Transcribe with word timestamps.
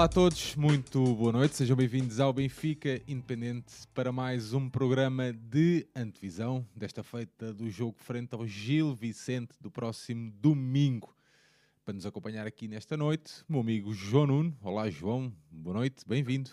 Olá 0.00 0.06
a 0.06 0.08
todos, 0.08 0.56
muito 0.56 1.14
boa 1.14 1.30
noite, 1.30 1.56
sejam 1.56 1.76
bem-vindos 1.76 2.20
ao 2.20 2.32
Benfica 2.32 3.02
Independente 3.06 3.86
para 3.94 4.10
mais 4.10 4.54
um 4.54 4.66
programa 4.66 5.30
de 5.30 5.86
antevisão, 5.94 6.64
desta 6.74 7.02
feita 7.02 7.52
do 7.52 7.68
jogo 7.68 7.96
frente 7.98 8.34
ao 8.34 8.46
Gil 8.46 8.94
Vicente 8.94 9.52
do 9.60 9.70
próximo 9.70 10.32
domingo. 10.40 11.14
Para 11.84 11.92
nos 11.92 12.06
acompanhar 12.06 12.46
aqui 12.46 12.66
nesta 12.66 12.96
noite, 12.96 13.44
meu 13.46 13.60
amigo 13.60 13.92
João 13.92 14.26
Nuno. 14.26 14.56
Olá 14.64 14.88
João, 14.88 15.30
boa 15.50 15.76
noite, 15.76 16.02
bem-vindo. 16.08 16.48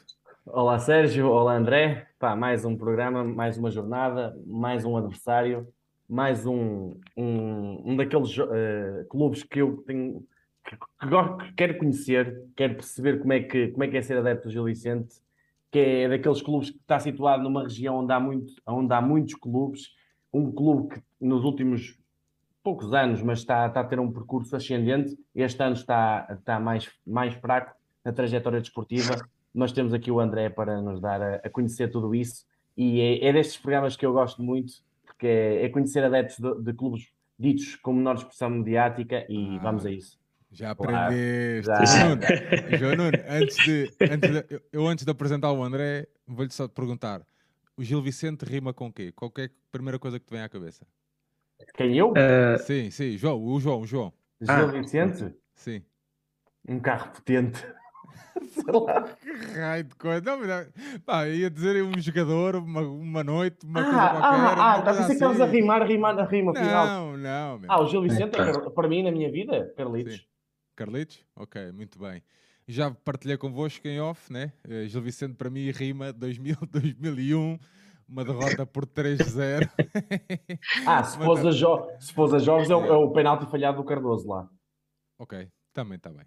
Olá 0.46 0.78
Sérgio, 0.78 1.30
olá 1.30 1.56
André. 1.56 2.10
Pá, 2.20 2.36
mais 2.36 2.66
um 2.66 2.76
programa, 2.76 3.24
mais 3.24 3.58
uma 3.58 3.72
jornada, 3.72 4.38
mais 4.46 4.84
um 4.84 4.98
adversário, 4.98 5.66
mais 6.06 6.46
um, 6.46 7.00
um, 7.16 7.92
um 7.92 7.96
daqueles 7.96 8.38
uh, 8.40 9.08
clubes 9.10 9.42
que 9.42 9.62
eu 9.62 9.78
tenho 9.88 10.28
que, 10.68 10.76
que 10.76 11.54
quero 11.56 11.78
conhecer, 11.78 12.44
quero 12.56 12.76
perceber 12.76 13.20
como 13.20 13.34
é 13.34 13.40
que, 13.40 13.70
como 13.70 13.84
é, 13.84 13.88
que 13.88 13.98
é 13.98 14.02
ser 14.02 14.18
adepto 14.18 14.48
do 14.48 14.52
Gil 14.52 14.66
Vicente, 14.66 15.16
que 15.72 15.80
é 15.80 16.10
daqueles 16.10 16.42
clubes 16.42 16.72
que 16.72 16.78
está 16.78 17.00
situado 17.00 17.44
numa 17.44 17.64
região 17.64 18.00
onde 18.00 18.12
há, 18.12 18.20
muito, 18.20 18.54
onde 18.68 18.94
há 18.94 19.02
muitos 19.02 19.36
clubes, 19.36 19.90
um 20.34 20.52
clube 20.52 20.96
que 20.96 21.02
nos 21.22 21.44
últimos 21.44 21.98
poucos 22.64 22.94
anos, 22.94 23.22
mas 23.22 23.40
está, 23.40 23.66
está 23.68 23.80
a 23.80 23.84
ter 23.84 24.00
um 24.00 24.12
percurso 24.12 24.56
ascendente, 24.56 25.18
este 25.34 25.64
ano 25.64 25.76
está, 25.76 26.28
está 26.30 26.60
mais, 26.60 26.90
mais 27.06 27.34
fraco 27.36 27.74
na 28.04 28.12
trajetória 28.12 28.60
desportiva, 28.60 29.16
nós 29.54 29.72
temos 29.72 29.94
aqui 29.94 30.12
o 30.12 30.20
André 30.20 30.50
para 30.50 30.82
nos 30.82 31.00
dar 31.00 31.22
a, 31.22 31.36
a 31.36 31.50
conhecer 31.50 31.90
tudo 31.90 32.14
isso, 32.14 32.46
e 32.76 33.00
é, 33.00 33.26
é, 33.26 33.34
destes 33.34 33.58
programas 33.58 33.96
que 33.96 34.06
eu 34.06 34.12
gosto 34.12 34.44
muito, 34.44 34.74
porque 35.06 35.28
é, 35.28 35.66
é 35.66 35.70
conhecer 35.70 36.04
adeptos 36.04 36.38
de, 36.38 36.62
de, 36.62 36.74
clubes 36.74 37.12
ditos 37.40 37.76
com 37.78 37.94
menor 37.94 38.16
expressão 38.16 38.50
mediática, 38.50 39.26
e 39.30 39.56
ah. 39.56 39.60
vamos 39.64 39.86
a 39.86 39.92
isso. 39.92 40.20
Já 40.52 40.72
aprendeste. 40.72 41.66
Claro, 41.66 42.22
já. 42.22 42.78
João 42.78 42.96
Nuno, 42.96 43.18
antes 43.30 43.58
de, 43.58 43.92
antes 44.02 44.32
de, 44.32 44.62
eu 44.72 44.88
antes 44.88 45.06
de 45.06 45.12
apresentar 45.12 45.52
o 45.52 45.64
André, 45.64 46.08
vou-lhe 46.26 46.52
só 46.52 46.68
perguntar: 46.68 47.22
o 47.76 47.84
Gil 47.84 48.02
Vicente 48.02 48.44
rima 48.44 48.74
com 48.74 48.92
quê? 48.92 49.12
Qual 49.16 49.32
é 49.38 49.46
a 49.46 49.50
primeira 49.72 50.00
coisa 50.00 50.20
que 50.20 50.26
te 50.26 50.32
vem 50.32 50.42
à 50.42 50.50
cabeça? 50.50 50.86
Quem 51.76 51.98
eu? 51.98 52.12
Uh... 52.12 52.58
Sim, 52.60 52.90
sim, 52.92 53.18
João, 53.18 53.44
o 53.44 53.60
João, 53.60 53.82
o 53.82 53.86
João. 53.86 54.14
Gil 54.40 54.54
ah. 54.54 54.66
Vicente? 54.66 55.34
Sim. 55.54 55.84
Um 56.68 56.80
carro 56.80 57.12
potente. 57.12 57.66
Sei 58.50 58.64
lá. 58.74 59.04
Que 59.04 59.60
raio 59.60 59.84
de 59.84 59.96
coisa. 59.96 60.22
Não, 60.22 60.40
pá, 61.06 61.28
ia 61.28 61.50
dizer 61.50 61.84
um 61.84 62.00
jogador, 62.00 62.56
uma, 62.56 62.82
uma 62.82 63.24
noite, 63.24 63.66
uma 63.66 63.82
ah, 63.82 63.84
coisa 63.84 64.00
qualquer. 64.00 64.60
Ah, 64.60 64.74
ah, 64.74 64.82
tá 64.82 64.94
pensei 64.94 65.18
que 65.18 65.24
a 65.24 65.30
assim. 65.30 65.46
rimar, 65.46 65.82
a 65.82 65.86
rimar, 65.86 66.20
a 66.20 66.26
rima 66.26 66.54
final. 66.54 66.88
Não, 66.88 67.18
não. 67.18 67.60
Meu. 67.60 67.72
Ah, 67.72 67.82
o 67.82 67.88
Gil 67.88 68.02
Vicente, 68.02 68.40
é, 68.40 68.70
para 68.70 68.88
mim, 68.88 69.04
na 69.04 69.12
minha 69.12 69.32
vida, 69.32 69.74
Carlitos. 69.76 70.16
Sim. 70.16 70.37
Carlitos? 70.78 71.26
Ok, 71.36 71.72
muito 71.72 71.98
bem. 71.98 72.22
Já 72.68 72.92
partilhei 72.92 73.36
convosco 73.36 73.88
em 73.88 74.00
off, 74.00 74.32
né? 74.32 74.54
Uh, 74.64 74.88
Gil 74.88 75.02
Vicente 75.02 75.34
para 75.34 75.50
mim 75.50 75.72
rima 75.72 76.14
2000, 76.14 76.56
2001, 76.70 77.58
uma 78.08 78.24
derrota 78.24 78.64
por 78.64 78.86
3-0. 78.86 79.68
ah, 80.86 81.04
se 81.04 81.18
pôs, 81.18 81.44
a 81.44 81.52
jo 81.52 81.88
se 82.00 82.14
pôs 82.14 82.32
a 82.34 82.38
jogos 82.38 82.70
é 82.70 82.76
o, 82.76 82.86
é 82.86 82.92
o 82.92 83.10
penalti 83.10 83.50
falhado 83.50 83.78
do 83.78 83.84
Cardoso 83.84 84.28
lá. 84.28 84.48
Ok, 85.18 85.48
também 85.74 85.96
está 85.96 86.12
bem. 86.12 86.26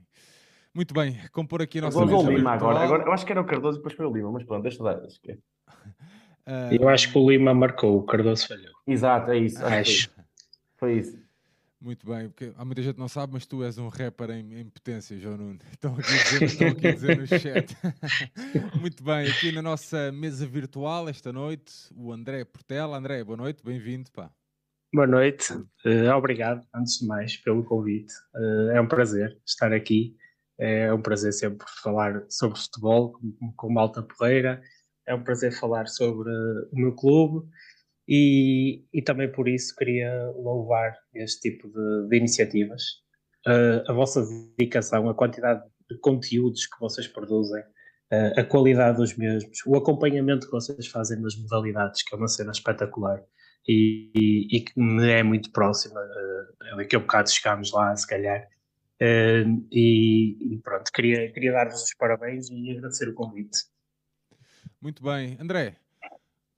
Muito 0.74 0.92
bem, 0.92 1.16
compor 1.30 1.62
aqui 1.62 1.78
a 1.78 1.82
nossa 1.82 1.98
Cardoso 1.98 2.26
ou 2.26 2.32
Lima 2.32 2.52
agora. 2.52 2.80
agora. 2.80 3.04
Eu 3.04 3.12
acho 3.12 3.24
que 3.24 3.30
era 3.30 3.40
o 3.40 3.46
Cardoso 3.46 3.76
e 3.76 3.78
depois 3.78 3.94
foi 3.94 4.06
o 4.06 4.12
Lima, 4.12 4.32
mas 4.32 4.42
pronto, 4.42 4.62
deixa 4.62 4.82
dar. 4.82 4.96
Acho 5.04 5.20
que... 5.20 5.32
Uh... 5.32 6.72
Eu 6.72 6.88
acho 6.88 7.12
que 7.12 7.18
o 7.18 7.30
Lima 7.30 7.54
marcou, 7.54 7.98
o 7.98 8.02
Cardoso 8.02 8.48
falhou. 8.48 8.72
Exato, 8.84 9.30
é 9.30 9.38
isso. 9.38 9.64
Acho. 9.64 10.10
Foi 10.76 10.94
isso. 10.94 11.19
Muito 11.82 12.06
bem, 12.06 12.28
porque 12.28 12.52
há 12.58 12.64
muita 12.64 12.82
gente 12.82 12.94
que 12.94 13.00
não 13.00 13.08
sabe, 13.08 13.32
mas 13.32 13.46
tu 13.46 13.64
és 13.64 13.78
um 13.78 13.88
rapper 13.88 14.30
em, 14.32 14.60
em 14.60 14.68
potência, 14.68 15.18
João 15.18 15.38
Nuno. 15.38 15.58
Estão 15.72 15.94
aqui 15.94 16.12
dizer, 16.12 16.42
estão 16.42 16.68
aqui 16.68 16.86
a 16.88 16.92
dizer 16.92 17.18
no 17.18 17.26
chat. 17.26 17.76
Muito 18.78 19.02
bem, 19.02 19.26
aqui 19.26 19.50
na 19.50 19.62
nossa 19.62 20.12
mesa 20.12 20.46
virtual 20.46 21.08
esta 21.08 21.32
noite, 21.32 21.72
o 21.96 22.12
André 22.12 22.44
Portela. 22.44 22.98
André, 22.98 23.24
boa 23.24 23.38
noite, 23.38 23.64
bem-vindo. 23.64 24.10
Pá. 24.12 24.30
Boa 24.92 25.06
noite, 25.06 25.54
uh, 25.54 26.14
obrigado, 26.14 26.66
antes 26.74 26.98
de 26.98 27.06
mais, 27.06 27.38
pelo 27.38 27.64
convite. 27.64 28.12
Uh, 28.34 28.72
é 28.72 28.80
um 28.80 28.86
prazer 28.86 29.38
estar 29.46 29.72
aqui. 29.72 30.14
É 30.58 30.92
um 30.92 31.00
prazer 31.00 31.32
sempre 31.32 31.66
falar 31.82 32.26
sobre 32.28 32.58
futebol 32.58 33.12
com, 33.12 33.52
com 33.56 33.72
Malta 33.72 34.02
Porreira. 34.02 34.62
É 35.08 35.14
um 35.14 35.24
prazer 35.24 35.58
falar 35.58 35.88
sobre 35.88 36.28
uh, 36.28 36.68
o 36.72 36.76
meu 36.76 36.94
clube 36.94 37.48
e, 38.10 38.84
e 38.92 39.00
também 39.00 39.30
por 39.30 39.48
isso 39.48 39.72
queria 39.76 40.32
louvar 40.34 40.98
este 41.14 41.48
tipo 41.48 41.68
de, 41.68 42.08
de 42.08 42.16
iniciativas. 42.16 42.82
Uh, 43.46 43.88
a 43.88 43.92
vossa 43.92 44.26
dedicação, 44.58 45.08
a 45.08 45.14
quantidade 45.14 45.62
de 45.88 45.96
conteúdos 46.00 46.66
que 46.66 46.78
vocês 46.80 47.06
produzem, 47.06 47.62
uh, 47.62 48.40
a 48.40 48.42
qualidade 48.42 48.96
dos 48.96 49.16
mesmos, 49.16 49.64
o 49.64 49.76
acompanhamento 49.76 50.46
que 50.46 50.52
vocês 50.52 50.88
fazem 50.88 51.20
nas 51.20 51.36
modalidades, 51.36 52.02
que 52.02 52.12
é 52.12 52.18
uma 52.18 52.26
cena 52.26 52.50
espetacular 52.50 53.22
e, 53.68 54.10
e, 54.12 54.56
e 54.56 54.60
que 54.60 54.72
me 54.76 55.08
é 55.08 55.22
muito 55.22 55.52
próxima. 55.52 56.00
Uh, 56.00 56.76
daqui 56.78 56.96
a 56.96 56.98
um 56.98 57.02
bocado 57.02 57.30
chegámos 57.30 57.72
lá, 57.72 57.94
se 57.94 58.08
calhar. 58.08 58.42
Uh, 59.00 59.64
e, 59.70 60.54
e, 60.54 60.58
pronto, 60.58 60.90
queria, 60.92 61.32
queria 61.32 61.52
dar-vos 61.52 61.80
os 61.80 61.94
parabéns 61.94 62.50
e 62.50 62.72
agradecer 62.72 63.08
o 63.08 63.14
convite. 63.14 63.58
Muito 64.82 65.00
bem. 65.00 65.36
André, 65.40 65.76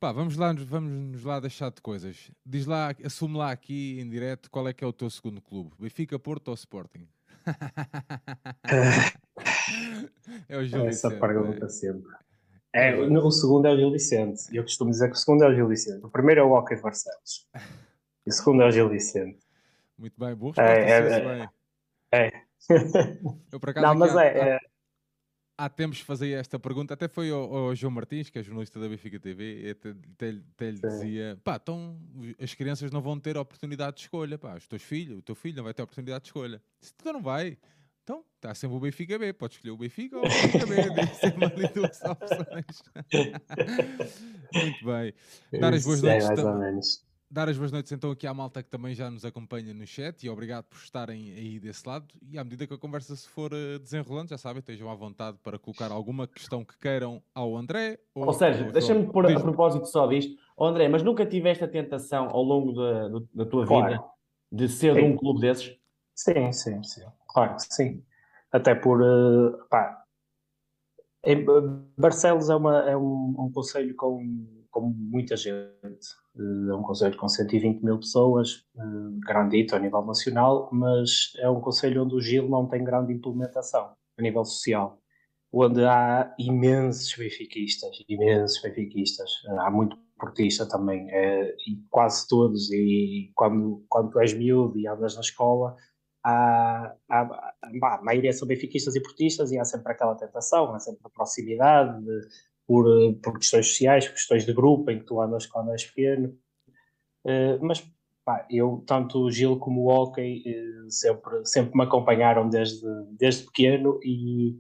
Pá, 0.03 0.11
vamos 0.11 0.37
lá, 0.37 0.53
vamos 0.53 1.13
nos 1.13 1.23
lá 1.23 1.39
deixar 1.39 1.71
de 1.71 1.81
coisas. 1.81 2.29
Diz 2.45 2.67
lá, 2.67 2.93
assume 3.05 3.39
lá 3.39 3.53
aqui 3.53 4.01
em 4.01 4.11
direto 4.11 4.51
qual 4.51 4.67
é 4.67 4.73
que 4.73 4.83
é 4.83 4.87
o 4.87 4.93
teu 4.93 5.09
segundo 5.09 5.41
clube. 5.41 5.71
Benfica, 5.79 6.19
Porto 6.19 6.49
ou 6.49 6.55
Sporting? 6.55 7.07
é 10.49 10.59
o 10.59 10.65
Gil 10.65 10.89
Essa 10.89 11.09
Vicente, 11.09 11.21
pergunta 11.21 11.67
é? 11.67 11.69
sempre. 11.69 12.11
É, 12.73 12.97
o 12.97 13.31
segundo 13.31 13.69
é 13.69 13.75
o 13.75 13.77
Gil 13.77 13.93
Vicente. 13.93 14.43
Eu 14.51 14.65
costumo 14.65 14.91
dizer 14.91 15.07
que 15.07 15.15
o 15.15 15.19
segundo 15.19 15.45
é 15.45 15.51
o 15.51 15.55
Gil 15.55 15.69
Vicente. 15.69 16.05
O 16.05 16.11
primeiro 16.11 16.41
é 16.41 16.43
o 16.43 16.65
de 16.65 16.83
Barcelos. 16.83 17.47
E 18.27 18.31
o 18.31 18.33
segundo 18.33 18.63
é 18.63 18.67
o 18.67 18.73
Gil 18.73 18.89
Vicente. 18.89 19.39
Muito 19.97 20.19
bem, 20.19 20.35
boa 20.35 20.51
resposta. 20.51 20.73
É, 20.73 21.49
é, 22.11 22.11
é, 22.11 22.27
é. 22.27 22.43
Eu, 23.53 23.61
por 23.61 23.71
acaso, 23.71 23.87
Não, 23.87 23.95
mas 23.95 24.17
é, 24.17 24.37
é 24.37 24.57
há 24.57 24.61
tempos 25.77 26.01
fazia 26.01 26.39
esta 26.39 26.59
pergunta, 26.59 26.95
até 26.95 27.09
foi 27.09 27.31
ao, 27.31 27.75
João 27.75 27.91
Martins, 27.91 28.31
que 28.31 28.39
é 28.39 28.43
jornalista 28.43 28.81
da 28.81 28.89
Benfica 28.89 29.19
TV, 29.19 29.71
até, 29.71 29.91
até, 29.91 30.41
até 30.55 30.71
lhe 30.71 30.81
dizia: 30.81 31.39
pá, 31.45 31.59
então 31.63 31.99
as 32.41 32.55
crianças 32.55 32.91
não 32.91 33.01
vão 33.01 33.19
ter 33.19 33.37
oportunidade 33.37 33.97
de 33.97 34.03
escolha, 34.03 34.39
pá, 34.39 34.57
os 34.57 34.67
teus 34.67 34.83
filhos, 34.83 35.19
o 35.19 35.23
teu 35.23 35.35
filho 35.35 35.57
não 35.57 35.65
vai 35.65 35.75
ter 35.75 35.83
oportunidade 35.83 36.25
de 36.25 36.29
escolha. 36.29 36.63
Se 36.81 36.93
então 36.99 37.13
não 37.13 37.23
vai, 37.23 37.59
então 38.03 38.25
está 38.35 38.55
sempre 38.55 38.77
o 38.77 38.81
Benfica 38.81 39.19
B, 39.19 39.33
pode 39.33 39.55
escolher 39.55 39.71
o 39.71 39.77
Benfica 39.77 40.17
ou 40.17 40.25
o 40.25 40.29
Benfica 40.29 40.67
B, 40.67 40.75
uma 41.37 41.47
ali 41.55 41.69
duas 41.69 42.01
opções. 42.03 42.83
Muito 44.55 44.85
bem. 44.85 45.15
Dar 45.61 45.75
as 45.75 45.85
boas 45.85 46.03
noites. 46.03 47.05
Dar 47.33 47.49
as 47.49 47.57
boas 47.57 47.73
noites 47.73 47.91
então 47.91 48.11
aqui 48.11 48.27
à 48.27 48.35
malta 48.35 48.63
que 48.63 48.69
também 48.69 48.95
já 48.95 49.11
nos 49.11 49.25
acompanha 49.25 49.73
no 49.73 49.87
chat 49.87 50.23
e 50.23 50.29
obrigado 50.29 50.65
por 50.65 50.77
estarem 50.77 51.33
aí 51.33 51.59
desse 51.59 51.89
lado. 51.89 52.07
E 52.31 52.39
à 52.39 52.45
medida 52.45 52.67
que 52.67 52.75
a 52.75 52.77
conversa 52.77 53.17
se 53.17 53.27
for 53.27 53.51
eh, 53.55 53.79
desenrolando, 53.79 54.29
já 54.29 54.37
sabem, 54.37 54.59
estejam 54.59 54.91
à 54.91 54.95
vontade 54.95 55.39
para 55.43 55.59
colocar 55.59 55.91
alguma 55.91 56.29
questão 56.29 56.63
que 56.63 56.77
queiram 56.79 57.23
ao 57.35 57.57
André. 57.57 57.99
Ou, 58.15 58.27
ou 58.27 58.33
seja, 58.35 58.71
deixa-me 58.71 59.07
pôr 59.11 59.33
a 59.33 59.41
propósito 59.41 59.87
só 59.87 60.07
disto. 60.07 60.37
Oh, 60.55 60.67
André, 60.67 60.89
mas 60.89 61.03
nunca 61.03 61.25
tiveste 61.25 61.65
a 61.65 61.69
tentação 61.69 62.29
ao 62.29 62.43
longo 62.43 62.73
da, 62.75 63.09
da 63.33 63.47
tua 63.47 63.67
claro. 63.67 63.93
vida 63.93 64.05
de 64.53 64.69
ser 64.69 64.95
sim. 64.95 65.01
de 65.01 65.07
um 65.07 65.17
clube 65.17 65.41
desses? 65.41 65.75
Sim, 66.15 66.53
sim, 66.53 66.83
sim. 66.83 67.07
Claro 67.29 67.57
que 67.57 67.63
sim. 67.75 68.05
Até 68.53 68.75
por. 68.75 69.01
Uh, 69.01 69.57
pá, 69.71 70.05
em 71.25 71.47
Barcelos 71.97 72.51
é, 72.51 72.55
uma, 72.55 72.91
é 72.91 72.95
um, 72.95 73.35
um 73.39 73.51
conselho 73.51 73.97
com, 73.97 74.62
com 74.73 74.81
muita 74.81 75.37
gente 75.37 75.69
é 76.35 76.75
um 76.75 76.83
conselho 76.83 77.17
com 77.19 77.29
120 77.29 77.83
mil 77.83 77.99
pessoas, 77.99 78.65
eh, 78.77 78.81
grandito 79.27 79.77
a 79.77 79.79
nível 79.79 80.03
nacional, 80.03 80.71
mas 80.73 81.33
é 81.39 81.49
um 81.49 81.61
conselho 81.61 82.05
onde 82.05 82.15
o 82.15 82.21
Gil 82.21 82.49
não 82.49 82.67
tem 82.67 82.83
grande 82.83 83.13
implementação 83.13 83.93
a 84.19 84.23
nível 84.23 84.45
social, 84.45 84.99
onde 85.53 85.85
há 85.85 86.35
imensos 86.39 87.15
benfiquistas, 87.17 87.99
imensos 88.09 88.63
benfiquistas, 88.63 89.31
há 89.61 89.71
muito 89.71 89.97
portista 90.19 90.67
também, 90.67 91.11
é, 91.11 91.55
e 91.69 91.77
quase 91.91 92.27
todos, 92.27 92.71
e 92.73 93.31
quando, 93.35 93.85
quando 93.89 94.11
tu 94.11 94.21
és 94.21 94.33
miúdo 94.33 94.79
e 94.79 94.87
andas 94.87 95.15
na 95.15 95.21
escola, 95.21 95.77
há, 96.25 96.95
há, 97.11 97.55
a 97.63 98.03
maioria 98.03 98.33
são 98.33 98.49
benfiquistas 98.49 98.95
e 98.95 99.03
portistas 99.03 99.53
e 99.53 99.59
há 99.59 99.65
sempre 99.65 99.93
aquela 99.93 100.15
tentação, 100.15 100.75
há 100.75 100.79
sempre 100.79 101.03
a 101.05 101.11
proximidade 101.11 102.03
de, 102.05 102.21
por, 102.67 102.87
eh, 102.89 103.15
por 103.23 103.39
questões 103.39 103.69
sociais, 103.69 104.07
por 104.07 104.15
questões 104.15 104.47
de 104.47 104.53
grupo, 104.53 104.91
em 104.91 104.99
que 104.99 105.05
tu 105.05 105.21
andas 105.21 105.47
quando 105.47 105.73
és 105.73 105.85
pequeno. 105.85 106.37
Uh, 107.25 107.59
mas 107.61 107.81
pá, 108.25 108.47
eu, 108.51 108.83
tanto 108.87 109.21
o 109.21 109.31
Gil 109.31 109.59
como 109.59 109.83
o 109.83 109.89
Hockey, 109.89 110.43
uh, 110.47 110.91
sempre, 110.91 111.47
sempre 111.47 111.77
me 111.77 111.85
acompanharam 111.85 112.49
desde, 112.49 112.87
desde 113.13 113.45
pequeno 113.45 114.01
e, 114.03 114.59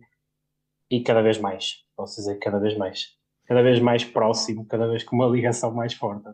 e 0.91 1.03
cada 1.03 1.23
vez 1.23 1.39
mais, 1.39 1.85
posso 1.97 2.17
dizer 2.17 2.39
cada 2.39 2.59
vez 2.59 2.77
mais. 2.77 3.17
Cada 3.45 3.63
vez 3.63 3.81
mais 3.81 4.05
próximo, 4.05 4.65
cada 4.67 4.87
vez 4.87 5.03
com 5.03 5.17
uma 5.17 5.27
ligação 5.27 5.73
mais 5.73 5.93
forte. 5.93 6.29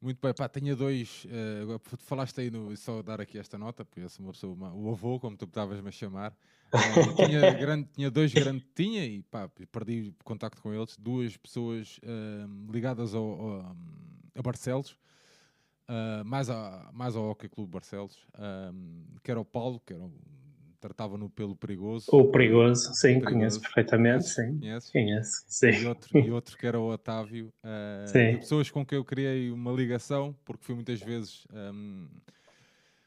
Muito 0.00 0.18
bem, 0.20 0.34
pá, 0.34 0.48
tinha 0.48 0.74
dois. 0.74 1.24
Uh, 1.26 1.78
falaste 1.98 2.40
aí 2.40 2.50
no. 2.50 2.76
Só 2.76 3.02
dar 3.02 3.20
aqui 3.20 3.38
esta 3.38 3.56
nota, 3.56 3.84
porque 3.84 4.00
essa 4.00 4.20
uma 4.20 4.32
pessoa, 4.32 4.56
o 4.74 4.90
avô, 4.90 5.20
como 5.20 5.36
tu 5.36 5.44
estavas-me 5.44 5.88
a 5.88 5.92
chamar. 5.92 6.36
Tinha, 7.16 7.52
grande, 7.52 7.88
tinha 7.94 8.10
dois 8.10 8.32
grandes, 8.32 8.66
tinha 8.74 9.04
e 9.04 9.22
pá, 9.22 9.48
perdi 9.70 10.14
contacto 10.24 10.62
com 10.62 10.72
eles, 10.72 10.96
duas 10.96 11.36
pessoas 11.36 11.98
uh, 11.98 12.72
ligadas 12.72 13.14
ao, 13.14 13.24
ao, 13.24 13.76
a 14.34 14.42
Barcelos, 14.42 14.92
uh, 15.88 16.24
mais, 16.24 16.48
a, 16.48 16.90
mais 16.92 17.14
ao 17.14 17.28
Hockey 17.28 17.48
Clube 17.48 17.72
Barcelos, 17.72 18.18
que 19.22 19.30
era 19.30 19.40
o 19.40 19.44
Paulo, 19.44 19.80
que 19.84 19.92
era 19.92 20.08
tratava-no 20.80 21.30
pelo 21.30 21.54
perigoso. 21.54 22.06
O 22.10 22.32
perigoso, 22.32 22.92
sim, 22.94 23.20
perigoso. 23.20 23.34
conheço 23.34 23.60
perfeitamente, 23.60 24.24
sim. 24.24 24.58
Conheço? 24.58 24.92
Conheço, 24.92 25.44
sim. 25.46 25.70
E 25.70 25.86
outro, 25.86 26.18
e 26.18 26.30
outro 26.32 26.58
que 26.58 26.66
era 26.66 26.80
o 26.80 26.90
Otávio. 26.90 27.52
Uh, 27.62 28.08
sim. 28.08 28.36
pessoas 28.38 28.68
com 28.68 28.84
quem 28.84 28.98
eu 28.98 29.04
criei 29.04 29.52
uma 29.52 29.70
ligação, 29.70 30.34
porque 30.44 30.64
fui 30.64 30.74
muitas 30.74 31.00
vezes... 31.00 31.46
Um, 31.52 32.08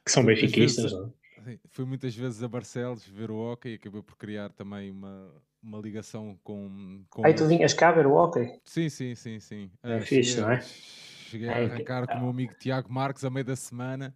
que 0.06 0.12
são 0.12 0.24
benfiquistas, 0.24 0.94
não 0.94 1.12
é? 1.48 1.60
fui 1.70 1.86
muitas 1.86 2.16
vezes 2.16 2.42
a 2.44 2.48
Barcelos 2.48 3.06
ver 3.08 3.32
o 3.32 3.38
hockey 3.38 3.72
e 3.72 3.76
acabei 3.76 4.02
por 4.02 4.18
criar 4.18 4.52
também 4.52 4.92
uma, 4.92 5.32
uma 5.62 5.80
ligação 5.80 6.38
com. 6.44 7.04
com 7.10 7.26
Aí 7.26 7.34
tu 7.34 7.48
vinhas 7.48 7.74
cá 7.74 7.92
ver 7.92 8.06
o 8.06 8.14
hockey? 8.14 8.60
Sim, 8.64 8.90
sim, 8.90 9.16
sim. 9.16 9.40
sim. 9.40 9.72
É 9.84 9.98
uh, 9.98 10.02
fixe, 10.02 10.32
cheguei, 10.32 10.44
não 10.44 10.52
é? 10.52 10.62
Cheguei 10.62 11.50
a 11.50 11.58
arrancar 11.58 12.08
com 12.08 12.14
o 12.14 12.20
meu 12.22 12.30
amigo 12.30 12.54
Tiago 12.60 12.92
Marques 12.92 13.24
a 13.24 13.30
meio 13.30 13.46
da 13.46 13.56
semana 13.56 14.14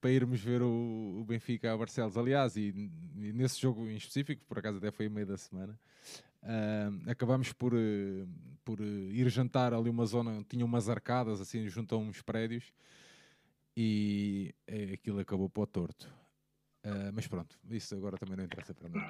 para 0.00 0.10
irmos 0.10 0.40
ver 0.40 0.62
o, 0.62 1.18
o 1.20 1.24
Benfica 1.24 1.72
a 1.72 1.76
Barcelos. 1.76 2.16
Aliás, 2.16 2.56
e, 2.56 2.74
e, 3.16 3.32
nesse 3.32 3.60
jogo 3.60 3.88
em 3.88 3.96
específico, 3.96 4.44
por 4.46 4.58
acaso 4.58 4.78
até 4.78 4.90
foi 4.90 5.06
a 5.06 5.10
meio 5.10 5.26
da 5.26 5.36
semana, 5.36 5.78
uh, 6.42 7.10
acabámos 7.10 7.52
por, 7.52 7.74
uh, 7.74 8.28
por 8.64 8.80
ir 8.80 9.28
jantar 9.30 9.72
ali 9.72 9.88
uma 9.88 10.06
zona, 10.06 10.44
tinha 10.48 10.64
umas 10.64 10.88
arcadas 10.88 11.40
assim 11.40 11.66
junto 11.68 11.94
a 11.94 11.98
uns 11.98 12.20
prédios 12.22 12.72
e 13.76 14.54
aquilo 14.92 15.18
acabou 15.20 15.48
para 15.48 15.62
o 15.62 15.66
torto. 15.66 16.23
Uh, 16.84 17.10
mas 17.14 17.26
pronto, 17.26 17.56
isso 17.70 17.94
agora 17.94 18.18
também 18.18 18.36
não 18.36 18.44
interessa 18.44 18.74
para 18.74 18.90
mim. 18.90 19.00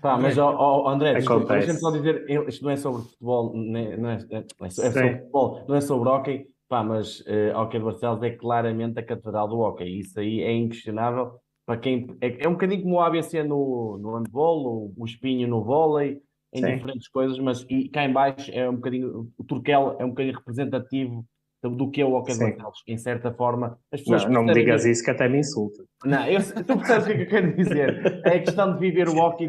Pá, 0.00 0.16
mas 0.16 0.38
oh, 0.38 0.54
oh, 0.56 0.88
André, 0.88 1.14
deixa-me 1.14 1.78
só 1.80 1.90
dizer, 1.90 2.24
isto 2.48 2.64
não 2.64 2.70
é 2.70 2.76
sobre 2.76 3.02
futebol, 3.02 3.56
não 3.56 3.78
é, 3.78 3.96
não 3.96 4.10
é, 4.10 4.18
é, 4.30 4.44
é 4.62 4.70
sobre 4.70 5.18
futebol, 5.18 5.64
não 5.66 5.74
é 5.74 5.80
sobre 5.80 6.08
hockey, 6.08 6.46
pá, 6.68 6.84
mas 6.84 7.20
uh, 7.22 7.56
hockey 7.56 7.78
de 7.78 7.84
Barcelos 7.84 8.22
é 8.22 8.30
claramente 8.30 9.00
a 9.00 9.02
catedral 9.02 9.48
do 9.48 9.58
hockey, 9.58 9.98
isso 9.98 10.20
aí 10.20 10.42
é 10.42 10.52
inquestionável. 10.52 11.40
Para 11.66 11.78
quem, 11.78 12.06
é, 12.20 12.44
é 12.44 12.48
um 12.48 12.52
bocadinho 12.52 12.82
como 12.82 12.94
o 12.94 13.00
ABC 13.00 13.42
no, 13.42 13.98
no 13.98 14.16
handball, 14.16 14.64
o, 14.64 14.94
o 14.96 15.04
espinho 15.04 15.48
no 15.48 15.64
vôlei, 15.64 16.22
em 16.52 16.60
Sim. 16.60 16.76
diferentes 16.76 17.08
coisas, 17.08 17.38
mas 17.40 17.66
e 17.68 17.88
cá 17.88 18.04
em 18.04 18.12
baixo 18.12 18.50
é 18.52 18.70
um 18.70 18.76
bocadinho, 18.76 19.28
o 19.36 19.44
Turquel 19.44 19.96
é 19.98 20.04
um 20.04 20.10
bocadinho 20.10 20.36
representativo 20.36 21.26
do 21.62 21.90
que 21.90 22.00
é 22.00 22.04
o 22.04 22.12
Hockey 22.12 22.34
de 22.34 22.38
Barcelos. 22.38 22.82
Em 22.86 22.96
certa 22.96 23.32
forma, 23.32 23.78
as 23.92 24.00
pessoas. 24.00 24.24
Não, 24.24 24.32
não 24.32 24.44
me 24.44 24.54
digas 24.54 24.84
isso 24.84 25.02
que 25.02 25.10
até 25.10 25.28
me 25.28 25.38
insulta. 25.38 25.84
Não, 26.04 26.24
eu, 26.26 26.40
tu 26.64 26.76
percebes 26.76 27.04
o 27.04 27.06
que, 27.06 27.12
é 27.12 27.16
que 27.16 27.22
eu 27.22 27.28
quero 27.28 27.56
dizer? 27.56 28.22
É 28.24 28.36
a 28.36 28.40
questão 28.40 28.74
de 28.74 28.78
viver 28.78 29.08
o 29.08 29.16
hockey, 29.16 29.48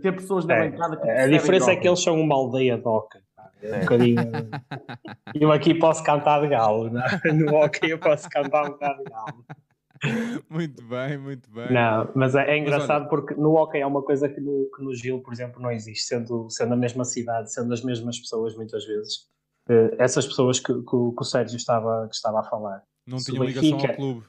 ter 0.00 0.12
pessoas 0.12 0.44
na 0.44 0.54
é, 0.54 0.70
bancada 0.70 0.96
que. 0.96 1.10
A 1.10 1.26
diferença 1.26 1.72
é 1.72 1.76
que 1.76 1.88
eles 1.88 2.02
são 2.02 2.20
uma 2.20 2.34
aldeia 2.34 2.78
de 2.78 2.86
hockey. 2.86 3.18
É. 3.60 3.76
Um 3.76 3.80
bocadinho. 3.80 4.20
eu 5.34 5.52
aqui 5.52 5.74
posso 5.74 6.04
cantar 6.04 6.40
de 6.42 6.48
galo, 6.48 6.90
não? 6.90 7.02
É? 7.02 7.32
no 7.32 7.56
hockey 7.56 7.90
eu 7.90 7.98
posso 7.98 8.28
cantar 8.28 8.66
um 8.66 8.70
bocado 8.70 9.02
de 9.02 9.10
galo. 9.10 9.44
Muito 10.48 10.84
bem, 10.84 11.18
muito 11.18 11.50
bem. 11.50 11.72
Não, 11.72 12.08
mas 12.14 12.36
é, 12.36 12.52
é 12.52 12.58
engraçado 12.58 13.02
mas 13.02 13.10
porque 13.10 13.34
no 13.34 13.54
hockey 13.54 13.80
é 13.80 13.86
uma 13.86 14.02
coisa 14.02 14.28
que 14.28 14.40
no, 14.40 14.70
que 14.74 14.82
no 14.82 14.94
Gil, 14.94 15.20
por 15.20 15.32
exemplo, 15.32 15.60
não 15.60 15.72
existe, 15.72 16.04
sendo, 16.04 16.48
sendo 16.50 16.74
a 16.74 16.76
mesma 16.76 17.04
cidade, 17.04 17.52
sendo 17.52 17.72
as 17.72 17.82
mesmas 17.82 18.18
pessoas 18.18 18.54
muitas 18.54 18.84
vezes. 18.84 19.26
Eh, 19.68 19.96
essas 19.98 20.26
pessoas 20.26 20.58
que, 20.58 20.72
que, 20.72 20.82
que, 20.82 21.20
o 21.20 21.24
Sérgio 21.24 21.56
estava, 21.56 22.08
que 22.08 22.14
estava 22.14 22.40
a 22.40 22.44
falar. 22.44 22.82
Não 23.06 23.18
tinham 23.18 23.44
ligação 23.44 23.78
ao 23.78 23.94
clube. 23.94 24.26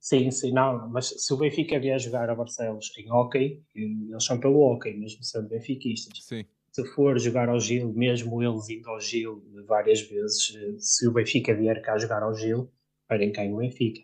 Sim, 0.00 0.30
sim, 0.30 0.50
não, 0.50 0.88
mas 0.88 1.08
se 1.08 1.32
o 1.32 1.36
Benfica 1.36 1.78
vier 1.78 2.00
jogar 2.00 2.30
a 2.30 2.34
Barcelos 2.34 2.90
em 2.96 3.12
hockey, 3.12 3.62
eles 3.74 4.24
são 4.24 4.40
pelo 4.40 4.60
hockey, 4.60 4.96
mesmo 4.96 5.22
sendo 5.22 5.48
benfiquistas. 5.48 6.24
Sim. 6.24 6.46
Se 6.72 6.84
for 6.94 7.18
jogar 7.18 7.50
ao 7.50 7.60
Gil, 7.60 7.92
mesmo 7.92 8.42
eles 8.42 8.70
indo 8.70 8.88
ao 8.88 8.98
Gil 8.98 9.44
várias 9.66 10.00
vezes, 10.00 10.56
eh, 10.56 10.76
se 10.78 11.06
o 11.06 11.12
Benfica 11.12 11.54
vier 11.54 11.82
cá 11.82 11.98
jogar 11.98 12.22
ao 12.22 12.34
Gil, 12.34 12.72
parem 13.06 13.30
cá 13.30 13.44
em 13.44 13.54
Benfica. 13.54 14.00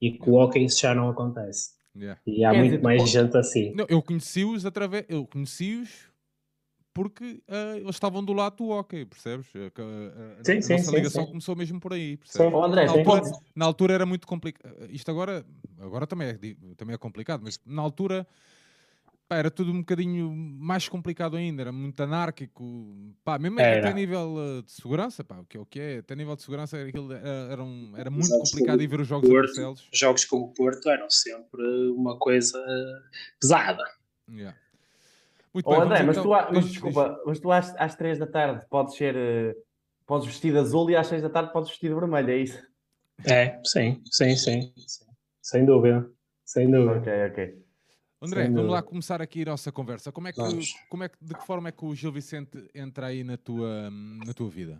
E 0.00 0.18
com 0.18 0.32
o 0.32 0.34
hockey 0.34 0.64
isso 0.64 0.80
já 0.80 0.94
não 0.94 1.10
acontece. 1.10 1.76
Yeah. 1.94 2.20
E 2.26 2.44
há 2.44 2.50
Quer 2.50 2.58
muito 2.58 2.82
mais 2.82 3.08
gente 3.08 3.36
assim. 3.36 3.72
Não, 3.74 3.86
eu 3.88 4.02
conheci-os 4.02 4.66
através, 4.66 5.04
eu 5.08 5.26
conheci-os 5.26 6.10
porque 6.96 7.42
uh, 7.46 7.76
eles 7.76 7.94
estavam 7.94 8.24
do 8.24 8.32
lado 8.32 8.56
do 8.56 8.70
hockey, 8.70 9.04
percebes? 9.04 9.46
A, 9.54 10.40
a, 10.40 10.44
sim, 10.44 10.56
a 10.56 10.62
sim, 10.62 10.72
nossa 10.72 10.84
sim, 10.84 10.96
ligação 10.96 11.26
começou 11.26 11.54
mesmo 11.54 11.78
por 11.78 11.92
aí, 11.92 12.16
percebes? 12.16 12.50
Sim. 12.50 12.58
André, 12.58 12.86
na, 12.86 12.92
altura, 12.92 13.22
na 13.54 13.64
altura 13.66 13.92
era 13.92 14.06
muito 14.06 14.26
complicado. 14.26 14.74
Isto 14.88 15.10
agora, 15.10 15.44
agora 15.78 16.06
também, 16.06 16.28
é, 16.28 16.38
também 16.74 16.94
é 16.94 16.96
complicado, 16.96 17.42
mas 17.44 17.60
na 17.66 17.82
altura 17.82 18.26
pá, 19.28 19.36
era 19.36 19.50
tudo 19.50 19.72
um 19.72 19.80
bocadinho 19.80 20.30
mais 20.34 20.88
complicado 20.88 21.36
ainda, 21.36 21.60
era 21.60 21.70
muito 21.70 22.02
anárquico, 22.02 22.64
pá, 23.22 23.38
mesmo 23.38 23.60
era. 23.60 23.78
até 23.80 23.88
a 23.90 23.94
nível 23.94 24.34
uh, 24.36 24.62
de 24.62 24.72
segurança, 24.72 25.22
pá, 25.22 25.38
o 25.38 25.44
que 25.44 25.58
é 25.58 25.60
o 25.60 25.66
que 25.66 25.78
é, 25.78 25.98
até 25.98 26.14
a 26.14 26.16
nível 26.16 26.34
de 26.34 26.40
segurança 26.40 26.78
era, 26.78 26.90
era, 27.52 27.62
um, 27.62 27.92
era 27.94 28.08
muito 28.08 28.30
complicado 28.30 28.82
ir 28.82 28.86
ver 28.86 29.02
os 29.02 29.06
jogos 29.06 29.28
Porto. 29.28 29.82
Jogos 29.92 30.24
como 30.24 30.46
o 30.46 30.54
Porto 30.54 30.88
eram 30.88 31.10
sempre 31.10 31.62
uma 31.90 32.18
coisa 32.18 32.58
pesada. 33.38 33.84
Yeah. 34.30 34.56
Muito 35.56 35.70
oh, 35.70 35.70
bem, 35.70 35.80
André, 35.80 36.02
mas, 36.02 36.18
então... 36.18 36.30
tu, 36.30 36.52
mas 36.52 36.68
desculpa, 36.68 37.22
mas 37.24 37.40
tu 37.40 37.50
às, 37.50 37.74
às 37.78 37.94
3 37.94 38.18
da 38.18 38.26
tarde 38.26 38.62
podes 38.68 38.94
ser 38.94 39.16
uh, 39.16 39.56
podes 40.04 40.26
vestir 40.26 40.52
de 40.52 40.58
azul 40.58 40.90
e 40.90 40.96
às 40.96 41.06
6 41.06 41.22
da 41.22 41.30
tarde 41.30 41.50
podes 41.50 41.70
vestir 41.70 41.88
de 41.88 41.94
vermelho, 41.94 42.30
é 42.30 42.36
isso? 42.36 42.62
É, 43.24 43.58
sim, 43.64 44.02
sim, 44.04 44.36
sim. 44.36 44.70
sim. 44.86 45.06
Sem 45.40 45.64
dúvida. 45.64 46.10
Sem 46.44 46.70
dúvida. 46.70 46.98
Ok, 46.98 47.26
ok. 47.30 47.64
André, 48.20 48.42
Sem 48.42 48.50
vamos 48.50 48.54
dúvida. 48.54 48.70
lá 48.70 48.82
começar 48.82 49.22
aqui 49.22 49.40
a 49.40 49.44
nossa 49.46 49.72
conversa. 49.72 50.12
Como 50.12 50.28
é 50.28 50.32
que, 50.32 50.40
como 50.90 51.04
é 51.04 51.08
que, 51.08 51.16
de 51.22 51.34
que 51.34 51.46
forma 51.46 51.70
é 51.70 51.72
que 51.72 51.86
o 51.86 51.94
Gil 51.94 52.12
Vicente 52.12 52.68
entra 52.74 53.06
aí 53.06 53.24
na 53.24 53.38
tua, 53.38 53.90
na 53.90 54.34
tua 54.34 54.50
vida? 54.50 54.78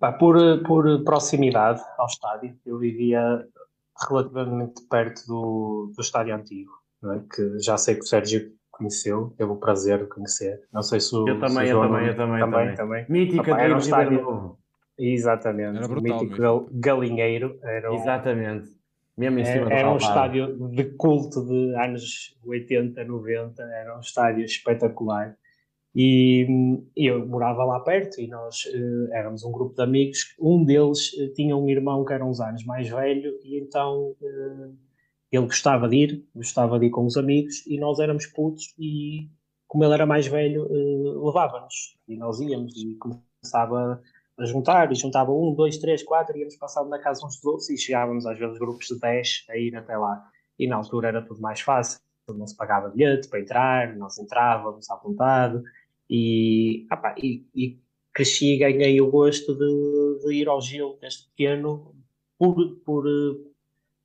Ah, 0.00 0.12
por, 0.12 0.36
por 0.62 1.02
proximidade 1.02 1.82
ao 1.98 2.06
estádio. 2.06 2.56
Eu 2.64 2.78
vivia 2.78 3.44
relativamente 4.08 4.86
perto 4.88 5.26
do, 5.26 5.92
do 5.96 6.00
estádio 6.00 6.32
antigo, 6.36 6.70
é? 7.06 7.18
que 7.34 7.58
já 7.58 7.76
sei 7.76 7.96
que 7.96 8.02
o 8.02 8.06
Sérgio 8.06 8.52
conheceu, 8.76 9.32
teve 9.36 9.50
o 9.50 9.56
prazer 9.56 10.00
de 10.00 10.06
conhecer. 10.06 10.60
Não 10.72 10.82
sei 10.82 11.00
se 11.00 11.14
o. 11.14 11.28
Eu 11.28 11.38
também, 11.38 11.68
eu 11.68 11.80
também, 11.80 12.06
eu 12.06 12.16
também, 12.16 12.40
também, 12.40 12.74
também. 12.74 13.06
Mítica 13.08 13.52
Opa, 13.52 13.60
era 13.60 13.74
um 13.74 13.78
estádio. 13.78 14.58
Exatamente, 14.98 15.78
era 15.78 15.88
brutal, 15.88 16.20
mítico 16.20 16.40
mesmo. 16.40 16.68
galinheiro. 16.72 17.58
Era 17.62 17.92
um... 17.92 17.94
Exatamente. 17.96 18.68
Mesmo 19.16 19.38
em 19.38 19.44
cima 19.44 19.66
era, 19.66 19.74
era 19.74 19.92
um 19.92 19.96
estádio 19.96 20.68
de 20.70 20.84
culto 20.96 21.44
de 21.46 21.74
anos 21.76 22.36
80, 22.44 23.04
90, 23.04 23.62
era 23.62 23.96
um 23.96 24.00
estádio 24.00 24.44
espetacular. 24.44 25.36
E, 25.94 26.44
e 26.96 27.06
eu 27.06 27.24
morava 27.24 27.64
lá 27.64 27.78
perto 27.78 28.20
e 28.20 28.26
nós 28.26 28.64
uh, 28.64 29.12
éramos 29.12 29.44
um 29.44 29.52
grupo 29.52 29.76
de 29.76 29.82
amigos. 29.82 30.34
Um 30.40 30.64
deles 30.64 31.12
uh, 31.12 31.32
tinha 31.34 31.56
um 31.56 31.68
irmão 31.68 32.04
que 32.04 32.12
era 32.12 32.24
uns 32.24 32.40
anos 32.40 32.64
mais 32.64 32.88
velho 32.88 33.38
e 33.44 33.60
então 33.60 34.16
uh, 34.20 34.76
ele 35.36 35.46
gostava 35.46 35.88
de 35.88 35.96
ir, 35.96 36.28
gostava 36.34 36.78
de 36.78 36.86
ir 36.86 36.90
com 36.90 37.04
os 37.06 37.16
amigos 37.16 37.66
e 37.66 37.78
nós 37.78 37.98
éramos 37.98 38.26
putos 38.26 38.74
e 38.78 39.28
como 39.66 39.84
ele 39.84 39.94
era 39.94 40.06
mais 40.06 40.26
velho, 40.26 40.66
uh, 40.66 41.26
levava-nos 41.26 41.96
e 42.06 42.16
nós 42.16 42.38
íamos 42.40 42.76
e 42.76 42.94
começava 42.96 44.00
a 44.38 44.44
juntar 44.44 44.90
e 44.92 44.94
juntava 44.94 45.32
um, 45.32 45.54
dois, 45.54 45.78
três, 45.78 46.02
quatro, 46.02 46.36
íamos 46.36 46.56
passando 46.56 46.88
na 46.88 46.98
casa 46.98 47.24
uns 47.26 47.36
dos 47.36 47.44
outros 47.44 47.70
e 47.70 47.76
chegávamos 47.76 48.26
às 48.26 48.38
vezes 48.38 48.58
grupos 48.58 48.86
de 48.86 48.98
dez 48.98 49.44
a 49.48 49.56
ir 49.56 49.74
até 49.76 49.96
lá. 49.96 50.28
E 50.58 50.66
na 50.68 50.76
altura 50.76 51.08
era 51.08 51.22
tudo 51.22 51.40
mais 51.40 51.60
fácil, 51.60 52.00
não 52.28 52.46
se 52.46 52.56
pagava 52.56 52.88
bilhete 52.88 53.28
para 53.28 53.40
entrar, 53.40 53.96
nós 53.96 54.18
entrávamos 54.18 54.88
à 54.90 54.96
vontade 54.96 55.60
e, 56.08 56.86
opa, 56.92 57.14
e, 57.18 57.44
e 57.54 57.78
cresci 58.12 58.54
e 58.54 58.58
ganhei 58.58 59.00
o 59.00 59.10
gosto 59.10 59.54
de, 59.54 60.24
de 60.24 60.34
ir 60.34 60.48
ao 60.48 60.60
Gil 60.60 60.96
desde 61.00 61.26
pequeno 61.28 61.94
por, 62.38 62.76
por 62.84 63.04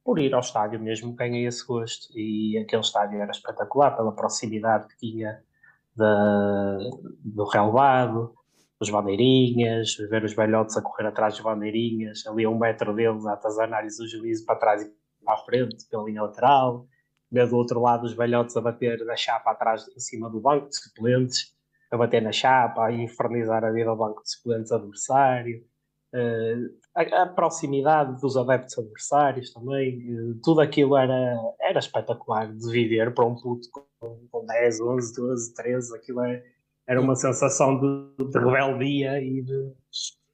por 0.09 0.17
ir 0.17 0.33
ao 0.33 0.39
estádio 0.39 0.79
mesmo, 0.79 1.13
ganhei 1.13 1.45
esse 1.45 1.63
gosto. 1.63 2.11
E 2.17 2.57
aquele 2.57 2.81
estádio 2.81 3.21
era 3.21 3.29
espetacular 3.29 3.95
pela 3.95 4.11
proximidade 4.11 4.87
que 4.87 4.97
tinha 4.97 5.39
da, 5.95 6.79
do 7.23 7.43
relevado, 7.43 8.33
os 8.79 8.89
bandeirinhas, 8.89 9.95
ver 10.09 10.23
os 10.23 10.33
velhotes 10.33 10.75
a 10.77 10.81
correr 10.81 11.05
atrás 11.05 11.35
dos 11.35 11.43
bandeirinhas, 11.43 12.25
ali 12.25 12.43
a 12.43 12.49
um 12.49 12.57
metro 12.57 12.91
deles 12.95 13.23
a 13.27 13.33
atazanar-lhes 13.33 13.99
o 13.99 14.07
juízo 14.07 14.47
para 14.47 14.55
trás 14.55 14.81
e 14.81 14.91
para 15.23 15.35
a 15.35 15.37
frente, 15.45 15.87
pela 15.87 16.05
linha 16.05 16.23
lateral, 16.23 16.87
ver 17.31 17.47
do 17.47 17.55
outro 17.55 17.79
lado 17.79 18.05
os 18.05 18.13
velhotes 18.13 18.57
a 18.57 18.61
bater 18.61 19.05
na 19.05 19.15
chapa 19.15 19.51
atrás, 19.51 19.85
em 19.95 19.99
cima 19.99 20.27
do 20.27 20.41
banco 20.41 20.69
de 20.69 20.75
suplentes, 20.75 21.53
a 21.91 21.97
bater 21.97 22.23
na 22.23 22.31
chapa, 22.31 22.87
a 22.87 22.91
infernizar 22.91 23.63
a 23.63 23.69
vida 23.69 23.91
ao 23.91 23.95
banco 23.95 24.23
de 24.23 24.31
suplentes 24.31 24.71
adversário. 24.71 25.63
Uh, 26.13 26.73
a, 26.95 27.23
a, 27.23 27.25
proximidade 27.27 28.19
dos 28.19 28.35
adeptos 28.35 28.79
adversários 28.79 29.53
também, 29.53 30.11
uh, 30.11 30.39
tudo 30.43 30.59
aquilo 30.59 30.97
era, 30.97 31.37
era 31.61 31.77
espetacular 31.77 32.51
de 32.51 32.71
viver 32.71 33.13
para 33.13 33.25
um 33.25 33.35
puto 33.35 33.67
com, 33.71 34.27
com 34.31 34.45
10, 34.45 34.81
11, 34.81 35.15
12, 35.15 35.53
13, 35.53 35.95
aquilo 35.95 36.21
era, 36.21 36.43
era 36.87 37.01
uma 37.01 37.15
sensação 37.15 37.79
de, 37.79 38.25
de 38.25 38.39
rebeldia 38.39 39.21
e 39.21 39.43
de, 39.43 39.73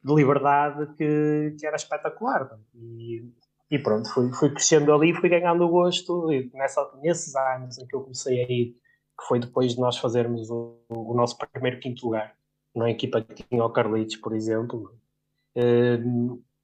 de 0.03 0.15
liberdade 0.15 0.87
que, 0.95 1.55
que, 1.59 1.67
era 1.67 1.75
espetacular. 1.75 2.57
E, 2.73 3.29
e 3.69 3.77
pronto, 3.77 4.09
fui, 4.13 4.31
fui 4.31 4.49
crescendo 4.51 4.93
ali, 4.93 5.13
fui 5.13 5.27
ganhando 5.27 5.65
o 5.65 5.69
gosto, 5.69 6.31
e 6.31 6.49
nessa, 6.53 6.89
nesses 7.01 7.35
anos 7.35 7.77
em 7.77 7.85
que 7.85 7.95
eu 7.95 8.01
comecei 8.01 8.41
a 8.41 8.49
ir 8.49 8.77
que 9.17 9.27
foi 9.27 9.39
depois 9.39 9.73
de 9.73 9.79
nós 9.79 9.97
fazermos 9.97 10.49
o, 10.49 10.77
o 10.89 11.13
nosso 11.13 11.37
primeiro 11.37 11.79
quinto 11.79 12.05
lugar, 12.05 12.35
na 12.75 12.89
equipa 12.89 13.21
que 13.21 13.43
tinha 13.43 13.63
o 13.63 13.69
Carlitos, 13.69 14.17
por 14.17 14.35
exemplo. 14.35 14.93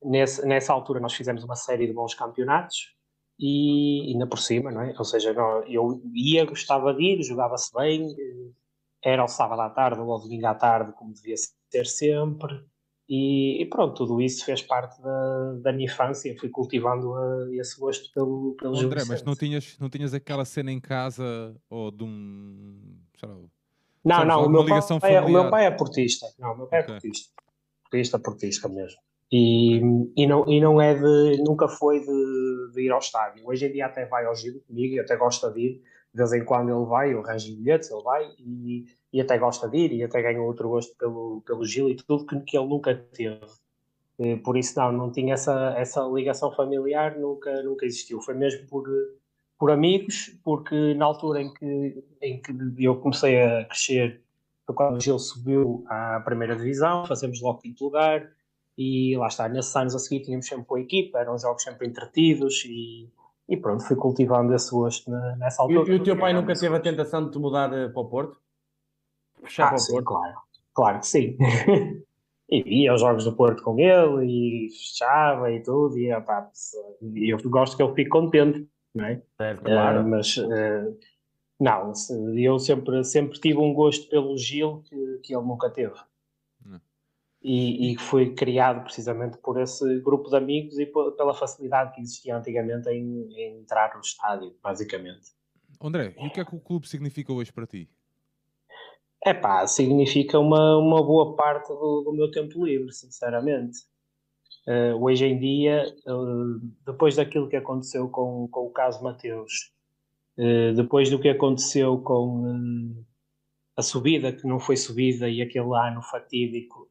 Nesse, 0.03 0.45
nessa 0.45 0.73
altura 0.73 0.99
nós 0.99 1.13
fizemos 1.13 1.43
uma 1.43 1.55
série 1.55 1.87
de 1.87 1.93
bons 1.93 2.15
campeonatos 2.15 2.95
e 3.39 4.11
ainda 4.11 4.27
por 4.27 4.39
cima, 4.39 4.71
não 4.71 4.81
é? 4.81 4.93
Ou 4.97 5.05
seja, 5.05 5.33
não, 5.33 5.63
eu 5.63 6.01
ia, 6.13 6.45
gostava 6.45 6.93
de 6.93 7.03
ir, 7.03 7.23
jogava-se 7.23 7.71
bem, 7.73 8.15
era 9.03 9.23
o 9.23 9.27
sábado 9.27 9.61
à 9.61 9.69
tarde 9.69 9.99
ou 9.99 10.11
ao 10.11 10.19
domingo 10.19 10.45
à 10.45 10.53
tarde, 10.53 10.93
como 10.93 11.13
devia 11.13 11.35
ser 11.69 11.85
sempre. 11.85 12.63
E, 13.09 13.61
e, 13.61 13.65
pronto, 13.65 13.95
tudo 13.95 14.21
isso 14.21 14.45
fez 14.45 14.61
parte 14.61 15.01
da, 15.01 15.53
da 15.63 15.73
minha 15.73 15.85
infância, 15.85 16.33
fui 16.39 16.49
cultivando 16.49 17.13
a, 17.13 17.47
esse 17.53 17.77
gosto 17.77 18.09
pelo, 18.13 18.55
pelo 18.57 18.79
André, 18.79 19.03
mas 19.05 19.21
não 19.21 19.35
tinhas, 19.35 19.77
não 19.79 19.89
tinhas 19.89 20.13
aquela 20.13 20.45
cena 20.45 20.71
em 20.71 20.79
casa 20.79 21.53
ou 21.69 21.91
de 21.91 22.03
um. 22.03 22.97
Lá, 23.21 24.23
não, 24.23 24.25
não, 24.25 24.45
o 24.45 24.49
meu, 24.49 24.65
pai 24.65 24.79
é, 25.13 25.21
o 25.21 25.29
meu 25.29 25.49
pai 25.49 25.65
é 25.65 25.71
portista. 25.71 26.27
Não, 26.39 26.55
meu 26.55 26.67
pai 26.67 26.79
é 26.79 26.83
okay. 26.83 26.95
é 26.95 26.99
portista. 26.99 27.40
Portista, 27.91 28.17
portista 28.17 28.69
mesmo. 28.69 28.99
E, 29.31 29.81
e, 30.15 30.25
não, 30.25 30.47
e 30.47 30.59
não 30.59 30.81
é 30.81 30.93
de. 30.93 31.43
Nunca 31.43 31.67
foi 31.67 31.99
de, 31.99 32.71
de 32.73 32.85
ir 32.85 32.91
ao 32.91 32.99
estádio. 32.99 33.45
Hoje 33.45 33.65
em 33.65 33.71
dia 33.71 33.85
até 33.85 34.05
vai 34.05 34.25
ao 34.25 34.35
Giro 34.35 34.61
comigo 34.61 34.95
e 34.95 34.99
até 34.99 35.15
gosta 35.17 35.51
de 35.51 35.59
ir. 35.59 35.81
De 36.13 36.17
vez 36.17 36.33
em 36.33 36.43
quando 36.43 36.69
ele 36.69 36.85
vai, 36.85 37.13
eu 37.13 37.21
arranjo 37.21 37.55
bilhetes, 37.55 37.91
ele 37.91 38.03
vai 38.03 38.25
e 38.39 38.85
e 39.13 39.19
até 39.19 39.37
gosta 39.37 39.67
de 39.67 39.77
ir 39.77 39.93
e 39.93 40.03
até 40.03 40.21
ganha 40.21 40.41
outro 40.41 40.69
gosto 40.69 40.95
pelo, 40.97 41.41
pelo 41.45 41.65
Gil 41.65 41.89
e 41.89 41.95
tudo 41.95 42.25
que, 42.25 42.39
que 42.41 42.57
ele 42.57 42.67
nunca 42.67 42.95
teve. 42.95 43.39
Por 44.43 44.55
isso, 44.55 44.79
não, 44.79 44.91
não 44.91 45.11
tinha 45.11 45.33
essa, 45.33 45.73
essa 45.75 46.01
ligação 46.03 46.51
familiar, 46.51 47.17
nunca, 47.17 47.63
nunca 47.63 47.85
existiu. 47.85 48.21
Foi 48.21 48.35
mesmo 48.35 48.67
por, 48.67 48.83
por 49.57 49.71
amigos, 49.71 50.37
porque 50.43 50.93
na 50.93 51.05
altura 51.05 51.41
em 51.41 51.51
que, 51.53 52.03
em 52.21 52.39
que 52.39 52.53
eu 52.79 52.97
comecei 52.97 53.41
a 53.41 53.65
crescer, 53.65 54.21
foi 54.65 54.75
quando 54.75 54.97
o 54.97 54.99
Gil 54.99 55.19
subiu 55.19 55.83
à 55.87 56.21
primeira 56.23 56.55
divisão, 56.55 57.05
fazemos 57.05 57.41
logo 57.41 57.59
quinto 57.59 57.83
lugar, 57.83 58.29
e 58.77 59.15
lá 59.17 59.27
está, 59.27 59.49
nesses 59.49 59.75
anos 59.75 59.95
a 59.95 59.99
seguir 59.99 60.23
tínhamos 60.23 60.47
sempre 60.47 60.65
com 60.65 60.75
a 60.75 60.81
equipa, 60.81 61.19
eram 61.19 61.37
jogos 61.37 61.63
sempre 61.63 61.87
entretidos 61.87 62.63
e, 62.65 63.09
e 63.49 63.57
pronto, 63.57 63.83
fui 63.83 63.95
cultivando 63.95 64.53
esse 64.53 64.71
gosto 64.71 65.11
nessa 65.37 65.61
altura. 65.61 65.91
E, 65.91 65.95
o 65.95 66.03
teu 66.03 66.17
pai 66.17 66.33
nunca 66.33 66.53
teve 66.53 66.75
a 66.75 66.79
tentação 66.79 67.25
de 67.25 67.31
te 67.31 67.37
mudar 67.37 67.71
eh, 67.73 67.89
para 67.89 68.01
o 68.01 68.05
Porto? 68.05 68.39
Puxar 69.39 69.73
ah, 69.73 69.77
sim, 69.77 69.93
Porto. 69.93 70.05
claro. 70.05 70.37
Claro 70.73 70.99
que 70.99 71.07
sim. 71.07 71.37
e 72.49 72.83
ia 72.83 72.91
aos 72.91 73.01
jogos 73.01 73.25
do 73.25 73.35
Porto 73.35 73.63
com 73.63 73.79
ele 73.79 74.25
e 74.25 74.69
fechava 74.69 75.51
e 75.51 75.61
tudo. 75.61 75.97
E 75.97 76.13
opa, 76.13 76.49
eu 77.15 77.37
gosto 77.49 77.75
que 77.75 77.83
ele 77.83 77.93
fique 77.93 78.09
contente, 78.09 78.67
não 78.93 79.05
é? 79.05 79.21
é 79.39 79.55
claro. 79.55 80.01
Uh, 80.01 80.09
mas 80.09 80.37
uh, 80.37 80.97
não, 81.61 81.93
eu 82.35 82.57
sempre, 82.57 83.03
sempre 83.03 83.39
tive 83.39 83.59
um 83.59 83.71
gosto 83.71 84.09
pelo 84.09 84.35
Gil 84.35 84.81
que, 84.83 85.19
que 85.23 85.35
ele 85.35 85.45
nunca 85.45 85.69
teve. 85.69 85.93
E, 87.43 87.93
e 87.93 87.97
foi 87.97 88.33
criado 88.33 88.83
precisamente 88.83 89.37
por 89.37 89.59
esse 89.59 89.99
grupo 90.01 90.29
de 90.29 90.37
amigos 90.37 90.77
e 90.79 90.85
pela 90.85 91.33
facilidade 91.33 91.93
que 91.93 92.01
existia 92.01 92.35
antigamente 92.35 92.89
em, 92.89 93.31
em 93.33 93.59
entrar 93.59 93.93
no 93.93 94.01
estádio, 94.01 94.55
basicamente. 94.61 95.31
André, 95.79 96.15
e 96.17 96.27
o 96.27 96.31
que 96.31 96.39
é 96.39 96.45
que 96.45 96.55
o 96.55 96.59
clube 96.59 96.87
significa 96.87 97.31
hoje 97.31 97.51
para 97.51 97.67
ti? 97.67 97.87
É 99.23 99.33
pá, 99.33 99.65
significa 99.67 100.39
uma, 100.39 100.77
uma 100.77 101.03
boa 101.03 101.35
parte 101.35 101.67
do, 101.67 102.01
do 102.05 102.13
meu 102.13 102.31
tempo 102.31 102.63
livre, 102.63 102.91
sinceramente. 102.91 103.79
Uh, 104.67 104.95
hoje 105.03 105.25
em 105.25 105.39
dia, 105.39 105.95
uh, 106.07 106.59
depois 106.85 107.15
daquilo 107.15 107.49
que 107.49 107.55
aconteceu 107.55 108.07
com, 108.09 108.47
com 108.47 108.67
o 108.67 108.71
caso 108.71 109.03
Mateus, 109.03 109.71
depois 110.75 111.09
do 111.09 111.19
que 111.19 111.29
aconteceu 111.29 111.99
com 111.99 112.95
a 113.77 113.81
subida, 113.81 114.31
que 114.31 114.47
não 114.47 114.59
foi 114.59 114.75
subida, 114.75 115.29
e 115.29 115.41
aquele 115.41 115.73
ano 115.75 116.01
fatídico, 116.01 116.87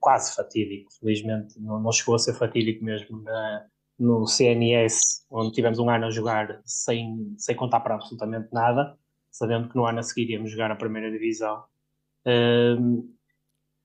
quase 0.00 0.34
fatídico, 0.34 0.90
felizmente, 0.98 1.60
não, 1.60 1.92
chegou 1.92 2.14
a 2.14 2.18
ser 2.18 2.34
fatídico 2.34 2.84
mesmo, 2.84 3.22
na, 3.22 3.66
no 3.98 4.26
CNS, 4.26 5.26
onde 5.30 5.52
tivemos 5.52 5.78
um 5.78 5.90
ano 5.90 6.06
a 6.06 6.10
jogar 6.10 6.60
sem, 6.64 7.34
sem 7.36 7.54
contar 7.54 7.80
para 7.80 7.96
absolutamente 7.96 8.48
nada 8.52 8.96
sabendo 9.36 9.68
que 9.68 9.76
no 9.76 9.84
ano 9.84 9.98
a 9.98 10.02
seguir 10.02 10.30
íamos 10.30 10.50
jogar 10.50 10.70
a 10.70 10.76
primeira 10.76 11.10
divisão. 11.10 11.64
Uh, 12.26 13.14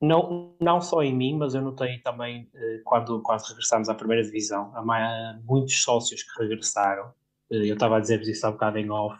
não, 0.02 0.56
não 0.60 0.82
só 0.82 1.04
em 1.04 1.16
mim, 1.16 1.38
mas 1.38 1.54
eu 1.54 1.62
notei 1.62 2.00
também 2.00 2.50
quando, 2.84 3.22
quando 3.22 3.42
regressámos 3.42 3.88
à 3.88 3.94
primeira 3.94 4.24
divisão, 4.24 4.72
há 4.76 5.40
muitos 5.44 5.84
sócios 5.84 6.24
que 6.24 6.42
regressaram. 6.42 7.14
Uh, 7.52 7.66
eu 7.66 7.74
estava 7.74 7.98
a 7.98 8.00
dizer-vos 8.00 8.28
isso 8.28 8.46
há 8.46 8.50
um 8.50 8.54
bocado 8.54 8.78
em 8.78 8.90
off. 8.90 9.20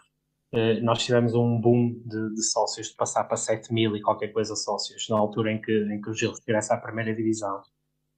Eh, 0.52 0.80
nós 0.82 1.02
tivemos 1.02 1.34
um 1.34 1.58
boom 1.58 1.94
de, 2.04 2.34
de, 2.34 2.42
sócios, 2.42 2.88
de 2.88 2.94
passar 2.94 3.24
para 3.24 3.38
7 3.38 3.72
mil 3.72 3.96
e 3.96 4.02
qualquer 4.02 4.28
coisa 4.28 4.54
sócios, 4.54 5.08
na 5.08 5.18
altura 5.18 5.50
em 5.50 5.60
que, 5.60 5.72
em 5.72 6.00
que 6.00 6.10
o 6.10 6.14
Gil 6.14 6.32
regressa 6.32 6.74
à 6.74 6.76
primeira 6.76 7.14
divisão. 7.14 7.62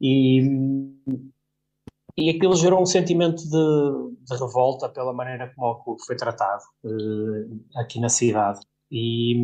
E, 0.01 0.43
e 2.17 2.31
aquilo 2.31 2.57
gerou 2.57 2.83
um 2.83 2.87
sentimento 2.87 3.41
de, 3.45 4.25
de, 4.25 4.37
revolta 4.37 4.89
pela 4.89 5.13
maneira 5.13 5.53
como 5.55 5.69
o 5.69 5.85
clube 5.85 6.03
foi 6.05 6.17
tratado 6.17 6.65
uh, 6.85 7.61
aqui 7.77 8.01
na 8.01 8.09
cidade. 8.09 8.61
E, 8.91 9.37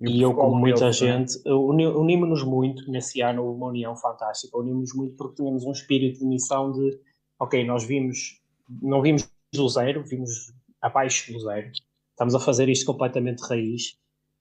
e, 0.00 0.18
e 0.18 0.22
eu, 0.22 0.34
como 0.34 0.56
muita 0.56 0.90
gente, 0.90 1.40
unimos-nos 1.46 2.42
muito 2.42 2.90
nesse 2.90 3.20
ano, 3.20 3.48
uma 3.54 3.68
união 3.68 3.94
fantástica. 3.96 4.58
Unimos-nos 4.58 4.92
muito 4.92 5.16
porque 5.16 5.36
tínhamos 5.36 5.64
um 5.64 5.70
espírito 5.70 6.18
de 6.18 6.26
missão 6.26 6.72
de, 6.72 6.98
ok, 7.38 7.64
nós 7.64 7.84
vimos, 7.84 8.42
não 8.68 9.02
vimos 9.02 9.28
do 9.52 9.68
zero, 9.68 10.04
vimos 10.04 10.52
abaixo 10.80 11.32
do 11.32 11.40
zero. 11.40 11.70
Estamos 12.10 12.34
a 12.34 12.40
fazer 12.40 12.68
isto 12.68 12.86
completamente 12.86 13.40
raiz 13.40 13.96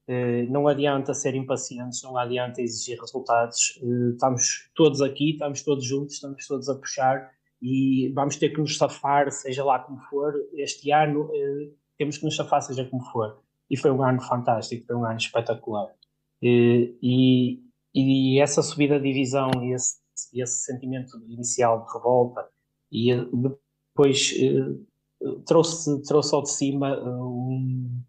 eh, 0.08 0.44
não 0.50 0.68
adianta 0.68 1.14
ser 1.14 1.34
impacientes, 1.36 2.02
não 2.04 2.18
adianta 2.18 2.62
exigir 2.62 3.00
resultados. 3.00 3.80
Eh, 3.82 4.12
estamos 4.12 4.70
todos 4.76 5.02
aqui, 5.02 5.32
estamos 5.32 5.62
todos 5.62 5.86
juntos, 5.86 6.16
estamos 6.16 6.46
todos 6.48 6.70
a 6.70 6.76
puxar 6.76 7.32
e 7.62 8.12
vamos 8.14 8.36
ter 8.36 8.50
que 8.50 8.60
nos 8.60 8.78
safar, 8.78 9.32
seja 9.32 9.64
lá 9.64 9.80
como 9.80 10.00
for. 10.10 10.34
Este 10.54 10.92
ano 10.92 11.30
eh, 11.34 11.72
temos 11.98 12.18
que 12.18 12.26
nos 12.26 12.36
safar, 12.36 12.62
seja 12.62 12.86
como 12.86 13.04
for. 13.12 13.42
E 13.70 13.78
foi 13.78 13.92
um 13.92 14.04
ano 14.04 14.22
fantástico, 14.22 14.86
foi 14.86 14.96
um 14.96 15.06
ano 15.06 15.18
espetacular. 15.18 15.90
E, 16.42 17.62
e 17.96 18.40
essa 18.42 18.62
subida 18.62 19.00
de 19.00 19.08
divisão 19.08 19.50
esse, 19.74 19.96
esse 20.34 20.66
sentimento 20.66 21.18
inicial 21.30 21.86
de 21.86 21.94
revolta 21.94 22.46
e 22.92 23.12
depois 23.96 24.34
trouxe, 25.46 26.02
trouxe 26.04 26.36
ao 26.36 26.42
de 26.42 26.52
cima 26.52 27.00
um, 27.00 28.02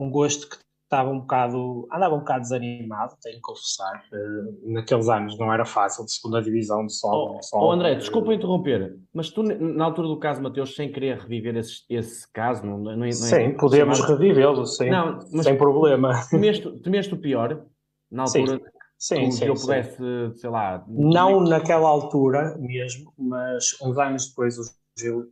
um 0.00 0.10
gosto 0.10 0.48
que 0.48 0.64
estava 0.84 1.10
um 1.10 1.20
bocado, 1.20 1.88
andava 1.92 2.14
um 2.14 2.20
bocado 2.20 2.42
desanimado, 2.42 3.16
tenho 3.20 3.36
que 3.36 3.42
confessar. 3.42 4.04
Uh, 4.12 4.72
naqueles 4.72 5.08
anos 5.08 5.36
não 5.38 5.52
era 5.52 5.64
fácil, 5.64 6.04
de 6.04 6.12
segunda 6.12 6.40
divisão, 6.40 6.86
de 6.86 6.94
sol. 6.94 7.36
Oh, 7.36 7.42
sol 7.42 7.68
oh 7.68 7.72
André, 7.72 7.94
uh, 7.94 7.98
desculpa 7.98 8.32
interromper, 8.32 8.96
mas 9.12 9.30
tu, 9.30 9.42
na 9.42 9.84
altura 9.84 10.08
do 10.08 10.18
caso 10.18 10.42
Mateus, 10.42 10.74
sem 10.74 10.92
querer 10.92 11.18
reviver 11.18 11.56
esse, 11.56 11.82
esse 11.88 12.30
caso, 12.32 12.64
não, 12.64 12.78
não, 12.78 12.96
não 12.96 13.12
Sim, 13.12 13.34
é, 13.36 13.50
podemos 13.50 14.00
revivê-lo, 14.00 14.64
sim, 14.66 14.90
não, 14.90 15.20
sem 15.42 15.56
problema. 15.56 16.12
Temeste, 16.30 16.70
temeste 16.80 17.14
o 17.14 17.18
pior, 17.18 17.64
na 18.10 18.22
altura? 18.22 18.58
Sim. 18.58 18.64
Sim, 18.96 19.28
que 19.38 19.50
eu 19.50 19.54
pudesse, 19.54 19.98
sei 20.36 20.48
lá. 20.48 20.82
Não 20.88 21.40
naquela 21.40 21.88
altura 21.88 22.56
mesmo, 22.58 23.12
mas 23.18 23.76
uns 23.82 23.98
anos 23.98 24.28
depois 24.28 24.56
o 24.56 24.62
Gil 24.96 25.30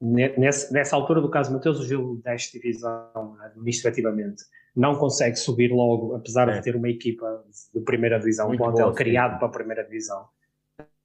Nesse, 0.00 0.72
nessa 0.72 0.94
altura 0.94 1.20
do 1.20 1.28
caso 1.28 1.52
Mateus, 1.52 1.80
o 1.80 1.84
Gil 1.84 2.20
desce 2.24 2.52
divisão 2.52 3.36
administrativamente. 3.42 4.44
Não 4.74 4.94
consegue 4.94 5.34
subir 5.34 5.72
logo, 5.72 6.14
apesar 6.14 6.48
é. 6.48 6.52
de 6.52 6.62
ter 6.62 6.76
uma 6.76 6.88
equipa 6.88 7.44
de 7.74 7.80
primeira 7.80 8.16
divisão, 8.18 8.46
Muito 8.46 8.62
um 8.62 8.66
plantel 8.66 8.92
criado 8.92 9.38
para 9.38 9.48
a 9.48 9.50
primeira 9.50 9.82
divisão. 9.82 10.28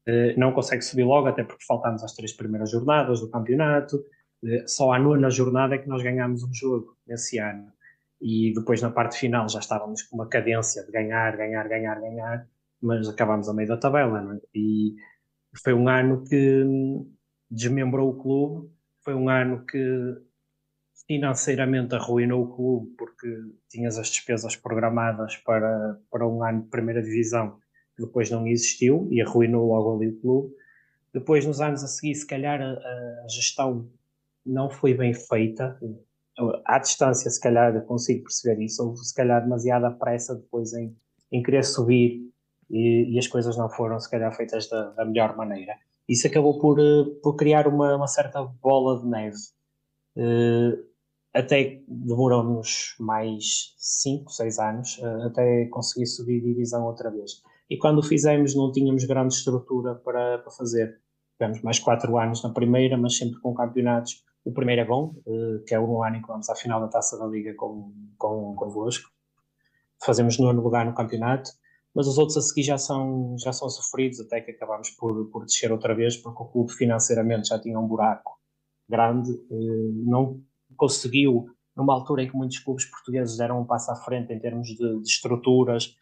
Uh, 0.08 0.38
não 0.38 0.52
consegue 0.52 0.84
subir 0.84 1.04
logo, 1.04 1.28
até 1.28 1.44
porque 1.44 1.66
faltámos 1.66 2.04
as 2.04 2.14
três 2.14 2.34
primeiras 2.34 2.70
jornadas 2.70 3.20
do 3.20 3.32
campeonato. 3.32 3.98
Uh, 4.44 4.68
só 4.68 4.92
à 4.92 5.00
nona 5.00 5.32
jornada 5.32 5.74
é 5.74 5.80
que 5.80 5.90
nós 5.90 6.04
ganhámos 6.04 6.44
um 6.44 6.54
jogo 6.54 6.96
nesse 7.08 7.40
ano. 7.40 7.72
E 8.22 8.54
depois, 8.54 8.80
na 8.80 8.92
parte 8.92 9.18
final, 9.18 9.50
já 9.50 9.60
estávamos 9.60 10.04
com 10.04 10.18
uma 10.18 10.28
cadência 10.28 10.84
de 10.84 10.92
ganhar, 10.92 11.36
ganhar, 11.36 11.68
ganhar, 11.68 12.00
ganhar, 12.00 12.48
mas 12.80 13.10
acabámos 13.10 13.50
a 13.50 13.54
meio 13.54 13.68
da 13.68 13.78
tabela. 13.78 14.36
É? 14.36 14.40
E 14.54 14.96
foi 15.64 15.74
um 15.74 15.90
ano 15.90 16.24
que 16.24 16.64
desmembrou 17.54 18.10
o 18.10 18.22
clube 18.22 18.70
foi 19.04 19.14
um 19.14 19.30
ano 19.30 19.66
que 19.66 20.18
financeiramente 21.06 21.94
arruinou 21.94 22.44
o 22.44 22.56
clube 22.56 22.96
porque 22.98 23.28
tinhas 23.70 23.98
as 23.98 24.10
despesas 24.10 24.56
programadas 24.56 25.36
para, 25.38 26.00
para 26.10 26.28
um 26.28 26.44
ano 26.44 26.64
de 26.64 26.70
primeira 26.70 27.02
divisão 27.02 27.60
que 27.96 28.04
depois 28.04 28.32
não 28.32 28.48
existiu 28.48 29.08
e 29.12 29.22
arruinou 29.22 29.68
logo 29.68 29.98
ali 29.98 30.08
o 30.10 30.20
clube. 30.20 30.56
Depois, 31.14 31.46
nos 31.46 31.62
anos 31.62 31.84
a 31.84 31.88
seguir, 31.88 32.16
se 32.16 32.26
calhar 32.26 32.60
a, 32.60 32.66
a 32.66 33.28
gestão 33.30 33.88
não 34.44 34.68
foi 34.68 34.96
bem 34.96 35.14
feita. 35.14 35.80
À 36.66 36.80
distância, 36.80 37.30
se 37.30 37.40
calhar, 37.40 37.80
consigo 37.86 38.24
perceber 38.24 38.64
isso. 38.64 38.84
Houve, 38.84 38.98
se 39.06 39.14
calhar, 39.14 39.44
demasiada 39.44 39.92
pressa 39.92 40.34
depois 40.34 40.74
em, 40.74 40.98
em 41.32 41.44
querer 41.44 41.64
subir 41.64 42.32
e, 42.68 43.14
e 43.14 43.20
as 43.20 43.28
coisas 43.28 43.56
não 43.56 43.70
foram, 43.70 44.00
se 44.00 44.10
calhar, 44.10 44.36
feitas 44.36 44.68
da, 44.68 44.90
da 44.92 45.06
melhor 45.06 45.38
maneira 45.38 45.76
isso 46.08 46.28
acabou 46.28 46.60
por, 46.60 46.80
eh, 46.80 47.06
por 47.22 47.36
criar 47.36 47.68
uma, 47.68 47.96
uma 47.96 48.08
certa 48.08 48.44
bola 48.44 49.00
de 49.00 49.08
neve. 49.08 49.38
Uh, 50.16 50.94
até 51.34 51.82
demorou-nos 51.88 52.96
mais 53.00 53.74
5, 53.78 54.32
6 54.32 54.60
anos 54.60 54.98
uh, 55.00 55.28
até 55.28 55.66
conseguir 55.66 56.06
subir 56.06 56.42
divisão 56.42 56.86
outra 56.86 57.10
vez. 57.10 57.42
E 57.70 57.78
quando 57.78 58.00
o 58.00 58.04
fizemos 58.04 58.56
não 58.56 58.72
tínhamos 58.72 59.06
grande 59.06 59.34
estrutura 59.34 59.96
para, 59.96 60.40
para 60.40 60.52
fazer. 60.52 61.02
Tivemos 61.40 61.62
mais 61.64 61.80
4 61.80 62.16
anos 62.18 62.44
na 62.44 62.52
primeira, 62.52 62.96
mas 62.98 63.18
sempre 63.18 63.40
com 63.40 63.54
campeonatos. 63.54 64.24
O 64.46 64.52
primeiro 64.52 64.82
é 64.82 64.86
bom, 64.86 65.16
uh, 65.26 65.64
que 65.66 65.74
é 65.74 65.80
o 65.80 66.04
ano 66.04 66.18
em 66.18 66.22
que 66.22 66.28
vamos 66.28 66.50
à 66.50 66.56
final 66.56 66.80
da 66.80 66.88
Taça 66.88 67.18
da 67.18 67.26
Liga 67.26 67.54
com, 67.56 67.92
com, 68.18 68.54
convosco. 68.56 69.10
Fazemos 70.04 70.38
nono 70.38 70.62
lugar 70.62 70.86
no 70.86 70.94
campeonato, 70.94 71.50
mas 71.96 72.08
os 72.08 72.18
outros 72.18 72.38
a 72.38 72.42
seguir 72.42 72.64
já 72.64 72.78
são, 72.78 73.36
já 73.38 73.54
são 73.54 73.70
sofridos, 73.70 74.20
até 74.20 74.42
que 74.42 74.52
acabamos 74.52 74.90
por, 74.92 75.30
por 75.30 75.46
descer 75.46 75.72
outra 75.72 75.94
vez, 75.94 76.18
porque 76.18 76.42
o 76.42 76.46
clube 76.46 76.74
financeiramente 76.74 77.50
já 77.50 77.60
tinha 77.60 77.80
um 77.80 77.88
buraco 77.88 78.34
grande, 78.90 79.32
uh, 79.32 80.04
não 80.06 80.42
conseguiu, 80.76 81.46
numa 81.76 81.94
altura 81.94 82.24
em 82.24 82.30
que 82.30 82.36
muitos 82.36 82.60
clubes 82.60 82.86
portugueses 82.86 83.38
deram 83.38 83.62
um 83.62 83.66
passo 83.66 83.92
à 83.92 83.96
frente 83.96 84.34
em 84.34 84.40
termos 84.40 84.68
de, 84.68 85.02
de 85.02 85.08
estruturas, 85.08 85.96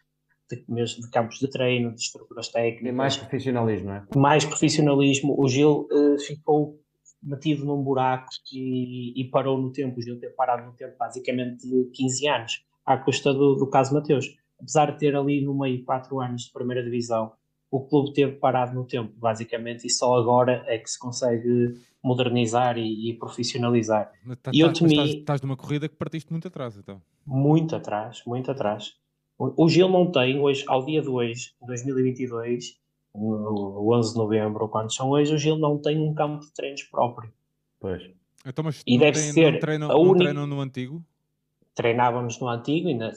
de, 0.50 0.56
de, 0.66 1.10
campos 1.10 1.38
de 1.38 1.48
treino, 1.48 1.94
de 1.94 2.00
estruturas 2.00 2.48
técnicas. 2.48 2.88
E 2.88 2.92
mais 2.92 3.16
profissionalismo, 3.16 3.88
não 3.88 3.94
é? 3.94 4.06
Mais 4.16 4.44
profissionalismo. 4.44 5.34
O 5.38 5.48
Gil 5.48 5.88
uh, 5.90 6.18
ficou 6.18 6.78
metido 7.22 7.64
num 7.64 7.82
buraco 7.82 8.28
e, 8.52 9.18
e, 9.20 9.30
parou 9.30 9.60
no 9.60 9.72
tempo. 9.72 9.98
O 9.98 10.02
Gil 10.02 10.18
ter 10.18 10.34
parado 10.34 10.66
no 10.66 10.72
tempo 10.72 10.96
basicamente 10.98 11.66
de 11.66 11.90
15 11.92 12.28
anos, 12.28 12.64
à 12.84 12.96
custa 12.96 13.32
do, 13.32 13.54
do 13.54 13.68
caso 13.68 13.94
Mateus. 13.94 14.26
Apesar 14.62 14.92
de 14.92 14.98
ter 14.98 15.16
ali 15.16 15.44
no 15.44 15.58
meio 15.58 15.84
4 15.84 16.20
anos 16.20 16.42
de 16.42 16.52
primeira 16.52 16.82
divisão, 16.82 17.32
o 17.70 17.80
clube 17.80 18.12
teve 18.12 18.32
parado 18.32 18.74
no 18.74 18.84
tempo, 18.84 19.12
basicamente, 19.16 19.86
e 19.86 19.90
só 19.90 20.14
agora 20.16 20.62
é 20.66 20.78
que 20.78 20.88
se 20.88 20.98
consegue 20.98 21.74
modernizar 22.02 22.76
e, 22.76 23.10
e 23.10 23.14
profissionalizar. 23.14 24.12
Tá, 24.42 24.50
e 24.52 24.60
eu 24.60 24.72
temi... 24.72 24.92
estás, 24.92 25.10
estás 25.10 25.42
numa 25.42 25.56
corrida 25.56 25.88
que 25.88 25.96
partiste 25.96 26.30
muito 26.30 26.46
atrás, 26.48 26.76
então. 26.76 27.00
Muito 27.26 27.74
atrás, 27.74 28.22
muito 28.26 28.50
atrás. 28.50 28.94
O, 29.38 29.64
o 29.64 29.68
Gil 29.68 29.88
não 29.88 30.10
tem 30.10 30.38
hoje, 30.38 30.64
ao 30.68 30.84
dia 30.84 31.00
de 31.00 31.08
hoje, 31.08 31.54
2022, 31.66 32.78
no 33.14 33.90
11 33.94 34.12
de 34.12 34.18
novembro, 34.18 34.68
quando 34.68 34.94
são 34.94 35.10
hoje, 35.10 35.34
o 35.34 35.38
Gil 35.38 35.56
não 35.56 35.78
tem 35.78 35.98
um 35.98 36.12
campo 36.12 36.44
de 36.44 36.52
treinos 36.52 36.82
próprio. 36.82 37.32
Pois. 37.80 38.02
Então, 38.44 38.64
mas 38.64 38.82
e 38.86 38.98
deve 38.98 39.18
tem, 39.18 39.32
ser 39.32 39.52
não 39.52 39.60
treinam, 39.60 39.90
a 39.90 39.98
única... 39.98 40.18
treinam 40.18 40.46
no 40.46 40.60
antigo? 40.60 41.02
Treinávamos 41.74 42.38
no 42.38 42.48
antigo, 42.48 42.88
ainda, 42.88 43.12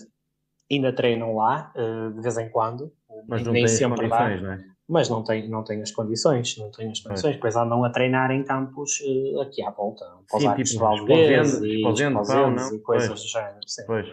ainda 0.71 0.93
treinam 0.93 1.35
lá, 1.35 1.71
uh, 1.75 2.13
de 2.13 2.21
vez 2.21 2.37
em 2.37 2.49
quando. 2.49 2.91
Mas 3.27 3.43
não 3.43 3.53
nem 3.53 3.67
sempre 3.67 4.07
dá. 4.07 4.29
Não 4.37 4.51
é? 4.51 4.75
mas 4.87 5.09
não 5.09 5.23
tem, 5.23 5.49
não 5.49 5.63
tem 5.63 5.81
as 5.81 5.91
condições, 5.91 6.57
não 6.57 6.69
tem 6.69 6.91
as 6.91 6.99
condições, 6.99 7.35
depois 7.35 7.55
andam 7.55 7.83
a 7.83 7.89
treinar 7.89 8.29
em 8.31 8.43
campos 8.43 8.99
uh, 9.01 9.41
aqui 9.41 9.63
à 9.63 9.71
volta, 9.71 10.05
Sim, 10.29 10.53
tipo, 10.55 10.79
Valdez 10.79 11.61
e, 11.61 11.81
e 11.81 12.79
coisas 12.81 13.09
pois. 13.09 13.21
do 13.21 13.27
género. 13.27 13.59
Sim. 13.65 13.83
Pois. 13.87 14.07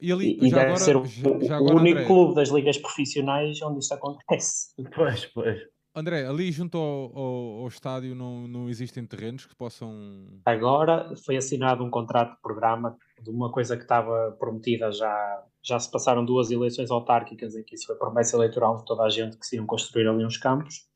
E, 0.00 0.12
ali, 0.12 0.34
e, 0.34 0.50
deve 0.50 0.60
agora, 0.60 0.76
ser 0.76 0.96
o, 0.96 1.04
já, 1.06 1.60
o 1.60 1.76
único 1.76 1.98
André... 2.00 2.06
clube 2.06 2.34
das 2.34 2.48
ligas 2.48 2.76
profissionais 2.76 3.62
onde 3.62 3.78
isto 3.78 3.94
acontece. 3.94 4.74
Pois, 4.94 5.26
pois. 5.26 5.60
André, 5.94 6.26
ali 6.26 6.50
junto 6.50 6.76
ao, 6.78 7.16
ao, 7.16 7.60
ao, 7.60 7.68
estádio 7.68 8.14
não, 8.14 8.48
não 8.48 8.68
existem 8.68 9.06
terrenos 9.06 9.46
que 9.46 9.54
possam. 9.54 10.26
Agora 10.44 11.14
foi 11.24 11.36
assinado 11.36 11.84
um 11.84 11.90
contrato 11.90 12.34
de 12.34 12.40
programa 12.40 12.96
de 13.22 13.30
uma 13.30 13.52
coisa 13.52 13.76
que 13.76 13.82
estava 13.82 14.34
prometida 14.40 14.90
já. 14.90 15.44
Já 15.62 15.78
se 15.78 15.90
passaram 15.90 16.24
duas 16.24 16.50
eleições 16.50 16.90
autárquicas 16.90 17.54
em 17.54 17.62
que 17.62 17.74
isso 17.74 17.86
foi 17.86 17.96
promessa 17.96 18.36
eleitoral 18.36 18.76
de 18.76 18.84
toda 18.84 19.04
a 19.04 19.08
gente 19.10 19.38
que 19.38 19.46
se 19.46 19.56
iam 19.56 19.66
construir 19.66 20.08
ali 20.08 20.24
uns 20.24 20.36
campos. 20.36 20.86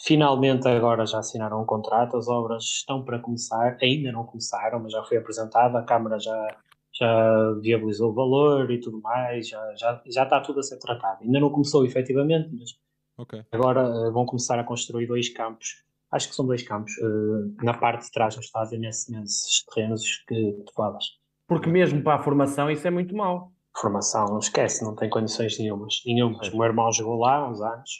Finalmente, 0.00 0.66
agora 0.66 1.06
já 1.06 1.18
assinaram 1.18 1.62
um 1.62 1.66
contrato, 1.66 2.16
as 2.16 2.28
obras 2.28 2.64
estão 2.64 3.04
para 3.04 3.18
começar, 3.18 3.78
ainda 3.80 4.10
não 4.10 4.24
começaram, 4.24 4.80
mas 4.80 4.92
já 4.92 5.02
foi 5.04 5.16
apresentada, 5.16 5.78
a 5.78 5.82
Câmara 5.84 6.18
já, 6.18 6.56
já 6.92 7.52
viabilizou 7.60 8.10
o 8.10 8.14
valor 8.14 8.70
e 8.70 8.80
tudo 8.80 9.00
mais, 9.00 9.48
já, 9.48 9.74
já, 9.76 10.02
já 10.06 10.22
está 10.24 10.40
tudo 10.40 10.60
a 10.60 10.62
ser 10.62 10.78
tratado. 10.78 11.22
Ainda 11.22 11.38
não 11.38 11.50
começou 11.50 11.84
efetivamente, 11.84 12.48
mas 12.52 12.70
Okay. 13.18 13.44
Agora 13.52 13.88
uh, 13.88 14.12
vão 14.12 14.24
começar 14.24 14.58
a 14.58 14.64
construir 14.64 15.06
dois 15.06 15.28
campos. 15.28 15.84
Acho 16.10 16.28
que 16.28 16.34
são 16.34 16.46
dois 16.46 16.62
campos. 16.62 16.92
Uh, 16.98 17.54
na 17.62 17.74
parte 17.74 18.06
de 18.06 18.10
trás 18.10 18.34
do 18.34 18.40
estádio, 18.40 18.78
nesses, 18.78 19.08
nesses 19.08 19.64
terrenos 19.66 20.24
que 20.26 20.52
tu 20.66 20.72
falas. 20.74 21.04
Porque 21.46 21.68
mesmo 21.68 22.02
para 22.02 22.16
a 22.16 22.22
formação 22.22 22.70
isso 22.70 22.86
é 22.86 22.90
muito 22.90 23.14
mau. 23.14 23.51
Formação, 23.76 24.38
esquece, 24.38 24.84
não 24.84 24.94
tem 24.94 25.08
condições 25.08 25.58
nenhumas. 25.58 26.02
nenhumas. 26.04 26.48
O 26.48 26.56
meu 26.56 26.66
irmão 26.66 26.92
jogou 26.92 27.18
lá 27.18 27.36
há 27.36 27.50
uns 27.50 27.60
anos. 27.60 27.90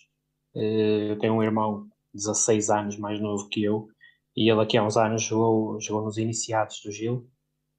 Uh, 0.55 1.11
eu 1.11 1.19
tenho 1.19 1.35
um 1.35 1.43
irmão 1.43 1.85
de 2.15 2.25
16 2.25 2.71
anos 2.71 2.99
mais 2.99 3.21
novo 3.21 3.49
que 3.49 3.65
eu. 3.65 3.89
E 4.37 4.51
ele 4.51 4.61
aqui 4.61 4.77
há 4.77 4.85
uns 4.85 4.97
anos 4.97 5.23
jogou, 5.23 5.81
jogou 5.81 6.05
nos 6.05 6.19
iniciados 6.19 6.81
do 6.85 6.93
Gil. 6.93 7.27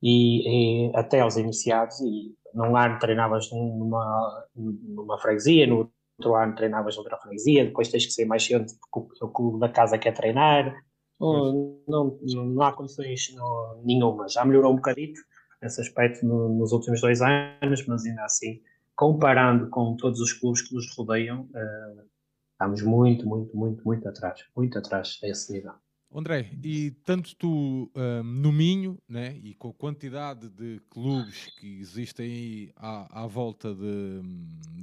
E, 0.02 0.90
e 0.90 0.92
até 0.96 1.22
aos 1.22 1.38
iniciados, 1.38 2.00
e 2.02 2.36
num 2.54 2.76
ano 2.76 3.00
treinavas 3.00 3.50
numa, 3.52 4.48
numa 4.56 5.18
freguesia, 5.18 5.66
no 5.66 5.90
outro 6.18 6.36
ano 6.36 6.56
treinavas 6.56 6.96
noutra 6.96 7.18
freguesia, 7.18 7.66
depois 7.66 7.90
tens 7.90 8.06
que 8.06 8.12
ser 8.12 8.26
mais 8.26 8.44
cedo 8.44 8.66
porque 8.92 9.24
o 9.24 9.30
clube 9.30 9.60
da 9.60 9.70
casa 9.70 9.98
quer 9.98 10.14
treinar. 10.14 10.76
Não, 11.20 11.80
não, 11.88 12.20
não, 12.22 12.62
há 12.62 12.74
condições 12.74 13.34
não, 13.34 13.82
nenhuma. 13.84 14.28
Já 14.28 14.44
melhorou 14.44 14.74
um 14.74 14.76
bocadito 14.76 15.20
nesse 15.64 15.82
aspecto 15.82 16.26
no, 16.26 16.50
nos 16.50 16.72
últimos 16.72 17.02
dois 17.02 17.22
anos, 17.22 17.86
mas 17.88 18.06
ainda 18.06 18.24
assim, 18.24 18.62
comparando 18.96 19.70
com 19.70 19.96
todos 19.96 20.20
os 20.20 20.34
clubes 20.34 20.62
que 20.62 20.76
nos 20.76 20.94
rodeiam, 20.96 21.44
uh, 21.44 22.04
estamos 22.52 22.82
muito, 22.84 23.28
muito, 23.28 23.56
muito, 23.56 23.84
muito 23.84 24.08
atrás. 24.08 24.46
Muito 24.56 24.78
atrás 24.78 25.20
a 25.24 25.28
esse 25.28 25.54
nível. 25.54 25.74
André, 26.16 26.52
e 26.64 26.92
tanto 27.04 27.36
tu 27.36 27.92
um, 27.96 28.24
no 28.24 28.52
Minho, 28.52 29.00
né, 29.10 29.36
e 29.42 29.56
com 29.56 29.70
a 29.70 29.74
quantidade 29.74 30.48
de 30.48 30.80
clubes 30.88 31.48
que 31.58 31.80
existem 31.80 32.26
aí 32.26 32.74
à, 32.76 33.24
à 33.24 33.28
volta 33.28 33.74
de, 33.74 34.22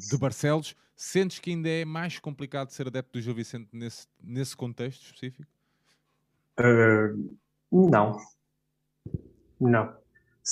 de 0.08 0.18
Barcelos, 0.18 0.74
sentes 0.96 1.38
que 1.38 1.50
ainda 1.50 1.68
é 1.68 1.84
mais 1.84 2.18
complicado 2.18 2.70
ser 2.70 2.88
adepto 2.88 3.12
do 3.12 3.22
Gil 3.22 3.32
Vicente 3.32 3.68
nesse, 3.72 4.08
nesse 4.20 4.56
contexto 4.56 5.04
específico? 5.04 5.48
Uh, 6.58 7.38
não. 7.70 8.16
Não. 9.60 9.99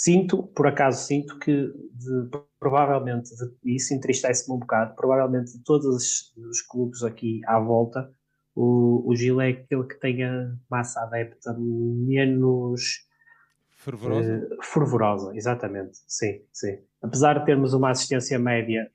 Sinto, 0.01 0.45
por 0.45 0.69
acaso, 0.69 1.05
sinto 1.05 1.37
que 1.41 1.51
de, 1.51 2.31
provavelmente, 2.61 3.31
e 3.65 3.75
isso 3.75 3.93
entristece-me 3.93 4.55
um 4.55 4.61
bocado, 4.61 4.95
provavelmente 4.95 5.59
de 5.59 5.65
todos 5.65 6.33
os, 6.37 6.63
clubes 6.63 7.03
aqui 7.03 7.41
à 7.45 7.59
volta, 7.59 8.09
o, 8.55 9.03
o 9.11 9.17
Gil 9.17 9.41
é 9.41 9.49
aquele 9.49 9.83
que 9.89 9.99
tem 9.99 10.23
a 10.23 10.55
massa 10.71 11.01
adepta 11.01 11.53
menos 11.59 13.09
fervorosa. 13.77 14.49
Uh, 14.49 14.63
fervorosa, 14.63 15.37
exatamente, 15.37 15.99
sim, 16.07 16.43
sim. 16.53 16.79
Apesar 17.03 17.41
de 17.41 17.45
termos 17.45 17.75
uma 17.75 17.91
assistência 17.91 18.39
média 18.39 18.89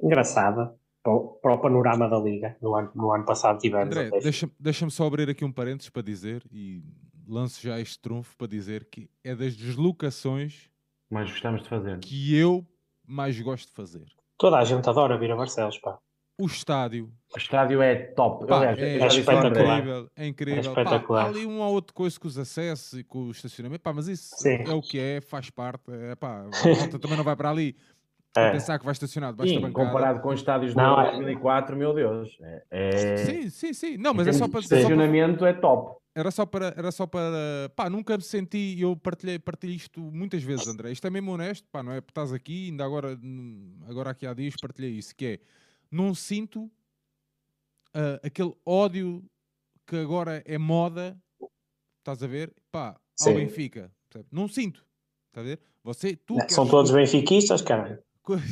engraçada 0.00 0.72
para 1.02 1.12
o, 1.12 1.30
para 1.42 1.54
o 1.54 1.58
panorama 1.58 2.08
da 2.08 2.18
Liga, 2.20 2.56
no 2.62 2.76
ano, 2.76 2.92
no 2.94 3.12
ano 3.12 3.24
passado 3.24 3.58
tivemos. 3.58 3.96
André, 3.96 4.20
deixa-me 4.20 4.52
deixa 4.60 4.88
só 4.88 5.04
abrir 5.04 5.28
aqui 5.28 5.44
um 5.44 5.50
parênteses 5.50 5.90
para 5.90 6.02
dizer, 6.02 6.44
e 6.52 6.84
lanço 7.26 7.62
já 7.62 7.80
este 7.80 7.98
trunfo 7.98 8.36
para 8.36 8.46
dizer 8.46 8.84
que 8.86 9.10
é 9.22 9.34
das 9.34 9.56
deslocações 9.56 10.70
mais 11.10 11.30
gostamos 11.30 11.62
de 11.62 11.68
fazer 11.68 11.98
que 12.00 12.36
eu 12.36 12.66
mais 13.06 13.40
gosto 13.40 13.68
de 13.68 13.74
fazer. 13.74 14.06
Toda 14.36 14.58
a 14.58 14.64
gente 14.64 14.88
adora 14.88 15.16
vir 15.16 15.30
a 15.30 15.36
Barcelos, 15.36 15.78
pá 15.78 15.98
o 16.38 16.46
estádio. 16.46 17.10
O 17.34 17.38
estádio 17.38 17.80
é 17.80 17.94
top. 17.94 18.46
Pá, 18.46 18.66
é, 18.66 18.98
é, 18.98 19.06
espetacular. 19.06 20.06
É 20.14 20.26
incrível. 20.26 20.58
É 20.58 20.60
espetacular. 20.60 21.22
Pá, 21.22 21.28
há 21.28 21.30
ali 21.30 21.46
uma 21.46 21.68
outra 21.68 21.94
coisa 21.94 22.18
com 22.20 22.28
os 22.28 22.38
acessos 22.38 22.98
e 22.98 23.04
com 23.04 23.20
o 23.20 23.30
estacionamento, 23.30 23.82
pá, 23.82 23.92
mas 23.92 24.06
isso 24.06 24.36
Sim. 24.36 24.64
é 24.66 24.72
o 24.72 24.82
que 24.82 24.98
é, 24.98 25.20
faz 25.20 25.48
parte. 25.48 25.90
É, 25.90 26.14
pá, 26.14 26.42
a 26.42 26.74
volta 26.74 26.98
também 26.98 27.16
não 27.16 27.24
vai 27.24 27.36
para 27.36 27.50
ali. 27.50 27.76
É. 28.38 28.50
pensar 28.50 28.78
que 28.78 28.84
vai 28.84 28.92
estacionar 28.92 29.30
debaixo 29.30 29.54
sim, 29.54 29.58
da 29.58 29.66
bancada. 29.66 29.86
comparado 29.86 30.20
com 30.20 30.28
os 30.28 30.40
estádios 30.40 30.74
de 30.74 30.76
2004, 30.76 31.74
meu 31.74 31.94
Deus. 31.94 32.36
É, 32.42 32.64
é... 32.70 33.16
Sim, 33.16 33.48
sim, 33.48 33.72
sim. 33.72 33.96
Não, 33.96 34.12
mas 34.12 34.26
é 34.26 34.32
só 34.34 34.46
para... 34.46 34.58
O 34.58 34.60
estacionamento 34.60 35.46
é 35.46 35.54
top. 35.54 35.96
Era 36.16 36.30
só 36.30 36.46
para, 36.46 36.72
era 36.74 36.90
só 36.90 37.06
para, 37.06 37.70
pá, 37.76 37.90
nunca 37.90 38.16
me 38.16 38.22
senti, 38.22 38.80
eu 38.80 38.96
partilhei, 38.96 39.38
partilhei 39.38 39.76
isto 39.76 40.00
muitas 40.00 40.42
vezes, 40.42 40.66
André, 40.66 40.90
isto 40.90 41.06
é 41.06 41.10
mesmo 41.10 41.30
honesto, 41.30 41.68
pá, 41.70 41.82
não 41.82 41.92
é, 41.92 41.98
estás 41.98 42.32
aqui, 42.32 42.70
ainda 42.70 42.86
agora, 42.86 43.20
agora 43.86 44.10
aqui 44.12 44.26
há 44.26 44.32
dias 44.32 44.54
partilhei 44.58 44.92
isso, 44.92 45.14
que 45.14 45.26
é, 45.26 45.40
não 45.90 46.14
sinto 46.14 46.70
uh, 47.94 48.18
aquele 48.22 48.54
ódio 48.64 49.22
que 49.86 49.94
agora 49.96 50.42
é 50.46 50.56
moda, 50.56 51.20
estás 51.98 52.22
a 52.22 52.26
ver? 52.26 52.50
Pá, 52.72 52.98
Sim. 53.14 53.28
ao 53.28 53.36
Benfica. 53.36 53.92
Não 54.32 54.48
sinto. 54.48 54.86
Estás 55.28 55.46
a 55.46 55.50
ver? 55.50 55.60
Você, 55.84 56.16
tu 56.16 56.36
não, 56.36 56.48
são 56.48 56.66
todos 56.66 56.92
benfiquistas, 56.92 57.60
cara. 57.60 58.02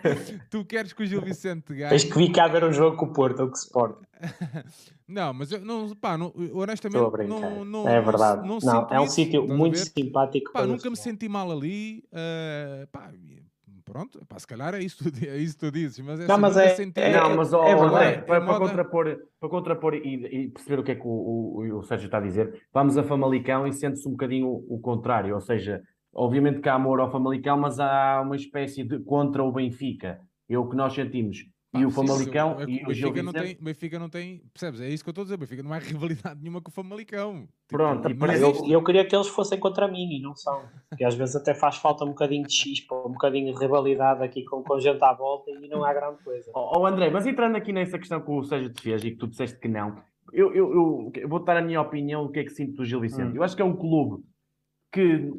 tu, 0.00 0.40
tu, 0.50 0.64
queres 0.64 0.92
que 0.92 1.02
o 1.02 1.06
Gil 1.06 1.20
Vicente 1.20 1.74
ganhe. 1.74 1.90
Tens 1.90 2.04
que 2.04 2.16
vir 2.16 2.30
cá 2.30 2.46
ver 2.46 2.62
um 2.64 2.72
jogo 2.72 2.96
com 2.96 3.06
o 3.06 3.12
Porto 3.12 3.40
ou 3.40 3.48
com 3.48 3.54
o 3.54 3.56
Sport. 3.58 3.98
não, 5.08 5.34
mas 5.34 5.50
eu 5.50 5.60
não, 5.60 5.94
pá, 5.96 6.16
não, 6.16 6.32
honestamente, 6.52 7.28
não, 7.28 7.64
não, 7.64 7.88
é 7.88 8.00
verdade. 8.00 8.46
Não, 8.46 8.58
não, 8.58 8.88
é 8.88 9.00
um 9.00 9.08
sítio 9.08 9.46
muito 9.48 9.78
simpático. 9.78 10.52
Pá, 10.52 10.64
nunca 10.66 10.88
me 10.88 10.96
senti 10.96 11.28
mal 11.28 11.50
ali. 11.50 12.04
Uh, 12.12 12.86
pá, 12.92 13.10
Pronto, 13.84 14.24
pá, 14.26 14.38
se 14.38 14.46
calhar 14.46 14.74
é 14.74 14.80
isso, 14.80 15.04
é 15.28 15.36
isso 15.36 15.54
que 15.58 15.66
tu 15.66 15.70
dizes, 15.70 16.00
mas 16.00 16.18
é 16.18 16.26
não, 16.26 16.38
mas 16.38 16.56
é, 16.56 16.74
é, 16.96 17.12
não, 17.12 17.36
mas 17.36 17.52
é 17.52 17.72
André, 17.72 18.18
para, 18.22 18.40
para, 18.40 18.58
contrapor, 18.58 19.18
para 19.38 19.48
contrapor 19.48 19.94
e, 19.94 19.98
e, 19.98 20.48
perceber 20.48 20.80
o 20.80 20.82
que 20.82 20.92
é 20.92 20.94
que 20.94 21.06
o, 21.06 21.10
o, 21.10 21.78
o, 21.78 21.82
Sérgio 21.82 22.06
está 22.06 22.16
a 22.16 22.22
dizer, 22.22 22.62
vamos 22.72 22.96
a 22.96 23.04
Famalicão 23.04 23.66
e 23.66 23.74
sente-se 23.74 24.08
um 24.08 24.12
bocadinho 24.12 24.48
o, 24.48 24.76
o 24.76 24.80
contrário, 24.80 25.34
ou 25.34 25.40
seja, 25.40 25.82
obviamente 26.14 26.60
que 26.60 26.68
há 26.68 26.74
amor 26.74 27.00
ao 27.00 27.10
Famalicão, 27.10 27.56
mas 27.56 27.80
há 27.80 28.20
uma 28.22 28.36
espécie 28.36 28.84
de 28.84 28.98
contra 29.00 29.42
o 29.42 29.52
Benfica. 29.52 30.20
É 30.48 30.58
o 30.58 30.68
que 30.68 30.76
nós 30.76 30.94
sentimos 30.94 31.38
e 31.76 31.84
o 31.84 31.90
Famalicão 31.90 32.56
isso, 32.60 32.70
e 32.70 32.82
o, 32.82 32.86
Benfica 32.86 33.22
não 33.22 33.32
tem, 33.32 33.56
o 33.60 33.64
Benfica 33.64 33.98
não 33.98 34.08
tem, 34.08 34.42
percebes? 34.52 34.80
É 34.80 34.88
isso 34.88 35.02
que 35.02 35.08
eu 35.08 35.12
estou 35.12 35.22
a 35.22 35.24
dizer. 35.24 35.34
O 35.34 35.38
Benfica 35.38 35.62
não 35.62 35.72
há 35.72 35.78
rivalidade 35.80 36.40
nenhuma 36.40 36.60
com 36.60 36.70
o 36.70 36.72
Famalicão. 36.72 37.40
Tipo, 37.40 37.52
Pronto, 37.68 38.08
tipo, 38.08 38.26
eu, 38.26 38.70
eu, 38.70 38.84
queria 38.84 39.04
que 39.04 39.14
eles 39.14 39.26
fossem 39.26 39.58
contra 39.58 39.88
mim 39.88 40.16
e 40.16 40.22
não 40.22 40.36
são. 40.36 40.62
Porque 40.88 41.04
às 41.04 41.14
vezes 41.14 41.34
até 41.34 41.52
faz 41.52 41.76
falta 41.76 42.04
um 42.04 42.08
bocadinho 42.08 42.46
de 42.46 42.52
chispa, 42.52 42.94
um 42.94 43.12
bocadinho 43.12 43.52
de 43.52 43.58
rivalidade 43.58 44.22
aqui 44.22 44.44
com, 44.44 44.62
com 44.62 44.78
gente 44.78 45.02
à 45.02 45.12
volta 45.12 45.50
e 45.50 45.68
não 45.68 45.84
há 45.84 45.92
grande 45.92 46.22
coisa. 46.22 46.50
Oh, 46.54 46.78
oh 46.78 46.86
André, 46.86 47.10
mas 47.10 47.26
entrando 47.26 47.56
aqui 47.56 47.72
nessa 47.72 47.98
questão 47.98 48.20
que 48.20 48.30
o 48.30 48.44
Sérgio 48.44 48.72
te 48.72 48.80
fez 48.80 49.02
e 49.02 49.10
que 49.10 49.16
tu 49.16 49.26
disseste 49.26 49.58
que 49.58 49.68
não, 49.68 49.96
eu, 50.32 50.54
eu, 50.54 50.72
eu, 50.72 51.12
eu 51.16 51.28
vou 51.28 51.42
dar 51.42 51.56
a 51.56 51.62
minha 51.62 51.80
opinião 51.80 52.24
o 52.24 52.30
que 52.30 52.38
é 52.38 52.44
que 52.44 52.50
sinto 52.50 52.74
do 52.74 52.84
Gil 52.84 53.00
Vicente. 53.00 53.32
Hum. 53.32 53.36
Eu 53.36 53.42
acho 53.42 53.56
que 53.56 53.62
é 53.62 53.64
um 53.64 53.76
clube 53.76 54.22
que 54.92 55.32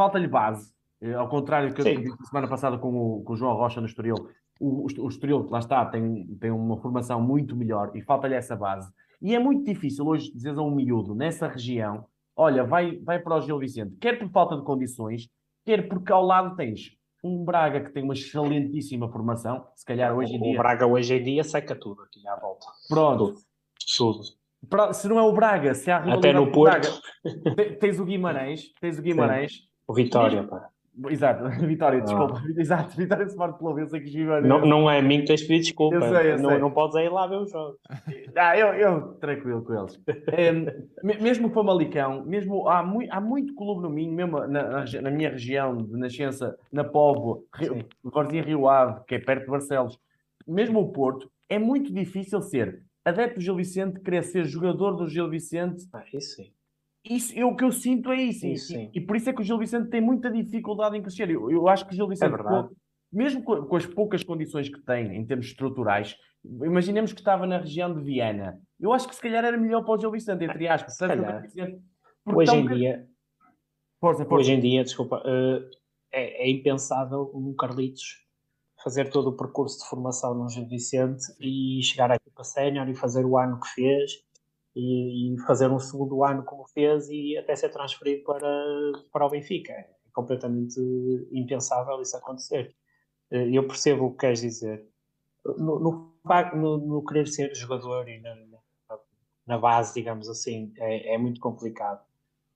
falta-lhe 0.00 0.26
base. 0.26 0.72
Eh, 1.02 1.12
ao 1.12 1.28
contrário 1.28 1.68
do 1.68 1.74
que 1.74 1.82
eu 1.82 1.84
disse 1.84 2.26
semana 2.26 2.48
passada 2.48 2.78
com 2.78 2.88
o, 2.88 3.22
com 3.22 3.34
o 3.34 3.36
João 3.36 3.54
Rocha 3.54 3.82
no 3.82 3.86
Estoril, 3.86 4.16
o, 4.58 4.86
o 4.86 5.08
Estoril, 5.08 5.46
lá 5.50 5.58
está, 5.58 5.84
tem, 5.84 6.26
tem 6.40 6.50
uma 6.50 6.78
formação 6.78 7.20
muito 7.20 7.54
melhor 7.54 7.90
e 7.94 8.00
falta-lhe 8.00 8.34
essa 8.34 8.56
base. 8.56 8.90
E 9.20 9.34
é 9.34 9.38
muito 9.38 9.64
difícil 9.64 10.06
hoje 10.06 10.32
dizer 10.32 10.56
a 10.56 10.62
um 10.62 10.70
miúdo 10.70 11.14
nessa 11.14 11.46
região: 11.46 12.06
olha, 12.34 12.64
vai, 12.64 12.96
vai 12.98 13.18
para 13.18 13.36
o 13.36 13.40
Gil 13.42 13.58
Vicente, 13.58 13.94
quer 14.00 14.18
por 14.18 14.30
falta 14.30 14.56
de 14.56 14.64
condições, 14.64 15.28
quer 15.66 15.86
porque 15.86 16.10
ao 16.10 16.24
lado 16.24 16.56
tens 16.56 16.96
um 17.22 17.44
Braga 17.44 17.82
que 17.82 17.92
tem 17.92 18.02
uma 18.02 18.14
excelentíssima 18.14 19.06
formação, 19.10 19.66
se 19.76 19.84
calhar 19.84 20.16
hoje 20.16 20.34
em 20.34 20.40
dia. 20.40 20.54
O 20.54 20.56
Braga 20.56 20.86
hoje 20.86 21.14
em 21.14 21.22
dia 21.22 21.44
seca 21.44 21.74
tudo 21.74 22.02
aqui 22.02 22.26
à 22.26 22.36
volta. 22.36 22.66
Pronto. 22.88 23.34
Tudo. 23.96 24.22
tudo. 24.64 24.94
se 24.94 25.06
não 25.06 25.18
é 25.18 25.22
o 25.22 25.32
Braga, 25.34 25.74
se 25.74 25.90
há 25.90 25.98
Até 25.98 26.32
no 26.32 26.50
Porto. 26.50 26.88
Braga, 27.52 27.76
tens 27.78 28.00
o 28.00 28.04
Guimarães, 28.06 28.72
tens 28.80 28.98
o 28.98 29.02
Guimarães. 29.02 29.52
Sim. 29.52 29.69
O 29.90 29.94
Vitória, 29.94 30.44
pá. 30.44 30.68
Exato, 31.08 31.48
Vitória, 31.66 32.00
desculpa. 32.00 32.42
Ah. 32.44 32.60
Exato, 32.60 32.96
Vitória 32.96 33.24
Sport 33.24 33.58
Clube, 33.58 33.80
eu 33.80 33.86
sei 33.86 34.00
que. 34.00 34.24
Não, 34.24 34.60
não 34.66 34.90
é 34.90 34.98
a 34.98 35.02
mim 35.02 35.20
que 35.20 35.26
tens 35.26 35.42
pedido 35.42 35.64
desculpa. 35.64 35.96
Eu 35.96 36.02
sei, 36.02 36.32
eu 36.32 36.38
não, 36.38 36.50
sei. 36.50 36.58
não 36.58 36.70
podes 36.70 36.96
ir 36.96 37.10
lá 37.10 37.26
ver 37.26 37.36
os 37.36 37.50
jogos. 37.50 37.78
Ah, 38.36 38.56
eu, 38.56 38.68
eu 38.74 39.14
tranquilo 39.14 39.62
com 39.62 39.74
eles. 39.74 39.98
um, 39.98 41.22
mesmo 41.22 41.48
o 41.48 41.50
Famalicão, 41.50 42.24
mesmo, 42.24 42.68
há, 42.68 42.82
muito, 42.82 43.12
há 43.12 43.20
muito 43.20 43.54
clube 43.54 43.82
no 43.82 43.90
Minho, 43.90 44.12
mesmo 44.12 44.38
na, 44.46 44.62
na, 44.68 44.84
na 44.84 45.10
minha 45.10 45.30
região 45.30 45.76
de 45.76 45.96
nascença, 45.96 46.56
na 46.72 46.84
Povo, 46.84 47.44
Varzinha 48.04 48.42
Rio 48.42 48.68
Ave, 48.68 49.00
que 49.06 49.14
é 49.14 49.18
perto 49.18 49.44
de 49.44 49.50
Barcelos, 49.50 49.98
mesmo 50.46 50.80
o 50.80 50.92
Porto, 50.92 51.30
é 51.48 51.58
muito 51.58 51.92
difícil 51.92 52.40
ser 52.42 52.82
adepto 53.04 53.36
do 53.36 53.42
Gil 53.42 53.56
Vicente, 53.56 54.00
querer 54.00 54.22
ser 54.22 54.44
jogador 54.44 54.92
do 54.92 55.08
Gil 55.08 55.28
Vicente. 55.28 55.86
Ah, 55.92 56.04
isso 56.12 56.36
sim 56.36 56.52
isso, 57.04 57.32
eu, 57.36 57.48
o 57.48 57.56
que 57.56 57.64
eu 57.64 57.72
sinto 57.72 58.12
é 58.12 58.22
isso. 58.22 58.46
isso 58.46 58.76
e, 58.76 58.90
e, 58.94 59.00
por 59.00 59.16
isso 59.16 59.30
é 59.30 59.32
que 59.32 59.40
o 59.40 59.44
Gil 59.44 59.58
Vicente 59.58 59.88
tem 59.88 60.00
muita 60.00 60.30
dificuldade 60.30 60.96
em 60.96 61.02
crescer. 61.02 61.30
Eu, 61.30 61.50
eu 61.50 61.68
acho 61.68 61.86
que 61.86 61.92
o 61.92 61.96
Gil 61.96 62.08
Vicente, 62.08 62.34
é 62.34 62.38
com, 62.38 62.70
mesmo 63.12 63.42
com, 63.42 63.64
com, 63.64 63.76
as 63.76 63.86
poucas 63.86 64.22
condições 64.22 64.68
que 64.68 64.80
tem 64.82 65.16
em 65.16 65.24
termos 65.24 65.46
estruturais, 65.46 66.16
imaginemos 66.44 67.12
que 67.12 67.20
estava 67.20 67.46
na 67.46 67.58
região 67.58 67.94
de 67.94 68.02
Viana. 68.02 68.60
Eu 68.78 68.92
acho 68.92 69.08
que 69.08 69.14
se 69.14 69.20
calhar 69.20 69.44
era 69.44 69.56
melhor 69.56 69.82
para 69.82 69.94
o 69.94 69.98
Gil 69.98 70.10
Vicente, 70.10 70.44
entre 70.44 70.68
aspas. 70.68 70.94
Se 70.94 71.06
calhar. 71.06 71.42
Hoje 72.26 72.54
em 72.54 72.66
dia, 72.66 73.06
força, 73.98 74.24
força. 74.24 74.34
hoje 74.34 74.52
em 74.52 74.60
dia, 74.60 74.84
desculpa, 74.84 75.16
uh, 75.18 75.70
é, 76.12 76.46
é, 76.46 76.50
impensável 76.50 77.30
um 77.34 77.54
Carlitos 77.54 78.26
fazer 78.82 79.10
todo 79.10 79.30
o 79.30 79.36
percurso 79.36 79.78
de 79.78 79.88
formação 79.88 80.34
no 80.34 80.48
Gil 80.48 80.66
Vicente 80.66 81.24
e 81.40 81.82
chegar 81.82 82.10
aqui 82.10 82.30
para 82.30 82.44
sénior 82.44 82.88
e 82.88 82.94
fazer 82.94 83.24
o 83.24 83.38
ano 83.38 83.58
que 83.58 83.68
fez 83.68 84.12
e, 84.74 85.34
e, 85.34 85.38
fazer 85.40 85.70
um 85.70 85.78
segundo 85.78 86.24
ano 86.24 86.44
como 86.44 86.66
fez 86.68 87.08
e 87.08 87.36
até 87.36 87.56
ser 87.56 87.70
transferido 87.70 88.24
para, 88.24 88.48
para 89.12 89.26
o 89.26 89.30
Benfica. 89.30 89.72
É 89.72 89.88
completamente 90.12 90.80
impensável 91.32 92.00
isso 92.00 92.16
acontecer. 92.16 92.74
Eh, 93.30 93.50
eu 93.56 93.66
percebo 93.66 94.06
o 94.06 94.10
que 94.12 94.18
queres 94.18 94.40
dizer. 94.40 94.86
No, 95.44 95.78
no, 95.78 96.14
no, 96.54 96.78
no 96.78 97.04
querer 97.04 97.26
ser 97.26 97.54
jogador 97.54 98.08
e 98.08 98.20
na, 98.20 98.36
na, 99.46 99.58
base, 99.58 99.94
digamos 99.94 100.28
assim, 100.28 100.72
é, 100.78 101.14
é, 101.14 101.18
muito 101.18 101.40
complicado. 101.40 102.04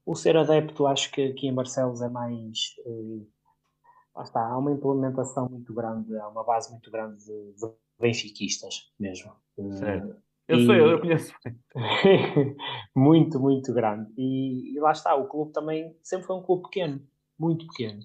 O 0.04 0.14
ser 0.14 0.36
adepto, 0.36 0.86
acho 0.86 1.10
que 1.10 1.28
aqui 1.28 1.48
em 1.48 1.54
Barcelos 1.54 2.02
é 2.02 2.08
mais. 2.08 2.76
Eh, 2.86 4.22
está, 4.22 4.46
há 4.46 4.58
uma 4.58 4.72
implementação 4.72 5.48
muito 5.48 5.72
grande, 5.72 6.16
há 6.18 6.28
uma 6.28 6.44
base 6.44 6.70
muito 6.70 6.90
grande 6.90 7.24
de, 7.24 7.52
de 7.54 7.72
benfiquistas 7.98 8.92
mesmo. 8.98 9.32
Certo. 9.78 10.16
Eu 10.46 10.58
e... 10.58 10.66
sei, 10.66 10.80
eu 10.80 11.00
conheço. 11.00 11.34
muito, 12.94 13.40
muito 13.40 13.72
grande. 13.72 14.12
E, 14.16 14.76
e, 14.76 14.80
lá 14.80 14.92
está, 14.92 15.14
o 15.14 15.26
clube 15.26 15.52
também 15.52 15.96
sempre 16.02 16.26
foi 16.26 16.36
um 16.36 16.42
clube 16.42 16.64
pequeno, 16.64 17.00
muito 17.38 17.66
pequeno. 17.66 18.00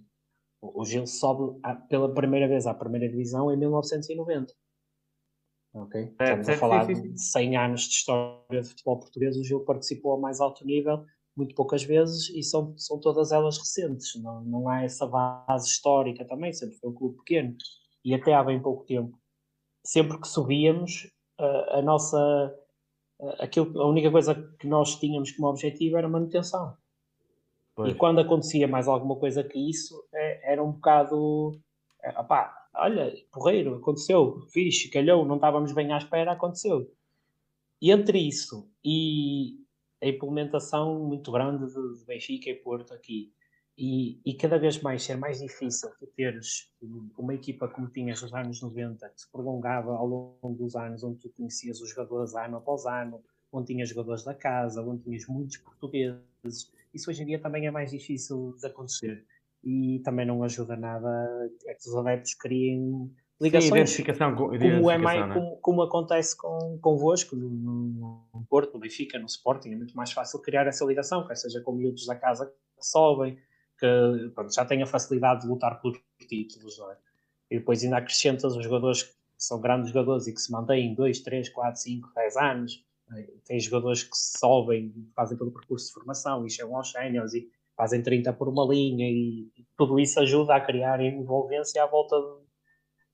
O, 0.62 0.86
Gil 0.86 1.08
sobe 1.08 1.60
a, 1.64 1.76
pela 1.76 2.14
primeira 2.14 2.48
vez 2.48 2.68
à 2.68 2.74
primeira 2.74 3.08
divisão 3.08 3.52
em 3.52 3.58
1990. 3.58 4.54
Ok? 5.74 6.02
É, 6.20 6.24
Estamos 6.24 6.50
a 6.50 6.58
falar 6.58 6.86
sim, 6.86 6.96
sim, 6.96 7.02
sim. 7.02 7.14
de 7.14 7.22
100 7.22 7.58
anos 7.58 7.82
de 7.82 7.90
história 7.90 8.62
de 8.62 8.68
futebol 8.68 9.00
português. 9.00 9.38
O 9.38 9.44
Gil 9.44 9.62
participou 9.62 10.14
ao 10.14 10.20
mais 10.20 10.40
alto 10.40 10.66
nível 10.66 11.06
muito 11.40 11.56
poucas 11.56 11.84
vezes 11.84 12.30
e 12.30 12.44
são, 12.44 12.78
são 12.78 13.00
todas 13.00 13.32
elas 13.32 13.58
recentes. 13.58 14.22
Não, 14.22 14.42
não 14.44 14.68
há 14.68 14.84
essa 14.84 15.08
base 15.08 15.70
histórica 15.70 16.26
também, 16.26 16.52
sempre 16.52 16.76
foi 16.76 16.90
um 16.90 16.94
clube 16.94 17.18
pequeno. 17.18 17.56
E 18.04 18.14
até 18.14 18.34
há 18.34 18.44
bem 18.44 18.62
pouco 18.62 18.86
tempo, 18.86 19.18
sempre 19.86 20.20
que 20.20 20.28
subíamos, 20.28 21.10
a, 21.46 21.82
nossa 21.82 22.56
aquilo, 23.40 23.82
a 23.82 23.88
única 23.88 24.12
coisa 24.12 24.36
que 24.60 24.68
nós 24.68 24.96
tínhamos 24.96 25.32
como 25.32 25.50
objetivo 25.50 25.98
era 25.98 26.08
manutenção. 26.08 26.76
Pois. 27.76 27.92
E 27.92 27.96
quando 27.96 28.20
acontecia 28.20 28.68
mais 28.68 28.88
alguma 28.88 29.16
coisa 29.16 29.44
que 29.44 29.58
isso, 29.70 30.04
é, 30.14 30.54
era 30.54 30.64
um 30.64 30.72
bocado. 30.72 31.60
É, 32.04 32.18
opá, 32.20 32.68
olha, 32.76 33.14
porreiro, 33.32 33.76
aconteceu, 33.76 34.42
fixe, 34.52 34.90
calhou, 34.90 35.26
não 35.26 35.36
estávamos 35.36 35.72
bem 35.74 35.92
à 35.94 35.98
espera, 35.98 36.32
aconteceu. 36.32 36.92
E 37.82 37.92
entre 37.92 38.20
isso 38.20 38.70
e 38.84 39.58
a 40.02 40.08
implementação 40.08 41.00
muito 41.00 41.32
grande 41.32 41.66
de 41.68 42.06
Benfica 42.06 42.50
e 42.50 42.56
Porto 42.56 42.94
aqui, 42.94 43.32
e, 43.80 44.20
e, 44.26 44.34
cada 44.34 44.60
vez 44.60 44.82
mais 44.82 45.04
ser 45.04 45.16
mais 45.16 45.40
difícil 45.40 45.90
tu 45.98 46.06
teres 46.08 46.70
uma 47.18 47.34
equipa 47.34 47.66
como 47.70 47.88
tinhas 47.88 48.22
nos 48.22 48.34
anos 48.34 48.62
90, 48.62 49.08
que 49.08 49.22
se 49.22 49.32
prolongava 49.32 49.96
ao 49.96 50.06
longo 50.06 50.58
dos 50.58 50.76
anos, 50.76 51.02
onde 51.02 51.20
tu 51.20 51.30
conhecias 51.30 51.80
os 51.80 51.90
jogadores 51.90 52.36
ano 52.36 52.58
após 52.58 52.86
ano, 52.86 53.24
onde 53.54 53.68
tinhas 53.68 53.88
jogadores 53.88 54.26
da 54.26 54.34
casa, 54.34 54.84
onde 54.84 55.04
tinhas 55.04 55.26
muitos 55.28 55.58
portugueses. 55.58 56.74
Isso 56.94 57.10
hoje 57.10 57.24
em 57.24 57.26
dia 57.26 57.40
também 57.40 57.68
é 57.68 57.72
mais 57.72 57.92
difícil 57.92 58.54
de 58.60 58.68
acontecer. 58.68 59.26
E 59.64 60.02
também 60.04 60.26
não 60.26 60.44
ajuda 60.44 60.76
nada 60.76 61.50
é 61.66 61.74
que 61.74 61.88
os 61.88 61.96
adeptos 61.96 62.34
criem 62.34 63.10
ligações. 63.40 63.70
Sim, 63.70 63.78
identificação, 63.78 64.36
como, 64.36 64.92
é 64.92 64.98
mais, 64.98 65.28
né? 65.28 65.34
como, 65.34 65.58
como, 65.62 65.82
acontece 65.82 66.36
com, 66.36 66.78
convosco 66.82 67.36
no, 67.36 67.50
no 68.34 68.46
Porto, 68.50 68.74
no 68.74 68.80
Benfica, 68.80 69.18
no 69.18 69.26
Sporting, 69.26 69.72
é 69.72 69.76
muito 69.78 69.96
mais 69.96 70.12
fácil 70.12 70.40
criar 70.42 70.68
essa 70.68 70.84
ligação, 70.84 71.26
quer 71.26 71.36
seja 71.36 71.62
com 71.62 71.72
miúdos 71.72 72.06
da 72.06 72.16
casa 72.16 72.46
que 72.46 72.86
sobem, 72.86 73.38
que 73.80 74.32
pronto, 74.36 74.54
já 74.54 74.66
tem 74.66 74.82
a 74.82 74.86
facilidade 74.86 75.42
de 75.42 75.48
lutar 75.48 75.80
por 75.82 76.00
títulos, 76.28 76.78
não 76.78 76.92
é? 76.92 76.98
E 77.50 77.58
depois 77.60 77.84
ainda 77.84 77.98
acrescentas 77.98 78.56
os 78.56 78.64
jogadores 78.64 79.04
que 79.04 79.14
são 79.38 79.60
grandes 79.60 79.90
jogadores 79.90 80.28
e 80.28 80.34
que 80.34 80.42
se 80.42 80.52
mantêm 80.52 80.94
2, 80.94 81.20
3, 81.22 81.50
4, 81.50 81.82
5, 81.82 82.12
10 82.14 82.38
anos. 82.38 82.86
É? 83.14 83.28
Tem 83.46 83.60
jogadores 83.60 84.04
que 84.04 84.16
sobem, 84.16 84.94
fazem 85.16 85.38
todo 85.38 85.48
o 85.48 85.52
percurso 85.52 85.88
de 85.88 85.94
formação 85.94 86.46
e 86.46 86.50
chegam 86.50 86.76
aos 86.76 86.92
séniores 86.92 87.34
e 87.34 87.50
fazem 87.76 88.04
30 88.04 88.34
por 88.34 88.50
uma 88.50 88.66
linha 88.66 89.10
e, 89.10 89.50
e 89.58 89.66
tudo 89.78 90.00
isso 90.00 90.20
ajuda 90.20 90.56
a 90.56 90.62
criar 90.62 91.02
envolvência 91.02 91.82
à 91.82 91.88
volta 91.88 92.16
do, 92.18 92.46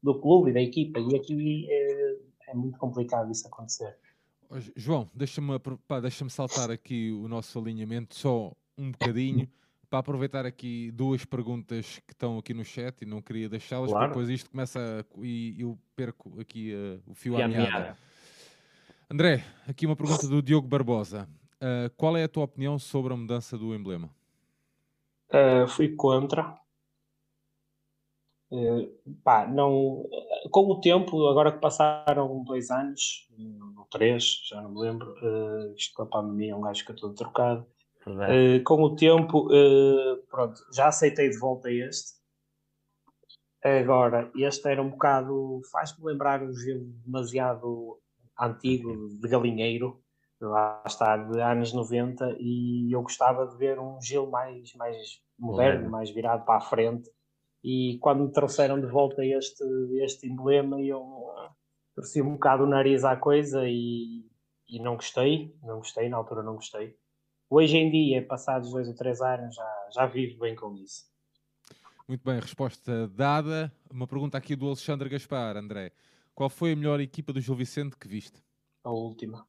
do 0.02 0.20
clube 0.20 0.50
e 0.50 0.54
da 0.54 0.62
equipa. 0.62 1.00
E 1.00 1.16
aqui 1.16 1.68
é, 1.70 2.16
é 2.50 2.54
muito 2.56 2.78
complicado 2.78 3.32
isso 3.32 3.48
acontecer. 3.48 3.96
João, 4.76 5.10
deixa-me 5.14 5.60
deixa 6.02 6.28
saltar 6.30 6.72
aqui 6.72 7.12
o 7.12 7.28
nosso 7.28 7.58
alinhamento 7.60 8.16
só 8.16 8.52
um 8.78 8.92
bocadinho 8.92 9.48
para 9.90 10.00
aproveitar 10.00 10.46
aqui 10.46 10.92
duas 10.92 11.26
perguntas 11.26 12.00
que 12.06 12.14
estão 12.14 12.38
aqui 12.38 12.54
no 12.54 12.64
chat 12.64 13.02
e 13.02 13.06
não 13.06 13.22
queria 13.22 13.50
deixá-las, 13.50 13.92
claro. 13.92 14.08
porque 14.08 14.20
depois 14.20 14.30
isto 14.30 14.50
começa 14.50 14.80
a, 14.80 15.26
e 15.26 15.62
eu 15.62 15.78
perco 15.96 16.40
aqui 16.40 16.74
uh, 16.74 17.02
o 17.08 17.14
fio 17.14 17.42
à 17.42 17.48
meada. 17.48 17.98
André, 19.10 19.44
aqui 19.68 19.86
uma 19.86 19.96
pergunta 19.96 20.28
do 20.28 20.42
Diogo 20.42 20.68
Barbosa. 20.68 21.28
Uh, 21.56 21.90
qual 21.96 22.18
é 22.18 22.24
a 22.24 22.28
tua 22.28 22.44
opinião 22.44 22.78
sobre 22.78 23.14
a 23.14 23.18
mudança 23.18 23.58
do 23.58 23.74
emblema? 23.74 24.10
Uh, 25.30 25.68
fui 25.68 25.96
contra. 25.96 26.60
Pá, 29.24 29.46
não, 29.48 30.08
com 30.50 30.62
o 30.70 30.80
tempo, 30.80 31.28
agora 31.28 31.52
que 31.52 31.60
passaram 31.60 32.44
dois 32.44 32.70
anos, 32.70 33.28
ou 33.78 33.86
três, 33.86 34.42
já 34.48 34.62
não 34.62 34.72
me 34.72 34.80
lembro, 34.80 35.14
isto 35.76 35.94
com 35.94 36.04
a 36.04 36.06
pandemia 36.06 36.54
é 36.54 36.56
um 36.56 36.62
gajo 36.62 36.86
que 36.86 36.92
eu 36.92 36.96
estou 36.96 37.14
trocado, 37.14 37.66
Uh, 38.08 38.64
com 38.64 38.84
o 38.84 38.96
tempo, 38.96 39.48
uh, 39.48 40.18
pronto, 40.30 40.62
já 40.72 40.88
aceitei 40.88 41.30
de 41.30 41.38
volta 41.38 41.72
este. 41.72 42.14
Agora, 43.64 44.32
este 44.36 44.70
era 44.70 44.82
um 44.82 44.92
bocado. 44.92 45.62
faz-me 45.72 46.06
lembrar 46.06 46.44
um 46.44 46.54
gelo 46.54 46.86
demasiado 47.04 48.00
antigo 48.40 49.10
de 49.20 49.28
galinheiro, 49.28 50.00
lá 50.40 50.84
está, 50.86 51.18
de 51.18 51.42
anos 51.42 51.74
90, 51.74 52.38
e 52.40 52.92
eu 52.92 53.02
gostava 53.02 53.48
de 53.48 53.58
ver 53.58 53.80
um 53.80 54.00
gelo 54.00 54.30
mais, 54.30 54.72
mais 54.76 55.20
moderno, 55.40 55.90
mais 55.90 56.12
virado 56.12 56.46
para 56.46 56.58
a 56.58 56.62
frente. 56.62 57.10
E 57.64 57.98
quando 58.00 58.26
me 58.26 58.32
trouxeram 58.32 58.80
de 58.80 58.86
volta 58.86 59.26
este, 59.26 59.64
este 60.04 60.28
emblema, 60.28 60.80
eu 60.80 61.04
torci 61.96 62.22
um 62.22 62.34
bocado 62.34 62.66
o 62.66 62.68
nariz 62.68 63.04
à 63.04 63.16
coisa 63.16 63.64
e, 63.66 64.24
e 64.70 64.80
não 64.80 64.96
gostei, 64.96 65.56
não 65.64 65.78
gostei, 65.78 66.08
na 66.08 66.18
altura 66.18 66.44
não 66.44 66.54
gostei. 66.54 66.96
Hoje 67.50 67.78
em 67.78 67.92
dia, 67.92 68.26
passados 68.26 68.72
dois 68.72 68.88
ou 68.88 68.96
três 68.96 69.22
anos, 69.22 69.56
já, 69.56 69.88
já 69.94 70.06
vivo 70.06 70.40
bem 70.40 70.56
com 70.56 70.76
isso. 70.76 71.06
Muito 72.08 72.24
bem, 72.24 72.40
resposta 72.40 73.08
dada. 73.08 73.72
Uma 73.92 74.08
pergunta 74.08 74.38
aqui 74.38 74.56
do 74.56 74.68
Alexandre 74.68 75.10
Gaspar, 75.10 75.58
André. 75.58 75.92
Qual 76.34 76.50
foi 76.50 76.74
a 76.74 76.76
melhor 76.76 77.00
equipa 77.00 77.32
do 77.32 77.40
Gil 77.40 77.56
Vicente 77.56 77.98
que 77.98 78.08
viste? 78.08 78.44
A 78.84 78.92
última. 78.92 79.48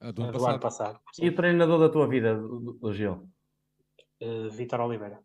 A 0.00 0.10
do 0.10 0.22
ano, 0.22 0.32
passado. 0.32 0.50
ano 0.50 0.60
passado. 0.60 1.00
E 1.20 1.28
o 1.28 1.34
treinador 1.34 1.78
da 1.78 1.88
tua 1.88 2.08
vida, 2.08 2.36
do, 2.36 2.72
do 2.72 2.92
Gil? 2.92 3.28
Uh, 4.20 4.50
Vitor 4.50 4.80
Oliveira. 4.80 5.22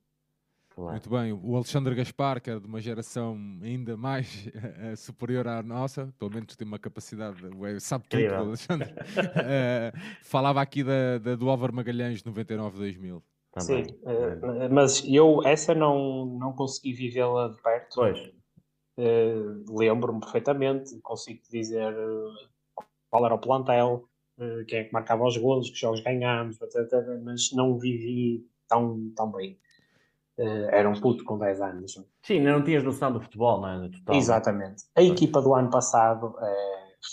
Claro. 0.76 0.92
Muito 0.92 1.10
bem, 1.10 1.32
o 1.32 1.56
Alexandre 1.56 1.94
Gaspar, 1.94 2.42
que 2.42 2.50
é 2.50 2.60
de 2.60 2.66
uma 2.66 2.82
geração 2.82 3.38
ainda 3.62 3.96
mais 3.96 4.48
uh, 4.48 4.98
superior 4.98 5.48
à 5.48 5.62
nossa, 5.62 6.12
pelo 6.18 6.32
menos 6.32 6.56
tem 6.56 6.68
uma 6.68 6.80
capacidade, 6.80 7.38
sabe 7.80 8.06
tudo, 8.10 8.24
o 8.24 8.36
Alexandre, 8.36 8.90
uh, 8.92 10.00
falava 10.24 10.62
aqui 10.62 10.84
da, 10.84 11.20
da, 11.20 11.36
do 11.36 11.48
Álvaro 11.48 11.74
Magalhães 11.74 12.24
99-2000. 12.24 13.22
Também. 13.52 13.86
Sim, 13.86 13.96
uh, 14.02 14.74
mas 14.74 15.04
eu 15.08 15.44
essa 15.46 15.76
não, 15.76 16.26
não 16.26 16.54
consegui 16.54 16.94
vivê-la 16.94 17.50
de 17.50 17.62
perto. 17.62 17.94
Pois. 17.94 18.20
Uh, 18.98 19.78
Lembro-me 19.78 20.22
perfeitamente, 20.22 21.00
consigo 21.02 21.40
dizer 21.52 21.94
qual 23.12 23.26
era 23.28 23.36
o 23.36 23.40
plantel, 23.40 24.10
quem 24.68 24.80
é 24.80 24.84
que 24.86 24.94
marcava 24.94 25.24
os 25.24 25.38
golos, 25.38 25.70
que 25.70 25.80
jogos 25.80 26.02
ganhámos, 26.02 26.60
etc, 26.60 26.92
mas 27.24 27.52
não 27.54 27.78
vivi 27.78 28.44
tão, 28.68 29.12
tão 29.16 29.32
bem. 29.32 29.60
Era 30.38 30.90
um 30.90 31.00
puto 31.00 31.24
com 31.24 31.38
10 31.38 31.62
anos. 31.62 32.04
Sim, 32.22 32.42
não 32.42 32.64
tinhas 32.64 32.84
noção 32.84 33.12
do 33.12 33.22
futebol, 33.22 33.62
não 33.62 33.84
é? 33.84 33.90
Total. 33.90 34.16
Exatamente. 34.16 34.84
A 34.96 35.02
equipa 35.02 35.42
do 35.42 35.54
ano 35.54 35.70
passado 35.70 36.36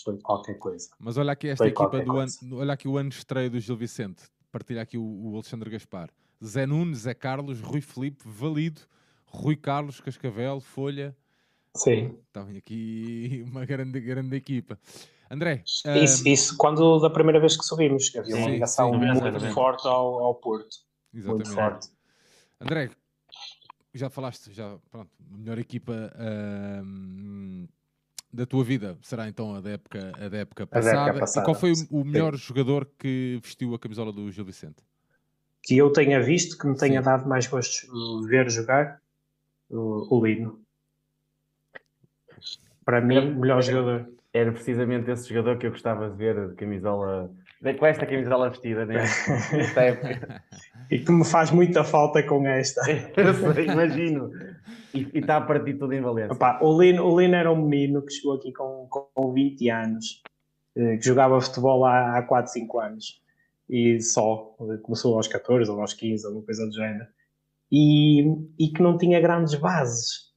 foi 0.04 0.18
qualquer 0.18 0.54
coisa. 0.54 0.88
Mas 0.98 1.16
olha 1.16 1.32
aqui 1.32 1.48
esta 1.48 1.64
foi 1.64 1.68
equipa 1.68 2.00
do 2.00 2.18
ano, 2.18 2.30
olha 2.52 2.72
aqui 2.72 2.88
o 2.88 2.96
ano 2.96 3.10
de 3.10 3.16
estreia 3.16 3.50
do 3.50 3.58
Gil 3.58 3.76
Vicente, 3.76 4.22
partilha 4.52 4.82
aqui 4.82 4.96
o, 4.96 5.02
o 5.02 5.34
Alexandre 5.34 5.70
Gaspar. 5.70 6.10
Zé 6.42 6.66
Nunes, 6.66 7.00
Zé 7.00 7.12
Carlos, 7.12 7.60
Rui 7.60 7.80
Felipe, 7.80 8.22
Valido, 8.24 8.80
Rui 9.26 9.56
Carlos, 9.56 10.00
Cascavel, 10.00 10.60
Folha. 10.60 11.14
Sim. 11.76 12.16
Estão 12.26 12.48
aqui 12.56 13.44
uma 13.46 13.64
grande, 13.64 14.00
grande 14.00 14.36
equipa. 14.36 14.78
André. 15.30 15.62
Isso, 15.66 16.24
um... 16.24 16.32
isso 16.32 16.56
quando 16.56 16.98
da 16.98 17.10
primeira 17.10 17.38
vez 17.38 17.56
que 17.56 17.64
subimos, 17.64 18.10
havia 18.16 18.36
uma 18.36 18.48
ligação 18.48 18.92
sim, 18.92 18.98
muito 18.98 19.52
forte 19.52 19.86
ao, 19.86 20.20
ao 20.24 20.34
Porto. 20.34 20.76
Exatamente. 21.14 21.46
Muito 21.46 21.54
forte. 21.54 21.88
André, 22.60 22.90
já 23.94 24.08
falaste, 24.10 24.52
já, 24.52 24.78
pronto, 24.90 25.10
a 25.32 25.36
melhor 25.36 25.58
equipa 25.58 26.12
um, 26.84 27.66
da 28.32 28.46
tua 28.46 28.62
vida 28.62 28.98
será 29.02 29.28
então 29.28 29.54
a 29.54 29.60
da 29.60 29.70
época, 29.70 30.12
a 30.16 30.28
da 30.28 30.38
época 30.38 30.66
passada. 30.66 30.96
Da 30.96 31.02
época 31.02 31.20
passada. 31.20 31.44
E 31.44 31.44
qual 31.44 31.54
foi 31.54 31.72
o, 31.72 32.00
o 32.00 32.04
melhor 32.04 32.32
sim. 32.36 32.38
jogador 32.38 32.88
que 32.98 33.40
vestiu 33.42 33.74
a 33.74 33.78
camisola 33.78 34.12
do 34.12 34.30
Gil 34.30 34.44
Vicente? 34.44 34.82
que 35.62 35.76
eu 35.76 35.92
tenha 35.92 36.22
visto, 36.22 36.58
que 36.58 36.66
me 36.66 36.76
tenha 36.76 37.00
Sim. 37.00 37.04
dado 37.04 37.28
mais 37.28 37.46
gosto 37.46 37.86
de 38.22 38.28
ver 38.28 38.50
jogar, 38.50 39.00
o, 39.68 40.16
o 40.16 40.24
Lino. 40.24 40.60
Para 42.84 43.00
mim, 43.00 43.18
o 43.18 43.40
melhor 43.40 43.62
jogador. 43.62 44.08
Era 44.32 44.52
precisamente 44.52 45.10
esse 45.10 45.28
jogador 45.28 45.58
que 45.58 45.66
eu 45.66 45.72
gostava 45.72 46.08
de 46.08 46.16
ver 46.16 46.50
de 46.50 46.54
camisola, 46.54 47.30
com 47.78 47.86
esta 47.86 48.06
camisola 48.06 48.48
vestida 48.48 48.86
né? 48.86 49.02
nesta 49.52 49.80
época. 49.82 50.44
E 50.90 50.98
que 50.98 51.12
me 51.12 51.24
faz 51.24 51.50
muita 51.50 51.84
falta 51.84 52.22
com 52.22 52.46
esta. 52.46 52.80
eu 53.16 53.54
sei, 53.54 53.66
imagino. 53.66 54.30
E, 54.92 55.08
está 55.14 55.36
a 55.36 55.40
partir 55.40 55.74
tudo 55.74 55.92
em 55.92 56.00
Valência. 56.00 56.32
Opa, 56.32 56.58
o, 56.62 56.80
Lino, 56.80 57.04
o 57.04 57.20
Lino 57.20 57.34
era 57.34 57.52
um 57.52 57.64
menino 57.64 58.02
que 58.02 58.12
chegou 58.12 58.34
aqui 58.34 58.52
com, 58.52 58.88
com 58.90 59.32
20 59.32 59.70
anos, 59.70 60.22
eh, 60.76 60.96
que 60.96 61.04
jogava 61.04 61.40
futebol 61.40 61.84
há, 61.84 62.18
há 62.18 62.22
4, 62.22 62.52
5 62.52 62.80
anos 62.80 63.20
e 63.70 64.00
só, 64.00 64.56
começou 64.82 65.16
aos 65.16 65.28
14 65.28 65.70
ou 65.70 65.80
aos 65.80 65.94
15, 65.94 66.26
alguma 66.26 66.44
coisa 66.44 66.66
do 66.66 66.72
género, 66.72 67.06
e, 67.70 68.22
e 68.58 68.68
que 68.68 68.82
não 68.82 68.98
tinha 68.98 69.20
grandes 69.20 69.54
bases. 69.54 70.28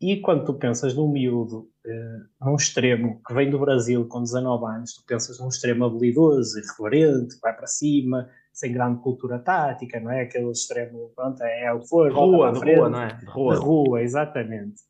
E 0.00 0.20
quando 0.20 0.44
tu 0.44 0.54
pensas 0.54 0.94
num 0.94 1.10
miúdo, 1.10 1.70
uh, 1.86 2.44
num 2.46 2.56
extremo 2.56 3.22
que 3.26 3.32
vem 3.32 3.48
do 3.48 3.58
Brasil 3.58 4.06
com 4.06 4.22
19 4.22 4.64
anos, 4.66 4.94
tu 4.94 5.04
pensas 5.06 5.38
num 5.40 5.48
extremo 5.48 5.86
habilidoso, 5.86 6.58
irreverente, 6.58 7.38
vai 7.40 7.56
para 7.56 7.66
cima, 7.66 8.28
sem 8.54 8.72
grande 8.72 9.02
cultura 9.02 9.38
tática, 9.38 10.00
não 10.00 10.10
é? 10.10 10.22
Aquele 10.22 10.50
extremo, 10.50 11.10
pronto, 11.14 11.42
é, 11.42 11.64
é 11.64 11.72
o 11.74 11.82
for, 11.82 12.10
rua, 12.10 12.52
de 12.52 12.74
rua, 12.74 12.88
não 12.88 13.02
é? 13.02 13.08
De 13.08 13.26
rua. 13.26 13.54
De 13.54 13.60
rua, 13.60 14.02
exatamente. 14.02 14.82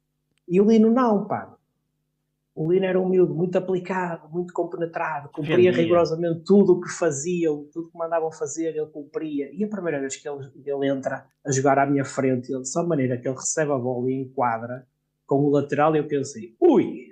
E 0.46 0.60
o 0.60 0.68
Lino 0.68 0.90
não, 0.90 1.26
pá 1.26 1.56
o 2.54 2.70
Lino 2.70 2.86
era 2.86 3.00
um 3.00 3.08
miúdo 3.08 3.34
muito 3.34 3.58
aplicado, 3.58 4.28
muito 4.28 4.54
compenetrado, 4.54 5.28
cumpria 5.30 5.72
rigorosamente 5.72 6.44
tudo 6.44 6.74
o 6.74 6.80
que 6.80 6.88
faziam, 6.88 7.64
tudo 7.72 7.88
o 7.88 7.90
que 7.90 7.98
mandavam 7.98 8.30
fazer, 8.30 8.76
ele 8.76 8.86
cumpria. 8.86 9.50
E 9.52 9.64
a 9.64 9.68
primeira 9.68 9.98
vez 9.98 10.14
que 10.14 10.28
ele, 10.28 10.48
ele 10.64 10.88
entra 10.88 11.26
a 11.44 11.50
jogar 11.50 11.80
à 11.80 11.86
minha 11.86 12.04
frente, 12.04 12.52
ele, 12.52 12.62
de 12.62 12.68
só 12.68 12.86
maneira 12.86 13.18
que 13.18 13.26
ele 13.26 13.34
recebe 13.34 13.72
a 13.72 13.78
bola 13.78 14.08
e 14.08 14.22
enquadra 14.22 14.86
com 15.26 15.40
o 15.40 15.50
lateral, 15.50 15.96
eu 15.96 16.06
pensei, 16.06 16.54
ui, 16.60 17.08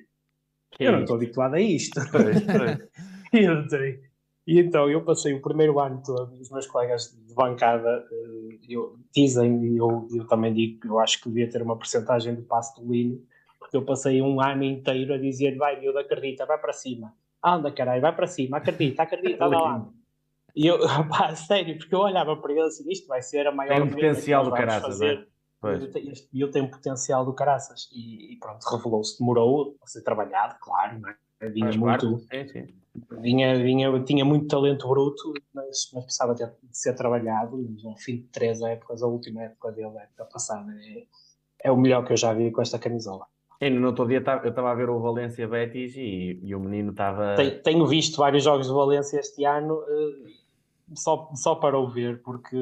que 0.71 0.85
eu 0.85 0.93
não 0.93 1.01
estou 1.01 1.17
habituado 1.17 1.55
a 1.55 1.61
isto. 1.61 2.01
e, 3.33 3.47
e 4.47 4.59
então 4.59 4.91
eu 4.91 5.05
passei 5.05 5.33
o 5.35 5.41
primeiro 5.41 5.79
ano 5.79 6.03
todo, 6.05 6.33
os 6.41 6.51
meus 6.51 6.67
colegas 6.67 7.17
de 7.27 7.35
bancada 7.35 8.05
eh, 8.11 8.59
eu, 8.69 8.97
dizem, 9.15 9.65
e 9.65 9.77
eu, 9.77 10.09
eu 10.13 10.27
também 10.27 10.53
digo 10.53 10.81
que 10.81 10.89
eu 10.89 10.99
acho 10.99 11.21
que 11.21 11.29
devia 11.29 11.51
ter 11.51 11.63
uma 11.63 11.77
porcentagem 11.77 12.35
de 12.35 12.43
passe 12.43 12.81
do 12.81 12.91
Lino, 12.91 13.23
porque 13.59 13.77
eu 13.77 13.85
passei 13.85 14.21
um 14.21 14.41
ano 14.41 14.65
inteiro 14.65 15.15
a 15.15 15.19
dizer 15.19 15.57
vai 15.57 15.79
miúdo, 15.79 15.99
acredita, 15.99 16.47
vai 16.47 16.59
para 16.59 16.73
cima. 16.73 17.15
Anda 17.45 17.71
caralho, 17.71 18.01
vai 18.01 18.15
para 18.15 18.27
cima, 18.27 18.57
acredita, 18.57 19.03
acredita, 19.03 19.45
anda 19.45 19.59
lá. 19.59 19.89
E 20.55 20.67
eu, 20.67 20.79
pá, 21.09 21.35
sério, 21.35 21.79
porque 21.79 21.95
eu 21.95 22.01
olhava 22.01 22.37
para 22.37 22.53
ele 22.53 22.63
assim, 22.63 22.91
isto 22.91 23.07
vai 23.07 23.23
ser 23.23 23.47
a 23.47 23.53
maior 23.53 23.75
Tem 23.75 23.83
um 23.83 23.91
potencial 23.91 24.45
do 24.45 24.51
caraças, 24.51 24.83
fazer. 24.83 25.29
E 26.33 26.41
eu 26.41 26.51
tenho 26.51 26.69
potencial 26.69 27.25
do 27.25 27.33
caraças. 27.33 27.89
E, 27.93 28.33
e 28.35 28.37
pronto, 28.39 28.65
revelou-se, 28.65 29.19
demorou 29.19 29.77
a 29.83 29.87
ser 29.87 30.03
trabalhado, 30.03 30.57
claro, 30.61 30.99
não 30.99 31.09
é? 31.09 31.49
Vinha 31.51 31.73
muito. 31.73 32.19
Sim, 32.19 32.49
sim. 32.49 32.82
Vinha, 33.21 33.57
vinha, 33.57 34.03
tinha 34.05 34.25
muito 34.25 34.49
talento 34.49 34.87
bruto, 34.89 35.33
mas, 35.55 35.91
mas 35.95 36.05
precisava 36.05 36.35
de 36.35 36.47
ser 36.73 36.95
trabalhado. 36.95 37.57
Mas 37.71 37.85
ao 37.85 37.97
fim 37.97 38.17
de 38.17 38.23
três 38.25 38.61
épocas, 38.61 39.03
a 39.03 39.07
última 39.07 39.45
época 39.45 39.73
dele, 39.73 39.99
a 39.99 40.03
época 40.03 40.25
passada, 40.27 40.71
é, 40.73 41.05
é 41.65 41.73
o 41.73 41.77
melhor 41.77 42.05
que 42.05 42.13
eu 42.13 42.17
já 42.17 42.33
vi 42.33 42.51
com 42.51 42.61
esta 42.61 42.79
camisola. 42.79 43.27
E 43.61 43.71
no 43.71 43.87
outro 43.87 44.07
dia 44.09 44.23
eu 44.43 44.51
estava 44.51 44.73
a 44.73 44.75
ver 44.75 44.91
o 44.91 45.01
Valência 45.01 45.47
Betis 45.47 45.95
e, 45.97 46.41
e 46.43 46.55
o 46.55 46.61
menino 46.61 46.91
estava. 46.91 47.37
Tenho 47.63 47.87
visto 47.87 48.19
vários 48.19 48.43
jogos 48.43 48.67
do 48.67 48.75
Valência 48.75 49.21
este 49.21 49.45
ano 49.45 49.81
eh, 49.89 50.33
só, 50.95 51.31
só 51.35 51.55
para 51.55 51.79
o 51.79 51.89
ver, 51.89 52.21
porque 52.23 52.57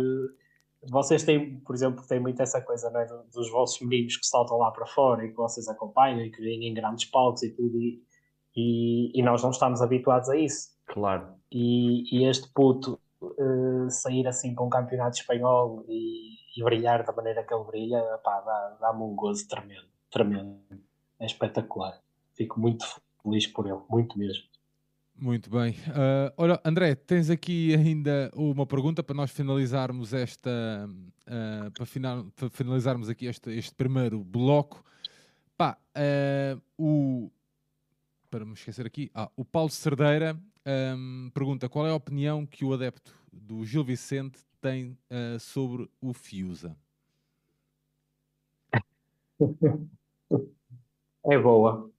vocês 0.88 1.24
têm, 1.24 1.58
por 1.60 1.74
exemplo, 1.74 2.06
têm 2.06 2.20
muito 2.20 2.40
essa 2.42 2.60
coisa 2.60 2.90
né, 2.90 3.06
dos 3.32 3.50
vossos 3.50 3.80
meninos 3.80 4.16
que 4.18 4.26
saltam 4.26 4.58
lá 4.58 4.70
para 4.70 4.86
fora 4.86 5.24
e 5.24 5.30
que 5.30 5.36
vocês 5.36 5.68
acompanham 5.68 6.20
e 6.20 6.30
que 6.30 6.40
vêm 6.40 6.68
em 6.68 6.74
grandes 6.74 7.06
palcos 7.06 7.42
e 7.42 7.50
tudo, 7.50 7.80
e, 7.80 8.02
e, 8.60 9.18
e 9.18 9.22
nós 9.22 9.42
não 9.42 9.50
estamos 9.50 9.80
habituados 9.80 10.28
a 10.28 10.36
isso. 10.36 10.70
Claro. 10.86 11.28
E, 11.50 12.04
e 12.14 12.28
este 12.28 12.48
puto 12.52 13.00
uh, 13.22 13.90
sair 13.90 14.26
assim 14.26 14.54
com 14.54 14.66
um 14.66 14.70
campeonato 14.70 15.18
espanhol 15.18 15.84
e, 15.88 16.34
e, 16.56 16.62
brilhar 16.62 17.04
da 17.04 17.12
maneira 17.12 17.42
que 17.42 17.54
ele 17.54 17.64
brilha, 17.64 18.00
dá-me 18.24 18.80
dá 18.80 18.92
um 18.92 19.14
gozo 19.14 19.48
tremendo, 19.48 19.86
tremendo 20.10 20.58
é 21.18 21.26
espetacular. 21.26 22.00
Fico 22.34 22.58
muito 22.60 22.84
feliz 23.22 23.46
por 23.46 23.66
ele, 23.66 23.80
muito 23.88 24.18
mesmo. 24.18 24.44
Muito 25.16 25.50
bem. 25.50 25.72
Uh, 25.72 26.32
olha, 26.38 26.58
André, 26.64 26.94
tens 26.94 27.28
aqui 27.28 27.74
ainda 27.74 28.30
uma 28.34 28.64
pergunta 28.64 29.02
para 29.02 29.14
nós 29.14 29.30
finalizarmos 29.30 30.14
esta, 30.14 30.88
uh, 30.88 31.70
para, 31.72 31.84
final, 31.84 32.24
para, 32.34 32.48
finalizarmos 32.48 33.08
aqui 33.10 33.26
este, 33.26 33.50
este 33.50 33.74
primeiro 33.74 34.24
bloco. 34.24 34.82
Pá, 35.58 35.76
uh, 35.94 36.60
o 36.78 37.30
para 38.30 38.44
me 38.44 38.52
esquecer 38.52 38.86
aqui, 38.86 39.10
ah, 39.14 39.30
o 39.36 39.44
Paulo 39.44 39.70
Cerdeira 39.70 40.38
um, 40.96 41.30
pergunta 41.34 41.68
qual 41.68 41.86
é 41.86 41.90
a 41.90 41.94
opinião 41.94 42.46
que 42.46 42.64
o 42.64 42.72
adepto 42.72 43.14
do 43.32 43.64
Gil 43.64 43.84
Vicente 43.84 44.38
tem 44.60 44.98
sobre 45.38 45.88
o 46.02 46.12
Fiusa. 46.12 46.76
É 51.24 51.38
boa. 51.38 51.90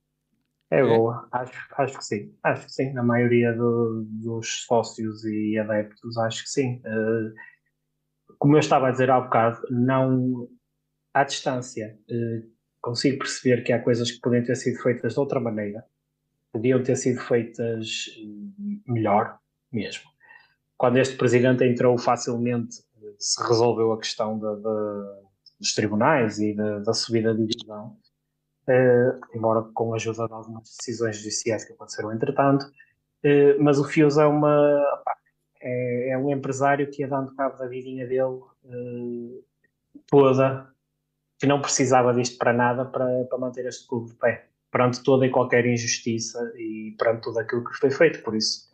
É, 0.72 0.80
é 0.80 0.84
boa. 0.84 1.28
Acho, 1.32 1.54
acho 1.78 1.98
que 1.98 2.06
sim. 2.06 2.36
Acho 2.44 2.65
que 2.65 2.72
sim. 2.72 2.98
A 2.98 3.04
maioria 3.04 3.54
do, 3.54 4.06
dos 4.08 4.63
sócios 4.65 5.26
e 5.26 5.58
adeptos, 5.58 6.17
acho 6.17 6.44
que 6.44 6.50
sim. 6.50 6.82
Uh, 6.86 7.34
como 8.39 8.56
eu 8.56 8.60
estava 8.60 8.88
a 8.88 8.91
dizer 8.91 9.12
há 9.12 9.20
bocado, 9.20 9.62
não, 9.70 10.48
à 11.13 11.24
distância, 11.24 12.00
uh, 12.10 12.52
consigo 12.82 13.20
perceber 13.20 13.63
que 13.63 13.74
há 13.74 13.84
coisas 13.84 14.10
que 14.10 14.22
podem 14.22 14.44
ter 14.44 14.56
sido 14.56 14.82
feitas 14.82 15.13
de 15.13 15.20
outra 15.20 15.39
maneira, 15.39 15.86
podiam 16.52 16.82
ter 16.84 16.96
sido 16.96 17.20
feitas 17.22 18.06
melhor 18.88 19.38
mesmo. 19.72 20.10
Quando 20.78 20.98
este 20.98 21.16
presidente 21.16 21.64
entrou, 21.64 21.98
facilmente 21.98 22.84
se 23.18 23.42
resolveu 23.48 23.92
a 23.92 24.00
questão 24.00 24.38
de, 24.38 24.56
de, 24.56 25.60
dos 25.60 25.74
tribunais 25.74 26.40
e 26.40 26.54
de, 26.54 26.84
da 26.84 26.94
subida 26.94 27.36
de 27.36 27.46
divisão, 27.46 27.96
uh, 28.68 29.36
embora 29.36 29.62
com 29.74 29.94
a 29.94 29.96
ajuda 29.96 30.28
de 30.28 30.34
algumas 30.34 30.76
decisões 30.78 31.18
judiciais 31.18 31.64
que 31.64 31.74
aconteceram 31.74 32.12
entretanto. 32.12 32.66
Uh, 33.24 33.62
mas 33.62 33.78
o 33.78 33.84
Fios 33.84 34.18
é 34.18 34.26
uma 34.26 34.84
é, 35.62 36.10
é, 36.10 36.18
um 36.18 36.32
empresário 36.32 36.90
que 36.90 37.04
ia 37.04 37.08
dando 37.08 37.36
cabo 37.36 37.58
da 37.58 37.68
vidinha 37.68 38.08
dele 38.08 38.24
uh, 38.24 39.44
toda, 40.08 40.68
que 41.40 41.46
não 41.46 41.62
precisava 41.62 42.14
disto 42.14 42.38
para 42.40 42.52
nada 42.52 42.86
para, 42.86 43.26
para 43.26 43.38
manter 43.38 43.68
este 43.68 43.88
clube 43.88 44.10
de 44.10 44.16
pé, 44.16 44.48
perante 44.72 45.04
toda 45.04 45.26
e 45.26 45.30
qualquer 45.30 45.66
injustiça 45.66 46.40
e 46.56 46.96
perante 46.98 47.24
tudo 47.24 47.40
aquilo 47.40 47.64
que 47.64 47.74
foi 47.74 47.92
feito. 47.92 48.24
Por 48.24 48.36
isso, 48.36 48.72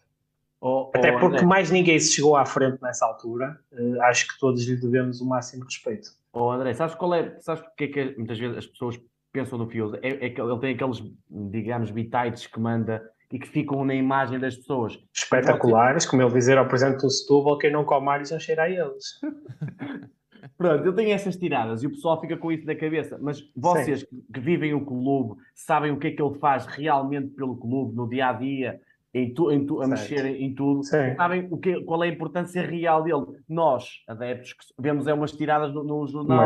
Oh, 0.59 0.89
Até 0.93 1.15
oh, 1.15 1.19
porque 1.19 1.37
André. 1.37 1.45
mais 1.45 1.69
ninguém 1.69 1.99
se 1.99 2.13
chegou 2.13 2.35
à 2.35 2.45
frente 2.45 2.81
nessa 2.81 3.05
altura, 3.05 3.59
uh, 3.71 4.01
acho 4.03 4.27
que 4.27 4.39
todos 4.39 4.65
lhe 4.65 4.75
devemos 4.75 5.21
o 5.21 5.25
máximo 5.25 5.63
respeito. 5.63 6.09
Oh 6.33 6.49
André, 6.49 6.73
sabes 6.73 6.95
qual 6.95 7.13
é? 7.13 7.37
Sabes 7.41 7.63
porque 7.63 7.83
é 7.83 7.87
que 7.87 8.17
muitas 8.17 8.39
vezes 8.39 8.57
as 8.57 8.65
pessoas 8.65 8.99
pensam 9.31 9.57
no 9.59 9.67
Fios? 9.67 9.93
É, 10.01 10.25
é 10.25 10.29
que 10.29 10.41
ele 10.41 10.59
tem 10.59 10.73
aqueles, 10.73 11.03
digamos, 11.29 11.91
bitites 11.91 12.47
que 12.47 12.59
manda 12.59 13.07
e 13.31 13.37
que 13.37 13.47
ficam 13.47 13.85
na 13.85 13.93
imagem 13.93 14.39
das 14.39 14.55
pessoas. 14.55 14.97
Espetaculares, 15.13 16.05
como 16.05 16.23
ele 16.23 16.33
dizer 16.33 16.57
ao 16.57 16.67
presidente 16.67 17.01
do 17.01 17.09
Setúbal, 17.09 17.57
quem 17.57 17.71
não 17.71 17.85
come 17.85 18.09
alhos 18.09 18.29
já 18.29 18.39
cheira 18.39 18.63
a 18.63 18.69
eles. 18.69 19.19
Pronto, 20.57 20.85
eu 20.85 20.93
tenho 20.93 21.11
essas 21.11 21.35
tiradas 21.35 21.83
e 21.83 21.87
o 21.87 21.89
pessoal 21.89 22.19
fica 22.19 22.37
com 22.37 22.51
isso 22.51 22.65
na 22.65 22.75
cabeça, 22.75 23.17
mas 23.21 23.41
vocês 23.55 24.03
que, 24.03 24.15
que, 24.33 24.39
vivem 24.39 24.73
o 24.73 24.85
clube, 24.85 25.39
sabem 25.55 25.91
o 25.91 25.97
que 25.97 26.07
é 26.07 26.11
que 26.11 26.21
ele 26.21 26.37
faz 26.39 26.65
realmente 26.65 27.29
pelo 27.29 27.55
clube, 27.57 27.95
no 27.95 28.07
dia 28.07 28.29
a 28.29 28.33
dia, 28.33 28.79
em 29.13 29.33
tu, 29.33 29.51
em 29.51 29.65
tu, 29.65 29.81
a 29.81 29.87
mexer 29.87 30.25
em 30.25 30.53
tudo, 30.53 30.83
Sim. 30.83 31.15
sabem 31.15 31.47
o 31.49 31.57
que, 31.57 31.81
qual 31.83 32.03
é 32.03 32.07
a 32.07 32.11
importância 32.11 32.61
real 32.61 33.03
dele. 33.03 33.25
Nós, 33.47 34.03
adeptos, 34.07 34.53
que 34.53 34.65
vemos 34.77 35.07
é 35.07 35.13
umas 35.13 35.31
tiradas 35.31 35.73
no, 35.73 35.83
no 35.83 36.05
jornal. 36.07 36.41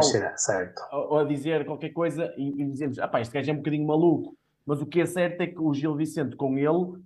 Ou, 0.92 1.20
a 1.20 1.24
dizer 1.24 1.66
qualquer 1.66 1.90
coisa 1.90 2.34
e, 2.38 2.62
e 2.62 2.66
dizemos, 2.72 3.00
ah 3.00 3.08
pá, 3.08 3.20
este 3.20 3.34
gajo 3.34 3.50
é 3.50 3.54
um 3.54 3.58
bocadinho 3.58 3.86
maluco. 3.86 4.38
Mas 4.66 4.82
o 4.82 4.86
que 4.86 5.02
é 5.02 5.06
certo 5.06 5.42
é 5.42 5.48
que 5.48 5.60
o 5.60 5.74
Gil 5.74 5.96
Vicente 5.96 6.36
com 6.36 6.58
ele, 6.58 7.02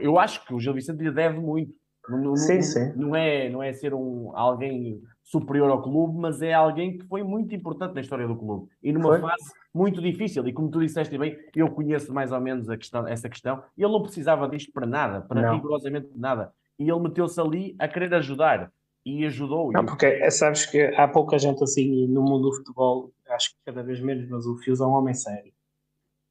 eu 0.00 0.18
acho 0.18 0.44
que 0.44 0.54
o 0.54 0.58
Gil 0.58 0.74
Vicente 0.74 1.02
lhe 1.02 1.12
deve 1.12 1.38
muito. 1.38 1.72
Não, 2.08 2.36
sim, 2.36 2.56
não, 2.56 2.62
sim. 2.62 2.92
não, 2.96 3.16
é, 3.16 3.48
não 3.48 3.62
é 3.62 3.72
ser 3.72 3.94
um, 3.94 4.30
alguém 4.34 5.02
superior 5.24 5.70
ao 5.70 5.82
clube, 5.82 6.18
mas 6.18 6.42
é 6.42 6.52
alguém 6.52 6.98
que 6.98 7.04
foi 7.06 7.22
muito 7.22 7.54
importante 7.54 7.94
na 7.94 8.02
história 8.02 8.28
do 8.28 8.36
clube. 8.36 8.68
E 8.82 8.92
numa 8.92 9.08
foi? 9.08 9.20
fase 9.20 9.52
muito 9.72 10.00
difícil. 10.00 10.46
E 10.46 10.52
como 10.52 10.70
tu 10.70 10.80
disseste 10.80 11.16
bem, 11.16 11.36
eu 11.56 11.70
conheço 11.70 12.12
mais 12.12 12.30
ou 12.30 12.40
menos 12.40 12.68
a 12.68 12.76
questão, 12.76 13.08
essa 13.08 13.28
questão. 13.28 13.62
E 13.76 13.82
ele 13.82 13.92
não 13.92 14.02
precisava 14.02 14.46
disto 14.46 14.70
para 14.70 14.86
nada, 14.86 15.22
para 15.22 15.40
não. 15.40 15.54
rigorosamente 15.54 16.08
nada. 16.14 16.52
E 16.78 16.88
ele 16.88 17.00
meteu-se 17.00 17.40
ali 17.40 17.74
a 17.78 17.88
querer 17.88 18.14
ajudar. 18.14 18.70
E 19.04 19.24
ajudou. 19.26 19.70
Não, 19.72 19.84
porque 19.84 20.06
é, 20.06 20.30
sabes 20.30 20.64
que 20.64 20.80
há 20.96 21.06
pouca 21.06 21.38
gente 21.38 21.62
assim 21.62 22.06
no 22.06 22.22
mundo 22.22 22.48
do 22.48 22.56
futebol, 22.56 23.12
acho 23.28 23.50
que 23.50 23.56
cada 23.66 23.82
vez 23.82 24.00
menos, 24.00 24.26
mas 24.30 24.46
o 24.46 24.56
Fios 24.56 24.80
é 24.80 24.84
um 24.84 24.92
homem 24.92 25.12
sério. 25.12 25.52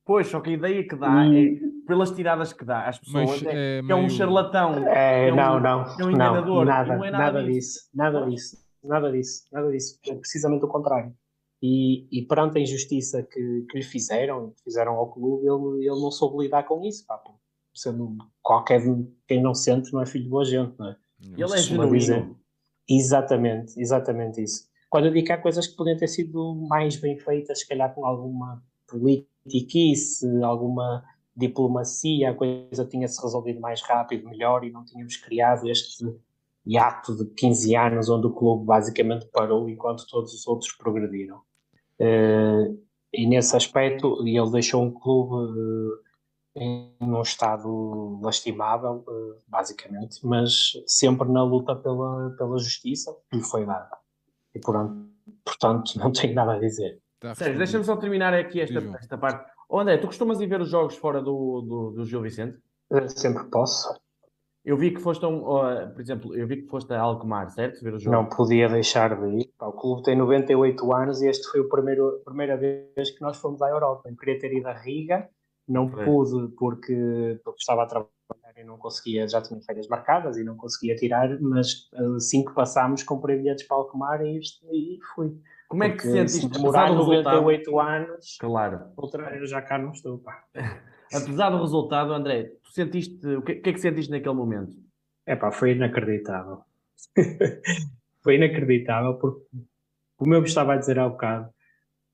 Pois, 0.06 0.28
só 0.28 0.42
que 0.42 0.50
a 0.50 0.54
ideia 0.54 0.88
que 0.88 0.96
dá 0.96 1.26
é, 1.28 1.56
pelas 1.88 2.12
tiradas 2.12 2.52
que 2.52 2.66
dá 2.66 2.88
às 2.88 3.00
pessoas, 3.00 3.42
Mas, 3.42 3.44
é, 3.44 3.78
é, 3.78 3.82
meio... 3.82 3.92
é, 3.92 3.96
um 3.96 4.10
charlatão. 4.10 4.88
É, 4.88 5.30
é 5.30 5.34
um, 5.34 5.36
não, 5.36 5.60
não. 5.60 5.84
É 6.00 6.04
um 6.04 6.12
enganador. 6.12 6.58
Não, 6.58 6.66
nada, 6.66 6.96
não 6.96 7.06
é 7.06 7.12
nada, 7.12 7.24
nada 7.24 7.44
disso. 7.44 7.58
disso. 7.60 7.90
Nada 7.94 8.26
disso. 8.26 8.64
Nada 8.84 9.12
disso. 9.12 9.46
Nada 9.52 9.72
disso. 9.72 10.00
É 10.08 10.16
precisamente 10.16 10.66
o 10.66 10.68
contrário. 10.68 11.16
E, 11.62 12.08
e 12.12 12.22
perante 12.24 12.58
a 12.58 12.62
injustiça 12.62 13.24
que, 13.24 13.66
que 13.70 13.78
lhe 13.78 13.84
fizeram, 13.84 14.50
que 14.52 14.64
fizeram 14.64 14.94
ao 14.94 15.12
clube, 15.12 15.48
ele, 15.48 15.88
ele 15.88 16.02
não 16.02 16.12
soube 16.12 16.44
lidar 16.44 16.64
com 16.64 16.84
isso. 16.84 17.06
Pá, 17.06 17.22
sendo 17.74 18.18
qualquer 18.42 18.82
quem 19.28 19.42
não 19.42 19.56
sente 19.56 19.92
não 19.94 20.02
é 20.02 20.06
filho 20.06 20.26
de 20.26 20.30
boa 20.30 20.46
gente, 20.46 20.78
não 20.78 20.90
é? 20.90 20.98
Ele 21.22 21.54
é 21.54 21.58
genuíno. 21.58 22.38
Exatamente, 22.88 23.80
exatamente 23.80 24.44
isso. 24.44 24.68
Quando 24.90 25.06
eu 25.06 25.14
digo 25.14 25.26
que 25.26 25.32
há 25.32 25.38
coisas 25.38 25.66
que 25.66 25.76
podiam 25.76 25.98
ter 25.98 26.08
sido 26.08 26.54
mais 26.68 26.98
bem 26.98 27.18
feitas, 27.18 27.60
se 27.60 27.68
calhar 27.68 27.94
com 27.96 28.06
alguma 28.06 28.62
politiquice, 28.88 30.28
alguma 30.44 31.04
diplomacia, 31.36 32.30
a 32.30 32.34
coisa 32.36 32.86
tinha-se 32.86 33.20
resolvido 33.22 33.60
mais 33.60 33.82
rápido, 33.82 34.30
melhor, 34.30 34.64
e 34.64 34.72
não 34.72 34.86
tínhamos 34.86 35.18
criado 35.18 35.68
este 35.68 36.06
hiato 36.66 37.16
de 37.16 37.26
15 37.26 37.76
anos 37.76 38.10
onde 38.10 38.28
o 38.28 38.34
clube 38.34 38.66
basicamente 38.66 39.28
parou 39.28 39.70
enquanto 39.70 40.08
todos 40.08 40.34
os 40.34 40.48
outros 40.48 40.72
progrediram. 40.74 41.42
Uh, 42.00 42.82
e 43.14 43.28
nesse 43.28 43.56
aspecto, 43.56 44.26
ele 44.26 44.52
deixou 44.52 44.84
um 44.84 44.92
clube 44.92 45.36
uh, 45.36 46.00
em 46.56 46.96
um 47.02 47.22
estado 47.22 48.20
lastimável, 48.24 49.04
uh, 49.08 49.42
basicamente, 49.48 50.26
mas 50.26 50.72
sempre 50.88 51.30
na 51.30 51.44
luta 51.44 51.76
pela, 51.76 52.32
pela 52.38 52.58
justiça 52.58 53.16
que 53.30 53.38
lhe 53.38 53.44
foi 53.44 53.66
dada. 53.66 53.98
E 54.56 54.60
portanto, 54.60 55.10
portanto 55.46 55.94
não 56.00 56.12
tenho 56.12 56.34
nada 56.34 56.54
a 56.54 56.60
dizer. 56.60 57.00
Tá 57.20 57.36
Sérgio, 57.36 57.58
deixa-me 57.58 57.84
só 57.84 57.96
terminar 57.96 58.34
aqui 58.34 58.62
esta, 58.62 58.80
esta 59.00 59.18
parte. 59.18 59.50
Oh, 59.70 59.80
André, 59.80 59.98
tu 59.98 60.08
costumas 60.08 60.42
ir 60.42 60.48
ver 60.48 60.62
os 60.62 60.70
jogos 60.70 60.96
fora 60.96 61.22
do, 61.22 61.62
do, 61.62 61.92
do 61.92 62.06
Gil 62.06 62.22
Vicente? 62.22 62.58
sempre 63.08 63.46
posso. 63.46 64.00
Eu 64.66 64.78
vi 64.78 64.92
que 64.92 65.02
foste, 65.02 65.26
um, 65.26 65.40
uh, 65.40 65.92
por 65.94 66.00
exemplo, 66.02 66.36
eu 66.36 66.48
vi 66.48 66.62
que 66.62 66.68
foste 66.70 66.94
a 66.94 67.02
Alkmaar, 67.02 67.50
certo? 67.50 67.84
Ver 67.84 67.96
o 67.96 68.00
jogo. 68.00 68.16
Não 68.16 68.26
podia 68.26 68.70
deixar 68.70 69.14
de 69.20 69.42
ir. 69.42 69.54
O 69.60 69.74
clube 69.74 70.04
tem 70.04 70.16
98 70.16 70.94
anos 70.94 71.22
e 71.22 71.28
este 71.28 71.48
foi 71.50 71.60
o 71.60 71.68
primeiro, 71.68 72.22
a 72.22 72.24
primeira 72.24 72.56
vez 72.56 73.12
que 73.12 73.22
nós 73.22 73.36
fomos 73.38 73.62
à 73.62 73.70
Europa. 73.70 74.10
Eu 74.10 74.16
queria 74.16 74.40
ter 74.40 74.54
ido 74.54 74.68
a 74.68 74.74
Riga, 74.74 75.28
não 75.68 75.92
é. 76.00 76.06
pude 76.06 76.56
porque, 76.56 77.42
porque 77.44 77.60
estava 77.60 77.84
a 77.84 77.86
trabalhar 77.86 78.10
e 78.56 78.64
não 78.64 78.78
conseguia, 78.78 79.28
já 79.28 79.42
tinha 79.42 79.60
férias 79.62 79.88
marcadas 79.90 80.38
e 80.38 80.46
não 80.46 80.56
conseguia 80.56 80.96
tirar, 80.96 81.38
mas 81.42 81.90
assim 82.16 82.46
que 82.46 82.54
passámos 82.54 83.04
comprei 83.04 83.36
bilhetes 83.36 83.68
para 83.68 83.76
Alkmaar 83.76 84.22
e, 84.22 84.40
e 84.72 85.00
fui. 85.14 85.38
Como 85.68 85.84
é 85.84 85.90
que 85.90 86.04
se 86.04 86.12
sentiste? 86.12 86.48
Demorar 86.48 86.94
98 86.94 87.80
anos, 87.80 88.38
claro. 88.40 88.82
outra 88.96 89.36
eu 89.36 89.46
já 89.46 89.62
cá 89.62 89.78
não 89.78 89.92
estou. 89.92 90.20
Pá. 90.20 90.46
Apesar 91.14 91.50
do 91.50 91.62
resultado, 91.62 92.14
André, 92.14 92.52
tu 92.64 92.72
sentiste, 92.72 93.26
o 93.28 93.42
que, 93.42 93.56
que 93.56 93.70
é 93.70 93.74
que 93.74 93.80
sentiste 93.80 94.12
naquele 94.12 94.36
momento? 94.36 94.76
É 95.26 95.36
pá, 95.36 95.52
foi 95.52 95.72
inacreditável. 95.72 96.60
foi 98.22 98.36
inacreditável 98.36 99.16
porque, 99.16 99.46
como 100.18 100.34
eu 100.34 100.44
estava 100.44 100.74
a 100.74 100.78
dizer 100.78 101.00
há 101.00 101.08
bocado, 101.08 101.50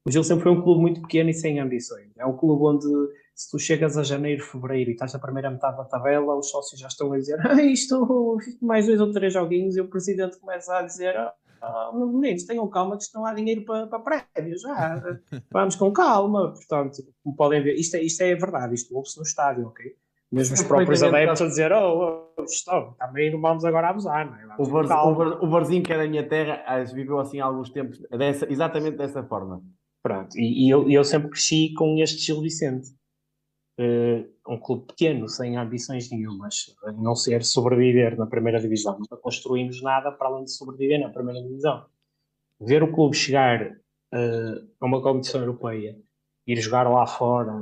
o 0.06 0.12
Gil 0.12 0.24
sempre 0.24 0.44
foi 0.44 0.52
um 0.52 0.62
clube 0.62 0.82
muito 0.82 1.02
pequeno 1.02 1.30
e 1.30 1.34
sem 1.34 1.60
ambições. 1.60 2.12
É 2.18 2.26
um 2.26 2.36
clube 2.36 2.64
onde, 2.64 2.88
se 3.36 3.52
tu 3.52 3.60
chegas 3.60 3.98
a 3.98 4.04
janeiro, 4.04 4.44
fevereiro 4.44 4.90
e 4.90 4.94
estás 4.94 5.14
na 5.14 5.20
primeira 5.20 5.52
metade 5.52 5.78
da 5.78 5.84
tabela, 5.84 6.36
os 6.36 6.50
sócios 6.50 6.80
já 6.80 6.88
estão 6.88 7.12
a 7.14 7.18
dizer 7.18 7.40
ah, 7.46 7.62
isto, 7.62 8.38
mais 8.62 8.88
dois 8.88 9.00
ou 9.02 9.12
três 9.12 9.34
joguinhos, 9.34 9.76
e 9.76 9.82
o 9.82 9.88
presidente 9.88 10.40
começa 10.40 10.78
a 10.78 10.82
dizer 10.82 11.16
oh, 11.62 12.08
meninos, 12.08 12.43
tenham 12.43 12.67
calma 12.69 12.98
que 12.98 13.06
não 13.13 13.26
há 13.26 13.34
dinheiro 13.34 13.63
para, 13.65 13.88
para 13.88 14.26
prémios, 14.34 14.62
já. 14.62 15.02
Vamos 15.52 15.76
com 15.76 15.91
calma. 15.91 16.54
Portanto, 16.54 16.98
como 17.24 17.36
podem 17.36 17.62
ver, 17.62 17.76
isto 17.76 17.95
é, 17.95 18.02
isto 18.02 18.22
é 18.22 18.36
verdade, 18.36 18.76
isto 18.76 18.95
ouve-se 18.95 19.17
no 19.17 19.24
estádio, 19.24 19.67
ok? 19.67 19.86
Mesmo 20.32 20.56
os 20.56 20.62
próprios 20.63 21.02
adeptos 21.02 21.41
a 21.41 21.48
dizer, 21.48 21.72
oh, 21.72 22.34
oh 22.38 22.43
stop, 22.43 22.98
também 22.98 23.32
não 23.32 23.41
vamos 23.41 23.65
agora 23.65 23.89
abusar, 23.89 24.30
não 24.30 24.38
é? 24.38 24.56
o, 24.58 24.65
Bar, 24.84 25.43
o, 25.43 25.48
Barzinho, 25.48 25.84
que 25.84 25.93
é 25.93 25.98
da 25.98 26.08
minha 26.08 26.28
terra, 26.28 26.84
viveu 26.86 27.19
assim 27.19 27.39
há 27.39 27.45
alguns 27.45 27.69
tempos, 27.69 28.00
dessa, 28.10 28.52
exatamente 28.52 28.98
dessa 28.98 29.24
forma. 29.24 29.62
Pronto, 30.02 30.38
e, 30.38 30.65
e 30.65 30.69
eu, 30.69 30.89
eu 30.89 31.04
sempre 31.04 31.30
cresci 31.30 31.74
com 31.74 31.98
este 32.02 32.19
Gil 32.19 32.41
Vicente 32.41 32.89
uh, 33.80 34.38
um 34.50 34.58
clube 34.58 34.88
pequeno, 34.88 35.30
sem 35.30 35.56
ambições 35.56 36.10
nenhumas, 36.10 36.76
a 36.84 36.92
não 36.92 37.16
ser 37.16 37.44
sobreviver 37.44 38.18
na 38.18 38.26
primeira 38.26 38.60
divisão. 38.60 38.98
Nunca 38.98 39.16
construímos 39.16 39.82
nada 39.84 40.12
para 40.12 40.28
além 40.28 40.44
de 40.44 40.52
sobreviver 40.52 41.00
na 41.00 41.10
primeira 41.10 41.42
divisão. 41.42 41.86
Ver 42.60 42.82
o 42.82 42.92
clube 42.92 43.16
chegar 43.16 43.64
uh, 43.68 44.67
a 44.82 44.86
uma 44.86 45.02
competição 45.02 45.42
europeia, 45.42 45.96
ir 46.48 46.60
jogar 46.60 46.90
lá 46.90 47.06
fora, 47.06 47.54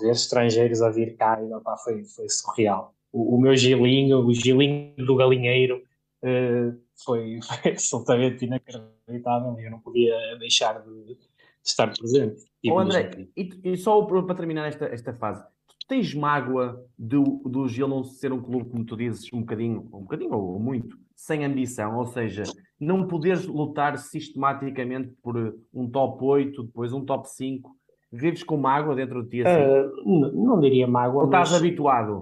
ver 0.00 0.12
estrangeiros 0.12 0.80
a 0.80 0.90
vir 0.90 1.16
cá, 1.16 1.42
e, 1.42 1.52
opa, 1.52 1.76
foi, 1.78 2.04
foi 2.04 2.28
surreal. 2.28 2.94
O, 3.12 3.34
o, 3.34 3.40
meu 3.40 3.56
gilinho, 3.56 4.24
o 4.24 4.32
gilinho 4.32 4.94
do 5.04 5.16
galinheiro, 5.16 5.82
uh, 6.22 6.78
foi, 7.04 7.40
foi 7.42 7.72
absolutamente 7.72 8.44
inacreditável 8.44 9.58
e 9.58 9.64
eu 9.64 9.70
não 9.72 9.80
podia 9.80 10.14
deixar 10.38 10.80
de 10.82 11.18
estar 11.64 11.92
presente. 11.92 12.44
Oh, 12.66 12.78
André, 12.78 13.28
e, 13.36 13.50
e, 13.64 13.76
só 13.76 14.00
para 14.02 14.36
terminar 14.36 14.68
esta, 14.68 14.86
esta 14.86 15.12
fase, 15.12 15.44
tens 15.88 16.14
mágoa 16.14 16.84
do, 16.96 17.42
do 17.46 17.66
Gil 17.66 17.88
não 17.88 18.04
ser 18.04 18.32
um 18.32 18.42
clube, 18.42 18.70
como 18.70 18.84
tu 18.84 18.96
dizes, 18.96 19.32
um 19.32 19.40
bocadinho, 19.40 19.80
um 19.92 20.02
bocadinho 20.02 20.34
ou 20.34 20.60
muito, 20.60 20.96
sem 21.16 21.44
ambição, 21.44 21.96
ou 21.96 22.06
seja, 22.06 22.44
não 22.78 23.08
poderes 23.08 23.46
lutar 23.46 23.98
sistematicamente 23.98 25.08
por 25.22 25.36
um 25.72 25.90
top 25.90 26.22
8, 26.22 26.62
depois 26.62 26.92
um 26.92 27.04
top 27.04 27.28
5, 27.28 27.74
vives 28.12 28.42
com 28.42 28.56
mágoa 28.56 28.94
dentro 28.94 29.22
de 29.24 29.30
ti 29.30 29.46
assim? 29.46 29.62
Uh, 30.04 30.46
não 30.46 30.60
diria 30.60 30.86
mágoa. 30.86 31.22
Ou 31.22 31.28
estás 31.28 31.50
mas... 31.50 31.58
habituado? 31.58 32.20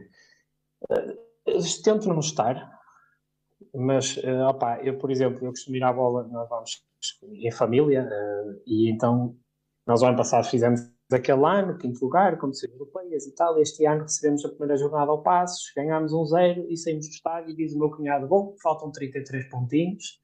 Uh, 0.90 1.82
tento 1.84 2.08
não 2.08 2.20
estar, 2.20 2.70
mas 3.74 4.16
uh, 4.18 4.48
opa, 4.48 4.78
eu, 4.82 4.96
por 4.96 5.10
exemplo, 5.10 5.44
eu 5.44 5.50
costumo 5.50 5.76
ir 5.76 5.82
à 5.82 5.92
bola, 5.92 6.26
nós 6.28 6.48
vamos 6.48 6.86
em 7.32 7.50
família, 7.50 8.04
uh, 8.04 8.62
e 8.66 8.90
então 8.90 9.36
Nós, 9.86 10.02
o 10.02 10.06
ano 10.06 10.16
passado, 10.16 10.48
fizemos 10.48 10.80
aquele 11.12 11.44
ano, 11.44 11.78
quinto 11.78 12.04
lugar, 12.04 12.36
competições 12.38 12.72
europeias 12.72 13.26
e 13.26 13.34
tal. 13.34 13.58
Este 13.60 13.86
ano 13.86 14.02
recebemos 14.02 14.44
a 14.44 14.48
primeira 14.48 14.76
jornada 14.76 15.10
ao 15.10 15.22
Passos, 15.22 15.72
ganhámos 15.76 16.12
um 16.12 16.24
zero 16.24 16.66
e 16.68 16.76
saímos 16.76 17.06
do 17.06 17.12
estádio. 17.12 17.50
E 17.50 17.56
diz 17.56 17.74
o 17.74 17.78
meu 17.78 17.90
cunhado: 17.90 18.26
Bom, 18.26 18.54
faltam 18.62 18.90
33 18.90 19.48
pontinhos. 19.48 20.20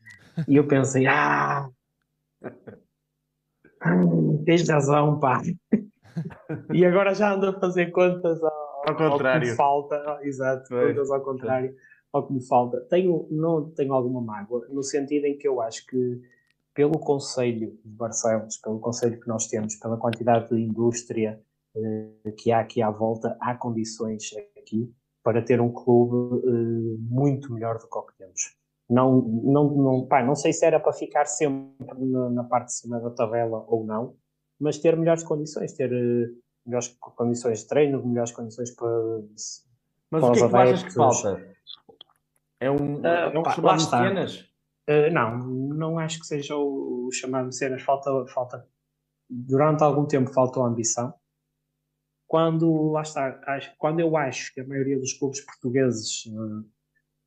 E 0.48 0.56
eu 0.56 0.66
pensei: 0.66 1.06
Ah, 1.06 1.68
tens 4.44 4.68
razão, 4.68 5.20
pá. 5.20 5.40
e 6.72 6.84
agora 6.84 7.14
já 7.14 7.34
ando 7.34 7.46
a 7.46 7.60
fazer 7.60 7.90
contas 7.90 8.42
ao, 8.42 8.82
ao 8.88 8.96
contrário. 8.96 9.46
Ao 9.46 9.50
que 9.50 9.56
falta. 9.56 10.18
Exato, 10.22 10.68
contas 10.68 11.10
ao 11.10 11.20
contrário 11.22 11.74
ao 12.12 12.26
que 12.26 12.32
me 12.34 12.46
falta. 12.46 12.80
Tenho, 12.90 13.26
não 13.30 13.70
tenho 13.70 13.94
alguma 13.94 14.20
mágoa, 14.20 14.66
no 14.68 14.82
sentido 14.82 15.24
em 15.24 15.38
que 15.38 15.48
eu 15.48 15.60
acho 15.60 15.86
que 15.86 16.20
pelo 16.74 16.98
Conselho 16.98 17.78
de 17.84 17.90
Barcelos, 17.96 18.56
pelo 18.58 18.80
Conselho 18.80 19.20
que 19.20 19.28
nós 19.28 19.46
temos, 19.46 19.76
pela 19.76 19.96
quantidade 19.96 20.48
de 20.48 20.60
indústria 20.60 21.40
eh, 21.76 22.32
que 22.36 22.50
há 22.50 22.60
aqui 22.60 22.82
à 22.82 22.90
volta, 22.90 23.36
há 23.40 23.54
condições 23.54 24.30
aqui 24.58 24.92
para 25.22 25.42
ter 25.42 25.60
um 25.60 25.72
clube 25.72 26.46
eh, 26.46 26.96
muito 26.98 27.52
melhor 27.52 27.78
do 27.78 27.88
que 27.88 27.98
o 27.98 28.02
que 28.02 28.16
temos. 28.16 28.56
Não, 28.88 29.22
não, 29.22 29.70
não, 29.70 30.06
pá, 30.06 30.22
não 30.22 30.34
sei 30.34 30.52
se 30.52 30.66
era 30.66 30.80
para 30.80 30.92
ficar 30.92 31.26
sempre 31.26 31.94
na, 31.98 32.30
na, 32.30 32.44
parte 32.44 32.66
de 32.66 32.74
cima 32.74 33.00
da 33.00 33.10
tabela 33.10 33.64
ou 33.68 33.84
não, 33.84 34.16
mas 34.60 34.78
ter 34.78 34.96
melhores 34.96 35.22
condições, 35.22 35.72
ter 35.72 35.92
eh, 35.92 36.30
melhores 36.66 36.88
condições 37.16 37.60
de 37.60 37.68
treino, 37.68 38.04
melhores 38.04 38.32
condições 38.32 38.70
para. 38.70 38.88
Mas 40.10 40.20
para 40.20 40.28
o 40.28 40.32
que 40.32 40.42
é 40.42 40.48
que 40.48 40.56
achas 40.56 40.82
que 40.82 40.94
falta? 40.94 41.52
É 42.60 42.70
um, 42.70 43.00
uh, 43.00 43.06
é 43.06 43.38
um 43.38 43.44
chamado 43.50 43.78
de 43.78 43.90
cenas? 43.90 44.51
Uh, 44.88 45.12
não, 45.12 45.38
não 45.38 45.98
acho 45.98 46.20
que 46.20 46.26
seja 46.26 46.56
o, 46.56 47.06
o 47.06 47.12
chamado 47.12 47.48
de 47.48 47.56
cenas. 47.56 47.82
Falta, 47.82 48.10
falta, 48.28 48.66
durante 49.28 49.82
algum 49.82 50.06
tempo 50.06 50.32
faltou 50.32 50.64
ambição. 50.64 51.14
Quando, 52.26 52.90
lá 52.90 53.02
está, 53.02 53.40
acho, 53.46 53.72
quando 53.78 54.00
eu 54.00 54.16
acho 54.16 54.52
que 54.54 54.60
a 54.60 54.66
maioria 54.66 54.98
dos 54.98 55.12
clubes 55.12 55.40
portugueses 55.44 56.24
uh, 56.26 56.66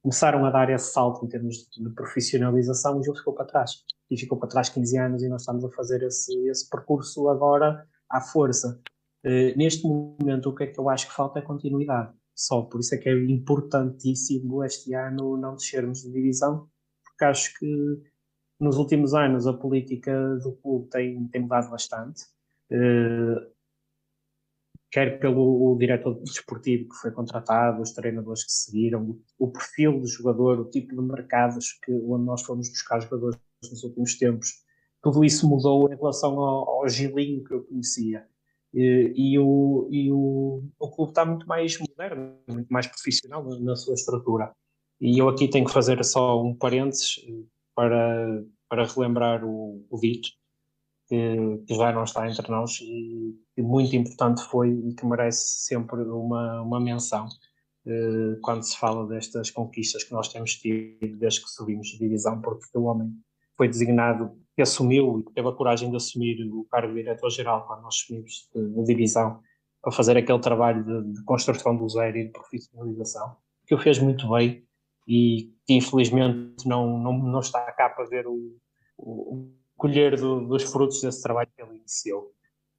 começaram 0.01 0.45
a 0.45 0.51
dar 0.51 0.69
esse 0.69 0.91
salto 0.91 1.25
em 1.25 1.29
termos 1.29 1.69
de, 1.69 1.83
de 1.83 1.89
profissionalização, 1.91 2.97
o 2.97 3.03
Gil 3.03 3.15
ficou 3.15 3.33
para 3.33 3.45
trás. 3.45 3.83
E 4.09 4.17
ficou 4.17 4.37
para 4.37 4.49
trás 4.49 4.69
15 4.69 4.97
anos 4.97 5.23
e 5.23 5.29
nós 5.29 5.41
estamos 5.41 5.63
a 5.63 5.71
fazer 5.71 6.03
esse, 6.03 6.33
esse 6.47 6.69
percurso 6.69 7.29
agora 7.29 7.87
à 8.09 8.19
força. 8.19 8.81
Uh, 9.25 9.57
neste 9.57 9.87
momento, 9.87 10.49
o 10.49 10.55
que 10.55 10.63
é 10.63 10.67
que 10.67 10.79
eu 10.79 10.89
acho 10.89 11.07
que 11.07 11.15
falta 11.15 11.39
é 11.39 11.41
continuidade. 11.41 12.13
Só 12.35 12.63
por 12.63 12.81
isso 12.81 12.93
é 12.93 12.97
que 12.97 13.07
é 13.07 13.13
importantíssimo 13.13 14.63
este 14.63 14.93
ano 14.93 15.37
não 15.37 15.55
descermos 15.55 16.01
de 16.01 16.11
divisão, 16.11 16.69
porque 17.15 17.25
acho 17.25 17.57
que 17.57 18.01
nos 18.59 18.77
últimos 18.77 19.13
anos 19.13 19.47
a 19.47 19.53
política 19.53 20.35
do 20.37 20.53
clube 20.57 20.89
tem, 20.89 21.27
tem 21.29 21.41
mudado 21.41 21.69
bastante. 21.71 22.23
Uh, 22.71 23.55
quer 24.91 25.19
pelo 25.19 25.75
diretor 25.77 26.13
desportivo 26.21 26.89
que 26.89 26.95
foi 26.95 27.11
contratado, 27.11 27.81
os 27.81 27.91
treinadores 27.91 28.43
que 28.43 28.51
seguiram, 28.51 29.19
o 29.37 29.51
perfil 29.51 29.99
do 29.99 30.07
jogador, 30.07 30.59
o 30.59 30.69
tipo 30.69 30.95
de 30.95 31.01
mercados 31.01 31.73
que, 31.83 31.91
onde 31.91 32.25
nós 32.25 32.43
fomos 32.43 32.69
buscar 32.69 33.01
jogadores 33.01 33.39
nos 33.61 33.83
últimos 33.83 34.17
tempos, 34.17 34.63
tudo 35.01 35.23
isso 35.23 35.49
mudou 35.49 35.91
em 35.91 35.95
relação 35.95 36.39
ao, 36.39 36.69
ao 36.69 36.89
Gilinho 36.89 37.43
que 37.43 37.53
eu 37.53 37.63
conhecia. 37.63 38.25
E, 38.73 39.13
e, 39.15 39.39
o, 39.39 39.87
e 39.91 40.11
o, 40.11 40.63
o 40.79 40.91
clube 40.91 41.11
está 41.11 41.25
muito 41.25 41.47
mais 41.47 41.77
moderno, 41.79 42.37
muito 42.47 42.69
mais 42.69 42.87
profissional 42.87 43.43
na, 43.43 43.59
na 43.59 43.75
sua 43.75 43.93
estrutura. 43.93 44.53
E 45.01 45.19
eu 45.19 45.29
aqui 45.29 45.47
tenho 45.47 45.65
que 45.65 45.73
fazer 45.73 46.03
só 46.03 46.41
um 46.41 46.55
parênteses 46.55 47.17
para, 47.75 48.43
para 48.69 48.85
relembrar 48.85 49.43
o, 49.43 49.85
o 49.89 49.97
Vito, 49.97 50.29
que, 51.07 51.63
que, 51.67 51.75
já 51.75 51.91
não 51.91 52.03
está 52.03 52.27
entre 52.29 52.49
nós 52.49 52.79
e 52.81 53.35
que 53.55 53.61
muito 53.61 53.95
importante 53.95 54.41
foi 54.43 54.71
e 54.71 54.93
que 54.95 55.05
merece 55.05 55.65
sempre 55.65 56.01
uma, 56.01 56.61
uma 56.61 56.79
menção 56.79 57.27
eh, 57.85 58.37
quando 58.41 58.63
se 58.63 58.77
fala 58.77 59.07
destas 59.07 59.51
conquistas 59.51 60.03
que 60.03 60.11
nós 60.11 60.29
temos 60.29 60.55
tido 60.55 61.17
desde 61.17 61.41
que 61.41 61.49
subimos 61.49 61.87
de 61.87 61.99
divisão, 61.99 62.41
porque 62.41 62.65
o 62.75 62.83
homem 62.83 63.11
foi 63.55 63.67
designado 63.67 64.31
que 64.55 64.61
assumiu 64.61 65.19
e 65.19 65.33
teve 65.33 65.47
a 65.47 65.51
coragem 65.51 65.91
de 65.91 65.95
assumir 65.97 66.41
o 66.51 66.65
cargo 66.65 66.93
de 66.93 67.03
diretor-geral 67.03 67.67
quando 67.67 67.83
nós 67.83 67.95
assumimos 67.95 68.49
de, 68.53 68.67
de, 68.69 68.83
divisão 68.85 69.39
para 69.81 69.91
fazer 69.91 70.17
aquele 70.17 70.39
trabalho 70.39 70.83
de, 70.83 71.13
de, 71.13 71.23
construção 71.25 71.77
do 71.77 71.87
zero 71.87 72.17
e 72.17 72.25
de 72.25 72.31
profissionalização, 72.31 73.37
que 73.67 73.75
o 73.75 73.77
fez 73.77 73.99
muito 73.99 74.27
bem 74.29 74.65
e 75.07 75.53
que 75.65 75.73
infelizmente 75.73 76.67
não, 76.67 76.97
não, 76.97 77.17
não 77.17 77.39
está 77.39 77.59
cá 77.71 77.89
para 77.89 78.05
ver 78.05 78.27
o, 78.27 78.55
o 78.97 79.51
colher 79.77 80.15
do, 80.15 80.47
dos 80.47 80.63
frutos 80.63 81.01
desse 81.01 81.21
trabalho 81.21 81.49
que 81.55 81.61
ele 81.61 81.77
iniciou. 81.77 82.31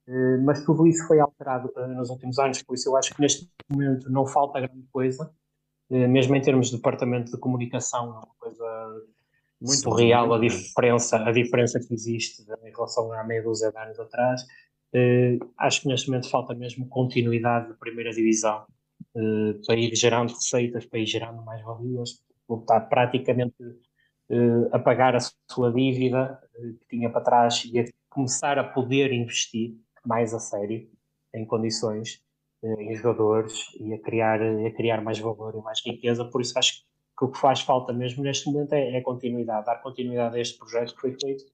Uh, 0.07 0.41
mas 0.43 0.63
tudo 0.63 0.87
isso 0.87 1.05
foi 1.05 1.19
alterado 1.19 1.71
uh, 1.75 1.87
nos 1.87 2.09
últimos 2.09 2.39
anos, 2.39 2.61
por 2.63 2.75
isso 2.75 2.89
eu 2.89 2.95
acho 2.95 3.13
que 3.13 3.21
neste 3.21 3.49
momento 3.69 4.09
não 4.09 4.25
falta 4.25 4.59
grande 4.59 4.87
coisa, 4.91 5.29
uh, 5.89 6.07
mesmo 6.07 6.35
em 6.35 6.41
termos 6.41 6.69
de 6.69 6.77
departamento 6.77 7.31
de 7.31 7.37
comunicação, 7.37 8.05
é 8.05 8.17
uma 8.17 8.35
coisa 8.39 9.03
muito 9.59 9.81
surreal 9.81 10.33
a 10.33 10.39
diferença, 10.39 11.17
a 11.17 11.31
diferença 11.31 11.79
que 11.79 11.93
existe 11.93 12.43
em 12.63 12.71
relação 12.71 13.11
a 13.11 13.23
meia 13.23 13.43
dúzia 13.43 13.71
de 13.71 13.77
anos 13.77 13.99
atrás. 13.99 14.45
Acho 15.57 15.81
que 15.81 15.87
neste 15.87 16.09
momento 16.09 16.29
falta 16.29 16.53
mesmo 16.53 16.87
continuidade 16.87 17.69
da 17.69 17.73
primeira 17.73 18.11
divisão 18.11 18.65
uh, 19.17 19.65
para 19.65 19.75
ir 19.75 19.95
gerando 19.95 20.33
receitas, 20.33 20.85
para 20.85 20.99
ir 20.99 21.05
gerando 21.05 21.43
mais 21.43 21.61
valias, 21.63 22.21
voltar 22.47 22.81
praticamente 22.81 23.55
uh, 23.61 24.69
a 24.71 24.79
pagar 24.79 25.15
a 25.15 25.19
sua 25.51 25.71
dívida 25.71 26.39
que 26.79 26.97
tinha 26.97 27.09
para 27.09 27.21
trás 27.21 27.63
e 27.65 27.79
a 27.79 27.85
começar 28.09 28.57
a 28.57 28.63
poder 28.63 29.11
investir 29.11 29.75
mais 30.05 30.33
a 30.33 30.39
sério 30.39 30.89
em 31.33 31.45
condições 31.45 32.21
em 32.63 32.95
jogadores 32.95 33.53
e 33.79 33.93
a 33.93 33.99
criar, 33.99 34.41
a 34.41 34.71
criar 34.71 35.01
mais 35.01 35.19
valor 35.19 35.55
e 35.55 35.61
mais 35.61 35.79
riqueza. 35.85 36.25
Por 36.25 36.41
isso 36.41 36.57
acho 36.57 36.83
que 37.17 37.25
o 37.25 37.31
que 37.31 37.39
faz 37.39 37.61
falta 37.61 37.93
mesmo 37.93 38.23
neste 38.23 38.49
momento 38.49 38.73
é, 38.73 38.97
é 38.97 39.01
continuidade, 39.01 39.65
dar 39.65 39.81
continuidade 39.81 40.37
a 40.37 40.39
este 40.39 40.57
projeto 40.57 40.93
que 40.95 41.01
foi 41.01 41.15
feito 41.19 41.45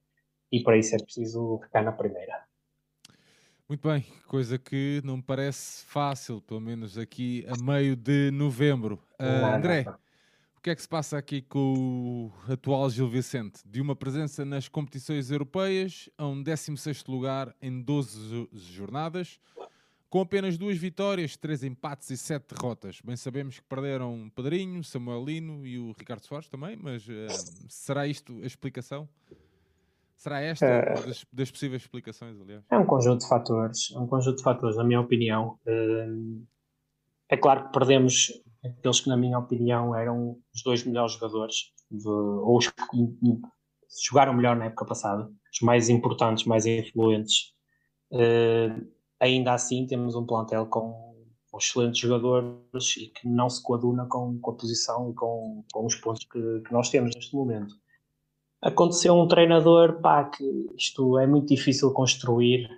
e 0.51 0.61
para 0.63 0.77
isso 0.77 0.95
é 0.95 0.99
preciso 0.99 1.59
ficar 1.63 1.83
na 1.83 1.91
primeira. 1.91 2.45
Muito 3.73 3.89
bem, 3.89 4.05
coisa 4.27 4.59
que 4.59 5.01
não 5.03 5.17
me 5.17 5.23
parece 5.23 5.83
fácil, 5.85 6.39
pelo 6.41 6.61
menos 6.61 6.95
aqui 6.95 7.43
a 7.47 7.59
meio 7.59 7.95
de 7.95 8.29
novembro. 8.29 9.01
Uh, 9.19 9.47
André, 9.47 9.83
o 10.55 10.61
que 10.61 10.69
é 10.69 10.75
que 10.75 10.81
se 10.83 10.87
passa 10.87 11.17
aqui 11.17 11.41
com 11.41 12.29
o 12.47 12.51
atual 12.51 12.87
Gil 12.91 13.09
Vicente? 13.09 13.61
De 13.65 13.81
uma 13.81 13.95
presença 13.95 14.45
nas 14.45 14.67
competições 14.67 15.31
europeias 15.31 16.07
a 16.19 16.27
um 16.27 16.43
16 16.43 17.03
lugar 17.05 17.51
em 17.59 17.81
12 17.81 18.47
jornadas, 18.53 19.39
com 20.07 20.21
apenas 20.21 20.55
duas 20.55 20.77
vitórias, 20.77 21.35
três 21.35 21.63
empates 21.63 22.11
e 22.11 22.15
sete 22.15 22.53
derrotas. 22.53 23.01
Bem 23.03 23.15
sabemos 23.15 23.57
que 23.57 23.65
perderam 23.65 24.31
Pedrinho, 24.35 24.83
Samuel 24.83 25.25
Lino 25.25 25.65
e 25.65 25.79
o 25.79 25.95
Ricardo 25.97 26.23
Soares 26.23 26.47
também, 26.47 26.75
mas 26.75 27.07
uh, 27.07 27.11
será 27.67 28.05
isto 28.05 28.39
a 28.43 28.45
explicação? 28.45 29.09
Será 30.15 30.39
esta 30.41 30.65
é, 30.65 30.93
das, 30.93 31.25
das, 31.31 31.51
possíveis 31.51 31.81
explicações, 31.81 32.39
aliás? 32.39 32.63
É 32.71 32.77
um 32.77 32.85
conjunto 32.85 33.21
de 33.21 33.27
fatores, 33.27 33.91
é 33.93 33.99
um 33.99 34.07
conjunto 34.07 34.37
de 34.37 34.43
fatores, 34.43 34.77
na 34.77 34.83
minha 34.83 35.01
opinião. 35.01 35.59
Uh, 35.67 36.45
é 37.29 37.37
claro 37.37 37.65
que 37.65 37.73
perdemos 37.73 38.31
aqueles 38.63 39.01
que, 39.01 39.09
na 39.09 39.17
minha 39.17 39.37
opinião, 39.37 39.95
eram 39.95 40.37
os 40.53 40.63
dois 40.63 40.83
melhores 40.85 41.13
jogadores, 41.13 41.73
de, 41.91 42.07
ou 42.07 42.57
os 42.57 42.69
que 42.69 42.77
jogaram 44.09 44.33
melhor 44.33 44.55
na 44.55 44.65
época 44.65 44.85
passada, 44.85 45.29
os 45.51 45.61
mais 45.61 45.89
importantes, 45.89 46.45
mais 46.45 46.65
influentes. 46.65 47.53
Uh, 48.11 48.87
ainda 49.19 49.53
assim 49.53 49.85
temos 49.85 50.15
um 50.15 50.25
plantel 50.25 50.67
com, 50.67 51.15
com 51.51 51.57
excelentes 51.57 51.99
jogadores 51.99 52.97
e 52.97 53.07
que 53.07 53.27
não 53.27 53.49
se 53.49 53.61
coaduna 53.61 54.05
com, 54.07 54.39
com 54.39 54.51
a 54.51 54.55
posição 54.55 55.11
e 55.11 55.13
com, 55.13 55.63
com 55.71 55.85
os 55.85 55.95
pontos 55.95 56.25
que, 56.25 56.61
que, 56.61 56.73
nós 56.73 56.89
temos 56.89 57.15
neste 57.15 57.35
momento. 57.35 57.73
Aconteceu 58.63 59.13
um 59.13 59.27
treinador, 59.27 59.99
pá, 59.99 60.23
que 60.23 60.43
isto 60.77 61.19
é 61.19 61.27
muito 61.27 61.49
difícil 61.49 61.91
construir 61.91 62.69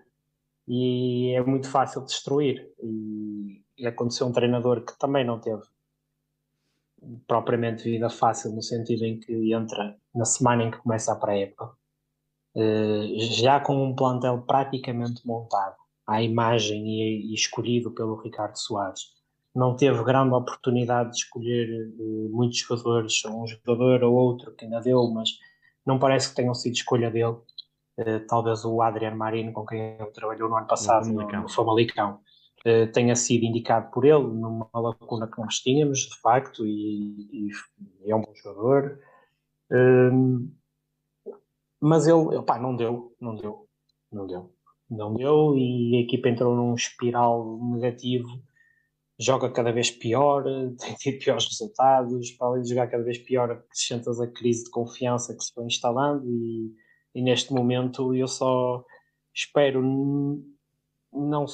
e 0.67 1.31
é 1.35 1.43
muito 1.43 1.69
fácil 1.69 2.01
destruir. 2.01 2.67
E, 2.81 3.61
e 3.77 3.85
aconteceu 3.85 4.25
um 4.25 4.31
treinador 4.31 4.83
que 4.83 4.97
também 4.97 5.23
não 5.23 5.39
teve 5.39 5.61
propriamente 7.27 7.83
vida 7.83 8.09
fácil, 8.09 8.51
no 8.51 8.63
sentido 8.63 9.05
em 9.05 9.19
que 9.19 9.53
entra 9.53 9.95
na 10.13 10.25
semana 10.25 10.63
em 10.63 10.71
que 10.71 10.77
começa 10.79 11.11
a 11.11 11.15
pré-época, 11.15 11.71
eh, 12.55 13.19
já 13.19 13.59
com 13.59 13.85
um 13.85 13.95
plantel 13.95 14.41
praticamente 14.41 15.21
montado 15.25 15.75
à 16.07 16.21
imagem 16.23 16.87
e, 16.87 17.33
escolhido 17.33 17.91
pelo 17.91 18.15
Ricardo 18.15 18.55
Soares. 18.55 19.13
Não 19.53 19.75
teve 19.75 20.03
grande 20.03 20.33
oportunidade 20.33 21.11
de 21.11 21.17
escolher 21.17 21.87
uh, 21.97 22.29
muitos 22.29 22.57
jogadores, 22.57 23.23
um 23.25 23.47
jogador 23.47 24.03
ou 24.03 24.13
outro 24.13 24.51
que 24.53 24.65
ainda 24.65 24.81
deu, 24.81 25.07
mas 25.11 25.29
não 25.85 25.99
parece 25.99 26.29
que 26.29 26.35
tenham 26.35 26.53
sido 26.53 26.73
escolha 26.73 27.11
dele. 27.11 27.37
Uh, 27.97 28.25
talvez 28.27 28.65
o 28.65 28.81
Adriano 28.81 29.17
Marino, 29.17 29.53
com 29.53 29.65
quem 29.65 29.97
ele 29.99 30.11
trabalhou 30.11 30.49
no 30.49 30.57
ano 30.57 30.67
passado 30.67 31.07
no, 31.07 31.25
no 31.25 31.49
Famalicão, 31.49 32.19
uh, 32.65 32.91
tenha 32.91 33.15
sido 33.15 33.45
indicado 33.45 33.89
por 33.91 34.03
ele 34.03 34.23
numa 34.23 34.69
lacuna 34.73 35.27
que 35.27 35.39
nós 35.39 35.55
tínhamos, 35.55 35.99
de 35.99 36.19
facto, 36.19 36.65
e, 36.65 37.49
e 38.03 38.11
é 38.11 38.15
um 38.15 38.21
bom 38.21 38.33
jogador. 38.35 38.99
Uh, 39.71 40.49
mas 41.79 42.07
ele, 42.07 42.41
pá, 42.41 42.59
não 42.59 42.75
deu, 42.75 43.15
não 43.19 43.35
deu, 43.35 43.67
não 44.11 44.27
deu 44.27 44.55
não 44.89 45.13
deu 45.13 45.55
e 45.57 45.97
a 45.97 46.01
equipa 46.01 46.29
entrou 46.29 46.55
num 46.55 46.75
espiral 46.75 47.59
negativo, 47.73 48.27
joga 49.19 49.49
cada 49.51 49.71
vez 49.71 49.91
pior, 49.91 50.43
tem 50.79 50.93
tido 50.95 51.19
piores 51.19 51.45
resultados, 51.45 52.31
para 52.31 52.47
além 52.47 52.63
de 52.63 52.69
jogar 52.69 52.87
cada 52.87 53.03
vez 53.03 53.17
pior, 53.17 53.51
acrescentas 53.51 54.19
a 54.19 54.27
crise 54.27 54.65
de 54.65 54.71
confiança 54.71 55.35
que 55.35 55.43
se 55.43 55.53
foi 55.53 55.65
instalando 55.65 56.25
e, 56.29 56.73
e 57.13 57.21
neste 57.21 57.53
momento 57.53 58.13
eu 58.13 58.27
só 58.27 58.83
espero 59.33 59.81
não 61.11 61.45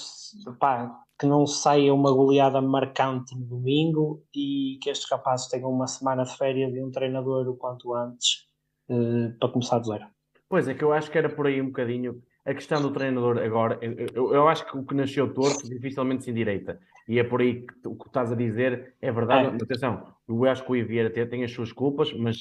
pá, 0.60 1.04
que 1.20 1.26
não 1.28 1.46
saia 1.46 1.94
uma 1.94 2.12
goleada 2.12 2.60
marcante 2.62 3.36
no 3.36 3.46
domingo 3.46 4.24
e 4.36 4.80
que 4.82 4.90
estes 4.90 5.10
rapazes 5.10 5.48
tenham 5.48 5.72
uma 5.72 5.88
semana 5.88 6.24
de 6.24 6.36
férias 6.36 6.74
de 6.74 6.84
um 6.84 6.90
treinador 6.90 7.48
o 7.48 7.56
quanto 7.56 7.94
antes 7.94 8.48
uh, 8.90 9.38
para 9.40 9.50
começar 9.50 9.78
do 9.78 9.86
zero. 9.86 10.06
Pois 10.50 10.68
é, 10.68 10.74
que 10.74 10.84
eu 10.84 10.92
acho 10.92 11.12
que 11.12 11.18
era 11.18 11.30
por 11.30 11.46
aí 11.46 11.62
um 11.62 11.68
bocadinho 11.68 12.22
a 12.44 12.54
questão 12.54 12.82
do 12.82 12.92
treinador 12.92 13.38
agora. 13.38 13.78
Eu, 13.82 14.34
eu 14.34 14.48
acho 14.48 14.66
que 14.66 14.76
o 14.76 14.84
que 14.84 14.96
nasceu 14.96 15.32
torto 15.32 15.70
dificilmente 15.70 16.24
se 16.24 16.32
endireita. 16.32 16.80
E 17.08 17.20
é 17.20 17.24
por 17.24 17.42
aí 17.42 17.66
que 17.66 17.88
o 17.88 17.96
que 17.96 18.08
estás 18.08 18.32
a 18.32 18.36
dizer 18.36 18.96
é 19.02 19.12
verdade. 19.12 19.50
É. 19.50 19.64
Atenção, 19.64 20.14
eu 20.28 20.46
acho 20.46 20.64
que 20.64 20.72
o 20.72 20.76
Iviera 20.76 21.10
tem, 21.10 21.28
tem 21.28 21.44
as 21.44 21.52
suas 21.52 21.72
culpas, 21.72 22.14
mas 22.14 22.38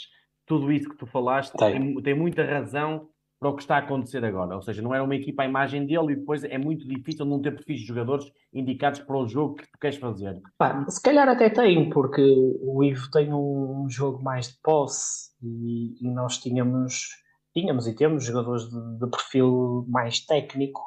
tudo 0.47 0.71
isso 0.73 0.89
que 0.89 0.97
tu 0.97 1.07
falaste 1.07 1.57
tem, 1.57 1.95
tem 2.03 2.15
muita 2.15 2.45
razão 2.45 3.09
para 3.41 3.49
o 3.49 3.57
que 3.57 3.63
está 3.63 3.77
a 3.77 3.79
acontecer 3.79 4.23
agora. 4.23 4.55
Ou 4.55 4.63
seja, 4.63 4.83
não 4.83 4.95
era 4.95 5.03
uma 5.03 5.17
equipa 5.17 5.43
à 5.43 5.47
imagem 5.47 5.87
dele 5.87 6.13
e 6.13 6.17
depois 6.17 6.45
é 6.45 6.59
muito 6.59 6.87
difícil 6.87 7.25
não 7.25 7.41
ter 7.41 7.53
perfis 7.53 7.81
de 7.81 7.87
jogadores 7.87 8.31
indicados 8.53 9.01
para 9.01 9.17
o 9.17 9.27
jogo 9.27 9.57
que 9.57 9.65
tu 9.65 9.79
queres 9.81 9.97
fazer. 9.97 10.39
Pá, 10.59 10.85
se 10.89 11.03
calhar 11.03 11.27
até 11.27 11.49
tem, 11.49 11.89
porque 11.89 12.21
o 12.61 12.85
Ivo 12.85 13.11
tem 13.11 13.33
um 13.33 13.87
jogo 13.89 14.23
mais 14.23 14.49
de 14.49 14.59
posse 14.63 15.31
e, 15.43 16.07
e 16.07 16.13
nós 16.13 16.37
tínhamos, 16.37 17.09
tínhamos 17.55 17.87
e 17.87 17.97
temos 17.97 18.25
jogadores 18.25 18.69
de, 18.69 18.99
de 18.99 19.11
perfil 19.11 19.87
mais 19.89 20.21
técnico, 20.21 20.83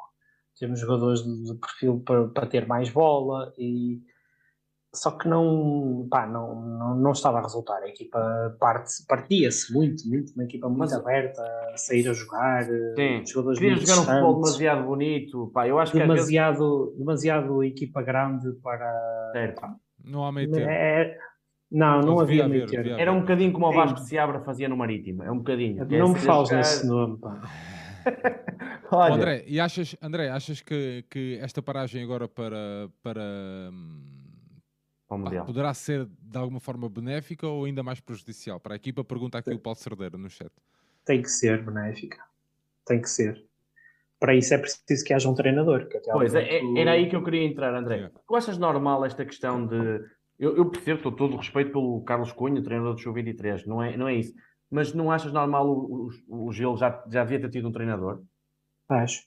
temos 0.58 0.80
jogadores 0.80 1.22
de, 1.22 1.44
de 1.44 1.54
perfil 1.58 2.02
para, 2.04 2.28
para 2.28 2.46
ter 2.46 2.66
mais 2.66 2.90
bola 2.90 3.52
e 3.58 4.00
só 4.94 5.10
que 5.10 5.28
não, 5.28 6.06
pá, 6.08 6.26
não, 6.26 6.54
não, 6.54 6.96
não 6.96 7.12
estava 7.12 7.38
a 7.38 7.42
resultar. 7.42 7.82
A 7.82 7.88
equipa 7.88 8.56
parte, 8.60 9.04
partia-se 9.08 9.72
muito, 9.72 10.08
muito, 10.08 10.32
uma 10.34 10.44
equipa 10.44 10.68
muito 10.68 10.80
Mas, 10.80 10.92
aberta, 10.92 11.42
a 11.72 11.76
sair 11.76 12.08
a 12.08 12.12
jogar. 12.12 12.64
Sim. 12.64 13.26
Jogadores 13.26 13.58
Queria 13.58 13.76
jogar 13.76 14.00
um 14.00 14.04
futebol 14.04 14.34
demasiado 14.36 14.84
bonito. 14.84 15.50
Pá, 15.52 15.66
eu 15.66 15.78
acho 15.78 15.92
demasiado, 15.92 16.84
vezes... 16.84 16.98
demasiado 16.98 17.64
equipa 17.64 18.02
grande 18.02 18.52
para. 18.62 19.30
Certo. 19.32 19.62
Não 20.04 20.24
há 20.24 20.30
meio 20.30 20.50
termo. 20.50 20.70
É, 20.70 21.18
não, 21.70 22.00
não 22.00 22.20
havia 22.20 22.46
meio 22.46 22.66
termo. 22.66 22.92
Era 22.92 23.12
um 23.12 23.20
bocadinho 23.20 23.52
como 23.52 23.66
o 23.66 23.72
Vasco 23.72 24.00
de 24.00 24.06
Seabra 24.06 24.40
fazia 24.40 24.68
no 24.68 24.76
Marítimo. 24.76 25.24
É 25.24 25.30
um 25.32 25.38
bocadinho. 25.38 25.84
Não 25.86 26.10
me 26.10 26.18
fales 26.20 26.48
jogar... 26.48 26.58
nesse 26.58 26.86
nome, 26.86 27.18
pá. 27.18 27.40
Olha. 28.90 29.14
André, 29.14 29.44
e 29.46 29.60
achas, 29.60 29.96
André, 30.00 30.28
achas 30.28 30.60
que, 30.60 31.04
que 31.10 31.38
esta 31.40 31.62
paragem 31.62 32.02
agora 32.02 32.28
para, 32.28 32.88
para 33.02 33.22
hum, 33.72 34.14
Mundial. 35.10 35.44
poderá 35.44 35.72
ser 35.74 36.06
de 36.06 36.38
alguma 36.38 36.60
forma 36.60 36.88
benéfica 36.88 37.46
ou 37.46 37.64
ainda 37.64 37.82
mais 37.82 38.00
prejudicial? 38.00 38.60
Para 38.60 38.74
a 38.74 38.76
equipa, 38.76 39.04
pergunta 39.04 39.38
aqui 39.38 39.50
o 39.50 39.58
Paulo 39.58 39.78
Cerdeiro 39.78 40.18
no 40.18 40.30
chat. 40.30 40.52
Tem 41.04 41.22
que 41.22 41.30
ser 41.30 41.62
benéfica. 41.62 42.18
Tem 42.86 43.00
que 43.00 43.08
ser. 43.08 43.44
Para 44.18 44.34
isso 44.34 44.54
é 44.54 44.58
preciso 44.58 45.04
que 45.04 45.12
haja 45.12 45.28
um 45.28 45.34
treinador. 45.34 45.86
Que 45.86 45.98
pois, 46.10 46.34
é, 46.34 46.58
é, 46.58 46.78
era 46.78 46.92
aí 46.92 47.08
que 47.08 47.16
eu 47.16 47.22
queria 47.22 47.44
entrar, 47.44 47.74
André. 47.74 48.10
Tu 48.26 48.34
achas 48.34 48.56
normal 48.56 49.04
esta 49.04 49.24
questão 49.24 49.66
de. 49.66 50.00
Eu, 50.38 50.56
eu 50.56 50.70
percebo, 50.70 50.96
estou 50.96 51.12
todo 51.12 51.34
o 51.34 51.36
respeito 51.36 51.72
pelo 51.72 52.02
Carlos 52.02 52.32
Cunha, 52.32 52.62
treinador 52.62 52.94
do 52.94 53.00
Show 53.00 53.12
23, 53.12 53.66
não 53.66 53.82
é, 53.82 53.96
não 53.96 54.08
é 54.08 54.14
isso. 54.14 54.34
Mas 54.70 54.92
não 54.92 55.10
achas 55.10 55.32
normal 55.32 55.68
o, 55.68 56.10
o, 56.28 56.46
o 56.46 56.52
Gil 56.52 56.76
já, 56.76 57.04
já 57.08 57.22
devia 57.22 57.40
ter 57.40 57.50
tido 57.50 57.68
um 57.68 57.72
treinador? 57.72 58.22
Acho. 58.88 59.26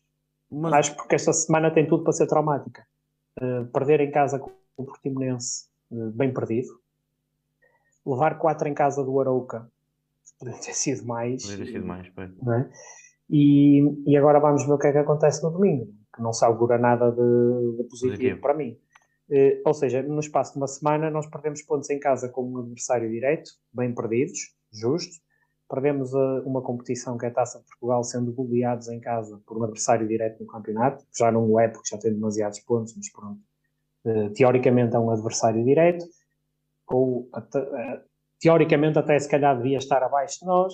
Mas... 0.52 0.74
Acho 0.74 0.96
porque 0.96 1.16
esta 1.16 1.34
semana 1.34 1.72
tem 1.72 1.88
tudo 1.88 2.04
para 2.04 2.14
ser 2.14 2.28
traumática. 2.28 2.86
Uh, 3.42 3.66
perder 3.72 4.02
em 4.02 4.12
casa 4.12 4.40
com 4.40 4.52
o 4.76 4.86
Portimonense 4.86 5.68
uh, 5.92 6.12
bem 6.12 6.34
perdido. 6.34 6.70
Levar 8.06 8.38
quatro 8.38 8.68
em 8.68 8.74
casa 8.74 9.04
do 9.04 9.20
Arauca 9.20 9.70
poderia 10.40 10.60
ter 10.62 10.74
sido 10.74 11.06
mais. 11.06 11.44
Poderia 11.44 11.66
ter 11.66 11.72
sido 11.72 11.86
mais, 11.86 12.08
é? 12.08 12.70
e, 13.30 13.82
e 14.06 14.18
agora 14.18 14.40
vamos 14.40 14.66
ver 14.66 14.74
o 14.74 14.78
que 14.78 14.88
é 14.88 14.92
que 14.92 14.98
acontece 14.98 15.44
no 15.44 15.52
domingo, 15.52 15.88
que 16.16 16.22
não 16.22 16.32
se 16.32 16.46
augura 16.46 16.78
nada 16.78 17.12
de, 17.12 17.78
de 17.78 17.84
positivo, 17.90 18.40
para 18.40 18.54
mim. 18.54 18.78
Uh, 19.30 19.62
ou 19.66 19.74
seja, 19.74 20.02
no 20.02 20.20
espaço 20.20 20.54
de 20.54 20.58
uma 20.58 20.68
semana 20.68 21.12
nós 21.12 21.28
perdemos 21.28 21.62
pontos 21.62 21.90
em 21.90 22.00
casa 22.00 22.30
com 22.30 22.50
um 22.50 22.60
adversário 22.60 23.10
direto, 23.10 23.52
bem 23.74 23.94
perdidos, 23.94 24.56
justo. 24.72 25.27
Perdemos 25.70 26.16
a, 26.16 26.42
uma 26.42 26.62
competição 26.62 27.18
que 27.18 27.26
é 27.26 27.30
a 27.30 27.34
Taça 27.34 27.60
de 27.60 27.66
Portugal, 27.66 28.04
sendo 28.04 28.32
goleados 28.32 28.88
em 28.88 29.00
casa 29.00 29.42
por 29.46 29.58
um 29.58 29.64
adversário 29.64 30.08
direto 30.08 30.42
no 30.42 30.48
campeonato, 30.48 31.04
que 31.06 31.20
já 31.20 31.32
não 31.32 31.60
é 31.60 31.68
porque 31.68 31.90
já 31.90 31.98
tem 31.98 32.14
demasiados 32.14 32.60
pontos, 32.60 32.94
mas 32.96 33.12
pronto. 33.12 33.40
Uh, 34.06 34.30
teoricamente 34.34 34.96
é 34.96 35.00
um 35.00 35.12
adversário 35.12 35.64
direto, 35.64 36.06
ou 36.90 37.30
uh, 37.36 38.02
teoricamente 38.40 38.98
até 38.98 39.20
se 39.20 39.30
calhar 39.30 39.58
devia 39.58 39.78
estar 39.78 40.02
abaixo 40.02 40.40
de 40.40 40.46
nós, 40.46 40.74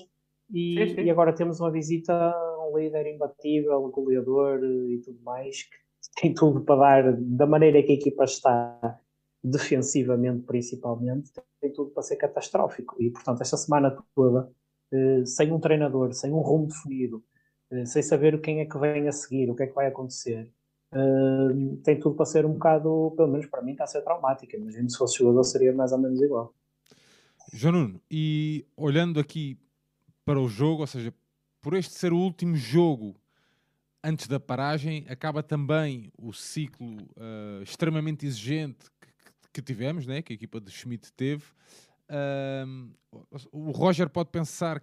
e, 0.53 0.75
sim, 0.75 0.95
sim. 0.95 1.01
e 1.01 1.09
agora 1.09 1.33
temos 1.33 1.59
uma 1.59 1.71
visita 1.71 2.13
a 2.13 2.67
um 2.67 2.77
líder 2.77 3.07
imbatível, 3.07 3.89
goleador 3.89 4.63
e 4.63 4.99
tudo 4.99 5.19
mais, 5.23 5.63
que 5.63 5.75
tem 6.21 6.33
tudo 6.33 6.61
para 6.61 7.01
dar, 7.01 7.13
da 7.17 7.47
maneira 7.47 7.81
que 7.81 7.91
a 7.91 7.95
equipa 7.95 8.23
está, 8.23 8.99
defensivamente 9.43 10.43
principalmente, 10.45 11.31
tem 11.59 11.71
tudo 11.73 11.89
para 11.91 12.03
ser 12.03 12.15
catastrófico. 12.17 12.95
E 12.99 13.09
portanto, 13.09 13.41
esta 13.41 13.57
semana 13.57 13.97
toda 14.15 14.49
eh, 14.49 14.62
sem 15.25 15.51
um 15.51 15.59
treinador, 15.59 16.13
sem 16.13 16.31
um 16.31 16.39
rumo 16.39 16.67
definido, 16.67 17.23
eh, 17.71 17.85
sem 17.85 18.01
saber 18.01 18.39
quem 18.41 18.61
é 18.61 18.65
que 18.65 18.77
vem 18.77 19.07
a 19.07 19.11
seguir, 19.11 19.49
o 19.49 19.55
que 19.55 19.63
é 19.63 19.67
que 19.67 19.73
vai 19.73 19.87
acontecer, 19.87 20.49
eh, 20.93 21.77
tem 21.83 21.99
tudo 21.99 22.15
para 22.15 22.25
ser 22.25 22.45
um 22.45 22.53
bocado, 22.53 23.13
pelo 23.15 23.29
menos 23.31 23.47
para 23.47 23.61
mim, 23.61 23.71
está 23.71 23.85
a 23.85 23.87
ser 23.87 24.01
traumática. 24.01 24.55
Imagino 24.55 24.89
se 24.89 24.97
fosse 24.97 25.17
jogador 25.17 25.43
seria 25.43 25.73
mais 25.73 25.91
ou 25.91 25.97
menos 25.97 26.21
igual. 26.21 26.53
João 27.51 27.73
Nuno, 27.73 28.01
e 28.09 28.65
olhando 28.77 29.19
aqui 29.19 29.57
para 30.25 30.39
o 30.39 30.47
jogo, 30.47 30.81
ou 30.81 30.87
seja, 30.87 31.13
por 31.61 31.73
este 31.73 31.93
ser 31.93 32.13
o 32.13 32.17
último 32.17 32.55
jogo 32.55 33.15
antes 34.03 34.27
da 34.27 34.39
paragem, 34.39 35.05
acaba 35.07 35.41
também 35.41 36.11
o 36.17 36.33
ciclo 36.33 36.97
uh, 37.15 37.63
extremamente 37.63 38.25
exigente 38.25 38.85
que, 38.99 39.07
que, 39.53 39.61
tivemos, 39.61 40.05
né? 40.05 40.21
que 40.21 40.33
a 40.33 40.35
equipa 40.35 40.59
de 40.59 40.69
Schmidt 40.71 41.11
teve, 41.13 41.43
o 43.51 43.71
Roger 43.71 44.09
pode 44.09 44.29
pensar 44.29 44.81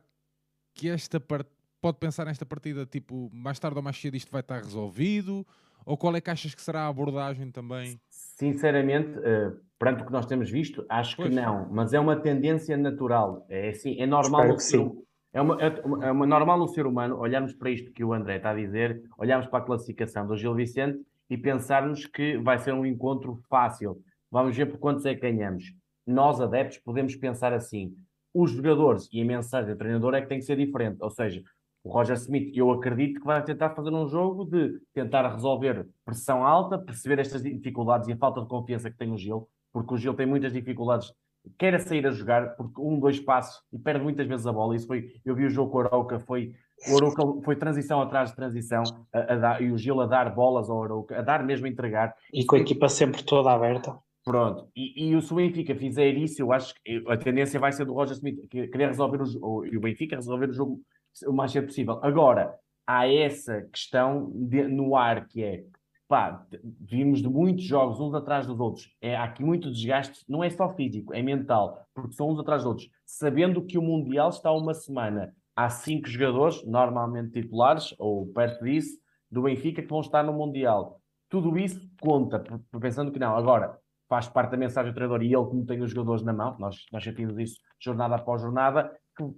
que 0.75 0.89
esta 0.89 1.21
part... 1.21 1.49
pode 1.81 1.99
pensar 1.99 2.25
nesta 2.27 2.45
partida, 2.45 2.87
tipo, 2.87 3.31
mais 3.33 3.59
tarde 3.59 3.77
ou 3.77 3.83
mais 3.83 4.01
cedo 4.01 4.17
isto 4.17 4.31
vai 4.31 4.41
estar 4.41 4.59
resolvido? 4.59 5.47
Ou 5.85 5.97
qual 5.97 6.15
é 6.15 6.21
que 6.21 6.31
achas 6.31 6.55
que 6.55 6.63
será 6.63 6.83
a 6.83 6.89
abordagem 6.89 7.51
também? 7.51 8.01
Sinceramente, 8.09 9.19
uh, 9.19 9.59
perante 9.79 10.03
o 10.03 10.07
que 10.07 10.13
nós 10.13 10.27
temos 10.27 10.51
visto, 10.51 10.85
acho 10.89 11.17
pois. 11.17 11.29
que 11.29 11.35
não. 11.35 11.69
Mas 11.71 11.93
é 11.93 12.01
uma 12.01 12.17
tendência 12.17 12.77
natural. 12.77 13.47
É 13.49 13.71
assim, 13.71 14.01
é 14.01 14.07
normal. 14.07 14.55
Que 14.57 14.63
sim. 14.63 14.93
É 15.33 15.41
uma, 15.41 15.61
é, 15.61 15.69
uma, 15.85 16.07
é 16.07 16.11
uma 16.11 16.27
normal 16.27 16.61
o 16.61 16.69
ser 16.69 16.87
humano 16.87 17.17
olharmos 17.17 17.55
para 17.55 17.71
isto 17.71 17.93
que 17.93 18.05
o 18.05 18.13
André 18.13 18.37
está 18.37 18.51
a 18.51 18.55
dizer, 18.55 19.01
olharmos 19.17 19.47
para 19.47 19.61
a 19.61 19.63
classificação 19.63 20.27
do 20.27 20.37
Gil 20.37 20.55
Vicente 20.55 20.99
e 21.31 21.39
pensarmos 21.39 22.05
que 22.05 22.37
vai 22.39 22.59
ser 22.59 22.75
um 22.75 22.85
encontro 22.85 23.41
fácil. 23.49 24.03
Vamos 24.31 24.57
ver 24.57 24.67
por 24.67 24.79
quantos 24.79 25.07
é 25.07 25.15
que 25.15 25.21
ganhamos 25.21 25.73
nós 26.11 26.41
adeptos 26.41 26.79
podemos 26.79 27.15
pensar 27.17 27.53
assim. 27.53 27.95
Os 28.33 28.51
jogadores 28.53 29.09
e 29.13 29.21
a 29.21 29.25
mensagem 29.25 29.73
do 29.73 29.79
treinador 29.79 30.15
é 30.15 30.21
que 30.21 30.29
tem 30.29 30.39
que 30.39 30.45
ser 30.45 30.57
diferente. 30.57 30.99
Ou 31.01 31.11
seja, 31.11 31.43
o 31.83 31.91
Roger 31.91 32.17
Smith, 32.17 32.55
eu 32.55 32.71
acredito 32.71 33.21
que 33.21 33.27
vai 33.27 33.43
tentar 33.43 33.71
fazer 33.71 33.91
um 33.91 34.07
jogo 34.07 34.45
de 34.45 34.79
tentar 34.93 35.29
resolver 35.33 35.87
pressão 36.05 36.45
alta, 36.45 36.79
perceber 36.79 37.19
estas 37.19 37.43
dificuldades 37.43 38.09
e 38.09 38.13
a 38.13 38.17
falta 38.17 38.41
de 38.41 38.49
confiança 38.49 38.91
que 38.91 38.99
tem 38.99 39.11
o 39.11 39.17
Gil, 39.17 39.49
porque 39.73 39.95
o 39.95 39.97
Gil 39.97 40.15
tem 40.15 40.27
muitas 40.27 40.53
dificuldades, 40.53 41.13
quer 41.59 41.75
a 41.75 41.79
sair 41.79 42.07
a 42.07 42.11
jogar, 42.11 42.55
porque 42.57 42.81
um, 42.81 43.01
dois 43.01 43.19
passos 43.19 43.63
e 43.73 43.79
perde 43.79 44.05
muitas 44.05 44.27
vezes 44.27 44.47
a 44.47 44.53
bola. 44.53 44.77
Isso 44.77 44.87
foi, 44.87 45.11
eu 45.25 45.35
vi 45.35 45.47
o 45.47 45.51
jogo 45.51 45.73
com 45.73 45.79
o 45.79 45.81
Arauca, 45.81 46.21
foi, 46.21 46.53
o 46.87 47.43
foi 47.43 47.57
transição 47.57 48.03
atrás 48.03 48.29
de 48.29 48.37
transição, 48.37 48.83
a, 49.11 49.33
a 49.33 49.37
dar, 49.37 49.63
e 49.63 49.73
o 49.73 49.79
Gil 49.79 50.03
a 50.03 50.07
dar 50.07 50.35
bolas 50.35 50.69
ao 50.69 50.85
Arauca, 50.85 51.19
a 51.19 51.23
dar 51.23 51.43
mesmo 51.43 51.67
a 51.67 51.71
entregar. 51.71 52.15
E 52.31 52.45
com 52.45 52.57
a 52.57 52.59
equipa 52.59 52.91
sempre 52.91 53.23
toda 53.23 53.51
aberta. 53.51 53.99
Pronto, 54.31 54.69
e, 54.77 55.13
e 55.13 55.21
se 55.21 55.33
o 55.33 55.37
Benfica 55.37 55.75
fizer 55.75 56.17
isso, 56.17 56.41
eu 56.41 56.53
acho 56.53 56.73
que 56.85 57.03
a 57.09 57.17
tendência 57.17 57.59
vai 57.59 57.73
ser 57.73 57.85
do 57.85 57.93
Roger 57.93 58.13
Smith 58.13 58.49
querer 58.49 58.87
resolver 58.87 59.21
o, 59.21 59.67
e 59.67 59.77
o 59.77 59.81
Benfica 59.81 60.15
resolver 60.15 60.51
o 60.51 60.53
jogo 60.53 60.81
o 61.27 61.33
mais 61.33 61.51
cedo 61.51 61.67
possível. 61.67 61.99
Agora, 62.01 62.55
há 62.87 63.13
essa 63.13 63.63
questão 63.63 64.31
de, 64.33 64.69
no 64.69 64.95
ar 64.95 65.27
que 65.27 65.43
é 65.43 65.65
pá, 66.07 66.47
vimos 66.81 67.21
de 67.21 67.29
muitos 67.29 67.65
jogos 67.65 67.99
uns 67.99 68.15
atrás 68.15 68.47
dos 68.47 68.61
outros. 68.61 68.95
É, 69.01 69.17
há 69.17 69.25
aqui 69.25 69.43
muito 69.43 69.69
desgaste, 69.69 70.25
não 70.29 70.45
é 70.45 70.51
só 70.51 70.69
físico, 70.77 71.13
é 71.13 71.21
mental, 71.21 71.85
porque 71.93 72.13
são 72.13 72.31
uns 72.31 72.39
atrás 72.39 72.63
dos 72.63 72.71
outros. 72.71 72.89
Sabendo 73.05 73.61
que 73.65 73.79
o 73.79 73.83
Mundial 73.83 74.29
está 74.29 74.53
uma 74.53 74.75
semana, 74.75 75.35
há 75.57 75.69
cinco 75.69 76.09
jogadores, 76.09 76.65
normalmente 76.65 77.33
titulares, 77.33 77.93
ou 77.99 78.29
perto 78.29 78.63
disso, 78.63 78.97
do 79.29 79.43
Benfica, 79.43 79.83
que 79.83 79.89
vão 79.89 80.01
estar 80.01 80.23
no 80.23 80.33
Mundial. 80.33 81.01
Tudo 81.29 81.59
isso 81.59 81.81
conta, 82.01 82.45
pensando 82.81 83.11
que 83.11 83.19
não. 83.19 83.37
Agora, 83.37 83.77
faz 84.11 84.29
parte 84.29 84.51
da 84.51 84.57
mensagem 84.57 84.91
do 84.91 84.95
treinador 84.95 85.23
e 85.23 85.33
ele, 85.33 85.47
como 85.47 85.65
tem 85.65 85.81
os 85.81 85.93
jogadores 85.93 86.25
na 86.25 86.33
mão, 86.33 86.57
nós, 86.59 86.85
nós 86.93 87.03
sentimos 87.05 87.39
isso 87.39 87.61
jornada 87.79 88.17
após 88.17 88.43
jornada, 88.43 88.93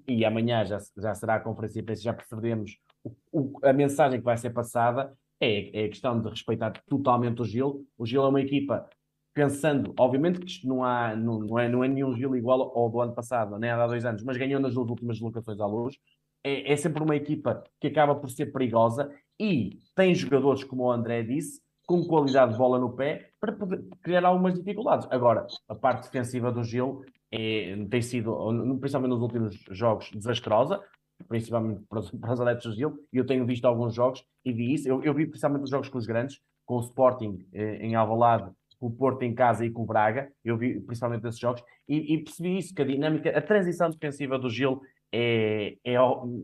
e 0.09 0.25
amanhã 0.25 0.64
já, 0.64 0.79
já 0.97 1.14
será 1.14 1.35
a 1.35 1.41
conferência 1.41 1.75
de 1.75 1.81
imprensa, 1.83 2.03
já 2.03 2.14
percebemos 2.14 2.79
o, 3.05 3.14
o, 3.31 3.59
a 3.62 3.73
mensagem 3.73 4.18
que 4.18 4.25
vai 4.25 4.37
ser 4.39 4.51
passada, 4.51 5.12
é, 5.39 5.83
é 5.83 5.85
a 5.85 5.89
questão 5.89 6.18
de 6.18 6.29
respeitar 6.31 6.73
totalmente 6.89 7.43
o 7.43 7.45
Gil. 7.45 7.87
O 7.99 8.07
Gil 8.07 8.25
é 8.25 8.29
uma 8.29 8.41
equipa 8.41 8.89
pensando, 9.35 9.93
obviamente 9.99 10.41
que 10.41 10.47
isto 10.47 10.66
não, 10.66 10.85
há, 10.85 11.14
não, 11.16 11.41
não, 11.41 11.59
é, 11.59 11.68
não 11.68 11.85
é 11.85 11.89
nenhum 11.89 12.16
Gil 12.16 12.35
igual 12.35 12.73
ao 12.75 12.89
do 12.89 13.01
ano 13.01 13.14
passado, 13.14 13.59
nem 13.59 13.70
há 13.70 13.87
dois 13.87 14.05
anos, 14.05 14.23
mas 14.23 14.37
ganhou 14.39 14.61
nas 14.61 14.75
duas 14.75 14.89
últimas 14.89 15.16
deslocações 15.16 15.61
à 15.61 15.66
luz. 15.66 15.97
É, 16.45 16.73
é 16.73 16.77
sempre 16.77 17.03
uma 17.03 17.16
equipa 17.16 17.62
que 17.81 17.89
acaba 17.89 18.14
por 18.14 18.31
ser 18.31 18.47
perigosa 18.47 19.12
e 19.39 19.79
tem 19.95 20.14
jogadores, 20.14 20.64
como 20.64 20.85
o 20.85 20.93
André 20.93 21.23
disse, 21.23 21.61
com 21.93 22.07
qualidade 22.07 22.53
de 22.53 22.59
bola 22.59 22.78
no 22.78 22.90
pé 22.90 23.28
para 23.38 23.53
poder 23.53 23.84
criar 24.03 24.24
algumas 24.24 24.55
dificuldades. 24.55 25.07
Agora, 25.11 25.47
a 25.68 25.74
parte 25.74 26.05
defensiva 26.05 26.51
do 26.51 26.64
Gil 26.64 27.05
é, 27.30 27.76
tem 27.90 28.01
sido, 28.01 28.34
principalmente 28.80 29.11
nos 29.11 29.20
últimos 29.20 29.62
jogos, 29.72 30.11
desastrosa, 30.11 30.80
principalmente 31.28 31.82
para 31.86 31.99
os, 31.99 32.11
para 32.16 32.32
os 32.32 32.40
adeptos 32.40 32.70
do 32.70 32.76
Gil, 32.78 32.99
e 33.12 33.18
eu 33.18 33.26
tenho 33.26 33.45
visto 33.45 33.66
alguns 33.66 33.95
jogos 33.95 34.24
e 34.43 34.55
vi 34.55 34.72
isso. 34.72 34.88
Eu, 34.88 35.03
eu 35.03 35.12
vi 35.12 35.26
principalmente 35.26 35.64
os 35.64 35.70
jogos 35.70 35.90
com 35.90 35.99
os 35.99 36.07
grandes, 36.07 36.40
com 36.64 36.76
o 36.76 36.80
Sporting 36.80 37.47
eh, 37.53 37.76
em 37.82 37.95
Alvalade, 37.95 38.51
com 38.80 38.86
o 38.86 38.90
Porto 38.90 39.22
em 39.22 39.34
casa 39.34 39.66
e 39.66 39.70
com 39.70 39.82
o 39.82 39.86
Braga, 39.86 40.32
eu 40.43 40.57
vi 40.57 40.80
principalmente 40.80 41.26
esses 41.26 41.38
jogos, 41.38 41.62
e, 41.86 42.14
e 42.14 42.24
percebi 42.24 42.57
isso, 42.57 42.74
que 42.74 42.80
a 42.80 42.86
dinâmica, 42.86 43.36
a 43.36 43.43
transição 43.43 43.90
defensiva 43.90 44.38
do 44.38 44.49
Gil 44.49 44.80
é, 45.12 45.76
é, 45.84 45.95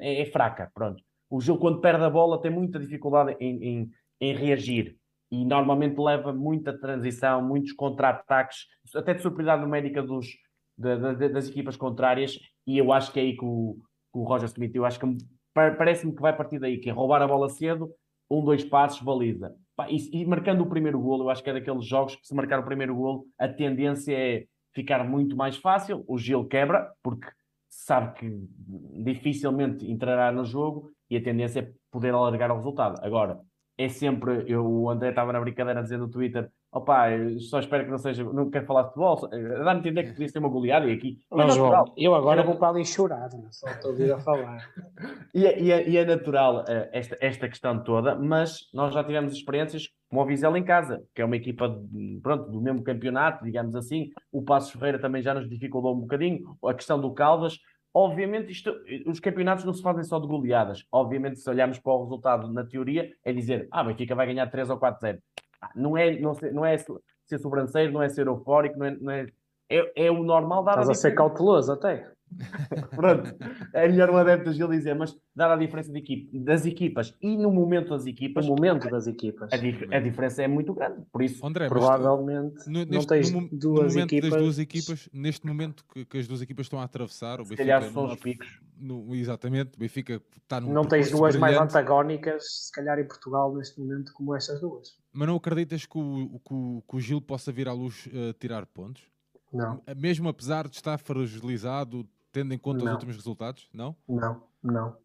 é, 0.01 0.21
é 0.21 0.27
fraca, 0.27 0.71
pronto. 0.75 1.03
O 1.31 1.41
Gil, 1.41 1.57
quando 1.57 1.81
perde 1.81 2.05
a 2.05 2.11
bola, 2.11 2.39
tem 2.39 2.51
muita 2.51 2.79
dificuldade 2.79 3.35
em, 3.41 3.65
em, 3.65 3.91
em 4.21 4.35
reagir 4.35 4.98
e 5.31 5.45
normalmente 5.45 5.99
leva 5.99 6.33
muita 6.33 6.77
transição, 6.79 7.43
muitos 7.43 7.73
contra-ataques, 7.73 8.67
até 8.95 9.15
de 9.15 9.23
superioridade 9.23 9.63
numérica 9.63 10.03
dos, 10.03 10.27
de, 10.77 11.15
de, 11.15 11.29
das 11.29 11.49
equipas 11.49 11.77
contrárias. 11.77 12.39
E 12.67 12.79
eu 12.79 12.93
acho 12.93 13.13
que 13.13 13.21
é 13.21 13.23
aí 13.23 13.37
que 13.37 13.45
o, 13.45 13.77
que 14.13 14.19
o 14.19 14.25
Roger 14.25 14.49
Smith, 14.49 14.75
eu 14.75 14.85
acho 14.85 14.99
que 14.99 15.07
parece-me 15.53 16.15
que 16.15 16.23
vai 16.23 16.37
partir 16.37 16.59
daí, 16.59 16.79
que 16.79 16.89
é 16.89 16.93
roubar 16.93 17.21
a 17.23 17.27
bola 17.27 17.49
cedo, 17.49 17.91
um, 18.31 18.45
dois 18.45 18.65
passos, 18.65 19.03
baliza. 19.03 19.55
E, 19.89 20.23
e, 20.23 20.27
marcando 20.27 20.63
o 20.63 20.69
primeiro 20.69 21.01
golo, 21.01 21.25
eu 21.25 21.31
acho 21.31 21.43
que 21.43 21.51
é 21.51 21.53
daqueles 21.53 21.87
jogos 21.87 22.17
que 22.17 22.27
se 22.27 22.35
marcar 22.35 22.59
o 22.61 22.65
primeiro 22.65 22.95
golo, 22.95 23.27
a 23.39 23.49
tendência 23.49 24.13
é 24.13 24.45
ficar 24.75 25.05
muito 25.05 25.37
mais 25.37 25.57
fácil. 25.57 26.05
O 26.07 26.19
Gil 26.19 26.47
quebra, 26.47 26.93
porque 27.03 27.29
sabe 27.69 28.19
que 28.19 28.49
dificilmente 29.03 29.91
entrará 29.91 30.33
no 30.33 30.45
jogo 30.45 30.91
e 31.11 31.17
a 31.17 31.23
tendência 31.23 31.61
é 31.61 31.73
poder 31.91 32.13
alargar 32.13 32.51
o 32.51 32.57
resultado. 32.57 33.01
Agora, 33.03 33.41
é 33.79 33.89
sempre, 33.89 34.45
eu, 34.49 34.67
o 34.67 34.91
André 34.91 35.11
estava 35.11 35.33
na 35.33 35.41
brincadeira 35.41 35.79
a 35.79 35.83
dizer 35.85 35.99
no 35.99 36.11
Twitter, 36.11 36.51
opá, 36.73 37.07
só 37.49 37.61
espero 37.61 37.85
que 37.85 37.91
não 37.93 37.99
seja, 37.99 38.25
não 38.25 38.51
quero 38.51 38.67
falar 38.67 38.83
de 38.83 38.89
futebol, 38.89 39.29
dá-me 39.31 39.71
a 39.71 39.75
entender 39.75 40.03
que 40.03 40.11
podia 40.11 40.29
ser 40.29 40.41
uma 40.41 40.49
goleada 40.49 40.87
e 40.87 40.93
aqui. 40.93 41.19
Não, 41.31 41.45
é 41.45 41.51
João, 41.51 41.85
eu 41.97 42.13
agora 42.13 42.43
vou 42.43 42.57
para 42.57 42.71
ali 42.71 42.85
chorar, 42.85 43.31
só 43.51 43.69
estou 43.69 43.91
a 43.91 43.93
ouvir 43.93 44.13
a 44.13 44.19
falar. 44.19 44.69
e, 45.33 45.47
é, 45.47 45.61
e, 45.61 45.71
é, 45.71 45.89
e, 45.89 45.97
é, 45.97 46.05
natural 46.05 46.63
uh, 46.63 46.89
esta, 46.93 47.17
esta 47.21 47.49
questão 47.49 47.83
toda, 47.85 48.17
mas 48.17 48.69
nós 48.75 48.93
já 48.93 49.05
tivemos 49.05 49.33
experiências 49.33 49.89
como 50.09 50.23
o 50.23 50.27
Vizela 50.27 50.59
em 50.59 50.65
casa, 50.65 51.01
que 51.15 51.23
é 51.23 51.25
uma 51.25 51.37
equipa 51.37 51.81
pronto, 52.21 52.51
do 52.51 52.61
mesmo 52.61 52.83
campeonato, 52.83 53.45
digamos 53.45 53.77
assim. 53.77 54.09
O 54.33 54.43
Passos 54.43 54.73
Ferreira 54.73 54.99
também 54.99 55.23
já 55.23 55.35
nos 55.35 55.49
dificultou 55.49 55.95
um 55.95 56.01
bocadinho, 56.01 56.57
a 56.65 56.75
questão 56.75 57.01
do 57.01 57.13
Caldas. 57.13 57.59
Obviamente, 57.93 58.53
isto, 58.53 58.75
os 59.07 59.19
campeonatos 59.19 59.65
não 59.65 59.73
se 59.73 59.83
fazem 59.83 60.05
só 60.05 60.19
de 60.19 60.27
goleadas. 60.27 60.85
Obviamente, 60.93 61.41
se 61.41 61.49
olharmos 61.49 61.79
para 61.79 61.93
o 61.93 62.03
resultado 62.03 62.53
na 62.53 62.65
teoria, 62.65 63.13
é 63.25 63.33
dizer, 63.33 63.67
ah, 63.71 63.83
Benfica 63.83 64.15
vai 64.15 64.27
ganhar 64.27 64.47
3 64.49 64.71
ou 64.71 64.79
4-0. 64.79 65.19
Ah, 65.61 65.71
não 65.75 65.97
é, 65.97 66.19
não, 66.19 66.33
não 66.53 66.65
é 66.65 66.77
ser 66.79 67.39
sobranceiro, 67.39 67.93
não 67.93 68.03
é 68.03 68.09
ser 68.09 68.27
eufórico, 68.27 68.79
não 68.79 68.87
é, 68.87 68.91
não 68.97 69.11
é, 69.11 69.27
é, 69.71 70.07
é 70.07 70.11
o 70.11 70.23
normal 70.23 70.63
dar 70.63 70.73
Estás 70.73 70.89
a, 70.89 70.93
a 70.93 70.95
ser 70.95 71.15
cauteloso 71.15 71.73
até. 71.73 72.11
Pronto, 72.95 73.35
é 73.73 73.89
melhor 73.89 74.11
um 74.11 74.17
adepto 74.17 74.53
Gil 74.53 74.69
dizer, 74.69 74.95
mas 74.95 75.17
dar 75.35 75.53
a 75.53 75.57
diferença 75.57 75.93
de 75.93 75.99
equipe, 75.99 76.39
das 76.39 76.67
equipas 76.67 77.17
e 77.21 77.37
no 77.37 77.51
momento 77.51 77.91
das 77.91 78.07
equipas, 78.07 78.47
no 78.47 78.55
momento 78.55 78.89
das 78.91 79.07
equipas, 79.07 79.53
a, 79.53 79.57
dif 79.57 79.87
a 79.93 80.01
diferença 80.01 80.43
é 80.43 80.49
muito 80.49 80.75
grande. 80.75 81.03
Por 81.13 81.23
isso, 81.23 81.45
André, 81.47 81.69
provavelmente 81.69 82.69
no, 82.69 82.81
neste, 82.81 82.93
não 82.93 83.05
tens 83.05 83.31
no, 83.31 83.49
duas 83.51 83.95
no 83.95 84.01
equipas. 84.01 84.31
Das 84.31 84.43
duas 84.43 84.59
equipas. 84.59 85.09
Neste 85.13 85.47
momento 85.47 85.85
que, 85.93 86.05
que, 86.05 86.19
as 86.19 86.27
duas 86.27 86.43
equipas 86.43 86.67
estão 86.67 86.81
a 86.81 86.85
atravessar, 86.85 87.41
o 87.41 87.45
Se 87.45 87.51
Benfica 87.51 87.63
calhar 87.65 87.93
são 87.93 88.07
os 88.07 88.17
picos. 88.17 88.61
No, 88.79 89.15
exatamente, 89.15 89.77
o 89.77 89.79
Benfica 89.79 90.23
está 90.43 90.61
no. 90.61 90.73
Não 90.73 90.85
tens 90.85 91.11
duas 91.11 91.35
brilhante. 91.35 91.57
mais 91.57 91.57
antagónicas, 91.57 92.67
se 92.67 92.73
calhar 92.73 92.99
em 92.99 93.07
Portugal 93.07 93.55
neste 93.55 93.81
momento, 93.81 94.13
como 94.13 94.35
estas 94.35 94.61
duas. 94.61 94.97
Mas 95.13 95.27
não 95.27 95.37
acreditas 95.37 95.85
que 95.85 95.99
o, 95.99 96.41
que 96.45 96.55
o, 96.55 96.83
que 96.89 96.97
o 96.97 97.01
Gil 97.01 97.21
possa 97.21 97.51
vir 97.51 97.69
à 97.69 97.73
luz 97.73 98.07
uh, 98.07 98.33
tirar 98.39 98.67
pontos? 98.67 99.03
Não. 99.53 99.83
Mesmo 99.97 100.29
apesar 100.29 100.69
de 100.69 100.77
estar 100.77 100.99
fragilizado, 100.99 102.07
tendo 102.33 102.53
em 102.53 102.59
conta 102.59 102.85
não. 102.85 102.87
os 102.87 102.93
últimos 102.93 103.17
resultados? 103.17 103.69
Não? 103.73 103.97
Não, 104.09 104.43
não. 104.63 104.97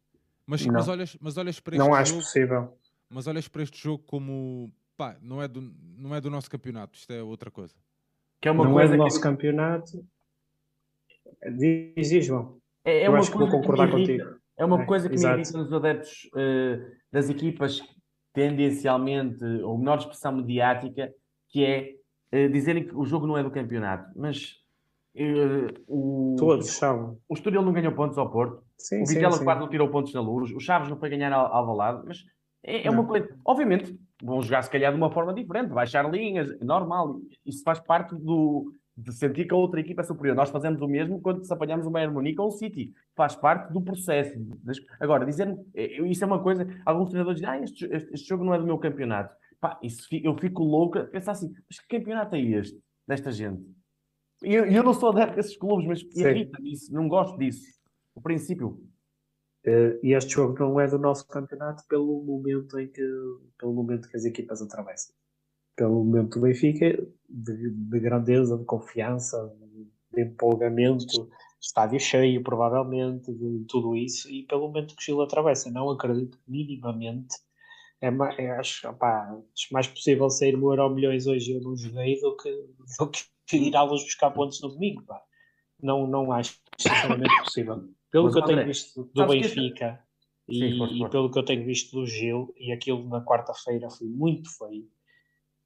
Mas, 0.46 0.66
não. 0.66 0.74
mas, 0.74 0.88
olhas, 0.88 1.18
mas 1.20 1.38
olhas 1.38 1.60
para 1.60 1.76
este 1.76 1.88
Não 1.88 1.94
acho 1.94 2.12
jogo, 2.12 2.24
possível. 2.24 2.78
Mas 3.10 3.28
olhas 3.28 3.48
para 3.48 3.64
este 3.64 3.82
jogo 3.82 4.04
como 4.06 4.72
pá, 4.98 5.18
não 5.22 5.42
é 5.42 5.48
do, 5.48 5.62
não 5.98 6.16
é 6.16 6.22
do 6.22 6.30
nosso 6.30 6.50
campeonato, 6.50 6.98
isto 6.98 7.12
é 7.12 7.22
outra 7.22 7.50
coisa. 7.50 7.76
Que 8.42 8.48
é 8.48 8.52
uma 8.52 8.66
não 8.66 8.74
coisa 8.74 8.94
é 8.94 8.98
do 8.98 9.04
nosso 9.04 9.18
que... 9.18 9.24
campeonato. 9.24 10.06
Diz, 11.58 12.10
diz 12.10 12.26
João. 12.26 12.58
É, 12.84 13.04
é 13.04 13.10
uma 13.10 13.18
coisa 13.18 13.32
que 13.32 13.38
vou 13.38 13.50
concordar 13.50 13.90
contigo. 13.90 14.36
É 14.58 14.66
uma 14.66 14.82
é, 14.82 14.86
coisa 14.86 15.10
que 15.10 15.16
exato. 15.16 15.36
me 15.36 15.42
irrita 15.42 15.58
nos 15.58 15.74
adeptos 15.74 16.30
uh, 16.34 16.92
das 17.12 17.30
equipas 17.30 17.82
tendencialmente, 18.34 19.44
ou 19.64 19.78
menor 19.78 20.00
expressão 20.00 20.32
mediática, 20.36 21.14
que 21.50 21.64
é 21.66 21.96
uh, 22.34 22.52
dizerem 22.52 22.86
que 22.86 22.96
o 22.96 23.06
jogo 23.06 23.28
não 23.28 23.38
é 23.38 23.44
do 23.44 23.52
campeonato. 23.52 24.12
Mas 24.16 24.63
o, 25.88 26.36
Todos 26.38 26.72
são. 26.72 27.18
O 27.30 27.34
Estoril 27.36 27.62
não 27.62 27.72
ganhou 27.72 27.94
pontos 27.94 28.18
ao 28.18 28.30
Porto. 28.32 28.64
Sim, 28.78 29.04
o 29.04 29.06
Vizela 29.06 29.44
quase 29.44 29.60
não 29.60 29.70
tirou 29.70 29.90
pontos 29.90 30.14
na 30.14 30.22
Luz. 30.22 30.52
O 30.52 30.60
Chaves 30.60 30.90
não 30.90 30.98
foi 30.98 31.10
ganhar 31.10 31.32
ao, 31.32 31.66
Valado. 31.66 32.04
Mas 32.08 32.24
é, 32.64 32.88
é 32.88 32.90
uma 32.90 33.06
coisa. 33.06 33.30
Obviamente, 33.46 33.96
vão 34.22 34.42
jogar 34.42 34.64
se 34.64 34.72
calhar 34.72 34.92
de 34.92 34.98
uma 34.98 35.12
forma 35.12 35.34
diferente, 35.34 35.70
baixar 35.70 36.10
linhas, 36.10 36.50
é 36.60 36.64
normal. 36.64 37.20
Isso 37.46 37.62
faz 37.64 37.80
parte 37.80 38.16
do, 38.16 38.74
de 38.98 39.12
sentir 39.14 39.46
que 39.46 39.54
a 39.54 39.58
outra 39.58 39.80
equipa 39.80 40.02
é 40.02 40.04
superior. 40.04 40.36
Nós 40.36 40.50
fazemos 40.50 40.82
o 40.82 40.88
mesmo 40.88 41.22
quando 41.22 41.46
se 41.46 41.54
apanhamos 41.54 41.86
o 41.86 41.92
Bayern 41.92 42.14
Munique 42.14 42.42
ou 42.42 42.48
o 42.48 42.52
City. 42.52 42.92
Faz 43.16 43.36
parte 43.36 43.72
do 43.72 43.82
processo. 43.82 44.34
Agora, 45.00 45.26
dizer 45.26 45.56
é, 45.76 46.02
isso 46.02 46.24
é 46.24 46.28
uma 46.28 46.42
coisa. 46.42 46.68
Alguns 46.86 47.10
treinadores 47.10 47.40
dizem: 47.40 47.54
ah, 47.54 47.64
este, 47.64 47.86
este, 47.86 48.28
jogo 48.28 48.44
não 48.44 48.54
é 48.54 48.58
do 48.58 48.66
meu 48.66 48.80
campeonato. 48.80 49.36
Pá, 49.62 49.80
isso, 49.84 50.08
eu 50.12 50.36
fico 50.38 50.64
louca 50.64 51.04
pensar 51.06 51.34
assim: 51.34 51.54
mas 51.70 51.80
que 51.80 52.00
campeonato 52.00 52.36
é 52.36 52.42
este 52.42 52.82
desta 53.08 53.32
gente? 53.32 53.64
E 54.44 54.54
eu, 54.54 54.66
eu, 54.66 54.84
não 54.84 54.94
sou 54.94 55.10
adepto 55.10 55.36
desses 55.36 55.58
clubes, 55.58 55.88
mas 55.88 56.02
irrita-me 56.16 56.74
isso, 56.74 56.94
não 56.94 57.08
gosto 57.08 57.38
disso. 57.38 57.64
O 58.14 58.22
princípio. 58.22 58.80
Uh, 59.66 59.98
e 60.04 60.14
este 60.14 60.34
jogo 60.34 60.60
não 60.60 60.80
é 60.80 60.88
do 60.88 61.00
nosso 61.00 61.26
campeonato 61.28 61.84
pelo 61.88 62.22
momento 62.22 62.78
em 62.78 62.88
que, 62.88 63.02
pelo 63.58 63.74
momento 63.74 64.10
que 64.10 64.18
as 64.18 64.26
equipas 64.26 64.62
atravessam. 64.62 65.16
Pelo 65.76 66.04
momento 66.04 66.38
do 66.38 66.42
Benfica, 66.42 66.92
de, 67.30 67.70
de 67.70 68.00
grandeza, 68.00 68.58
de 68.58 68.66
confiança, 68.66 69.52
de, 70.14 70.22
empolgamento, 70.22 71.30
estádio 71.62 72.00
cheio, 72.00 72.44
provavelmente, 72.44 73.34
de 73.34 73.66
tudo 73.68 73.96
isso, 73.96 74.30
e 74.30 74.44
pelo 74.44 74.68
momento 74.68 74.96
que 74.96 75.02
o 75.02 75.04
Chile 75.04 75.24
atravessa. 75.24 75.72
Não 75.72 75.90
acredito 75.90 76.38
minimamente. 76.48 77.36
É, 78.02 78.10
é, 78.38 78.52
acho, 78.52 78.88
opá, 78.90 79.34
acho 79.56 79.74
mais 79.74 79.88
possível 79.88 80.30
sair 80.30 80.56
o 80.58 80.72
Euro 80.74 80.94
Milhões 80.94 81.26
hoje 81.26 81.54
eu 81.54 81.62
não 81.62 81.74
joguei 81.74 82.20
do 82.20 82.36
que, 82.36 82.52
do 83.00 83.10
que 83.10 83.24
irá-los 83.52 84.04
buscar 84.04 84.32
pontos 84.32 84.62
no 84.62 84.70
domingo. 84.70 85.04
Pá. 85.04 85.22
Não, 85.82 86.08
não 86.08 86.32
acho 86.32 86.60
sinceramente 86.78 87.36
possível. 87.44 87.84
Pelo 88.12 88.26
Mas, 88.26 88.34
que 88.34 88.40
eu 88.40 88.46
tenho 88.46 88.66
visto 88.66 89.10
do 89.14 89.28
Benfica 89.28 90.00
e, 90.48 90.60
Sim, 90.60 91.04
e, 91.04 91.10
pelo 91.10 91.32
que 91.32 91.40
eu 91.40 91.44
tenho 91.44 91.66
visto 91.66 92.00
do 92.00 92.06
Gil, 92.06 92.54
e 92.58 92.72
aquilo 92.72 93.08
na 93.10 93.22
quarta-feira 93.22 93.90
foi 93.90 94.08
muito 94.08 94.50
feio 94.58 94.88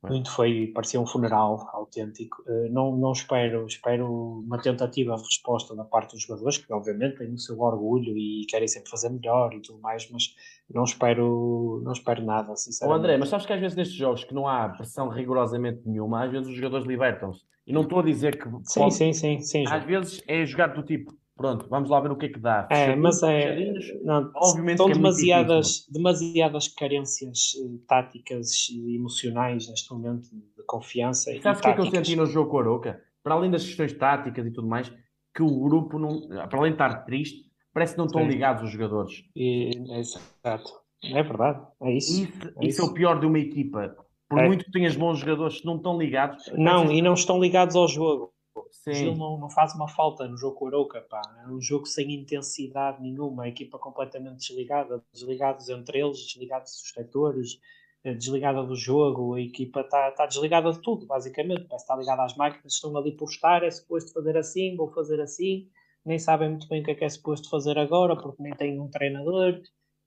muito 0.03 0.33
feio, 0.33 0.71
parecia 0.73 0.99
um 0.99 1.05
funeral 1.05 1.69
autêntico. 1.73 2.43
Uh, 2.47 2.71
não, 2.71 2.95
não 2.95 3.11
espero, 3.11 3.65
espero 3.65 4.39
uma 4.39 4.61
tentativa 4.61 5.15
de 5.15 5.23
resposta 5.23 5.75
da 5.75 5.83
parte 5.83 6.11
dos 6.11 6.23
jogadores, 6.23 6.57
que 6.57 6.71
obviamente 6.71 7.17
têm 7.17 7.33
o 7.33 7.37
seu 7.37 7.59
orgulho 7.59 8.17
e 8.17 8.45
querem 8.47 8.67
sempre 8.67 8.89
fazer 8.89 9.09
melhor 9.09 9.53
e 9.53 9.61
tudo 9.61 9.79
mais, 9.79 10.09
mas 10.11 10.35
não 10.73 10.83
espero, 10.83 11.81
não 11.83 11.91
espero 11.91 12.23
nada, 12.23 12.55
sinceramente. 12.55 12.97
Ô 12.97 12.99
André, 12.99 13.17
mas 13.17 13.29
sabes 13.29 13.45
que 13.45 13.53
às 13.53 13.59
vezes 13.59 13.75
nestes 13.75 13.97
jogos 13.97 14.23
que 14.23 14.33
não 14.33 14.47
há 14.47 14.69
pressão 14.69 15.09
rigorosamente 15.09 15.81
nenhuma, 15.85 16.25
às 16.25 16.31
vezes 16.31 16.47
os 16.47 16.55
jogadores 16.55 16.85
libertam-se. 16.85 17.43
E 17.67 17.73
não 17.73 17.81
estou 17.81 17.99
a 17.99 18.03
dizer 18.03 18.41
que. 18.41 18.49
Sim, 18.63 18.79
pode... 18.79 18.93
sim, 18.95 19.13
sim, 19.13 19.39
sim. 19.41 19.65
Às 19.67 19.83
vezes 19.83 20.23
é 20.27 20.45
jogar 20.45 20.67
do 20.67 20.81
tipo, 20.81 21.13
Pronto, 21.37 21.67
vamos 21.69 21.87
lá 21.87 21.99
ver 21.99 22.11
o 22.11 22.15
que 22.15 22.25
é 22.25 22.29
que 22.29 22.39
dá. 22.39 22.67
É, 22.71 22.95
mas 22.95 23.21
é. 23.21 23.71
Não, 24.03 24.31
obviamente 24.33 24.79
estão 24.79 24.89
é 24.89 24.93
demasiadas, 24.93 25.87
demasiadas 25.87 26.67
carências 26.67 27.53
uh, 27.61 27.77
táticas 27.87 28.67
e 28.69 28.95
emocionais 28.95 29.69
neste 29.69 29.93
momento 29.93 30.29
de 30.31 30.63
confiança. 30.65 31.31
Sabes 31.39 31.59
o 31.59 31.61
que 31.61 31.69
é 31.69 31.73
que 31.73 31.81
eu 31.81 31.91
senti 31.91 32.15
no 32.15 32.25
jogo 32.25 32.49
com 32.49 32.57
a 32.57 32.61
Aroca? 32.61 33.03
Para 33.21 33.35
além 33.35 33.51
das 33.51 33.63
questões 33.63 33.93
táticas 33.93 34.47
e 34.47 34.51
tudo 34.51 34.67
mais, 34.67 34.91
que 35.35 35.43
o 35.43 35.59
grupo, 35.59 35.99
não, 35.99 36.27
para 36.27 36.57
além 36.57 36.71
de 36.71 36.75
estar 36.75 37.05
triste, 37.05 37.45
parece 37.71 37.93
que 37.93 37.99
não 37.99 38.07
estão 38.07 38.21
Sim. 38.23 38.29
ligados 38.29 38.63
os 38.63 38.71
jogadores. 38.71 39.23
E, 39.35 39.69
é 39.91 39.99
exato. 39.99 40.81
É 41.03 41.21
verdade. 41.21 41.61
É 41.83 41.91
isso. 41.91 42.23
Isso 42.23 42.53
é, 42.59 42.65
isso. 42.65 42.81
é 42.81 42.85
o 42.85 42.93
pior 42.95 43.19
de 43.19 43.27
uma 43.27 43.37
equipa. 43.37 43.95
Por 44.29 44.39
é. 44.39 44.47
muito 44.47 44.65
que 44.65 44.71
tenhas 44.71 44.95
bons 44.95 45.19
jogadores, 45.19 45.59
se 45.59 45.65
não 45.65 45.77
estão 45.77 45.97
ligados. 45.97 46.51
Não, 46.53 46.91
e 46.91 47.01
não 47.01 47.13
estão 47.13 47.39
ligados 47.39 47.75
ao 47.75 47.87
jogo. 47.87 48.33
Sim. 48.71 48.91
O 48.91 48.93
Gil 48.93 49.15
não, 49.15 49.37
não 49.37 49.49
faz 49.49 49.73
uma 49.75 49.87
falta 49.87 50.27
no 50.27 50.37
jogo 50.37 50.55
com 50.55 50.65
o 50.65 50.67
Arouca, 50.67 51.01
pá. 51.01 51.21
É 51.43 51.47
um 51.47 51.61
jogo 51.61 51.85
sem 51.85 52.13
intensidade 52.13 53.01
nenhuma, 53.01 53.43
a 53.43 53.47
equipa 53.47 53.77
completamente 53.77 54.37
desligada, 54.37 55.03
desligados 55.13 55.69
entre 55.69 55.99
eles, 55.99 56.19
desligados 56.19 56.71
dos 56.71 56.91
setores. 56.91 57.59
desligada 58.03 58.63
do 58.63 58.75
jogo, 58.75 59.35
a 59.35 59.41
equipa 59.41 59.81
está 59.81 60.11
tá 60.11 60.25
desligada 60.25 60.71
de 60.71 60.81
tudo, 60.81 61.05
basicamente. 61.05 61.65
Parece 61.65 61.83
estar 61.83 61.95
ligada 61.95 62.23
às 62.23 62.35
máquinas, 62.35 62.73
estão 62.73 62.95
ali 62.97 63.11
por 63.11 63.29
estar, 63.29 63.63
é 63.63 63.71
suposto 63.71 64.11
fazer 64.11 64.37
assim, 64.37 64.75
vou 64.75 64.91
fazer 64.91 65.21
assim, 65.21 65.67
nem 66.05 66.17
sabem 66.17 66.49
muito 66.49 66.67
bem 66.67 66.81
o 66.81 66.85
que 66.85 66.91
é 66.91 66.95
que 66.95 67.05
é 67.05 67.09
suposto 67.09 67.49
fazer 67.49 67.77
agora, 67.77 68.15
porque 68.15 68.41
nem 68.41 68.53
têm 68.53 68.79
um 68.79 68.89
treinador. 68.89 69.61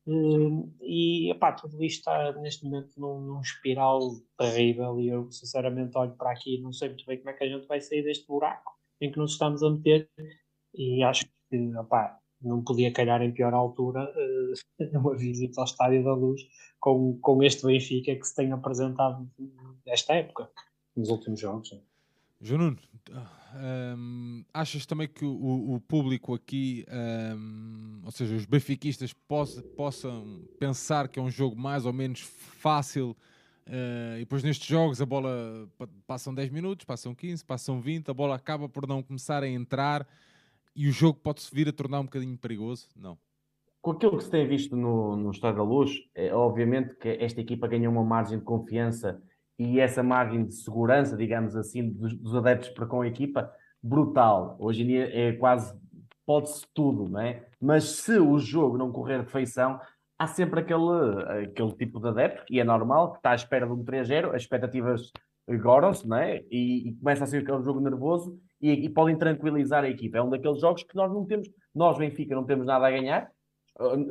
Hum, 0.07 0.72
e 0.80 1.30
epá, 1.30 1.53
tudo 1.53 1.82
isto 1.84 1.98
está 1.98 2.32
neste 2.40 2.64
momento 2.64 2.98
num, 2.98 3.20
num, 3.20 3.40
espiral 3.40 4.01
terrível 4.38 4.98
e 4.98 5.09
eu 5.09 5.30
sinceramente 5.30 5.96
olho 5.96 6.16
para 6.16 6.32
aqui 6.32 6.57
e 6.57 6.61
não 6.61 6.72
sei 6.72 6.88
muito 6.88 7.05
bem 7.05 7.18
como 7.18 7.30
é 7.30 7.32
que 7.34 7.44
a 7.44 7.48
gente 7.48 7.66
vai 7.66 7.80
sair 7.80 8.03
deste 8.03 8.26
buraco 8.26 8.72
em 9.01 9.12
que 9.12 9.18
nos 9.18 9.32
estamos 9.32 9.62
a 9.62 9.70
meter 9.70 10.09
e 10.74 11.03
acho 11.03 11.26
que 11.26 11.57
epá, 11.78 12.18
não 12.40 12.64
podia 12.64 12.92
calhar 12.92 13.20
em 13.22 13.32
pior 13.32 13.53
altura 13.53 14.11
uh, 14.11 14.98
uma 14.98 15.16
visita 15.16 15.61
ao 15.61 15.66
Estádio 15.66 16.03
da 16.03 16.14
Luz 16.14 16.42
com, 16.78 17.18
com 17.20 17.42
este 17.42 17.66
Benfica 17.66 18.16
que 18.16 18.26
se 18.26 18.34
tem 18.34 18.53
apresentado 18.53 19.30
nesta 19.86 20.14
época, 20.14 20.51
nos 20.96 21.11
últimos 21.11 21.40
jogos. 21.40 21.70
João 22.41 22.74
um, 23.55 24.45
achas 24.55 24.86
também 24.86 25.09
que 25.09 25.24
o, 25.24 25.74
o 25.74 25.80
público 25.80 26.34
aqui, 26.34 26.86
um, 27.36 28.01
ou 28.05 28.11
seja, 28.11 28.34
os 28.34 28.47
benfiquistas 28.47 29.12
possa, 29.12 29.62
possam 29.62 30.43
pensar 30.59 31.09
que 31.09 31.18
é 31.18 31.22
um 31.22 31.30
jogo 31.30 31.57
mais 31.57 31.84
ou 31.84 31.93
menos 31.93 32.20
fácil 32.20 33.16
uh, 33.66 34.16
e 34.16 34.20
depois 34.20 34.43
nestes 34.43 34.66
jogos 34.66 35.03
a 35.03 35.07
bola 35.07 35.68
passam 36.07 36.34
10 36.34 36.51
minutos, 36.51 36.84
passam 36.84 37.14
15, 37.14 37.45
passam 37.45 37.80
20, 37.80 38.11
a 38.11 38.14
bola 38.14 38.36
acaba 38.36 38.68
por 38.68 38.86
não 38.86 39.03
começar 39.03 39.43
a 39.43 39.49
entrar 39.49 40.07
e 40.74 40.88
o 40.88 40.93
jogo 40.93 41.18
pode-se 41.20 41.53
vir 41.53 41.68
a 41.68 41.72
tornar 41.72 42.01
um 42.01 42.05
bocadinho 42.05 42.38
perigoso? 42.38 42.88
Não. 42.97 43.18
Com 43.82 43.93
aquilo 43.93 44.16
que 44.16 44.24
se 44.24 44.30
tem 44.30 44.47
visto 44.47 44.76
no, 44.76 45.16
no 45.16 45.30
Estado 45.30 45.57
da 45.57 45.62
Luz, 45.62 45.91
é 46.14 46.32
obviamente 46.34 46.95
que 46.97 47.09
esta 47.09 47.41
equipa 47.41 47.66
ganhou 47.66 47.93
uma 47.93 48.05
margem 48.05 48.38
de 48.38 48.45
confiança 48.45 49.20
e 49.61 49.78
essa 49.78 50.02
margem 50.02 50.46
de 50.46 50.54
segurança, 50.54 51.14
digamos 51.14 51.54
assim, 51.54 51.90
dos, 51.90 52.16
dos 52.16 52.34
adeptos 52.34 52.70
para 52.70 52.86
com 52.86 53.02
a 53.02 53.06
equipa, 53.06 53.52
brutal. 53.82 54.56
Hoje 54.58 54.82
em 54.82 54.86
dia 54.86 55.11
é 55.14 55.32
quase, 55.34 55.78
pode-se 56.24 56.64
tudo, 56.72 57.11
não 57.11 57.20
é? 57.20 57.44
Mas 57.61 57.84
se 57.84 58.18
o 58.18 58.38
jogo 58.38 58.78
não 58.78 58.90
correr 58.90 59.22
de 59.22 59.30
feição, 59.30 59.78
há 60.18 60.26
sempre 60.26 60.61
aquele, 60.61 61.44
aquele 61.44 61.72
tipo 61.72 62.00
de 62.00 62.08
adepto, 62.08 62.42
e 62.48 62.58
é 62.58 62.64
normal, 62.64 63.12
que 63.12 63.18
está 63.18 63.32
à 63.32 63.34
espera 63.34 63.66
de 63.66 63.72
um 63.72 63.84
3-0, 63.84 64.34
as 64.34 64.40
expectativas 64.42 65.12
agoram-se, 65.46 66.08
não 66.08 66.16
é? 66.16 66.42
E, 66.50 66.88
e, 66.88 66.94
começa 66.94 67.24
a 67.24 67.26
ser 67.26 67.42
aquele 67.42 67.62
jogo 67.62 67.80
nervoso 67.80 68.40
e, 68.62 68.70
e 68.70 68.88
podem 68.88 69.18
tranquilizar 69.18 69.84
a 69.84 69.90
equipa. 69.90 70.16
É 70.16 70.22
um 70.22 70.30
daqueles 70.30 70.58
jogos 70.58 70.84
que 70.84 70.96
nós 70.96 71.12
não 71.12 71.26
temos, 71.26 71.50
nós, 71.74 71.98
Benfica, 71.98 72.34
não 72.34 72.46
temos 72.46 72.64
nada 72.64 72.86
a 72.86 72.90
ganhar. 72.90 73.30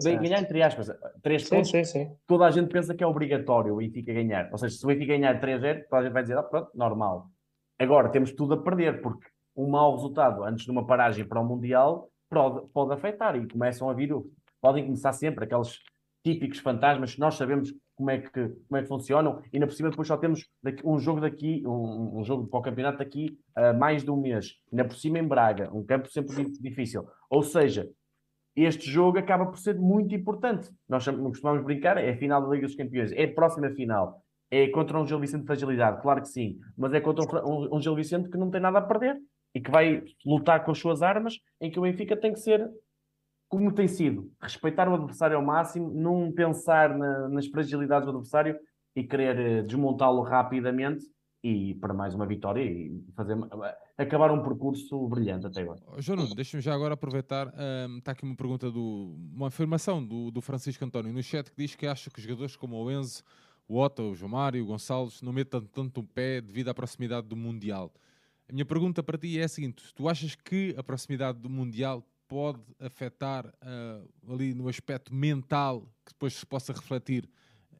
Ganhar 0.03 0.41
entre 0.41 0.63
aspas, 0.63 0.89
três 1.21 1.43
sim, 1.43 1.49
pontos, 1.49 1.69
sim, 1.69 1.83
sim. 1.83 2.15
toda 2.25 2.45
a 2.45 2.51
gente 2.51 2.69
pensa 2.69 2.95
que 2.95 3.03
é 3.03 3.07
obrigatório 3.07 3.73
o 3.73 3.77
Benfica 3.77 4.13
ganhar. 4.13 4.49
Ou 4.51 4.57
seja, 4.57 4.75
se 4.75 4.83
o 4.83 4.87
Benfica 4.87 5.13
ganhar 5.13 5.39
3-0, 5.39 5.83
toda 5.89 6.01
a 6.01 6.03
gente 6.03 6.13
vai 6.13 6.23
dizer, 6.23 6.37
ah, 6.37 6.43
pronto, 6.43 6.71
normal. 6.73 7.29
Agora, 7.77 8.09
temos 8.09 8.31
tudo 8.33 8.55
a 8.55 8.63
perder, 8.63 9.01
porque 9.01 9.27
um 9.55 9.69
mau 9.69 9.95
resultado 9.95 10.43
antes 10.43 10.65
de 10.65 10.71
uma 10.71 10.85
paragem 10.85 11.25
para 11.25 11.39
o 11.39 11.45
Mundial 11.45 12.09
pode, 12.29 12.67
pode 12.73 12.93
afetar 12.93 13.35
e 13.35 13.47
começam 13.47 13.89
a 13.89 13.93
vir, 13.93 14.13
podem 14.61 14.85
começar 14.85 15.13
sempre 15.13 15.45
aqueles 15.45 15.79
típicos 16.23 16.59
fantasmas 16.59 17.13
que 17.13 17.19
nós 17.19 17.35
sabemos 17.35 17.73
como 17.95 18.11
é 18.11 18.19
que, 18.19 18.29
como 18.29 18.77
é 18.77 18.81
que 18.81 18.87
funcionam 18.87 19.41
e 19.51 19.59
na 19.59 19.67
por 19.67 19.73
cima 19.73 19.89
depois 19.89 20.07
só 20.07 20.17
temos 20.17 20.45
um 20.85 20.97
jogo 20.99 21.19
daqui, 21.19 21.63
um, 21.65 22.19
um, 22.19 22.23
jogo 22.23 22.47
para 22.47 22.59
o 22.59 22.63
campeonato 22.63 22.99
daqui 22.99 23.37
a 23.55 23.71
uh, 23.71 23.77
mais 23.77 24.03
de 24.03 24.11
um 24.11 24.15
mês. 24.15 24.55
Na 24.71 24.85
por 24.85 24.95
cima 24.95 25.19
em 25.19 25.27
Braga, 25.27 25.69
um 25.73 25.83
campo 25.83 26.09
sempre 26.09 26.45
difícil. 26.61 27.05
Ou 27.29 27.43
seja, 27.43 27.89
este 28.65 28.89
jogo 28.89 29.17
acaba 29.17 29.45
por 29.45 29.57
ser 29.57 29.75
muito 29.75 30.13
importante. 30.15 30.69
Nós 30.87 31.05
costumamos 31.05 31.63
brincar, 31.63 31.97
é 31.97 32.11
a 32.11 32.17
final 32.17 32.41
da 32.41 32.49
Liga 32.49 32.67
dos 32.67 32.75
Campeões, 32.75 33.11
é 33.11 33.23
a 33.23 33.33
próxima 33.33 33.69
final. 33.71 34.23
É 34.51 34.67
contra 34.69 34.99
um 34.99 35.05
Gil 35.05 35.19
Vicente 35.19 35.41
de 35.41 35.47
fragilidade, 35.47 36.01
claro 36.01 36.21
que 36.21 36.27
sim, 36.27 36.59
mas 36.75 36.91
é 36.93 36.99
contra 36.99 37.45
um, 37.45 37.75
um 37.75 37.81
Gil 37.81 37.95
Vicente 37.95 38.29
que 38.29 38.37
não 38.37 38.49
tem 38.49 38.59
nada 38.59 38.79
a 38.79 38.81
perder 38.81 39.17
e 39.53 39.61
que 39.61 39.69
vai 39.69 40.03
lutar 40.25 40.65
com 40.65 40.71
as 40.71 40.77
suas 40.79 41.03
armas, 41.03 41.39
em 41.61 41.69
que 41.69 41.77
o 41.77 41.83
Benfica 41.83 42.17
tem 42.17 42.33
que 42.33 42.39
ser 42.39 42.69
como 43.47 43.73
tem 43.73 43.87
sido, 43.87 44.31
respeitar 44.39 44.87
o 44.87 44.93
adversário 44.93 45.35
ao 45.35 45.43
máximo, 45.43 45.91
não 45.91 46.31
pensar 46.31 46.95
na, 46.95 47.27
nas 47.29 47.47
fragilidades 47.47 48.05
do 48.05 48.11
adversário 48.11 48.55
e 48.95 49.03
querer 49.03 49.39
eh, 49.39 49.61
desmontá-lo 49.63 50.21
rapidamente 50.21 51.03
e 51.43 51.73
para 51.75 51.93
mais 51.93 52.13
uma 52.13 52.25
vitória 52.25 52.61
e 52.61 53.01
fazer 53.15 53.37
acabar 53.97 54.31
um 54.31 54.43
percurso 54.43 55.07
brilhante 55.07 55.47
até 55.47 55.61
agora. 55.61 55.79
João 55.97 56.33
deixa-me 56.35 56.61
já 56.61 56.73
agora 56.73 56.95
aproveitar. 56.95 57.47
Um, 57.47 57.99
está 57.99 58.11
aqui 58.11 58.23
uma 58.23 58.35
pergunta 58.35 58.69
do 58.69 59.15
uma 59.33 59.47
afirmação 59.47 60.05
do, 60.05 60.31
do 60.31 60.41
Francisco 60.41 60.83
António 60.83 61.13
no 61.13 61.23
chat 61.23 61.49
que 61.49 61.57
diz 61.57 61.75
que 61.75 61.87
acha 61.87 62.09
que 62.09 62.21
jogadores 62.21 62.55
como 62.55 62.75
o 62.75 62.91
Enzo, 62.91 63.23
o 63.67 63.79
Otto, 63.79 64.01
o 64.01 64.15
João 64.15 64.31
Mário, 64.31 64.63
o 64.63 64.67
Gonçalves 64.67 65.21
não 65.21 65.31
metam 65.31 65.61
tanto 65.61 66.01
o 66.01 66.03
pé 66.03 66.41
devido 66.41 66.69
à 66.69 66.73
proximidade 66.73 67.27
do 67.27 67.35
Mundial. 67.35 67.93
A 68.49 68.51
minha 68.51 68.65
pergunta 68.65 69.01
para 69.01 69.17
ti 69.17 69.39
é 69.39 69.43
a 69.43 69.47
seguinte: 69.47 69.93
tu 69.93 70.09
achas 70.09 70.35
que 70.35 70.75
a 70.77 70.83
proximidade 70.83 71.39
do 71.39 71.49
Mundial 71.49 72.03
pode 72.27 72.61
afetar 72.79 73.45
uh, 73.47 74.33
ali 74.33 74.53
no 74.53 74.67
aspecto 74.67 75.13
mental 75.13 75.81
que 76.05 76.13
depois 76.13 76.33
se 76.33 76.45
possa 76.45 76.73
refletir 76.73 77.29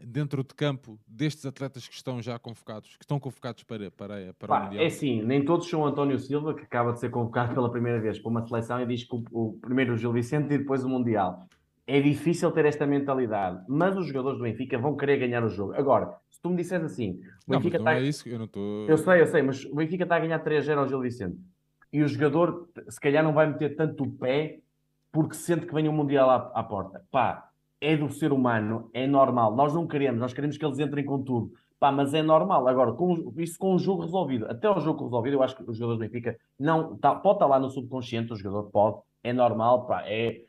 dentro 0.04 0.44
de 0.44 0.54
campo 0.54 1.00
destes 1.08 1.46
atletas 1.46 1.88
que 1.88 1.94
estão 1.94 2.22
já 2.22 2.38
convocados, 2.40 2.96
que 2.98 3.04
estão 3.04 3.20
convocados 3.20 3.64
para, 3.64 3.92
para, 3.92 4.34
para 4.34 4.48
Pá, 4.48 4.60
o 4.60 4.64
Mundial? 4.66 4.84
É 4.84 4.90
sim, 4.90 5.22
nem 5.22 5.44
todos 5.44 5.70
são 5.70 5.86
António 5.86 6.18
Silva, 6.20 6.54
que 6.54 6.64
acaba 6.64 6.94
de 6.94 7.00
ser 7.00 7.10
convocado 7.10 7.54
pela 7.54 7.72
primeira 7.72 8.00
vez 8.00 8.20
para 8.20 8.30
uma 8.30 8.46
seleção 8.46 8.82
e 8.82 8.86
diz 8.86 9.04
que 9.04 9.16
o, 9.16 9.24
o 9.32 9.54
primeiro 9.60 9.94
o 9.94 9.98
Gil 9.98 10.12
Vicente 10.12 10.54
e 10.54 10.58
depois 10.58 10.84
o 10.84 10.90
Mundial. 10.90 11.48
É 11.86 12.00
difícil 12.00 12.52
ter 12.52 12.66
esta 12.66 12.86
mentalidade, 12.86 13.64
mas 13.68 13.98
os 13.98 14.06
jogadores 14.06 14.38
do 14.38 14.44
Benfica 14.44 14.78
vão 14.78 14.96
querer 14.96 15.18
ganhar 15.18 15.44
o 15.44 15.50
jogo. 15.50 15.74
Agora, 15.74 16.16
se 16.30 16.40
tu 16.40 16.50
me 16.50 16.56
disseres 16.56 16.86
assim, 16.86 17.20
o 17.48 17.52
Benfica 17.52 17.80
não, 17.80 17.86
não 17.86 17.92
está... 17.92 18.04
é 18.04 18.08
isso, 18.08 18.30
eu 18.30 18.38
não 18.38 18.46
estou... 18.46 18.88
Eu 18.88 18.98
sei, 18.98 19.22
eu 19.22 19.26
sei, 19.26 19.42
mas 19.42 19.66
o 19.66 19.76
Benfica 19.76 20.04
está 20.04 20.16
a 20.18 20.20
ganhar 20.20 20.44
3-0 20.44 20.78
ao 20.78 20.88
Gil 20.88 21.02
Vicente 21.02 21.38
e 21.92 22.04
o 22.04 22.08
jogador 22.08 22.70
se 22.88 23.00
calhar 23.00 23.24
não 23.24 23.34
vai 23.34 23.48
meter 23.48 23.76
tanto 23.76 24.04
o 24.04 24.12
pé 24.12 24.60
porque 25.12 25.34
sente 25.34 25.66
que 25.66 25.74
vem 25.74 25.88
o 25.88 25.94
Mundial 25.94 26.30
à, 26.30 26.36
à 26.54 26.64
porta. 26.64 27.04
Pá, 27.12 27.49
é 27.82 27.96
do 27.96 28.10
ser 28.10 28.32
humano, 28.32 28.90
é 28.94 29.08
normal. 29.08 29.56
Nós 29.56 29.74
não 29.74 29.88
queremos, 29.88 30.20
nós 30.20 30.34
queremos 30.34 30.58
que 30.58 30.66
eles 30.66 30.80
entrem 30.80 31.06
com 31.06 31.22
tudo. 31.22 31.54
Pá, 31.80 31.92
mas 31.92 32.14
é 32.14 32.22
normal. 32.22 32.68
Agora, 32.68 32.92
com, 32.92 33.34
isso 33.38 33.58
com 33.58 33.74
o 33.74 33.80
jogo 33.80 34.02
resolvido, 34.02 34.46
até 34.48 34.70
o 34.70 34.80
jogo 34.80 35.06
resolvido, 35.06 35.36
eu 35.36 35.44
acho 35.44 35.56
que 35.56 35.64
os 35.64 35.78
jogadores 35.78 36.00
do 36.00 36.12
Benfica 36.12 36.38
não, 36.60 36.98
tá, 36.98 37.16
pode 37.16 37.38
estar 37.38 37.46
lá 37.46 37.58
no 37.58 37.70
subconsciente, 37.70 38.34
o 38.34 38.36
jogador 38.36 38.70
pode, 38.70 38.98
é 39.24 39.32
normal, 39.32 39.86
pá, 39.86 40.04
é. 40.06 40.42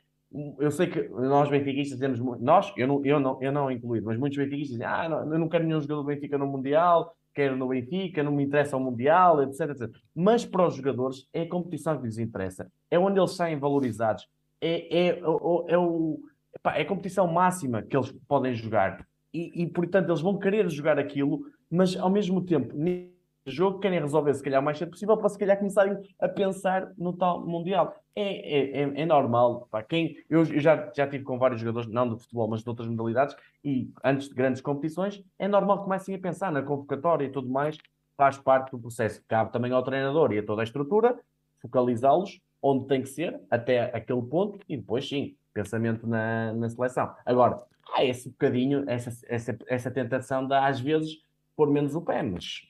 Eu 0.59 0.71
sei 0.71 0.87
que 0.87 1.09
nós 1.09 1.49
benfiquistas 1.49 1.99
dizemos, 1.99 2.19
nós, 2.39 2.71
eu 2.77 2.87
não, 2.87 3.05
eu 3.05 3.19
não, 3.19 3.41
eu 3.41 3.51
não 3.51 3.69
incluído, 3.69 4.05
mas 4.05 4.17
muitos 4.17 4.37
benfiquistas 4.37 4.77
dizem, 4.77 4.85
ah, 4.85 5.09
não, 5.09 5.33
eu 5.33 5.39
não 5.39 5.49
quero 5.49 5.65
nenhum 5.65 5.81
jogador 5.81 6.03
do 6.03 6.07
Benfica 6.07 6.37
no 6.37 6.47
Mundial, 6.47 7.13
quero 7.33 7.57
no 7.57 7.67
Benfica, 7.67 8.23
não 8.23 8.31
me 8.31 8.43
interessa 8.43 8.77
o 8.77 8.79
Mundial, 8.79 9.43
etc, 9.43 9.71
etc. 9.71 9.89
Mas 10.15 10.45
para 10.45 10.67
os 10.67 10.75
jogadores 10.75 11.27
é 11.33 11.41
a 11.41 11.49
competição 11.49 11.97
que 11.97 12.05
lhes 12.05 12.17
interessa, 12.17 12.71
é 12.89 12.97
onde 12.97 13.19
eles 13.19 13.31
saem 13.31 13.59
valorizados, 13.59 14.25
é, 14.61 14.97
é, 14.97 15.07
é, 15.09 15.19
é 15.67 15.77
o 15.77 16.21
Epá, 16.61 16.77
é 16.77 16.83
a 16.83 16.85
competição 16.85 17.27
máxima 17.27 17.81
que 17.81 17.97
eles 17.97 18.11
podem 18.27 18.53
jogar. 18.53 19.05
E, 19.33 19.63
e, 19.63 19.67
portanto, 19.67 20.09
eles 20.09 20.21
vão 20.21 20.37
querer 20.37 20.69
jogar 20.69 20.99
aquilo, 20.99 21.41
mas 21.69 21.95
ao 21.97 22.09
mesmo 22.09 22.41
tempo, 22.45 22.75
neste 22.75 23.11
jogo, 23.47 23.79
querem 23.79 23.99
resolver 23.99 24.33
se 24.35 24.43
calhar 24.43 24.61
o 24.61 24.63
mais 24.63 24.77
cedo 24.77 24.91
possível 24.91 25.17
para 25.17 25.29
se 25.29 25.39
calhar 25.39 25.57
começarem 25.57 25.97
a 26.19 26.29
pensar 26.29 26.91
no 26.97 27.13
tal 27.13 27.43
Mundial. 27.45 27.95
É, 28.15 28.23
é, 28.23 28.81
é, 28.83 29.01
é 29.01 29.05
normal. 29.05 29.67
Pá. 29.71 29.81
Quem, 29.81 30.17
eu, 30.29 30.41
eu 30.41 30.59
já, 30.59 30.91
já 30.95 31.07
tive 31.07 31.23
com 31.23 31.39
vários 31.39 31.59
jogadores, 31.59 31.89
não 31.89 32.07
do 32.07 32.17
futebol, 32.17 32.47
mas 32.47 32.61
de 32.61 32.69
outras 32.69 32.87
modalidades, 32.87 33.35
e 33.63 33.89
antes 34.03 34.29
de 34.29 34.35
grandes 34.35 34.61
competições, 34.61 35.23
é 35.39 35.47
normal 35.47 35.79
que 35.79 35.83
comecem 35.85 36.13
a 36.13 36.19
pensar 36.19 36.51
na 36.51 36.61
convocatória 36.61 37.25
e 37.25 37.31
tudo 37.31 37.49
mais, 37.49 37.77
faz 38.15 38.37
parte 38.37 38.69
do 38.71 38.77
processo. 38.79 39.23
Cabe 39.27 39.51
também 39.51 39.71
ao 39.71 39.81
treinador 39.81 40.31
e 40.31 40.39
a 40.39 40.45
toda 40.45 40.61
a 40.61 40.63
estrutura 40.63 41.17
focalizá-los 41.59 42.39
onde 42.61 42.85
tem 42.85 43.01
que 43.01 43.09
ser, 43.09 43.41
até 43.49 43.85
aquele 43.95 44.21
ponto, 44.21 44.59
e 44.69 44.77
depois 44.77 45.07
sim, 45.09 45.35
pensamento 45.53 46.07
na, 46.07 46.53
na 46.53 46.69
seleção. 46.69 47.13
Agora, 47.25 47.57
há 47.93 48.03
esse 48.05 48.29
bocadinho, 48.29 48.83
essa, 48.87 49.11
essa, 49.27 49.57
essa 49.67 49.91
tentação 49.91 50.47
de 50.47 50.53
às 50.53 50.79
vezes 50.79 51.17
pôr 51.55 51.69
menos 51.69 51.95
o 51.95 52.01
pé, 52.01 52.23
mas 52.23 52.61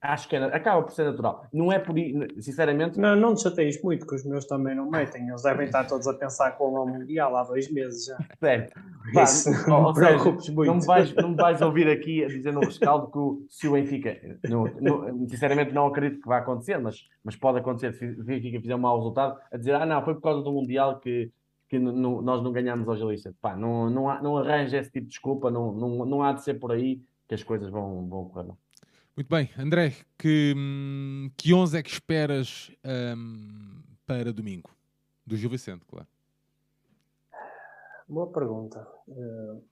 acho 0.00 0.28
que 0.28 0.36
é, 0.36 0.44
acaba 0.44 0.82
por 0.82 0.92
ser 0.92 1.04
natural. 1.04 1.46
Não 1.52 1.70
é 1.70 1.78
por 1.78 1.94
sinceramente. 2.38 2.98
Não, 2.98 3.14
não 3.14 3.34
te 3.34 3.42
chateias 3.42 3.80
muito, 3.82 4.06
que 4.06 4.14
os 4.14 4.24
meus 4.24 4.46
também 4.46 4.74
não 4.74 4.90
metem. 4.90 5.28
Eles 5.28 5.42
devem 5.42 5.66
estar 5.66 5.84
todos 5.86 6.06
a 6.06 6.14
pensar 6.14 6.52
com 6.52 6.72
o 6.72 6.86
Mundial 6.86 7.36
há 7.36 7.44
dois 7.44 7.70
meses 7.70 8.06
já. 8.06 8.18
Certo. 8.40 8.80
Isso, 9.22 9.50
não, 9.68 9.82
não, 9.82 9.94
seja, 9.94 10.52
muito. 10.52 10.64
Não 10.64 10.76
me, 10.76 10.86
vais, 10.86 11.14
não 11.14 11.28
me 11.30 11.36
vais 11.36 11.60
ouvir 11.60 11.88
aqui 11.88 12.24
a 12.24 12.28
dizer 12.28 12.52
no 12.52 12.60
rescaldo 12.60 13.10
que 13.10 13.18
o, 13.18 13.46
se 13.48 13.68
o 13.68 13.72
Benfica. 13.72 14.16
Não, 14.48 14.64
não, 14.80 15.28
sinceramente, 15.28 15.72
não 15.72 15.86
acredito 15.86 16.20
que 16.22 16.28
vá 16.28 16.38
acontecer, 16.38 16.78
mas, 16.78 16.96
mas 17.22 17.36
pode 17.36 17.58
acontecer 17.58 17.92
se 17.92 18.06
o 18.06 18.24
Benfica 18.24 18.60
fizer 18.60 18.74
um 18.74 18.78
mau 18.78 18.96
resultado, 18.96 19.38
a 19.52 19.56
dizer, 19.56 19.74
ah, 19.74 19.84
não, 19.84 20.02
foi 20.02 20.14
por 20.14 20.22
causa 20.22 20.42
do 20.42 20.52
Mundial 20.52 20.98
que 21.00 21.30
que 21.70 21.78
nós 21.78 22.42
não 22.42 22.50
ganhamos 22.50 22.88
ao 22.88 22.96
Gilista. 22.96 23.32
Pá, 23.40 23.56
não, 23.56 23.88
não, 23.88 24.10
há, 24.10 24.20
não 24.20 24.36
arranja 24.36 24.76
esse 24.76 24.90
tipo 24.90 25.06
de 25.06 25.12
desculpa, 25.12 25.52
não, 25.52 25.72
não, 25.72 26.04
não 26.04 26.22
há 26.22 26.32
de 26.32 26.42
ser 26.42 26.54
por 26.54 26.72
aí 26.72 27.00
que 27.28 27.34
as 27.34 27.44
coisas 27.44 27.70
vão, 27.70 28.08
vão 28.08 28.28
correr 28.28 28.48
mal. 28.48 28.58
Muito 29.16 29.28
bem, 29.28 29.48
André, 29.56 29.94
que, 30.18 30.52
que 31.36 31.54
11 31.54 31.78
é 31.78 31.82
que 31.82 31.90
esperas 31.90 32.72
um, 33.16 33.82
para 34.04 34.32
domingo? 34.32 34.70
Do 35.24 35.36
Gil 35.36 35.48
Vicente, 35.48 35.84
claro. 35.86 36.08
Boa 38.08 38.26
pergunta. 38.26 38.84
Uh, 39.06 39.62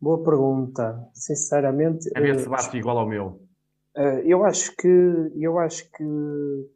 Boa 0.00 0.24
pergunta. 0.24 1.08
Sinceramente. 1.14 2.10
A 2.16 2.20
ver 2.20 2.40
se 2.40 2.48
bate 2.48 2.76
igual 2.76 2.98
ao 2.98 3.06
meu. 3.06 3.40
eu 4.24 4.44
acho 4.44 4.74
que 4.76 4.88
eu 5.36 5.56
acho 5.58 5.88
que, 5.92 6.04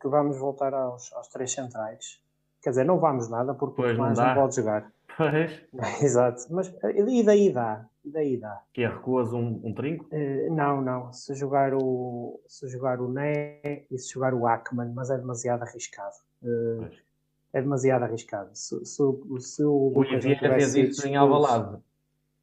que 0.00 0.08
vamos 0.08 0.38
voltar 0.38 0.72
aos, 0.72 1.12
aos 1.12 1.26
três 1.28 1.52
centrais. 1.52 2.22
Quer 2.62 2.70
dizer, 2.70 2.84
não 2.84 2.98
vamos 2.98 3.28
nada 3.28 3.54
porque 3.54 3.76
pois 3.76 3.92
o 3.92 3.96
Tomás 3.96 4.18
não, 4.18 4.26
não 4.26 4.34
pode 4.34 4.56
jogar. 4.56 4.92
Pois. 5.16 5.62
Exato. 6.02 6.42
Mas 6.50 6.72
e 6.94 7.22
daí 7.22 7.52
dá? 7.52 7.86
E 8.04 8.10
daí 8.10 8.36
dá. 8.36 8.62
Que 8.72 8.82
é 8.82 8.88
recuas 8.88 9.32
um, 9.32 9.60
um 9.64 9.74
trinco? 9.74 10.06
Uh, 10.12 10.54
não, 10.54 10.80
não. 10.80 11.12
Se 11.12 11.34
jogar 11.34 11.74
o 11.74 12.40
se 12.46 12.68
jogar 12.68 13.00
o 13.00 13.08
Né 13.08 13.60
e 13.90 13.98
se 13.98 14.12
jogar 14.12 14.34
o 14.34 14.46
Ackman, 14.46 14.92
mas 14.94 15.10
é 15.10 15.18
demasiado 15.18 15.62
arriscado. 15.62 16.14
Uh, 16.42 16.88
é 17.52 17.60
demasiado 17.60 18.02
arriscado. 18.04 18.50
Se, 18.54 18.84
se, 18.84 19.02
se 19.40 19.64
o 19.64 19.92
o 19.94 20.02
Vieira 20.02 20.54
fez 20.54 20.74
isso 20.74 21.06
em 21.06 21.16
Alvalade. 21.16 21.80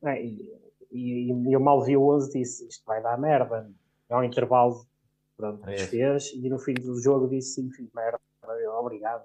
É, 0.04 0.22
e, 0.22 0.54
e, 0.92 1.32
e, 1.32 1.54
eu 1.54 1.60
mal 1.60 1.84
vi 1.84 1.96
o 1.98 2.08
11 2.10 2.32
disse 2.32 2.68
isto 2.68 2.84
vai 2.86 3.02
dar 3.02 3.18
merda. 3.18 3.70
É 4.10 4.16
um 4.16 4.24
intervalo. 4.24 4.86
Pronto, 5.38 5.68
é. 5.70 5.78
fez 5.78 6.32
e 6.34 6.50
no 6.50 6.58
fim 6.58 6.74
do 6.74 7.00
jogo 7.02 7.28
disse 7.28 7.56
sim, 7.56 7.70
filho 7.72 7.90
de 7.90 7.96
merda. 7.96 8.20
Obrigado. 8.80 9.24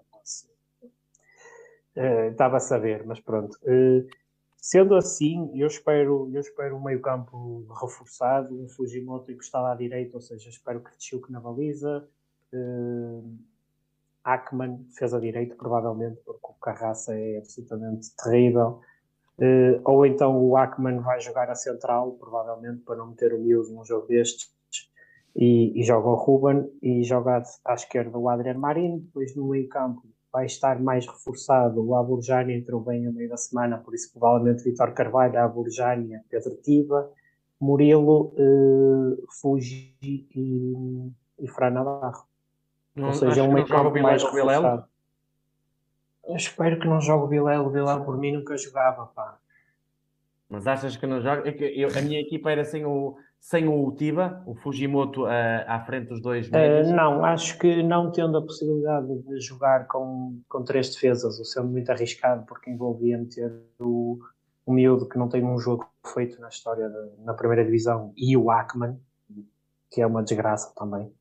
Uh, 2.00 2.30
estava 2.30 2.56
a 2.56 2.60
saber, 2.60 3.04
mas 3.04 3.20
pronto. 3.20 3.58
Uh, 3.62 4.08
sendo 4.56 4.94
assim, 4.94 5.50
eu 5.54 5.66
espero, 5.66 6.30
eu 6.32 6.40
espero 6.40 6.74
um 6.76 6.82
meio-campo 6.82 7.66
reforçado, 7.78 8.58
um 8.58 8.66
Fujimoto 8.70 9.30
encostado 9.30 9.66
à 9.66 9.74
direita, 9.74 10.16
ou 10.16 10.20
seja, 10.22 10.48
espero 10.48 10.80
que 10.80 10.96
Tchiuk 10.96 11.30
na 11.30 11.40
baliza. 11.40 12.08
Uh, 12.54 13.36
Ackman 14.24 14.86
fez 14.96 15.12
a 15.12 15.20
direita, 15.20 15.54
provavelmente, 15.54 16.18
porque 16.24 16.46
o 16.46 16.54
Carraça 16.54 17.14
é 17.14 17.36
absolutamente 17.36 18.08
terrível. 18.16 18.80
Uh, 19.38 19.80
ou 19.84 20.06
então 20.06 20.42
o 20.42 20.56
Ackman 20.56 21.00
vai 21.00 21.20
jogar 21.20 21.50
a 21.50 21.54
central, 21.54 22.12
provavelmente, 22.12 22.80
para 22.80 22.96
não 22.96 23.08
meter 23.08 23.34
o 23.34 23.38
miúdo 23.38 23.74
num 23.74 23.84
jogo 23.84 24.06
destes. 24.06 24.50
E, 25.36 25.78
e 25.78 25.82
joga 25.84 26.08
o 26.08 26.14
Ruben 26.14 26.68
e 26.82 27.04
joga 27.04 27.42
à 27.64 27.74
esquerda 27.74 28.18
o 28.18 28.28
Adriano 28.28 28.58
Marinho, 28.58 29.00
depois 29.00 29.36
no 29.36 29.48
meio 29.48 29.68
campo 29.68 30.09
vai 30.32 30.46
estar 30.46 30.80
mais 30.80 31.06
reforçado. 31.06 31.84
O 31.84 31.94
Aburjani 31.94 32.54
entrou 32.54 32.80
bem 32.80 33.02
no 33.02 33.12
meio 33.12 33.28
da 33.28 33.36
semana, 33.36 33.78
por 33.78 33.94
isso 33.94 34.12
provavelmente 34.12 34.62
Vitor 34.62 34.92
Carvalho, 34.92 35.38
Aburjani, 35.38 36.18
Pedro 36.28 36.56
Tiva, 36.62 37.10
Murilo, 37.60 38.32
uh, 38.38 39.26
Fuji 39.40 39.94
e, 40.02 41.12
e 41.38 41.48
Fran 41.48 41.70
Navarro. 41.70 42.24
Não, 42.94 43.08
Ou 43.08 43.14
seja, 43.14 43.42
um 43.42 43.52
meio 43.52 43.66
campo 43.66 43.98
mais 44.00 44.22
reforçado. 44.22 44.84
Eu 46.24 46.36
espero 46.36 46.78
que 46.78 46.86
não 46.86 47.00
jogue 47.00 47.24
o 47.24 47.28
Vilela. 47.28 47.66
O 47.66 47.70
Vilela 47.70 48.04
por 48.04 48.16
mim 48.16 48.32
nunca 48.32 48.56
jogava, 48.56 49.06
pá. 49.06 49.39
Mas 50.50 50.66
achas 50.66 50.96
que 50.96 51.06
não 51.06 51.20
joga? 51.20 51.48
É 51.48 51.54
eu, 51.80 51.88
a 51.96 52.02
minha 52.02 52.20
equipa 52.20 52.50
era 52.50 52.64
sem 52.64 52.84
o, 52.84 53.16
sem 53.38 53.68
o 53.68 53.92
Tiba, 53.92 54.42
o 54.44 54.56
Fujimoto 54.56 55.22
uh, 55.22 55.64
à 55.68 55.80
frente 55.86 56.08
dos 56.08 56.20
dois 56.20 56.48
Uh, 56.48 56.92
não, 56.92 57.24
acho 57.24 57.56
que 57.56 57.84
não 57.84 58.10
tendo 58.10 58.36
a 58.36 58.42
possibilidade 58.42 59.16
de 59.22 59.40
jogar 59.40 59.86
com, 59.86 60.40
com 60.48 60.64
três 60.64 60.92
defesas, 60.92 61.38
o 61.38 61.44
sendo 61.44 61.68
muito 61.68 61.88
arriscado, 61.90 62.44
porque 62.46 62.68
envolvia 62.68 63.16
meter 63.16 63.52
o, 63.78 64.18
o 64.66 64.72
miúdo 64.72 65.08
que 65.08 65.16
não 65.16 65.28
tem 65.28 65.44
um 65.44 65.56
jogo 65.56 65.88
feito 66.12 66.40
na 66.40 66.48
história 66.48 66.88
de, 66.88 67.24
na 67.24 67.32
primeira 67.32 67.64
divisão 67.64 68.12
e 68.16 68.36
o 68.36 68.50
Ackman, 68.50 68.98
que 69.88 70.02
é 70.02 70.06
uma 70.06 70.22
desgraça 70.22 70.72
também. 70.76 71.12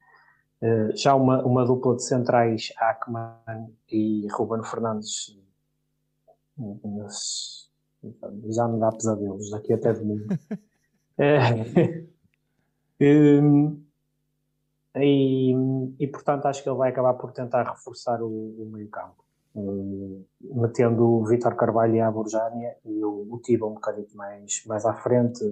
Uh, 0.59 0.97
já 0.97 1.13
uma, 1.13 1.45
uma 1.45 1.63
dupla 1.63 1.95
de 1.95 2.03
centrais, 2.03 2.73
Ackman 2.79 3.71
e 3.91 4.27
Ruben 4.31 4.63
Fernandes, 4.63 5.37
já 8.49 8.67
me 8.67 8.79
dá 8.79 8.91
pesadelos 8.91 9.51
daqui 9.51 9.73
até 9.73 9.93
domingo. 9.93 10.27
É. 11.21 11.49
um, 13.01 13.83
e, 14.95 15.53
e, 15.99 16.07
portanto 16.07 16.45
acho 16.45 16.63
que 16.63 16.69
ele 16.69 16.77
vai 16.77 16.91
acabar 16.91 17.13
por 17.15 17.33
tentar 17.33 17.69
reforçar 17.69 18.21
o, 18.21 18.27
o 18.27 18.69
meio 18.71 18.87
campo 18.87 19.21
um, 19.53 20.23
metendo 20.41 21.05
o 21.05 21.25
Vitor 21.25 21.55
Carvalho 21.55 21.95
e 21.95 21.99
a 21.99 22.09
Borjânia 22.09 22.75
e 22.85 23.03
o, 23.03 23.27
o 23.29 23.39
Tiba 23.39 23.67
um 23.67 23.73
bocadinho 23.73 24.07
mais, 24.13 24.63
mais 24.65 24.85
à 24.85 24.93
frente 24.93 25.43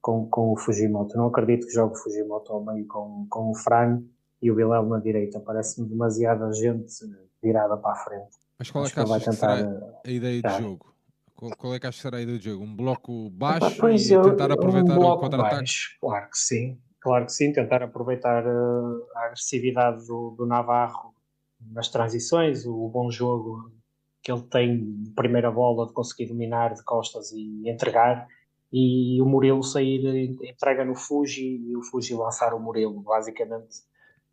com, 0.00 0.26
com 0.28 0.52
o 0.52 0.56
Fujimoto 0.56 1.16
não 1.16 1.26
acredito 1.26 1.66
que 1.66 1.72
jogue 1.72 1.94
o 1.94 1.98
Fujimoto 1.98 2.52
ao 2.52 2.64
meio 2.64 2.86
com, 2.86 3.26
com 3.28 3.50
o 3.50 3.54
Fran 3.54 4.02
e 4.40 4.50
o 4.50 4.54
Bilal 4.54 4.86
na 4.86 4.98
direita 4.98 5.40
parece-me 5.40 5.88
demasiada 5.88 6.50
gente 6.52 7.04
virada 7.42 7.76
para 7.76 7.92
a 7.92 7.96
frente 7.96 8.38
mas 8.58 8.70
qual 8.70 8.84
é 8.84 8.88
que, 8.88 8.94
que 8.94 9.04
vai 9.04 9.20
tentar 9.20 9.58
a 10.06 10.10
ideia 10.10 10.40
de 10.40 10.62
jogo? 10.62 10.93
Qual, 11.58 11.74
é 11.74 11.80
que 11.80 11.86
acho 11.86 11.98
que 11.98 12.02
será 12.02 12.18
a 12.18 12.22
ideia 12.22 12.38
do 12.38 12.42
jogo? 12.42 12.64
Um 12.64 12.74
bloco 12.74 13.30
baixo 13.30 13.76
pois 13.78 14.08
e 14.08 14.14
eu, 14.14 14.22
tentar 14.22 14.50
aproveitar 14.52 14.98
um 14.98 15.02
o 15.02 15.18
contra-ataque? 15.18 15.70
Claro 16.00 16.30
que 16.30 16.38
sim, 16.38 16.78
claro 17.00 17.26
que 17.26 17.32
sim, 17.32 17.52
tentar 17.52 17.82
aproveitar 17.82 18.46
uh, 18.46 19.06
a 19.16 19.26
agressividade 19.26 20.06
do, 20.06 20.34
do, 20.36 20.46
Navarro 20.46 21.14
nas 21.60 21.88
transições, 21.88 22.64
o 22.66 22.88
bom 22.88 23.10
jogo 23.10 23.70
que 24.22 24.32
ele 24.32 24.42
tem 24.42 25.02
de 25.02 25.10
primeira 25.10 25.50
bola 25.50 25.86
de 25.86 25.92
conseguir 25.92 26.26
dominar 26.26 26.74
de 26.74 26.82
costas 26.82 27.30
e 27.32 27.68
entregar 27.68 28.26
e 28.72 29.20
o 29.22 29.26
Murilo 29.26 29.62
sair 29.62 30.34
entrega 30.42 30.84
no 30.84 30.96
Fuji 30.96 31.62
e 31.68 31.76
o 31.76 31.82
Fuji 31.82 32.14
lançar 32.14 32.52
o 32.54 32.58
Murilo, 32.58 33.00
basicamente 33.02 33.82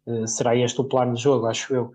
uh, 0.07 0.27
será 0.27 0.55
este 0.55 0.81
o 0.81 0.83
plano 0.83 1.13
de 1.13 1.21
jogo, 1.21 1.45
acho 1.45 1.75
eu. 1.75 1.93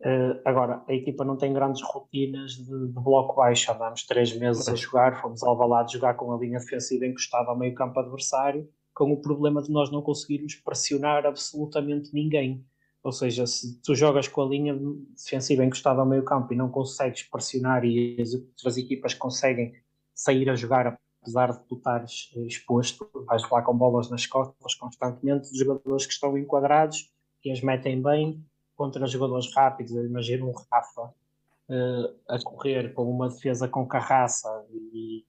Uh, 0.00 0.38
agora, 0.44 0.82
a 0.86 0.92
equipa 0.92 1.24
não 1.24 1.36
tem 1.36 1.52
grandes 1.52 1.82
rotinas 1.82 2.52
de, 2.52 2.88
de 2.88 3.00
bloco 3.00 3.36
baixo. 3.36 3.72
Andámos 3.72 4.04
três 4.04 4.36
meses 4.36 4.68
a 4.68 4.74
jogar, 4.74 5.20
fomos 5.20 5.42
ao 5.42 5.56
balado 5.56 5.90
jogar 5.90 6.14
com 6.14 6.32
a 6.32 6.38
linha 6.38 6.58
defensiva 6.58 7.06
encostada 7.06 7.48
ao 7.48 7.58
meio 7.58 7.74
campo 7.74 7.98
adversário, 7.98 8.68
com 8.94 9.12
o 9.12 9.20
problema 9.20 9.62
de 9.62 9.70
nós 9.70 9.90
não 9.90 10.02
conseguirmos 10.02 10.54
pressionar 10.56 11.24
absolutamente 11.24 12.12
ninguém. 12.12 12.64
Ou 13.02 13.12
seja, 13.12 13.46
se 13.46 13.80
tu 13.82 13.94
jogas 13.94 14.28
com 14.28 14.42
a 14.42 14.46
linha 14.46 14.78
defensiva 15.14 15.64
encostada 15.64 16.00
ao 16.00 16.06
meio 16.06 16.24
campo 16.24 16.52
e 16.52 16.56
não 16.56 16.68
consegues 16.68 17.22
pressionar 17.22 17.84
e 17.84 18.20
as 18.20 18.34
outras 18.34 18.76
equipas 18.76 19.14
conseguem 19.14 19.74
sair 20.12 20.50
a 20.50 20.56
jogar 20.56 20.98
apesar 21.26 21.52
de 21.52 21.58
tu 21.66 21.74
estares 21.74 22.30
exposto, 22.46 23.10
vais 23.26 23.42
lá 23.50 23.60
com 23.60 23.76
bolas 23.76 24.08
nas 24.08 24.24
costas 24.26 24.74
constantemente, 24.76 25.50
os 25.50 25.58
jogadores 25.58 26.06
que 26.06 26.12
estão 26.12 26.38
enquadrados, 26.38 27.12
que 27.42 27.50
as 27.50 27.60
metem 27.60 28.00
bem, 28.00 28.44
contra 28.76 29.06
jogadores 29.06 29.52
rápidos. 29.54 29.94
Eu 29.94 30.04
imagino 30.04 30.48
um 30.48 30.52
Rafa 30.70 31.02
uh, 31.02 32.14
a 32.28 32.38
correr 32.44 32.92
com 32.92 33.10
uma 33.10 33.28
defesa 33.28 33.66
com 33.68 33.86
Carraça 33.86 34.48
e 34.70 35.24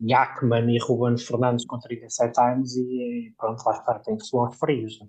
Jackman 0.00 0.74
e 0.74 0.78
Ruben 0.78 1.16
Fernandes 1.18 1.66
com 1.66 1.78
37 1.78 2.40
anos 2.40 2.76
e 2.76 3.32
pronto, 3.38 3.62
lá 3.64 3.72
está, 3.72 3.98
tem 3.98 4.18
suor 4.18 4.52
frios. 4.52 5.00
Né? 5.00 5.08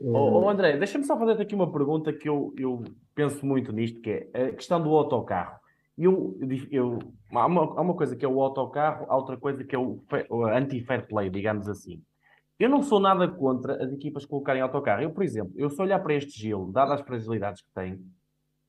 Oh, 0.00 0.40
oh, 0.40 0.48
André, 0.48 0.76
deixa-me 0.76 1.04
só 1.04 1.16
fazer 1.16 1.40
aqui 1.40 1.54
uma 1.54 1.70
pergunta 1.70 2.12
que 2.12 2.28
eu, 2.28 2.52
eu 2.58 2.82
penso 3.14 3.46
muito 3.46 3.72
nisto, 3.72 4.00
que 4.00 4.28
é 4.32 4.46
a 4.46 4.52
questão 4.52 4.82
do 4.82 4.90
autocarro. 4.90 5.60
Eu, 5.96 6.36
eu, 6.72 6.98
há, 7.32 7.46
uma, 7.46 7.62
há 7.62 7.80
uma 7.80 7.94
coisa 7.94 8.16
que 8.16 8.24
é 8.24 8.28
o 8.28 8.42
autocarro, 8.42 9.06
há 9.08 9.16
outra 9.16 9.36
coisa 9.36 9.62
que 9.62 9.76
é 9.76 9.78
o 9.78 10.00
anti-fair 10.46 11.06
play, 11.06 11.30
digamos 11.30 11.68
assim. 11.68 12.02
Eu 12.58 12.68
não 12.68 12.82
sou 12.82 13.00
nada 13.00 13.26
contra 13.26 13.82
as 13.82 13.92
equipas 13.92 14.24
colocarem 14.24 14.62
autocarro. 14.62 15.02
Eu, 15.02 15.10
por 15.10 15.24
exemplo, 15.24 15.52
eu 15.56 15.68
se 15.70 15.80
olhar 15.80 15.98
para 15.98 16.14
este 16.14 16.38
Gil, 16.38 16.70
dadas 16.72 17.00
as 17.00 17.06
fragilidades 17.06 17.62
que 17.62 17.68
tem, 17.74 18.00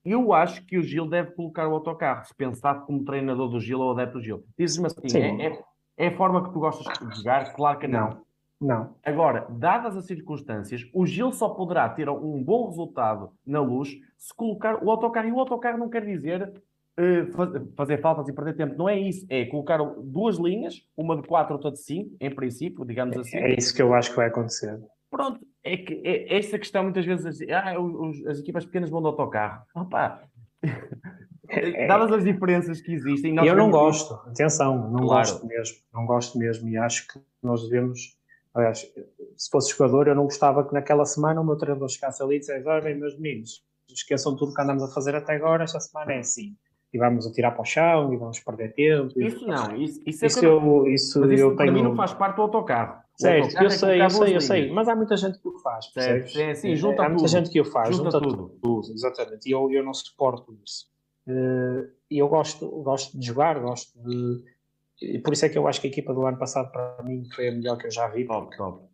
eu 0.03 0.33
acho 0.33 0.63
que 0.65 0.77
o 0.77 0.83
Gil 0.83 1.07
deve 1.07 1.31
colocar 1.31 1.67
o 1.67 1.73
autocarro, 1.73 2.25
se 2.25 2.33
pensar 2.35 2.81
como 2.81 3.03
treinador 3.03 3.49
do 3.49 3.59
Gil 3.59 3.79
ou 3.79 3.91
adepto 3.91 4.19
do 4.19 4.23
Gil. 4.23 4.43
Dizes-me 4.57 4.87
assim, 4.87 5.17
é, 5.17 5.47
é, 5.47 5.63
é, 5.97 6.07
a 6.07 6.15
forma 6.15 6.43
que 6.43 6.51
tu 6.51 6.59
gostas 6.59 6.85
de 7.09 7.17
jogar? 7.17 7.53
Claro 7.53 7.79
que 7.79 7.87
não. 7.87 8.23
Não. 8.61 8.95
Agora, 9.03 9.47
dadas 9.49 9.97
as 9.97 10.05
circunstâncias, 10.05 10.87
o 10.93 11.05
Gil 11.05 11.31
só 11.31 11.49
poderá 11.49 11.89
ter 11.89 12.09
um 12.09 12.41
bom 12.41 12.67
resultado 12.67 13.31
na 13.45 13.59
luz 13.59 13.99
se 14.17 14.33
colocar 14.33 14.83
o 14.83 14.89
autocarro. 14.89 15.27
E 15.27 15.31
o 15.31 15.39
autocarro 15.39 15.77
não 15.77 15.89
quer 15.89 16.05
dizer 16.05 16.53
fazer 17.75 17.99
faltas 18.01 18.27
e 18.27 18.33
perder 18.33 18.55
tempo. 18.55 18.77
Não 18.77 18.87
é 18.87 18.97
isso. 18.97 19.25
É 19.29 19.45
colocar 19.45 19.77
duas 19.77 20.37
linhas, 20.37 20.81
uma 20.95 21.15
de 21.19 21.27
quatro, 21.27 21.53
outra 21.53 21.71
de 21.71 21.79
cinco, 21.79 22.15
em 22.19 22.33
princípio, 22.33 22.85
digamos 22.85 23.17
assim. 23.17 23.37
É 23.37 23.55
isso 23.57 23.75
que 23.75 23.81
eu 23.81 23.93
acho 23.93 24.11
que 24.11 24.15
vai 24.15 24.27
acontecer. 24.27 24.79
Pronto, 25.09 25.39
é 25.63 25.77
que 25.77 26.01
é 26.03 26.37
essa 26.37 26.57
questão 26.57 26.83
muitas 26.83 27.05
vezes 27.05 27.39
ah, 27.49 27.79
os, 27.79 28.25
as 28.25 28.39
equipas 28.39 28.65
pequenas 28.65 28.89
vão 28.89 29.01
de 29.01 29.07
autocarro. 29.07 29.63
Opa, 29.75 30.23
é, 31.49 31.87
dadas 31.87 32.11
as 32.11 32.23
diferenças 32.23 32.81
que 32.81 32.93
existem. 32.93 33.35
eu 33.35 33.55
não 33.55 33.69
gosto, 33.69 34.13
atenção, 34.29 34.89
não 34.89 35.05
claro. 35.05 35.29
gosto 35.29 35.45
mesmo, 35.45 35.77
não 35.93 36.05
gosto 36.05 36.37
mesmo 36.37 36.69
e 36.69 36.77
acho 36.77 37.07
que 37.07 37.19
nós 37.41 37.63
devemos. 37.63 38.17
Aliás, 38.53 38.89
se 39.35 39.49
fosse 39.49 39.71
jogador, 39.71 40.07
eu 40.07 40.15
não 40.15 40.23
gostava 40.23 40.65
que 40.65 40.73
naquela 40.73 41.05
semana 41.05 41.41
o 41.41 41.43
meu 41.43 41.57
treinador 41.57 41.89
chegasse 41.89 42.23
ali 42.23 42.37
e 42.37 42.39
dissesse: 42.39 42.65
Olha, 42.65 42.95
meus 42.95 43.17
meninos, 43.19 43.65
esqueçam 43.89 44.35
tudo 44.35 44.53
que 44.53 44.61
andamos 44.61 44.83
a 44.83 44.87
fazer 44.87 45.13
até 45.13 45.35
agora, 45.35 45.63
esta 45.65 45.79
semana 45.79 46.13
é 46.13 46.19
assim 46.19 46.55
e 46.93 46.97
vamos 46.97 47.27
atirar 47.27 47.51
para 47.51 47.61
o 47.61 47.65
chão 47.65 48.13
e 48.13 48.17
vamos 48.17 48.39
perder 48.39 48.73
tempo. 48.73 49.19
Isso 49.19 49.45
não, 49.45 49.75
isso, 49.75 50.01
isso, 50.05 50.23
é 50.23 50.27
isso 50.27 50.45
eu, 50.45 50.87
isso, 50.87 51.25
isso 51.31 51.43
eu 51.43 51.55
para 51.55 51.65
tenho... 51.65 51.73
mim 51.73 51.83
não 51.83 51.95
faz 51.95 52.13
parte 52.13 52.37
do 52.37 52.43
autocarro. 52.43 53.03
Certo, 53.17 53.55
eu 53.57 53.67
é 53.67 53.69
sei, 53.69 54.01
eu 54.01 54.09
sei, 54.09 54.35
eu 54.35 54.41
sei, 54.41 54.71
mas 54.71 54.89
há 54.89 54.95
muita 54.95 55.15
gente 55.15 55.39
que 55.39 55.47
o 55.47 55.57
faz, 55.59 55.87
percebes? 55.87 56.35
É, 56.35 56.53
sim, 56.53 56.75
junta 56.75 57.01
há 57.01 57.05
tudo. 57.05 57.13
muita 57.13 57.27
gente 57.29 57.49
que 57.49 57.61
o 57.61 57.65
faz, 57.65 57.95
junta, 57.95 58.11
junta 58.11 58.21
tudo. 58.21 58.59
tudo. 58.61 58.91
Exatamente, 58.91 59.47
e 59.47 59.51
eu, 59.51 59.71
eu 59.71 59.83
não 59.83 59.93
suporto 59.93 60.57
isso. 60.65 60.87
Uh, 61.25 61.89
eu 62.11 62.27
gosto, 62.27 62.67
gosto 62.83 63.17
de 63.17 63.25
jogar, 63.25 63.57
gosto 63.59 63.97
de, 64.03 64.43
e 65.01 65.19
por 65.19 65.33
isso 65.33 65.45
é 65.45 65.49
que 65.49 65.57
eu 65.57 65.67
acho 65.67 65.81
que 65.81 65.87
a 65.87 65.89
equipa 65.89 66.13
do 66.13 66.25
ano 66.25 66.37
passado 66.37 66.71
para 66.71 67.03
mim 67.03 67.27
foi 67.35 67.49
a 67.49 67.51
melhor 67.51 67.77
que 67.77 67.87
eu 67.87 67.91
já 67.91 68.07
vi. 68.07 68.25
Top, 68.25 68.55
top. 68.55 68.85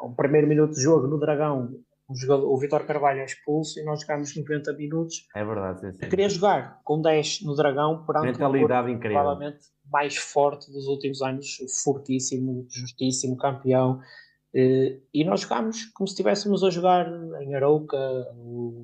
O 0.00 0.14
primeiro 0.14 0.46
minuto 0.46 0.74
de 0.74 0.82
jogo 0.82 1.06
no 1.06 1.18
Dragão, 1.18 1.74
o, 2.10 2.14
jogador, 2.16 2.52
o 2.52 2.58
Vitor 2.58 2.84
Carvalho 2.84 3.20
é 3.20 3.24
expulso 3.24 3.78
e 3.78 3.84
nós 3.84 4.00
jogámos 4.00 4.36
90 4.36 4.72
minutos. 4.72 5.28
É 5.34 5.44
verdade. 5.44 5.80
Sim, 5.80 5.92
sim. 5.92 6.04
Eu 6.04 6.08
queria 6.10 6.28
jogar 6.28 6.80
com 6.82 7.00
10 7.00 7.42
no 7.42 7.54
Dragão, 7.54 8.04
por 8.04 8.20
Mentalidade 8.20 8.90
incrível. 8.90 9.20
provavelmente 9.20 9.60
mais 9.90 10.16
forte 10.16 10.70
dos 10.72 10.86
últimos 10.86 11.22
anos, 11.22 11.58
fortíssimo, 11.84 12.66
justíssimo, 12.68 13.36
campeão. 13.36 14.00
Eh, 14.52 14.98
e 15.14 15.24
nós 15.24 15.42
jogámos 15.42 15.84
como 15.94 16.08
se 16.08 16.14
estivéssemos 16.14 16.64
a 16.64 16.70
jogar 16.70 17.06
em 17.40 17.54
Arouca, 17.54 17.96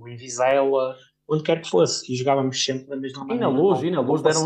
em 0.09 0.17
Vizela, 0.17 0.95
onde 1.29 1.43
quer 1.43 1.61
que 1.61 1.69
fosse, 1.69 2.13
e 2.13 2.17
jogávamos 2.17 2.65
sempre 2.65 2.87
da 2.87 2.97
mesma 2.97 3.25
maneira. 3.25 3.45
E 3.45 3.49
na 3.49 3.49
luz, 3.49 3.83
e 3.83 3.91
na 3.91 4.01
luz, 4.01 4.23
deram. 4.23 4.41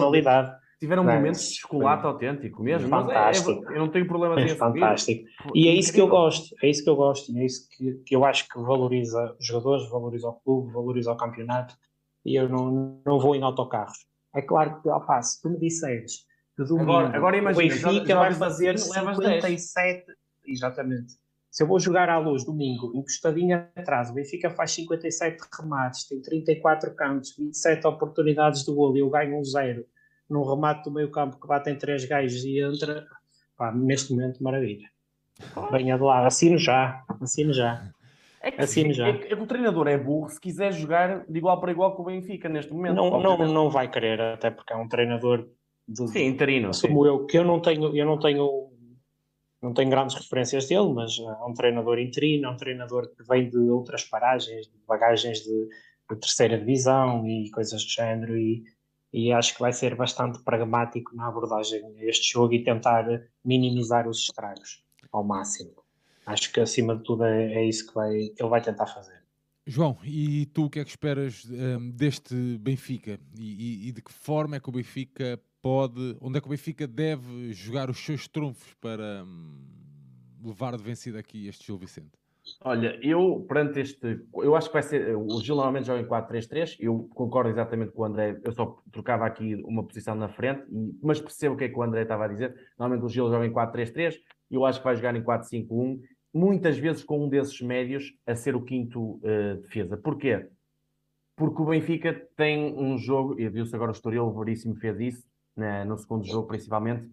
Tiveram 0.80 1.02
um 1.02 1.06
momento 1.06 1.36
de 1.36 1.60
chocolate 1.60 2.06
autêntico 2.06 2.62
mesmo. 2.62 2.88
Fantástico. 2.88 3.50
É, 3.68 3.74
é, 3.74 3.76
eu 3.76 3.80
não 3.80 3.90
tenho 3.90 4.06
problema 4.06 4.40
é 4.40 4.48
fantástico. 4.48 5.28
E 5.54 5.68
é 5.68 5.74
isso 5.74 5.92
que 5.92 6.00
eu 6.00 6.08
gosto. 6.08 6.56
É 6.62 6.70
isso 6.70 6.82
que 6.82 6.88
eu 6.88 6.96
gosto. 6.96 7.30
E 7.30 7.38
é 7.38 7.44
isso 7.44 7.68
que, 7.68 7.92
que 8.06 8.16
eu 8.16 8.24
acho 8.24 8.48
que 8.48 8.58
valoriza 8.58 9.36
os 9.38 9.46
jogadores, 9.46 9.90
valoriza 9.90 10.28
o 10.28 10.32
clube, 10.32 10.72
valoriza 10.72 11.12
o 11.12 11.16
campeonato. 11.18 11.76
E 12.24 12.34
eu 12.34 12.48
não, 12.48 12.98
não 13.04 13.20
vou 13.20 13.36
em 13.36 13.42
autocarros. 13.42 14.06
É 14.34 14.40
claro 14.40 14.80
que, 14.80 14.88
opa, 14.88 15.20
se 15.20 15.42
tu 15.42 15.50
me 15.50 15.58
disseres 15.58 16.24
que 16.56 16.64
domingo 16.64 16.92
agora, 16.92 17.16
agora 17.16 17.36
imagina, 17.36 17.66
o 17.66 17.68
Benfica 17.68 18.06
já, 18.06 18.14
já 18.14 18.20
vai 18.20 18.34
fazer 18.34 18.78
57. 18.78 20.06
Exatamente. 20.46 21.12
Se 21.50 21.62
eu 21.62 21.66
vou 21.66 21.78
jogar 21.78 22.08
à 22.08 22.16
luz 22.16 22.44
domingo, 22.44 22.92
encostadinho 22.94 23.66
atrás, 23.76 24.08
o 24.08 24.14
Benfica 24.14 24.48
faz 24.48 24.70
57 24.70 25.42
remates, 25.60 26.08
tem 26.08 26.22
34 26.22 26.94
cantos, 26.94 27.36
27 27.36 27.86
oportunidades 27.86 28.64
de 28.64 28.72
gol 28.72 28.96
e 28.96 29.00
eu 29.00 29.10
ganho 29.10 29.38
um 29.38 29.44
zero 29.44 29.84
num 30.30 30.48
remate 30.48 30.84
do 30.84 30.90
meio 30.90 31.10
campo 31.10 31.40
que 31.40 31.46
batem 31.46 31.76
três 31.76 32.04
gajos 32.04 32.44
e 32.44 32.60
entra, 32.60 33.06
pá, 33.56 33.72
neste 33.72 34.12
momento, 34.12 34.42
maravilha. 34.42 34.88
Venha 35.70 35.96
de 35.96 36.02
lá, 36.02 36.26
assino 36.26 36.58
já, 36.58 37.04
assino 37.20 37.52
já. 37.52 37.90
É 38.42 38.50
que, 38.50 38.60
assino 38.62 38.92
já. 38.92 39.08
É, 39.08 39.12
que, 39.12 39.32
é 39.32 39.36
que 39.36 39.42
o 39.42 39.46
treinador 39.46 39.86
é 39.88 39.98
burro 39.98 40.30
se 40.30 40.40
quiser 40.40 40.72
jogar 40.72 41.24
de 41.26 41.38
igual 41.38 41.60
para 41.60 41.72
igual 41.72 41.94
com 41.94 42.02
o 42.02 42.06
Benfica 42.06 42.48
neste 42.48 42.72
momento. 42.72 42.94
Não, 42.94 43.20
não, 43.20 43.36
não 43.36 43.70
vai 43.70 43.90
querer, 43.90 44.20
até 44.20 44.50
porque 44.50 44.72
é 44.72 44.76
um 44.76 44.88
treinador 44.88 45.46
de, 45.86 46.08
sim, 46.08 46.26
interino. 46.26 46.72
Sim. 46.72 46.88
eu 47.04 47.26
que 47.26 47.36
eu 47.36 47.44
não 47.44 47.60
tenho, 47.60 47.94
eu 47.94 48.06
não 48.06 48.18
tenho 48.18 48.70
não 49.62 49.74
tenho 49.74 49.90
grandes 49.90 50.16
referências 50.16 50.66
dele, 50.66 50.92
mas 50.94 51.18
é 51.18 51.44
um 51.44 51.52
treinador 51.52 51.98
interino, 51.98 52.46
é 52.46 52.50
um 52.50 52.56
treinador 52.56 53.08
que 53.14 53.22
vem 53.24 53.50
de 53.50 53.58
outras 53.58 54.04
paragens, 54.04 54.66
de 54.66 54.72
bagagens 54.88 55.40
de, 55.40 55.68
de 56.10 56.16
terceira 56.16 56.58
divisão 56.58 57.26
e 57.26 57.50
coisas 57.50 57.84
do 57.84 57.90
género, 57.90 58.38
e, 58.38 58.64
e 59.12 59.32
acho 59.32 59.54
que 59.54 59.60
vai 59.60 59.72
ser 59.72 59.94
bastante 59.96 60.38
pragmático 60.42 61.14
na 61.14 61.28
abordagem 61.28 61.82
deste 61.94 62.32
jogo 62.32 62.54
e 62.54 62.62
tentar 62.62 63.04
minimizar 63.44 64.08
os 64.08 64.18
estragos 64.18 64.84
ao 65.12 65.24
máximo. 65.24 65.72
Acho 66.26 66.52
que 66.52 66.60
acima 66.60 66.96
de 66.96 67.02
tudo 67.02 67.24
é, 67.24 67.54
é 67.54 67.64
isso 67.64 67.88
que, 67.88 67.94
vai, 67.94 68.28
que 68.28 68.42
ele 68.42 68.48
vai 68.48 68.60
tentar 68.60 68.86
fazer. 68.86 69.20
João, 69.66 69.98
e 70.04 70.46
tu 70.46 70.64
o 70.64 70.70
que 70.70 70.80
é 70.80 70.84
que 70.84 70.90
esperas 70.90 71.44
um, 71.44 71.90
deste 71.90 72.34
Benfica? 72.58 73.18
E, 73.38 73.84
e, 73.84 73.88
e, 73.88 73.92
de 73.92 74.02
que 74.02 74.12
forma 74.12 74.56
é 74.56 74.60
que 74.60 74.68
o 74.68 74.72
Benfica 74.72 75.40
pode, 75.60 76.16
onde 76.20 76.38
é 76.38 76.40
que 76.40 76.46
o 76.46 76.50
Benfica 76.50 76.86
deve 76.86 77.52
jogar 77.52 77.90
os 77.90 77.98
seus 77.98 78.26
trunfos 78.26 78.74
para 78.80 79.24
um, 79.24 79.58
levar 80.42 80.76
de 80.76 80.82
vencida 80.82 81.18
aqui 81.18 81.46
este 81.46 81.66
Gil 81.66 81.78
Vicente? 81.78 82.19
Olha, 82.62 82.98
eu 83.02 83.44
perante 83.48 83.80
este, 83.80 84.20
eu 84.34 84.54
acho 84.54 84.68
que 84.68 84.72
vai 84.72 84.82
ser, 84.82 85.16
o 85.16 85.40
Gil 85.40 85.54
normalmente 85.54 85.86
joga 85.86 86.00
em 86.00 86.06
4-3-3, 86.06 86.76
eu 86.80 87.08
concordo 87.14 87.50
exatamente 87.50 87.92
com 87.92 88.02
o 88.02 88.04
André, 88.04 88.40
eu 88.42 88.52
só 88.52 88.78
trocava 88.90 89.26
aqui 89.26 89.54
uma 89.64 89.84
posição 89.84 90.14
na 90.14 90.28
frente, 90.28 90.64
mas 91.02 91.20
percebo 91.20 91.54
o 91.54 91.58
que 91.58 91.64
é 91.64 91.68
que 91.68 91.78
o 91.78 91.82
André 91.82 92.02
estava 92.02 92.24
a 92.24 92.28
dizer, 92.28 92.54
normalmente 92.78 93.06
o 93.06 93.08
Gil 93.08 93.30
joga 93.30 93.46
em 93.46 93.52
4-3-3, 93.52 94.16
eu 94.50 94.64
acho 94.64 94.78
que 94.78 94.84
vai 94.84 94.96
jogar 94.96 95.14
em 95.14 95.22
4-5-1, 95.22 96.00
muitas 96.34 96.78
vezes 96.78 97.04
com 97.04 97.24
um 97.24 97.28
desses 97.28 97.60
médios 97.60 98.12
a 98.26 98.34
ser 98.34 98.54
o 98.54 98.62
quinto 98.62 99.16
uh, 99.16 99.56
defesa. 99.62 99.96
Porquê? 99.96 100.48
Porque 101.36 101.62
o 101.62 101.66
Benfica 101.66 102.28
tem 102.36 102.74
um 102.74 102.98
jogo, 102.98 103.40
e 103.40 103.48
viu-se 103.48 103.74
agora 103.74 103.90
o 103.90 103.94
Estoril, 103.94 104.26
o 104.26 104.38
Veríssimo 104.38 104.76
fez 104.76 105.00
isso, 105.00 105.30
no 105.86 105.96
segundo 105.96 106.26
jogo 106.26 106.48
principalmente, 106.48 107.08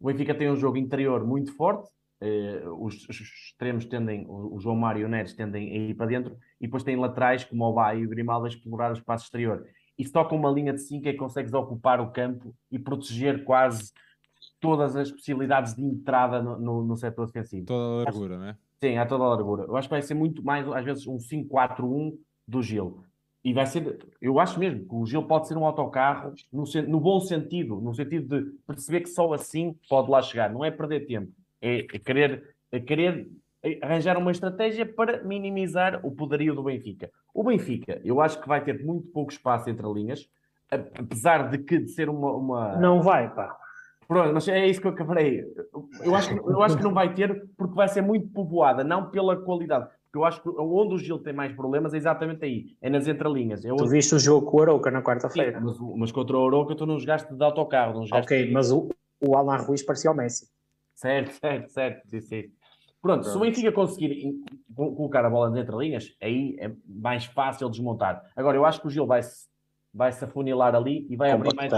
o 0.00 0.06
Benfica 0.06 0.34
tem 0.34 0.50
um 0.50 0.56
jogo 0.56 0.76
interior 0.76 1.24
muito 1.24 1.54
forte, 1.56 1.88
Uh, 2.22 2.86
os, 2.86 3.08
os, 3.08 3.20
extremos 3.20 3.84
tendem, 3.84 4.24
o, 4.28 4.54
o, 4.54 4.60
João 4.60 4.76
Mário 4.76 5.02
e 5.02 5.04
o 5.04 5.08
Neres 5.08 5.34
tendem 5.34 5.68
a 5.72 5.76
ir 5.90 5.94
para 5.94 6.06
dentro, 6.06 6.36
e 6.60 6.66
depois 6.66 6.84
tem 6.84 6.94
laterais 6.94 7.42
como 7.42 7.64
o 7.64 7.72
Bá 7.72 7.96
e 7.96 8.06
o 8.06 8.08
Grimaldo 8.08 8.46
a 8.46 8.48
explorar 8.48 8.90
o 8.90 8.94
espaço 8.94 9.24
exterior. 9.24 9.66
E 9.98 10.06
só 10.06 10.24
com 10.24 10.36
uma 10.36 10.50
linha 10.50 10.72
de 10.72 10.80
5 10.80 11.08
é 11.08 11.12
que 11.12 11.18
consegues 11.18 11.52
ocupar 11.52 12.00
o 12.00 12.12
campo 12.12 12.54
e 12.70 12.78
proteger 12.78 13.42
quase 13.42 13.92
todas 14.60 14.94
as 14.94 15.10
possibilidades 15.10 15.74
de 15.74 15.82
entrada 15.82 16.40
no, 16.40 16.60
no, 16.60 16.84
no 16.84 16.96
setor 16.96 17.26
defensivo. 17.26 17.66
Toda 17.66 17.82
a 17.82 18.04
largura, 18.04 18.34
acho, 18.34 18.44
não 18.44 18.48
é? 18.50 18.56
Sim, 18.80 18.98
há 18.98 19.04
toda 19.04 19.24
a 19.24 19.28
largura. 19.28 19.64
Eu 19.64 19.76
acho 19.76 19.88
que 19.88 19.94
vai 19.94 20.02
ser 20.02 20.14
muito 20.14 20.44
mais, 20.44 20.68
às 20.68 20.84
vezes, 20.84 21.06
um 21.08 21.16
5-4-1 21.16 22.16
do 22.46 22.62
Gil. 22.62 23.02
E 23.44 23.52
vai 23.52 23.66
ser, 23.66 23.98
eu 24.20 24.38
acho 24.38 24.60
mesmo 24.60 24.86
que 24.86 24.94
o 24.94 25.04
Gil 25.04 25.24
pode 25.24 25.48
ser 25.48 25.56
um 25.56 25.66
autocarro 25.66 26.32
no, 26.52 26.62
no 26.86 27.00
bom 27.00 27.18
sentido, 27.18 27.80
no 27.80 27.92
sentido 27.92 28.40
de 28.40 28.50
perceber 28.64 29.00
que 29.00 29.08
só 29.08 29.32
assim 29.32 29.74
pode 29.88 30.08
lá 30.08 30.22
chegar, 30.22 30.52
não 30.52 30.64
é 30.64 30.70
perder 30.70 31.06
tempo 31.06 31.32
é 31.62 31.82
querer, 31.98 32.54
é 32.70 32.80
querer 32.80 33.28
arranjar 33.80 34.18
uma 34.18 34.32
estratégia 34.32 34.84
para 34.84 35.22
minimizar 35.22 36.04
o 36.04 36.10
poderio 36.10 36.54
do 36.54 36.64
Benfica. 36.64 37.10
O 37.32 37.44
Benfica, 37.44 38.00
eu 38.04 38.20
acho 38.20 38.40
que 38.40 38.48
vai 38.48 38.62
ter 38.62 38.84
muito 38.84 39.06
pouco 39.08 39.32
espaço 39.32 39.70
entre 39.70 39.86
linhas, 39.92 40.28
apesar 40.70 41.48
de 41.48 41.58
que 41.58 41.78
de 41.78 41.88
ser 41.88 42.08
uma, 42.08 42.32
uma... 42.32 42.76
Não 42.76 43.00
vai, 43.00 43.32
pá. 43.32 43.56
Pronto, 44.08 44.34
mas 44.34 44.46
é 44.48 44.66
isso 44.66 44.80
que 44.80 44.86
eu 44.86 44.90
acabarei. 44.90 45.44
Eu 46.02 46.14
acho, 46.14 46.28
que, 46.28 46.38
eu 46.38 46.62
acho 46.62 46.76
que 46.76 46.82
não 46.82 46.92
vai 46.92 47.14
ter, 47.14 47.48
porque 47.56 47.74
vai 47.74 47.88
ser 47.88 48.02
muito 48.02 48.28
povoada, 48.28 48.82
não 48.82 49.10
pela 49.10 49.36
qualidade. 49.36 49.88
Porque 50.04 50.18
eu 50.18 50.24
acho 50.24 50.42
que 50.42 50.48
onde 50.50 50.94
o 50.94 50.98
Gil 50.98 51.18
tem 51.18 51.32
mais 51.32 51.54
problemas 51.54 51.94
é 51.94 51.96
exatamente 51.96 52.44
aí, 52.44 52.76
é 52.82 52.90
nas 52.90 53.08
entrelinhas. 53.08 53.64
É 53.64 53.74
tu 53.74 53.86
viste 53.86 54.14
o 54.14 54.18
jogo 54.18 54.50
com 54.50 54.58
o 54.58 54.62
Arouca 54.62 54.90
na 54.90 55.00
quarta-feira. 55.00 55.58
Mas, 55.58 55.78
mas, 55.96 56.12
contra 56.12 56.36
o 56.36 56.46
Arouca 56.46 56.74
tu 56.74 56.84
não 56.84 56.98
jogaste 56.98 57.32
de 57.32 57.42
autocarro. 57.42 57.94
Não 57.94 58.06
jogaste 58.06 58.26
ok, 58.26 58.46
de... 58.46 58.52
mas 58.52 58.70
o, 58.70 58.90
o 59.26 59.36
Alan 59.36 59.56
Ruiz 59.56 59.82
parecia 59.82 60.10
o 60.10 60.14
Messi. 60.14 60.46
Certo, 60.94 61.32
certo, 61.40 61.68
certo. 61.70 62.08
Sim, 62.08 62.20
sim. 62.20 62.42
Pronto, 63.02 63.22
Pronto, 63.22 63.24
se 63.24 63.36
o 63.36 63.40
Benfica 63.40 63.72
conseguir 63.72 64.32
colocar 64.74 65.24
a 65.24 65.30
bola 65.30 65.50
nas 65.50 65.58
entrelinhas, 65.58 66.14
aí 66.22 66.56
é 66.60 66.70
mais 66.86 67.24
fácil 67.24 67.68
desmontar. 67.68 68.22
Agora, 68.36 68.56
eu 68.56 68.64
acho 68.64 68.80
que 68.80 68.86
o 68.86 68.90
Gil 68.90 69.06
vai 69.06 69.22
se, 69.22 69.48
vai 69.92 70.12
-se 70.12 70.24
afunilar 70.24 70.74
ali 70.74 71.04
e 71.10 71.16
vai 71.16 71.32
abrir, 71.32 71.52
mais, 71.54 71.72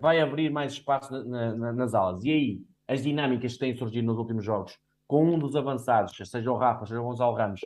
vai 0.00 0.20
abrir 0.20 0.50
mais 0.50 0.72
espaço 0.72 1.12
na, 1.28 1.54
na, 1.54 1.72
nas 1.74 1.94
alas. 1.94 2.24
E 2.24 2.30
aí, 2.30 2.60
as 2.88 3.02
dinâmicas 3.02 3.52
que 3.52 3.58
têm 3.58 3.76
surgido 3.76 4.06
nos 4.06 4.16
últimos 4.16 4.44
jogos, 4.44 4.78
com 5.06 5.24
um 5.26 5.38
dos 5.38 5.54
avançados, 5.54 6.16
seja 6.24 6.50
o 6.50 6.56
Rafa, 6.56 6.86
seja 6.86 7.02
o 7.02 7.04
Gonçalo 7.04 7.36
Ramos, 7.36 7.60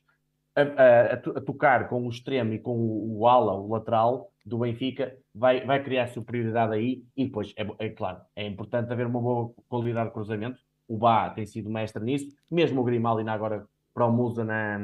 a, 0.57 0.63
a, 0.63 1.13
a, 1.13 1.41
tocar 1.43 1.89
com 1.89 2.05
o 2.05 2.11
extremo 2.11 2.55
e 2.55 2.59
com 2.59 2.77
o, 2.77 3.21
o, 3.21 3.29
ala, 3.29 3.53
o 3.53 3.69
lateral 3.69 4.33
do 4.45 4.59
Benfica, 4.59 5.17
vai, 5.33 5.65
vai 5.65 5.81
criar 5.81 6.09
superioridade 6.09 6.75
aí. 6.75 7.05
E 7.17 7.27
depois, 7.27 7.55
é, 7.57 7.87
é 7.87 7.89
claro, 7.91 8.21
é 8.35 8.47
importante 8.47 8.93
haver 8.93 9.07
uma 9.07 9.21
boa 9.21 9.53
qualidade 9.69 10.09
de 10.09 10.15
cruzamento 10.15 10.59
o 10.89 10.97
Bá 10.97 11.31
tem 11.31 11.47
sido 11.47 11.71
mestre 11.71 12.03
nisso, 12.03 12.35
mesmo 12.51 12.81
o 12.81 12.85
Grimaldi 12.85 13.29
agora 13.29 13.67
para 13.93 14.07
o 14.07 14.13
Musa 14.13 14.45
na, 14.45 14.79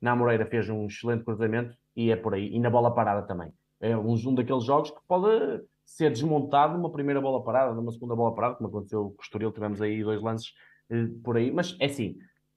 na 0.00 0.14
Moreira 0.14 0.46
fez 0.46 0.68
um 0.68 0.86
excelente 0.86 1.24
cruzamento 1.24 1.74
e 1.96 2.10
é 2.10 2.16
por 2.16 2.34
aí, 2.34 2.54
e 2.54 2.60
na 2.60 2.70
bola 2.70 2.94
parada 2.94 3.26
também. 3.26 3.52
É 3.80 3.96
um, 3.96 4.12
um 4.12 4.34
daqueles 4.34 4.64
jogos 4.64 4.90
que 4.90 5.00
pode 5.06 5.62
ser 5.84 6.10
desmontado 6.10 6.76
numa 6.76 6.90
primeira 6.90 7.20
bola 7.20 7.42
parada, 7.42 7.74
numa 7.74 7.92
segunda 7.92 8.14
bola 8.14 8.34
parada, 8.34 8.54
como 8.54 8.68
aconteceu 8.68 9.10
com 9.10 9.20
o 9.20 9.22
Estoril, 9.22 9.52
tivemos 9.52 9.80
aí 9.82 10.02
dois 10.02 10.22
lances 10.22 10.54
eh, 10.90 11.06
por 11.22 11.36
aí, 11.36 11.50
mas 11.50 11.76
é 11.80 11.86
assim, 11.86 12.16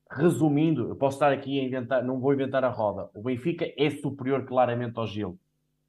resumindo, 0.09 0.89
eu 0.89 0.95
posso 0.95 1.17
estar 1.17 1.31
aqui 1.31 1.59
a 1.59 1.63
inventar, 1.63 2.03
não 2.03 2.19
vou 2.19 2.33
inventar 2.33 2.63
a 2.63 2.69
roda, 2.69 3.09
o 3.13 3.21
Benfica 3.21 3.65
é 3.77 3.89
superior 3.89 4.45
claramente 4.45 4.97
ao 4.97 5.07
Gil. 5.07 5.37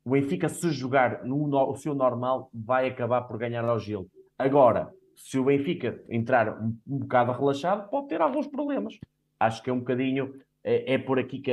O 0.04 0.10
Benfica, 0.10 0.48
se 0.48 0.70
jogar 0.70 1.24
no, 1.24 1.46
no 1.46 1.70
o 1.70 1.76
seu 1.76 1.94
normal, 1.94 2.50
vai 2.52 2.88
acabar 2.88 3.22
por 3.22 3.36
ganhar 3.36 3.64
ao 3.64 3.78
Gil. 3.78 4.08
Agora, 4.38 4.92
se 5.18 5.36
o 5.36 5.44
Benfica 5.44 6.00
entrar 6.08 6.62
um, 6.62 6.78
um 6.86 6.98
bocado 7.00 7.32
relaxado, 7.32 7.90
pode 7.90 8.06
ter 8.06 8.20
alguns 8.20 8.46
problemas. 8.46 8.96
Acho 9.38 9.62
que 9.62 9.68
é 9.68 9.72
um 9.72 9.80
bocadinho, 9.80 10.40
é, 10.62 10.94
é 10.94 10.98
por 10.98 11.18
aqui 11.18 11.40
que, 11.40 11.52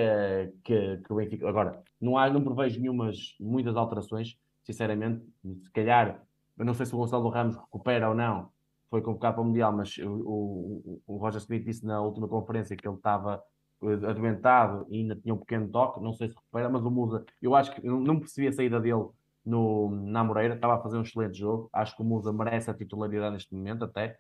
que, 0.64 0.98
que, 0.98 1.12
o 1.12 1.16
Benfica. 1.16 1.50
Agora, 1.50 1.84
não, 2.00 2.16
há, 2.16 2.30
não 2.30 2.44
prevejo 2.44 2.80
nenhumas, 2.80 3.36
muitas 3.40 3.76
alterações, 3.76 4.38
sinceramente. 4.64 5.26
Se 5.64 5.72
calhar, 5.72 6.24
eu 6.58 6.64
não 6.64 6.76
sei 6.76 6.86
se 6.86 6.94
o 6.94 6.98
Gonçalo 7.00 7.28
Ramos 7.30 7.56
recupera 7.56 8.08
ou 8.08 8.16
não, 8.16 8.50
foi 8.88 9.02
convocado 9.02 9.36
para 9.36 9.42
o 9.42 9.46
Mundial, 9.46 9.76
mas 9.76 9.98
o, 9.98 10.12
o, 10.12 11.02
o 11.08 11.18
Roger 11.18 11.42
Smith 11.42 11.66
disse 11.66 11.84
na 11.86 12.00
última 12.02 12.28
conferência 12.28 12.78
que 12.78 12.88
ele 12.88 12.96
estava 12.96 13.44
eh, 13.82 14.08
adoentado 14.08 14.86
e 14.90 15.00
ainda 15.00 15.16
tinha 15.16 15.34
um 15.34 15.40
pequeno 15.40 15.68
toque, 15.70 16.00
não 16.02 16.14
sei 16.14 16.30
se 16.30 16.36
recupera, 16.36 16.70
mas 16.70 16.86
o 16.86 16.92
Musa, 16.92 17.26
eu 17.42 17.56
acho 17.56 17.74
que 17.74 17.86
não 17.86 18.20
percebi 18.20 18.48
a 18.48 18.52
saída 18.52 18.80
dele 18.80 19.08
no, 19.46 19.90
na 19.90 20.24
Moreira, 20.24 20.56
estava 20.56 20.76
a 20.76 20.82
fazer 20.82 20.98
um 20.98 21.02
excelente 21.02 21.38
jogo. 21.38 21.70
Acho 21.72 21.96
que 21.96 22.02
o 22.02 22.06
Musa 22.06 22.34
merece 22.34 22.70
a 22.70 22.74
titularidade 22.74 23.34
neste 23.34 23.54
momento, 23.54 23.84
até. 23.86 24.18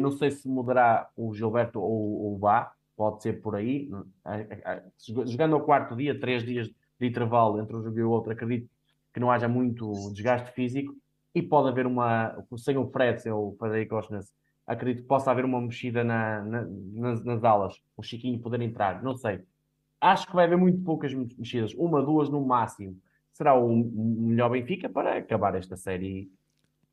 Não 0.00 0.10
sei 0.10 0.30
se 0.30 0.48
mudará 0.48 1.08
o 1.16 1.32
Gilberto 1.32 1.80
ou 1.80 2.34
o 2.34 2.38
Bá, 2.38 2.72
pode 2.96 3.22
ser 3.22 3.40
por 3.40 3.54
aí. 3.54 3.88
Jogando 5.26 5.54
ao 5.54 5.62
quarto 5.62 5.94
dia, 5.94 6.18
três 6.18 6.42
dias 6.42 6.68
de 6.98 7.06
intervalo 7.06 7.60
entre 7.60 7.76
um 7.76 7.82
jogo 7.82 7.98
e 7.98 8.02
o 8.02 8.10
outro, 8.10 8.32
acredito 8.32 8.68
que 9.14 9.20
não 9.20 9.30
haja 9.30 9.48
muito 9.48 9.92
desgaste 10.12 10.52
físico. 10.52 10.94
e 11.34 11.42
pode 11.42 11.68
haver 11.68 11.86
uma, 11.86 12.36
sem 12.56 12.76
o 12.76 12.90
Fred, 12.90 13.22
sem 13.22 13.30
o 13.30 13.54
Frederico 13.58 13.94
Osnes, 13.94 14.32
acredito 14.66 15.02
que 15.02 15.08
possa 15.08 15.30
haver 15.30 15.44
uma 15.44 15.60
mexida 15.60 16.02
na, 16.02 16.42
na, 16.42 16.66
nas, 16.66 17.24
nas 17.24 17.44
alas, 17.44 17.80
o 17.96 18.02
Chiquinho 18.02 18.40
poder 18.40 18.60
entrar, 18.60 19.02
não 19.02 19.14
sei. 19.16 19.40
Acho 20.00 20.26
que 20.26 20.34
vai 20.34 20.44
haver 20.44 20.58
muito 20.58 20.82
poucas 20.82 21.12
mexidas, 21.14 21.72
uma, 21.74 22.02
duas 22.02 22.28
no 22.28 22.44
máximo. 22.44 22.96
Será 23.38 23.54
o 23.54 23.72
melhor 23.72 24.50
Benfica 24.50 24.88
para 24.88 25.16
acabar 25.16 25.54
esta 25.54 25.76
série 25.76 26.28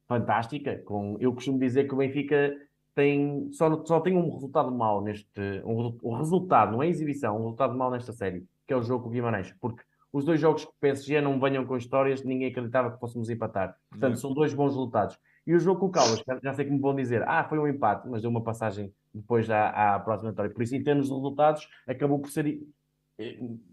fantástica. 0.07 0.77
Com, 0.85 1.17
eu 1.19 1.33
costumo 1.33 1.57
dizer 1.57 1.87
que 1.87 1.93
o 1.95 1.97
Benfica 1.97 2.55
tem, 2.93 3.51
só, 3.51 3.83
só 3.83 3.99
tem 3.99 4.15
um 4.15 4.31
resultado 4.31 4.71
mau 4.71 5.01
neste. 5.01 5.41
Um, 5.65 5.97
um 6.03 6.15
resultado, 6.15 6.73
não 6.73 6.83
é 6.83 6.87
exibição, 6.87 7.35
um 7.35 7.45
resultado 7.45 7.75
mau 7.75 7.89
nesta 7.89 8.13
série, 8.13 8.45
que 8.67 8.73
é 8.73 8.77
o 8.77 8.83
jogo 8.83 9.05
com 9.05 9.09
o 9.09 9.11
Guimarães. 9.11 9.55
Porque 9.59 9.81
os 10.13 10.23
dois 10.23 10.39
jogos 10.39 10.65
que 10.65 10.69
o 10.69 10.75
PSG 10.79 11.19
não 11.19 11.39
venham 11.39 11.65
com 11.65 11.77
histórias, 11.77 12.23
ninguém 12.23 12.49
acreditava 12.49 12.91
que 12.91 12.99
fôssemos 12.99 13.27
empatar. 13.27 13.75
Portanto, 13.89 14.19
são 14.19 14.31
dois 14.31 14.53
bons 14.53 14.73
resultados. 14.73 15.17
E 15.47 15.55
o 15.55 15.59
jogo 15.59 15.79
com 15.79 15.85
o 15.87 15.91
Caldas, 15.91 16.23
já 16.43 16.53
sei 16.53 16.65
que 16.65 16.71
me 16.71 16.79
vão 16.79 16.93
dizer, 16.93 17.23
ah, 17.27 17.43
foi 17.43 17.57
um 17.57 17.67
empate, 17.67 18.07
mas 18.07 18.21
deu 18.21 18.29
uma 18.29 18.43
passagem 18.43 18.93
depois 19.11 19.49
à, 19.49 19.95
à 19.95 19.99
próxima 19.99 20.29
vitória. 20.29 20.51
Por 20.51 20.61
isso, 20.61 20.75
em 20.75 20.83
termos 20.83 21.07
de 21.07 21.13
resultados, 21.13 21.67
acabou 21.87 22.19
por 22.19 22.29
ser 22.29 22.61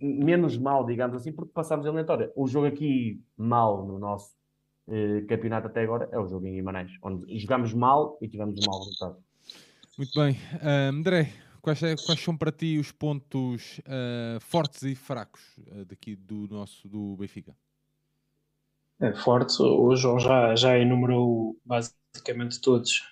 menos 0.00 0.56
mal, 0.56 0.86
digamos 0.86 1.16
assim, 1.16 1.32
porque 1.32 1.52
passámos 1.52 1.84
a 1.84 1.88
eliminatória. 1.88 2.32
O 2.36 2.46
jogo 2.46 2.66
aqui 2.66 3.20
mal 3.36 3.86
no 3.86 3.98
nosso 3.98 4.32
eh, 4.88 5.22
campeonato 5.28 5.68
até 5.68 5.82
agora 5.82 6.08
é 6.12 6.18
o 6.18 6.26
jogo 6.26 6.46
em 6.46 6.54
Guimarães, 6.54 6.92
onde 7.02 7.38
jogamos 7.38 7.72
mal 7.72 8.18
e 8.20 8.28
tivemos 8.28 8.58
um 8.58 8.70
mau 8.70 8.78
resultado. 8.80 9.16
Muito 9.96 10.12
bem. 10.18 10.32
Uh, 10.32 10.90
André, 10.90 11.32
quais, 11.60 11.82
é, 11.82 11.94
quais, 11.94 12.20
são 12.20 12.36
para 12.36 12.50
ti 12.50 12.78
os 12.78 12.90
pontos 12.90 13.78
uh, 13.80 14.40
fortes 14.40 14.82
e 14.82 14.94
fracos 14.94 15.40
uh, 15.58 15.84
daqui 15.84 16.16
do 16.16 16.48
nosso 16.48 16.88
do 16.88 17.16
Benfica? 17.16 17.54
É, 19.00 19.12
forte, 19.14 19.60
o 19.62 19.94
João 19.96 20.18
já, 20.18 20.54
já 20.54 20.78
enumerou 20.78 21.56
basicamente 21.64 22.60
todos. 22.60 23.02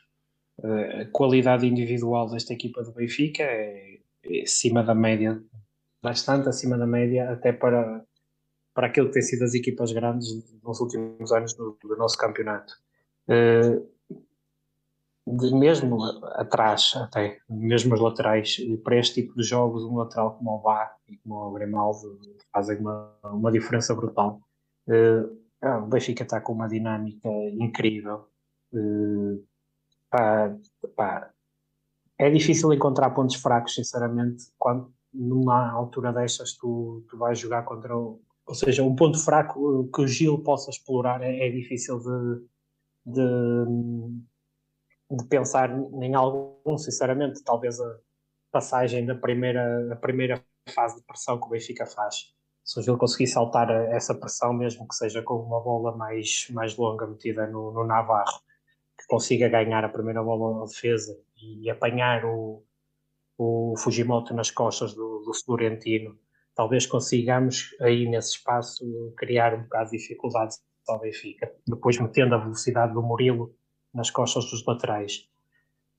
A 0.62 1.06
qualidade 1.06 1.66
individual 1.66 2.28
desta 2.28 2.52
equipa 2.52 2.82
do 2.82 2.92
Benfica 2.92 3.42
é, 3.42 3.98
é 4.24 4.42
acima 4.42 4.84
da 4.84 4.94
média, 4.94 5.42
bastante 6.02 6.48
acima 6.48 6.76
da 6.78 6.86
média, 6.86 7.30
até 7.30 7.52
para, 7.52 8.04
para 8.74 8.86
aquilo 8.86 9.08
que 9.08 9.14
tem 9.14 9.22
sido 9.22 9.44
as 9.44 9.54
equipas 9.54 9.92
grandes 9.92 10.28
nos 10.62 10.80
últimos 10.80 11.32
anos 11.32 11.54
do, 11.54 11.76
do 11.82 11.96
nosso 11.96 12.16
campeonato. 12.16 12.74
De 15.26 15.54
mesmo 15.54 16.02
atrás, 16.32 16.92
até, 16.96 17.38
mesmo 17.48 17.94
os 17.94 18.00
laterais, 18.00 18.56
para 18.82 18.98
este 18.98 19.22
tipo 19.22 19.36
de 19.36 19.42
jogos, 19.42 19.84
um 19.84 19.96
lateral 19.96 20.36
como 20.36 20.50
o 20.50 20.60
Vá 20.60 20.90
e 21.08 21.16
como 21.18 21.36
o 21.36 21.52
Grimaldo 21.52 22.18
fazem 22.52 22.78
uma, 22.78 23.14
uma 23.24 23.52
diferença 23.52 23.94
brutal. 23.94 24.40
Ah, 25.62 25.78
o 25.78 25.86
Benfica 25.86 26.22
está 26.22 26.40
com 26.40 26.52
uma 26.52 26.68
dinâmica 26.68 27.28
incrível. 27.28 28.26
Uh, 28.72 29.44
pá, 30.08 30.56
pá, 30.96 31.30
é 32.18 32.30
difícil 32.30 32.72
encontrar 32.72 33.10
pontos 33.10 33.36
fracos, 33.36 33.74
sinceramente, 33.74 34.44
quando 34.58 34.92
numa 35.12 35.70
altura 35.70 36.12
destas 36.12 36.54
tu, 36.54 37.04
tu 37.08 37.16
vais 37.16 37.38
jogar 37.38 37.64
contra 37.64 37.96
o. 37.96 38.20
Ou 38.46 38.54
seja, 38.54 38.82
um 38.82 38.96
ponto 38.96 39.18
fraco 39.22 39.88
que 39.94 40.02
o 40.02 40.08
Gil 40.08 40.38
possa 40.42 40.70
explorar 40.70 41.22
é, 41.22 41.46
é 41.46 41.50
difícil 41.50 42.00
de, 42.00 42.46
de, 43.06 43.64
de, 45.16 45.24
pensar 45.26 45.70
em 45.70 46.14
algum, 46.14 46.76
sinceramente. 46.76 47.44
Talvez 47.44 47.80
a 47.80 47.98
passagem 48.50 49.06
da 49.06 49.14
primeira, 49.14 49.92
a 49.92 49.96
primeira 49.96 50.42
fase 50.74 50.96
de 50.96 51.02
pressão 51.02 51.38
que 51.38 51.46
o 51.46 51.50
Benfica 51.50 51.86
faz 51.86 52.34
se 52.70 52.78
o 52.78 52.82
Gil 52.82 52.96
conseguir 52.96 53.26
saltar 53.26 53.68
essa 53.92 54.14
pressão, 54.14 54.52
mesmo 54.52 54.86
que 54.86 54.94
seja 54.94 55.22
com 55.22 55.34
uma 55.34 55.60
bola 55.60 55.96
mais, 55.96 56.46
mais 56.50 56.76
longa 56.76 57.04
metida 57.04 57.44
no, 57.48 57.72
no 57.72 57.84
Navarro, 57.84 58.40
que 58.96 59.06
consiga 59.08 59.48
ganhar 59.48 59.84
a 59.84 59.88
primeira 59.88 60.22
bola 60.22 60.60
na 60.60 60.66
defesa 60.66 61.18
e 61.36 61.68
apanhar 61.68 62.24
o, 62.24 62.62
o 63.42 63.74
Fujimoto 63.78 64.34
nas 64.34 64.50
costas 64.50 64.92
do, 64.92 65.22
do 65.24 65.32
Florentino, 65.32 66.14
talvez 66.54 66.84
consigamos 66.84 67.74
aí 67.80 68.06
nesse 68.06 68.32
espaço 68.32 68.84
criar 69.16 69.54
um 69.54 69.62
bocado 69.62 69.90
de 69.90 69.96
dificuldade 69.96 70.56
ao 70.86 71.00
Benfica. 71.00 71.50
Depois 71.66 71.98
metendo 71.98 72.34
a 72.34 72.38
velocidade 72.38 72.92
do 72.92 73.02
Murilo 73.02 73.54
nas 73.94 74.10
costas 74.10 74.44
dos 74.50 74.62
laterais. 74.66 75.26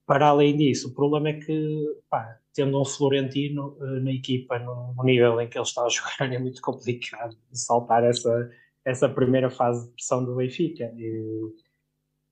Para 0.06 0.28
além 0.28 0.56
disso, 0.56 0.90
o 0.90 0.94
problema 0.94 1.30
é 1.30 1.34
que, 1.34 1.96
pá, 2.08 2.38
tendo 2.54 2.80
um 2.80 2.86
Florentino 2.86 3.76
uh, 3.80 4.00
na 4.02 4.12
equipa 4.12 4.60
no, 4.60 4.94
nível 5.04 5.42
em 5.42 5.50
que 5.50 5.58
ele 5.58 5.66
está 5.66 5.84
a 5.84 5.90
jogar, 5.90 6.32
é 6.32 6.38
muito 6.38 6.62
complicado 6.62 7.36
saltar 7.52 8.04
essa, 8.04 8.52
essa 8.86 9.10
primeira 9.10 9.50
fase 9.50 9.88
de 9.88 9.94
pressão 9.94 10.24
do 10.24 10.36
Benfica. 10.36 10.94
E, 10.96 11.54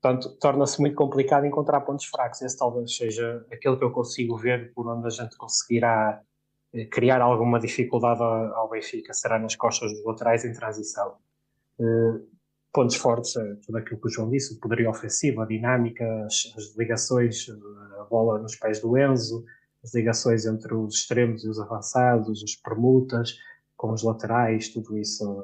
portanto, 0.00 0.36
torna-se 0.40 0.80
muito 0.80 0.96
complicado 0.96 1.44
encontrar 1.44 1.82
pontos 1.82 2.06
fracos. 2.06 2.40
Esse 2.42 2.56
talvez 2.56 2.96
seja 2.96 3.44
aquele 3.52 3.76
que 3.76 3.84
eu 3.84 3.90
consigo 3.90 4.36
ver 4.36 4.72
por 4.72 4.88
onde 4.88 5.06
a 5.06 5.10
gente 5.10 5.36
conseguirá 5.36 6.20
eh, 6.72 6.86
criar 6.86 7.20
alguma 7.20 7.60
dificuldade 7.60 8.22
ao, 8.22 8.68
Benfica. 8.70 9.12
Será 9.12 9.38
nas 9.38 9.54
costas 9.56 9.92
dos 9.92 10.04
laterais 10.04 10.44
em 10.44 10.52
transição. 10.52 11.16
Uh, 11.78 12.26
pontos 12.72 12.96
fortes, 12.96 13.36
é 13.36 13.54
tudo 13.66 13.78
aquilo 13.78 14.00
que 14.00 14.06
o 14.06 14.10
João 14.10 14.30
disse, 14.30 14.54
o 14.54 14.60
poderio 14.60 14.90
ofensivo, 14.90 15.40
a 15.40 15.46
dinâmica, 15.46 16.04
as, 16.24 16.76
ligações, 16.76 17.46
a 17.98 18.04
bola 18.04 18.38
nos 18.38 18.54
pés 18.56 18.80
do 18.80 18.96
Enzo, 18.96 19.44
as 19.82 19.94
ligações 19.94 20.46
entre 20.46 20.74
os 20.74 20.94
extremos 20.94 21.44
e 21.44 21.48
os 21.48 21.58
avançados, 21.58 22.42
as 22.44 22.54
permutas 22.54 23.34
com 23.76 23.92
os 23.92 24.02
laterais, 24.02 24.68
tudo 24.68 24.96
isso. 24.98 25.42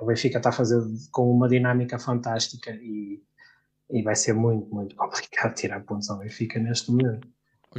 O 0.00 0.06
Benfica 0.06 0.36
está 0.38 0.50
a 0.50 0.52
fazer 0.52 0.80
com 1.10 1.30
uma 1.30 1.48
dinâmica 1.48 1.98
fantástica 1.98 2.70
e, 2.70 3.20
e 3.90 4.02
vai 4.02 4.14
ser 4.14 4.34
muito, 4.34 4.72
muito 4.74 4.94
complicado 4.96 5.54
tirar 5.54 5.80
pontos 5.84 6.08
ao 6.10 6.18
Benfica 6.18 6.58
neste 6.58 6.90
momento. 6.90 7.26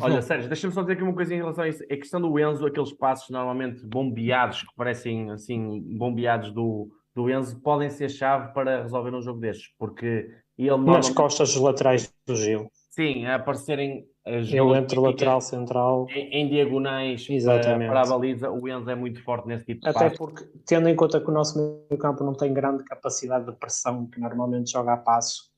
Olha, 0.01 0.21
Sérgio, 0.21 0.47
deixa-me 0.47 0.73
só 0.73 0.81
dizer 0.81 0.93
aqui 0.93 1.03
uma 1.03 1.13
coisa 1.13 1.33
em 1.33 1.37
relação 1.37 1.63
a 1.63 1.67
isso. 1.67 1.83
A 1.83 1.95
questão 1.95 2.21
do 2.21 2.39
Enzo, 2.39 2.65
aqueles 2.65 2.93
passos 2.93 3.29
normalmente 3.29 3.85
bombeados, 3.85 4.61
que 4.61 4.75
parecem 4.75 5.31
assim, 5.31 5.81
bombeados 5.97 6.51
do, 6.51 6.89
do 7.15 7.29
Enzo 7.29 7.59
podem 7.59 7.89
ser 7.89 8.09
chave 8.09 8.53
para 8.53 8.83
resolver 8.83 9.13
um 9.13 9.21
jogo 9.21 9.39
destes, 9.39 9.73
porque 9.77 10.29
ele 10.57 10.77
nas 10.77 11.09
costas 11.09 11.53
dos 11.53 11.61
laterais 11.61 12.13
do 12.25 12.35
Gil. 12.35 12.69
Sim, 12.89 13.25
a 13.25 13.35
aparecerem 13.35 14.05
ele 14.25 14.77
entre 14.77 14.99
lateral 14.99 15.41
central 15.41 16.05
em, 16.09 16.41
em 16.41 16.49
diagonais 16.49 17.25
para, 17.43 17.77
para, 17.77 18.01
a 18.01 18.05
baliza, 18.05 18.51
o 18.51 18.67
Enzo 18.67 18.89
é 18.89 18.95
muito 18.95 19.23
forte 19.23 19.47
nesse 19.47 19.65
tipo 19.65 19.81
de 19.81 19.89
Até 19.89 20.05
passo. 20.05 20.17
porque, 20.17 20.45
tendo 20.65 20.87
em 20.89 20.95
conta 20.95 21.19
que 21.19 21.29
o 21.29 21.33
nosso 21.33 21.57
meio 21.57 21.99
campo 21.99 22.23
não 22.23 22.33
tem 22.33 22.53
grande 22.53 22.83
capacidade 22.83 23.45
de 23.45 23.53
pressão, 23.53 24.05
que 24.05 24.19
normalmente 24.19 24.71
joga 24.71 24.93
a 24.93 24.97
passo, 24.97 25.48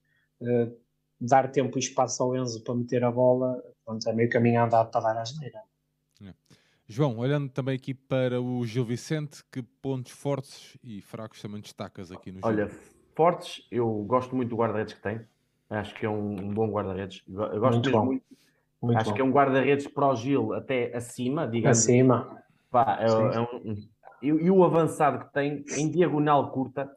uh, 0.42 0.78
dar 1.20 1.52
tempo 1.52 1.78
e 1.78 1.80
espaço 1.80 2.22
ao 2.24 2.36
Enzo 2.36 2.64
para 2.64 2.76
meter 2.76 3.04
a 3.04 3.12
bola, 3.12 3.62
pronto, 3.86 4.08
é 4.10 4.14
meio 4.14 4.30
caminho 4.30 4.64
andado 4.64 4.90
para 4.92 5.02
dar 5.02 5.22
a 5.22 5.24
geneira. 5.24 5.62
É. 6.26 6.34
João, 6.88 7.18
olhando 7.18 7.50
também 7.50 7.76
aqui 7.76 7.94
para 7.94 8.42
o 8.42 8.66
Gil 8.66 8.84
Vicente, 8.84 9.44
que 9.52 9.62
pontos 9.62 10.12
fortes 10.12 10.78
e 10.84 11.02
fracos 11.02 11.42
também 11.42 11.62
destacas 11.62 12.12
aqui 12.12 12.32
no 12.32 12.40
jogo? 12.40 12.48
Olha, 12.48 12.70
fortes, 13.16 13.66
eu 13.72 13.88
gosto 14.08 14.36
muito 14.36 14.50
do 14.50 14.58
guarda-redes 14.58 14.94
que 14.96 15.02
tem. 15.02 15.22
Acho 15.70 15.96
que 15.96 16.06
é 16.06 16.10
um, 16.10 16.54
bom 16.54 16.70
guarda-redes. 16.70 17.24
Eu 17.30 17.60
gosto 17.62 17.90
muito, 17.90 18.04
muito, 18.04 18.24
muito 18.82 18.98
Acho 18.98 19.10
bom. 19.12 19.16
que 19.16 19.22
é 19.22 19.24
um 19.24 19.32
guarda-redes 19.32 19.88
para 19.88 20.08
o 20.08 20.16
Gil 20.16 20.54
até 20.54 20.94
acima, 20.94 21.48
digamos. 21.48 21.78
Acima. 21.78 22.44
Pá, 22.70 23.00
é, 23.00 23.06
é 23.06 23.40
um, 23.40 23.76
e, 24.22 24.28
e, 24.28 24.52
o 24.52 24.64
avançado 24.64 25.26
que 25.26 25.34
tem 25.34 25.64
em 25.78 25.90
diagonal 25.90 26.52
curta, 26.52 26.94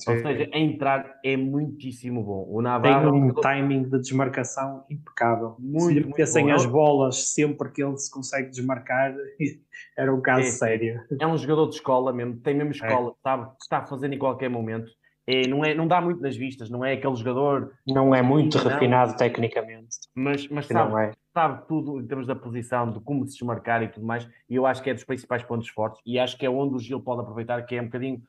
Sim. 0.00 0.12
Ou 0.12 0.18
seja, 0.18 0.50
a 0.52 0.58
entrar 0.58 1.18
é 1.24 1.36
muitíssimo 1.36 2.22
bom. 2.22 2.46
O 2.48 2.62
Navarro 2.62 3.12
tem 3.12 3.22
um 3.22 3.34
timing 3.34 3.82
de 3.84 3.98
desmarcação 3.98 4.84
impecável. 4.90 5.56
Muito, 5.58 6.26
se 6.26 6.42
lhe 6.42 6.50
as 6.50 6.64
bolas 6.64 7.32
sempre 7.32 7.70
que 7.70 7.82
ele 7.82 7.96
se 7.98 8.10
consegue 8.10 8.50
desmarcar, 8.50 9.14
era 9.96 10.14
um 10.14 10.20
caso 10.20 10.48
é, 10.48 10.50
sério. 10.50 11.00
É 11.20 11.26
um 11.26 11.36
jogador 11.36 11.68
de 11.68 11.76
escola 11.76 12.12
mesmo, 12.12 12.36
tem 12.36 12.54
mesmo 12.54 12.72
é. 12.72 12.76
escola, 12.76 13.10
é. 13.10 13.14
sabe, 13.22 13.50
está 13.60 13.78
a 13.78 13.86
fazer 13.86 14.12
em 14.12 14.18
qualquer 14.18 14.48
momento. 14.48 14.90
É, 15.26 15.46
não, 15.46 15.64
é, 15.64 15.74
não 15.74 15.86
dá 15.86 16.00
muito 16.00 16.20
nas 16.20 16.36
vistas, 16.36 16.68
não 16.70 16.84
é 16.84 16.94
aquele 16.94 17.14
jogador. 17.14 17.72
Não 17.86 18.14
é 18.14 18.20
muito 18.20 18.58
não, 18.58 18.64
refinado 18.64 19.16
tecnicamente. 19.16 19.96
Mas, 20.14 20.48
mas 20.48 20.66
sabe, 20.66 21.04
é. 21.04 21.12
sabe 21.32 21.68
tudo 21.68 22.00
em 22.00 22.06
termos 22.06 22.26
da 22.26 22.34
posição, 22.34 22.90
de 22.90 22.98
como 23.00 23.24
se 23.26 23.34
desmarcar 23.34 23.82
e 23.82 23.88
tudo 23.88 24.04
mais. 24.04 24.28
E 24.48 24.56
eu 24.56 24.66
acho 24.66 24.82
que 24.82 24.90
é 24.90 24.94
dos 24.94 25.04
principais 25.04 25.42
pontos 25.44 25.68
fortes. 25.68 26.00
E 26.04 26.18
acho 26.18 26.36
que 26.36 26.44
é 26.44 26.50
onde 26.50 26.74
o 26.74 26.78
Gil 26.80 27.00
pode 27.00 27.20
aproveitar, 27.20 27.62
que 27.62 27.76
é 27.76 27.82
um 27.82 27.84
bocadinho 27.84 28.20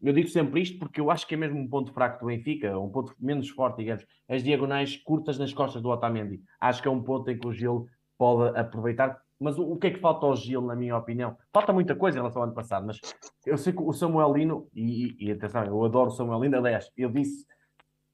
eu 0.00 0.12
digo 0.12 0.28
sempre 0.28 0.62
isto 0.62 0.78
porque 0.78 1.00
eu 1.00 1.10
acho 1.10 1.26
que 1.26 1.34
é 1.34 1.36
mesmo 1.36 1.58
um 1.58 1.68
ponto 1.68 1.92
fraco 1.92 2.20
do 2.20 2.26
Benfica, 2.26 2.78
um 2.78 2.88
ponto 2.88 3.12
menos 3.18 3.48
forte, 3.48 3.78
digamos, 3.78 4.06
as 4.28 4.42
diagonais 4.42 4.96
curtas 4.96 5.38
nas 5.38 5.52
costas 5.52 5.82
do 5.82 5.88
Otamendi. 5.88 6.40
Acho 6.60 6.80
que 6.80 6.86
é 6.86 6.90
um 6.90 7.02
ponto 7.02 7.28
em 7.30 7.38
que 7.38 7.46
o 7.46 7.52
Gil 7.52 7.86
pode 8.16 8.56
aproveitar. 8.56 9.20
Mas 9.40 9.58
o, 9.58 9.72
o 9.72 9.76
que 9.76 9.88
é 9.88 9.90
que 9.90 9.98
falta 9.98 10.24
ao 10.24 10.36
Gil, 10.36 10.62
na 10.62 10.76
minha 10.76 10.96
opinião? 10.96 11.36
Falta 11.52 11.72
muita 11.72 11.96
coisa 11.96 12.16
em 12.16 12.20
relação 12.20 12.42
ao 12.42 12.46
ano 12.46 12.54
passado, 12.54 12.86
mas 12.86 13.00
eu 13.44 13.58
sei 13.58 13.72
que 13.72 13.82
o 13.82 13.92
Samuel 13.92 14.32
Lino, 14.32 14.68
e, 14.72 15.16
e 15.18 15.32
atenção, 15.32 15.64
eu 15.64 15.84
adoro 15.84 16.10
o 16.10 16.14
Samuel 16.14 16.40
Lino, 16.42 16.56
aliás, 16.56 16.88
eu 16.96 17.10
disse, 17.10 17.44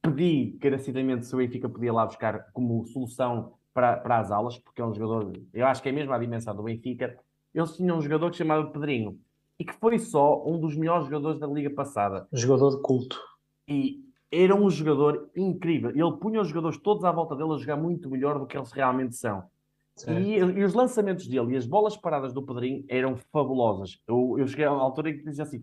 pedi 0.01 0.55
encarecidamente 0.55 1.27
se 1.27 1.35
o 1.35 1.39
Benfica 1.39 1.69
podia 1.69 1.93
lá 1.93 2.07
buscar 2.07 2.51
como 2.53 2.85
solução 2.87 3.53
para, 3.75 3.99
para 3.99 4.19
as 4.19 4.31
aulas, 4.31 4.59
porque 4.59 4.81
é 4.81 4.85
um 4.85 4.95
jogador, 4.95 5.33
eu 5.53 5.67
acho 5.67 5.83
que 5.83 5.91
é 5.91 5.93
mesmo 5.93 6.13
a 6.13 6.19
dimensão 6.19 6.57
do 6.57 6.63
Benfica. 6.63 7.17
Eles 7.55 7.77
tinham 7.77 7.99
um 7.99 8.01
jogador 8.01 8.31
que 8.31 8.37
se 8.37 8.43
chamava 8.43 8.71
Pedrinho 8.71 9.21
e 9.59 9.65
que 9.65 9.75
foi 9.75 9.99
só 9.99 10.43
um 10.47 10.59
dos 10.59 10.77
melhores 10.77 11.07
jogadores 11.07 11.39
da 11.39 11.47
liga 11.47 11.71
passada. 11.71 12.27
Jogador 12.33 12.77
de 12.77 12.83
culto. 12.83 13.21
E 13.69 14.01
era 14.31 14.55
um 14.55 14.69
jogador 14.71 15.31
incrível. 15.37 15.91
Ele 15.91 16.19
punha 16.19 16.41
os 16.41 16.49
jogadores 16.49 16.79
todos 16.79 17.05
à 17.05 17.13
volta 17.13 17.37
dele 17.37 17.53
a 17.53 17.59
jogar 17.59 17.77
muito 17.77 18.11
melhor 18.11 18.39
do 18.39 18.47
que 18.47 18.57
eles 18.57 18.73
realmente 18.73 19.15
são. 19.15 19.45
E, 20.09 20.37
e, 20.37 20.65
os 20.65 20.73
lançamentos 20.73 21.27
dele 21.27 21.53
e 21.53 21.57
as 21.57 21.67
bolas 21.67 21.97
paradas 21.97 22.33
do 22.33 22.43
Pedrinho 22.43 22.83
eram 22.89 23.17
fabulosas. 23.31 24.01
Eu, 24.09 24.37
eu 24.39 24.47
cheguei 24.47 24.65
a 24.65 24.73
uma 24.73 24.83
altura 24.83 25.11
em 25.11 25.19
que 25.19 25.25
dizia 25.25 25.45
assim: 25.45 25.63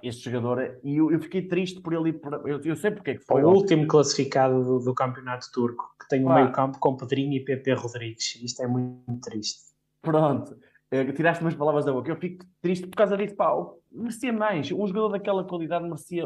este 0.00 0.30
jogador, 0.30 0.62
é... 0.62 0.78
e 0.84 0.96
eu, 0.96 1.10
eu, 1.10 1.20
fiquei 1.20 1.42
triste 1.42 1.80
por 1.80 1.92
ele. 1.92 2.12
Por... 2.12 2.48
Eu, 2.48 2.60
eu 2.62 2.76
sei 2.76 2.92
porque 2.92 3.10
é 3.10 3.14
que 3.16 3.24
foi. 3.24 3.42
O 3.42 3.50
último 3.50 3.86
classificado 3.88 4.62
do, 4.62 4.78
do 4.78 4.94
campeonato 4.94 5.50
turco, 5.52 5.92
que 6.00 6.08
tem 6.08 6.24
o 6.24 6.28
um 6.28 6.34
meio-campo 6.34 6.78
com 6.78 6.96
Pedrinho 6.96 7.32
e 7.32 7.40
PP 7.40 7.74
Rodrigues. 7.74 8.36
Isto 8.42 8.62
é 8.62 8.66
muito 8.68 9.20
triste. 9.20 9.74
Pronto, 10.00 10.56
eh, 10.94 11.12
tiraste 11.12 11.42
umas 11.42 11.54
palavras 11.54 11.84
da 11.84 11.92
boca. 11.92 12.10
Eu 12.10 12.16
fico 12.16 12.44
triste 12.60 12.86
por 12.86 12.96
causa 12.96 13.16
disso. 13.16 13.34
Pá, 13.34 13.52
merecia 13.90 14.32
mais. 14.32 14.70
Um 14.70 14.86
jogador 14.86 15.08
daquela 15.08 15.44
qualidade 15.44 15.84
merecia 15.84 16.24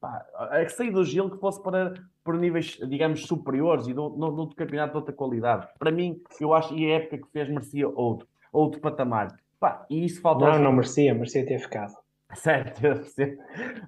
pá, 0.00 0.24
a 0.34 0.68
sair 0.68 0.90
do 0.90 1.04
Gil 1.04 1.30
que 1.30 1.38
fosse 1.38 1.62
para, 1.62 1.94
para 2.24 2.36
níveis, 2.36 2.78
digamos, 2.88 3.26
superiores 3.26 3.86
e 3.86 3.94
no, 3.94 4.10
no 4.16 4.54
campeonato 4.54 4.92
de 4.92 4.98
outra 4.98 5.14
qualidade. 5.14 5.68
Para 5.78 5.92
mim, 5.92 6.20
eu 6.40 6.52
acho, 6.52 6.74
e 6.74 6.90
a 6.90 6.96
época 6.96 7.18
que 7.18 7.30
fez 7.30 7.48
merecia 7.48 7.88
outro, 7.88 8.26
outro 8.52 8.80
patamar. 8.80 9.36
Pá, 9.60 9.86
e 9.88 10.04
isso 10.04 10.20
falta. 10.20 10.46
Não, 10.46 10.58
não 10.58 10.72
merecia, 10.72 11.14
merecia 11.14 11.46
ter 11.46 11.58
ficado. 11.58 11.94
Certo, 12.34 12.80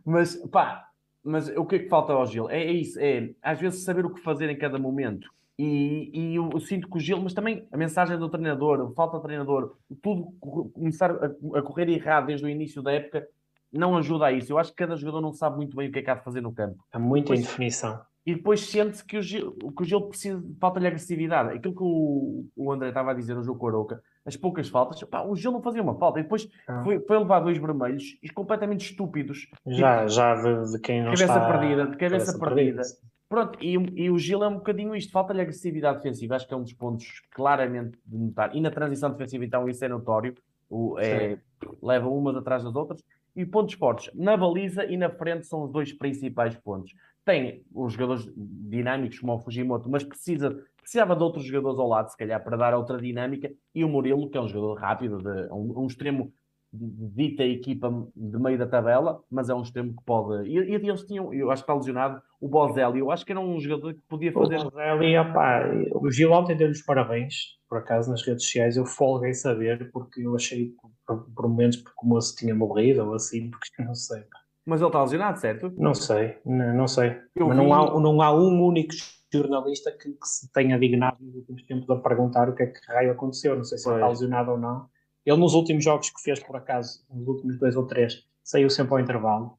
mas 0.05 0.37
pá, 0.51 0.89
mas 1.25 1.49
o 1.57 1.65
que 1.65 1.77
é 1.77 1.79
que 1.79 1.89
falta 1.89 2.13
ao 2.13 2.27
Gil? 2.27 2.51
É, 2.51 2.61
é, 2.61 2.73
isso, 2.73 2.99
é 3.01 3.31
às 3.41 3.61
vezes 3.61 3.85
saber 3.85 4.05
o 4.05 4.13
que 4.13 4.21
fazer 4.21 4.51
em 4.51 4.59
cada 4.59 4.79
momento. 4.79 5.29
E, 5.59 6.11
e 6.13 6.37
eu, 6.37 6.49
eu, 6.53 6.61
sinto 6.61 6.89
que 6.89 6.97
o 6.97 7.01
Gil, 7.01 7.21
mas 7.21 7.35
também 7.35 7.67
a 7.71 7.77
mensagem 7.77 8.19
do 8.19 8.29
treinador, 8.29 8.93
falta 8.95 9.19
de 9.19 9.23
treinador, 9.25 9.77
tudo 10.03 10.33
começar 10.73 11.11
a, 11.11 11.59
a 11.59 11.63
correr 11.63 11.89
errado 11.89 12.27
desde 12.27 12.47
o 12.47 12.49
início 12.49 12.83
da 12.83 12.93
época, 12.93 13.27
não 13.73 13.97
ajuda 13.97 14.27
a 14.27 14.33
isso. 14.33 14.53
Eu 14.53 14.59
acho 14.59 14.71
que 14.71 14.77
cada 14.77 14.97
jogador 14.97 15.21
não 15.21 15.33
sabe 15.33 15.57
muito 15.57 15.77
bem 15.77 15.89
o 15.89 15.93
que 15.93 15.99
é 15.99 16.03
que 16.03 16.11
há 16.11 16.15
de 16.15 16.25
fazer 16.25 16.41
no 16.41 16.53
campo. 16.53 16.85
Há 16.93 16.99
muita 16.99 17.27
depois, 17.27 17.41
indefinição. 17.41 18.01
E 18.25 18.35
depois 18.35 18.61
sente-se 18.61 19.05
que 19.05 19.17
o 19.17 19.23
Gil, 19.23 19.53
que 19.53 19.83
o 19.83 19.85
Gil 19.85 20.01
precisa, 20.03 20.43
falta-lhe 20.61 20.87
agressividade. 20.87 21.57
Aquilo 21.57 21.75
que 21.75 21.83
o, 21.83 22.47
o 22.55 22.73
André 22.73 22.89
estava 22.89 23.11
a 23.11 23.15
dizer 23.15 23.35
no 23.35 23.43
jogo 23.43 23.59
com 23.59 23.67
a 23.67 23.71
Aroca, 23.71 24.03
as 24.25 24.37
poucas 24.37 24.69
faltas, 24.69 25.03
pá, 25.05 25.23
o 25.23 25.35
Gil 25.35 25.51
não 25.51 25.63
fazia 25.63 25.83
uma 25.83 25.99
falta. 25.99 26.21
E 26.21 26.23
depois 26.23 26.49
ah. 26.69 26.83
foi, 26.85 27.01
foi 27.01 27.19
levar 27.19 27.41
dois 27.41 27.59
vermelhos 27.59 28.17
e 28.23 28.29
completamente 28.31 28.91
estúpidos. 28.91 29.49
Já, 29.67 29.99
tipo, 29.99 30.09
já 30.11 30.35
de, 30.37 30.73
de, 30.73 30.79
quem 30.81 31.01
não 31.01 31.07
cabeça 31.07 31.25
está... 31.25 31.47
perdida, 31.47 31.87
de 31.87 31.97
cabeça, 31.97 32.33
cabeça 32.33 32.39
perdida. 32.39 32.83
perdida. 32.83 33.13
Pronto, 33.33 33.59
e, 33.63 33.73
e, 33.97 34.11
o 34.11 34.19
Gil 34.19 34.45
é 34.45 34.49
um 34.49 34.57
bocadinho 34.57 34.95
isto, 34.95 35.11
falta-lhe 35.11 35.41
agressividade 35.41 35.97
defensiva, 35.97 36.37
acho 36.37 36.47
que 36.47 36.53
é 36.53 36.57
um 36.59 36.63
dos 36.63 36.75
pontos 36.75 37.23
claramente 37.31 37.99
de 38.05 38.19
notar. 38.19 38.55
E 38.55 38.61
na 38.61 38.71
transição 38.71 39.11
defensiva, 39.11 39.43
então, 39.43 39.67
isso 39.71 39.83
é 39.83 39.89
notório, 39.89 40.35
o, 40.69 40.99
é, 40.99 41.39
leva 41.83 42.11
umas 42.11 42.37
atrás 42.37 42.63
das 42.63 42.77
outras 42.77 43.03
e 43.35 43.47
pontos 43.47 43.75
fortes. 43.75 44.11
Na 44.15 44.37
baliza 44.37 44.85
e 44.85 44.99
na 44.99 45.09
frente 45.09 45.47
são 45.47 45.63
os 45.63 45.73
dois 45.73 45.95
principais 45.95 46.55
pontos. 46.57 46.95
Tem 47.25 47.65
os 47.75 47.95
jogadores 47.95 48.31
dinâmicos 48.37 49.19
como 49.19 49.33
o 49.33 49.39
Fujimoto, 49.39 49.89
mas 49.89 50.05
precisa, 50.05 50.63
precisava 50.77 51.17
de 51.17 51.23
outros 51.23 51.47
jogadores 51.47 51.79
ao 51.79 51.89
lado, 51.89 52.11
se 52.11 52.17
calhar, 52.19 52.45
para 52.45 52.59
dar 52.59 52.75
outra 52.75 52.99
dinâmica. 52.99 53.51
E 53.75 53.83
o 53.83 53.89
Murilo, 53.89 54.29
que 54.29 54.37
é 54.37 54.43
um 54.43 54.49
jogador 54.49 54.75
rápido, 54.75 55.17
de, 55.17 55.51
um, 55.51 55.85
um 55.85 55.87
extremo 55.87 56.31
dita 56.73 57.45
equipa 57.45 57.91
de 58.17 58.39
meio 58.39 58.59
da 58.59 58.67
tabela, 58.67 59.23
mas 59.31 59.51
é 59.51 59.55
um 59.55 59.63
extremo 59.63 59.95
que 59.95 60.03
pode. 60.05 60.49
E, 60.49 60.55
e 60.55 60.75
eles 60.75 61.05
tinham, 61.05 61.33
eu 61.33 61.51
acho 61.51 61.63
que 61.63 61.71
está 61.71 61.75
lesionado, 61.75 62.23
o 62.41 62.49
Bozelli, 62.49 63.01
eu 63.01 63.11
acho 63.11 63.27
que 63.27 63.33
era 63.33 63.41
um 63.41 63.61
jogador 63.61 63.93
que 63.93 64.01
podia 64.09 64.33
fazer. 64.33 64.59
O 64.59 64.71
Bozelli, 64.71 65.19
opá, 65.19 65.65
o 65.93 66.11
Gil 66.11 66.33
ontem 66.33 66.57
deu-lhe 66.57 66.73
os 66.73 66.83
parabéns, 66.83 67.59
por 67.69 67.79
acaso, 67.79 68.11
nas 68.11 68.27
redes 68.27 68.45
sociais. 68.45 68.77
Eu 68.77 68.87
folguei 68.87 69.35
saber, 69.35 69.91
porque 69.93 70.27
eu 70.27 70.35
achei, 70.35 70.73
por, 71.07 71.27
por 71.35 71.49
momentos, 71.49 71.77
porque 71.77 72.01
o 72.03 72.09
moço 72.09 72.35
tinha 72.37 72.55
morrido 72.55 73.07
ou 73.07 73.15
assim, 73.15 73.51
porque 73.51 73.69
não 73.85 73.95
sei. 73.95 74.23
Mas 74.65 74.81
ele 74.81 74.89
está 74.89 75.03
lesionado, 75.03 75.41
certo? 75.41 75.73
Não 75.77 75.93
sei, 75.93 76.39
não, 76.47 76.75
não 76.75 76.89
sei. 76.89 77.19
Eu 77.37 77.49
mas 77.49 77.59
vi... 77.59 77.65
não, 77.65 77.75
há, 77.75 78.01
não 78.01 78.23
há 78.23 78.35
um 78.35 78.65
único 78.65 78.95
jornalista 79.33 79.91
que, 79.91 80.11
que, 80.11 80.27
se 80.27 80.51
tenha 80.53 80.79
dignado 80.79 81.17
nos 81.21 81.35
últimos 81.35 81.65
tempos 81.65 81.91
a 81.91 81.97
perguntar 81.97 82.49
o 82.49 82.55
que 82.55 82.63
é 82.63 82.67
que 82.67 82.81
raio 82.87 83.13
aconteceu. 83.13 83.57
Não 83.57 83.65
sei 83.65 83.77
se 83.77 83.89
ele 83.89 83.97
está 83.97 84.09
lesionado 84.09 84.53
ou 84.53 84.59
não 84.59 84.87
ele 85.25 85.37
nos 85.37 85.55
últimos 85.55 85.85
jogos 85.85 86.11
que 86.11 86.21
fez, 86.21 86.41
por 86.41 86.57
acaso, 86.57 87.05
nos 87.11 87.27
últimos 87.27 87.59
dois 87.59 87.77
ou 87.77 87.87
três, 87.87 88.25
saiu 88.43 88.69
sempre 88.69 88.95
ao 88.95 89.01
intervalo. 89.01 89.57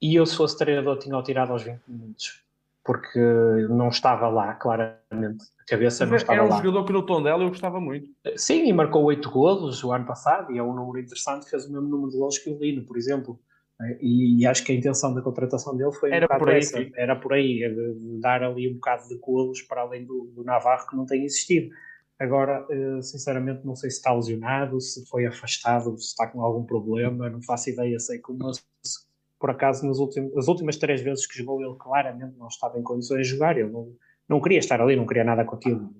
E 0.00 0.14
eu, 0.14 0.26
se 0.26 0.36
fosse 0.36 0.56
treinador, 0.56 0.98
tinha-o 0.98 1.22
tirado 1.22 1.52
aos 1.52 1.62
20 1.62 1.80
minutos. 1.88 2.42
Porque 2.84 3.20
não 3.68 3.88
estava 3.88 4.28
lá, 4.28 4.54
claramente. 4.54 5.44
A 5.60 5.64
cabeça 5.68 6.04
Mas 6.04 6.10
não 6.10 6.16
estava 6.16 6.38
lá. 6.38 6.46
Era 6.46 6.54
um 6.54 6.62
jogador 6.62 6.84
que 6.86 6.92
no 6.92 7.04
tom 7.04 7.22
dela 7.22 7.42
eu 7.42 7.48
gostava 7.48 7.80
muito. 7.80 8.08
Sim, 8.36 8.66
e 8.66 8.72
marcou 8.72 9.04
8 9.04 9.30
golos 9.30 9.84
o 9.84 9.92
ano 9.92 10.06
passado, 10.06 10.52
e 10.52 10.58
é 10.58 10.62
um 10.62 10.74
número 10.74 11.00
interessante. 11.00 11.50
Fez 11.50 11.66
o 11.66 11.72
mesmo 11.72 11.88
número 11.88 12.10
de 12.10 12.18
golos 12.18 12.38
que 12.38 12.50
o 12.50 12.58
Lino, 12.58 12.84
por 12.84 12.96
exemplo. 12.96 13.38
E, 14.00 14.40
e, 14.42 14.46
acho 14.46 14.64
que 14.64 14.72
a 14.72 14.74
intenção 14.74 15.14
da 15.14 15.22
contratação 15.22 15.76
dele 15.76 15.92
foi 15.92 16.10
era 16.10 16.26
um 16.26 16.38
por 16.38 16.50
aí, 16.50 16.58
essa. 16.58 16.86
Era 16.96 17.14
por 17.14 17.32
aí, 17.32 17.60
dar 18.20 18.42
ali 18.42 18.68
um 18.68 18.74
bocado 18.74 19.06
de 19.06 19.16
golos 19.18 19.62
para 19.62 19.82
além 19.82 20.04
do, 20.04 20.32
do 20.34 20.42
Navarro 20.42 20.88
que 20.88 20.96
não 20.96 21.06
tem 21.06 21.24
existido. 21.24 21.68
Agora, 22.18 22.66
eh, 22.68 23.00
sinceramente, 23.00 23.64
não 23.64 23.76
sei 23.76 23.90
se 23.90 23.98
está 23.98 24.12
lesionado, 24.12 24.80
se 24.80 25.06
foi 25.06 25.24
afastado, 25.26 25.96
se 25.98 26.08
está 26.08 26.26
com 26.26 26.42
algum 26.42 26.64
problema, 26.64 27.30
não 27.30 27.40
faço 27.40 27.70
ideia. 27.70 27.98
Sei 28.00 28.18
que 28.18 28.32
mas, 28.32 28.64
por 29.38 29.50
acaso, 29.50 29.86
nas 29.86 29.98
últimas, 29.98 30.36
as 30.36 30.48
últimas 30.48 30.76
três 30.76 31.00
vezes 31.00 31.26
que 31.26 31.38
jogou, 31.38 31.62
ele 31.62 31.76
claramente 31.78 32.36
não 32.36 32.48
estava 32.48 32.78
em 32.78 32.82
condições 32.82 33.26
de 33.26 33.34
jogar. 33.34 33.56
Ele 33.56 33.70
não, 33.70 33.92
não 34.28 34.40
queria 34.40 34.58
estar 34.58 34.80
ali, 34.80 34.96
não 34.96 35.06
queria 35.06 35.22
nada 35.22 35.42
aquilo. 35.42 35.90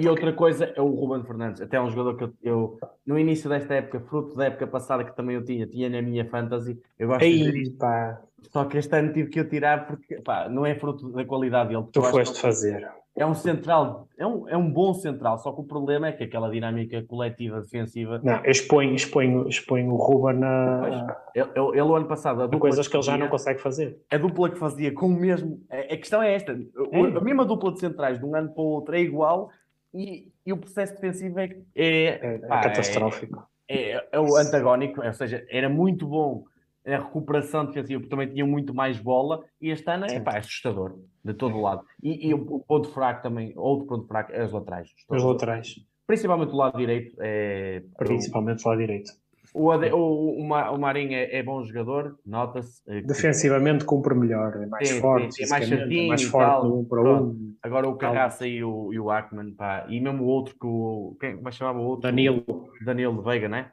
E 0.00 0.08
outra 0.08 0.32
coisa 0.32 0.72
é 0.74 0.80
o 0.80 0.88
Ruben 0.88 1.24
Fernandes, 1.24 1.60
até 1.60 1.76
é 1.76 1.80
um 1.80 1.90
jogador 1.90 2.16
que 2.16 2.24
eu, 2.24 2.34
eu, 2.42 2.78
no 3.04 3.18
início 3.18 3.50
desta 3.50 3.74
época, 3.74 4.00
fruto 4.00 4.34
da 4.34 4.46
época 4.46 4.66
passada 4.66 5.04
que 5.04 5.14
também 5.14 5.36
eu 5.36 5.44
tinha, 5.44 5.66
tinha 5.66 5.90
na 5.90 6.00
minha 6.00 6.24
fantasy, 6.24 6.80
eu 6.98 7.08
gosto 7.08 7.22
Ei, 7.22 7.52
de 7.52 7.70
pá. 7.72 8.22
Só 8.50 8.64
que 8.64 8.78
este 8.78 8.96
ano 8.96 9.12
tive 9.12 9.28
que 9.28 9.40
o 9.40 9.48
tirar 9.48 9.86
porque 9.86 10.20
pá, 10.22 10.48
não 10.48 10.64
é 10.64 10.74
fruto 10.74 11.10
da 11.10 11.24
qualidade 11.24 11.70
dele. 11.70 11.84
Tu 11.92 12.00
foste 12.00 12.40
fazer 12.40 12.88
é 13.16 13.24
um 13.24 13.34
central, 13.34 14.08
é 14.18 14.26
um, 14.26 14.48
é 14.48 14.56
um 14.56 14.68
bom 14.68 14.92
central, 14.92 15.38
só 15.38 15.52
que 15.52 15.60
o 15.60 15.64
problema 15.64 16.08
é 16.08 16.12
que 16.12 16.24
aquela 16.24 16.50
dinâmica 16.50 17.00
coletiva 17.04 17.60
defensiva. 17.60 18.20
Não, 18.22 18.44
expõe, 18.44 18.92
expõe, 18.94 19.48
expõe 19.48 19.88
o 19.88 19.94
Ruben 19.94 20.40
na. 20.40 21.16
Ele, 21.32 21.48
ele, 21.54 21.82
o 21.82 21.94
ano 21.94 22.06
passado. 22.06 22.42
A 22.42 22.48
coisas 22.48 22.88
que, 22.88 22.96
ele 22.96 23.02
já 23.04 23.16
não 23.16 23.28
consegue 23.28 23.60
fazer. 23.60 23.96
A 24.10 24.18
dupla 24.18 24.50
que 24.50 24.58
fazia 24.58 24.92
com 24.92 25.06
o 25.06 25.08
mesmo. 25.08 25.60
A, 25.70 25.96
questão 25.96 26.20
é 26.20 26.34
esta: 26.34 26.52
é. 26.52 27.16
a 27.16 27.20
mesma 27.20 27.44
dupla 27.44 27.72
de 27.72 27.78
centrais 27.78 28.18
de 28.18 28.24
um 28.24 28.34
ano 28.34 28.52
para 28.52 28.62
o 28.62 28.66
outro 28.66 28.96
é 28.96 29.00
igual 29.00 29.48
e, 29.94 30.32
e 30.44 30.52
o 30.52 30.56
processo 30.56 30.94
defensivo 30.94 31.38
é, 31.38 31.56
é, 31.76 32.04
é, 32.06 32.38
pá, 32.38 32.58
é 32.58 32.62
catastrófico. 32.64 33.46
É, 33.68 33.92
é, 33.92 34.08
é 34.10 34.20
o 34.20 34.36
antagónico, 34.36 35.00
ou 35.00 35.12
seja, 35.12 35.46
era 35.48 35.68
muito 35.68 36.06
bom 36.06 36.44
a 36.86 36.98
recuperação 36.98 37.64
defensiva, 37.64 38.00
porque 38.00 38.10
também 38.10 38.28
tinha 38.28 38.44
muito 38.44 38.74
mais 38.74 38.98
bola, 38.98 39.42
e 39.60 39.70
este 39.70 39.90
ano 39.90 40.06
é, 40.06 40.20
pá, 40.20 40.34
é 40.34 40.38
assustador, 40.38 40.98
de 41.24 41.34
todo 41.34 41.60
lado. 41.60 41.82
E, 42.02 42.28
e, 42.28 42.34
o 42.34 42.60
ponto 42.60 42.88
fraco 42.90 43.22
também, 43.22 43.52
outro 43.56 43.86
ponto 43.86 44.06
fraco, 44.06 44.32
é 44.32 44.42
as 44.42 44.52
laterais. 44.52 44.88
As 45.10 45.22
laterais. 45.22 45.74
Principalmente 46.06 46.52
o 46.52 46.56
lado 46.56 46.76
direito. 46.76 47.16
É, 47.20 47.82
Principalmente 47.96 48.64
o 48.64 48.68
lado 48.68 48.78
direito. 48.78 49.10
O, 49.54 49.70
o, 49.70 50.40
o, 50.40 50.78
Marinho 50.78 51.12
é, 51.12 51.36
é 51.36 51.42
bom 51.42 51.62
jogador, 51.62 52.18
nota-se. 52.26 52.82
É 52.88 53.00
Defensivamente 53.02 53.84
cumpre 53.84 54.12
melhor, 54.12 54.60
é 54.60 54.66
mais 54.66 54.88
sim, 54.88 55.00
forte, 55.00 55.32
sim, 55.32 55.44
é 55.44 55.48
mais, 55.48 55.70
é 55.70 56.06
mais 56.08 56.22
forte 56.24 56.66
no 56.66 56.80
um 56.80 56.84
para 56.84 57.00
um. 57.00 57.54
Agora 57.62 57.88
o 57.88 57.96
Carraça 57.96 58.48
e 58.48 58.64
o, 58.64 58.92
e 58.92 58.98
o 58.98 59.10
Ackman, 59.10 59.52
pá, 59.52 59.86
e 59.88 60.00
mesmo 60.00 60.24
o 60.24 60.26
outro 60.26 60.56
que 60.58 60.66
o. 60.66 61.16
Quem 61.20 61.40
mais 61.40 61.54
chamava 61.54 61.78
o 61.78 61.84
outro? 61.84 62.02
Danilo. 62.02 62.44
Danilo 62.84 63.22
Veiga, 63.22 63.48
né? 63.48 63.70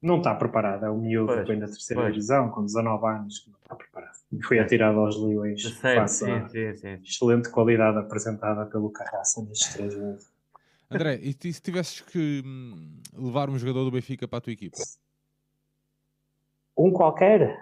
Não 0.00 0.18
está 0.18 0.34
preparado. 0.34 0.84
É 0.86 0.90
um 0.90 0.98
miúdo 0.98 1.34
que 1.34 1.42
vem 1.42 1.58
da 1.58 1.66
terceira 1.66 2.02
pois. 2.02 2.14
divisão, 2.14 2.50
com 2.50 2.64
19 2.64 3.06
anos, 3.06 3.38
que 3.40 3.50
não 3.50 3.58
está 3.58 3.74
preparado. 3.74 4.16
E 4.32 4.42
foi 4.42 4.58
atirado 4.58 4.98
aos 4.98 5.20
leões. 5.20 5.62
Sim, 5.62 6.08
sim, 6.48 6.74
sim. 6.76 7.00
Excelente 7.04 7.50
qualidade 7.50 7.98
apresentada 7.98 8.66
pelo 8.66 8.90
Carraça 8.90 9.42
nestes 9.42 9.74
três 9.74 9.94
meses. 9.96 10.30
André, 10.90 11.16
e 11.16 11.32
se 11.52 11.60
tivesses 11.60 12.00
que 12.00 12.42
hum, 12.44 13.00
levar 13.14 13.50
um 13.50 13.58
jogador 13.58 13.84
do 13.84 13.90
Benfica 13.90 14.26
para 14.26 14.38
a 14.38 14.40
tua 14.40 14.52
equipa? 14.52 14.78
Um 16.76 16.90
qualquer? 16.90 17.58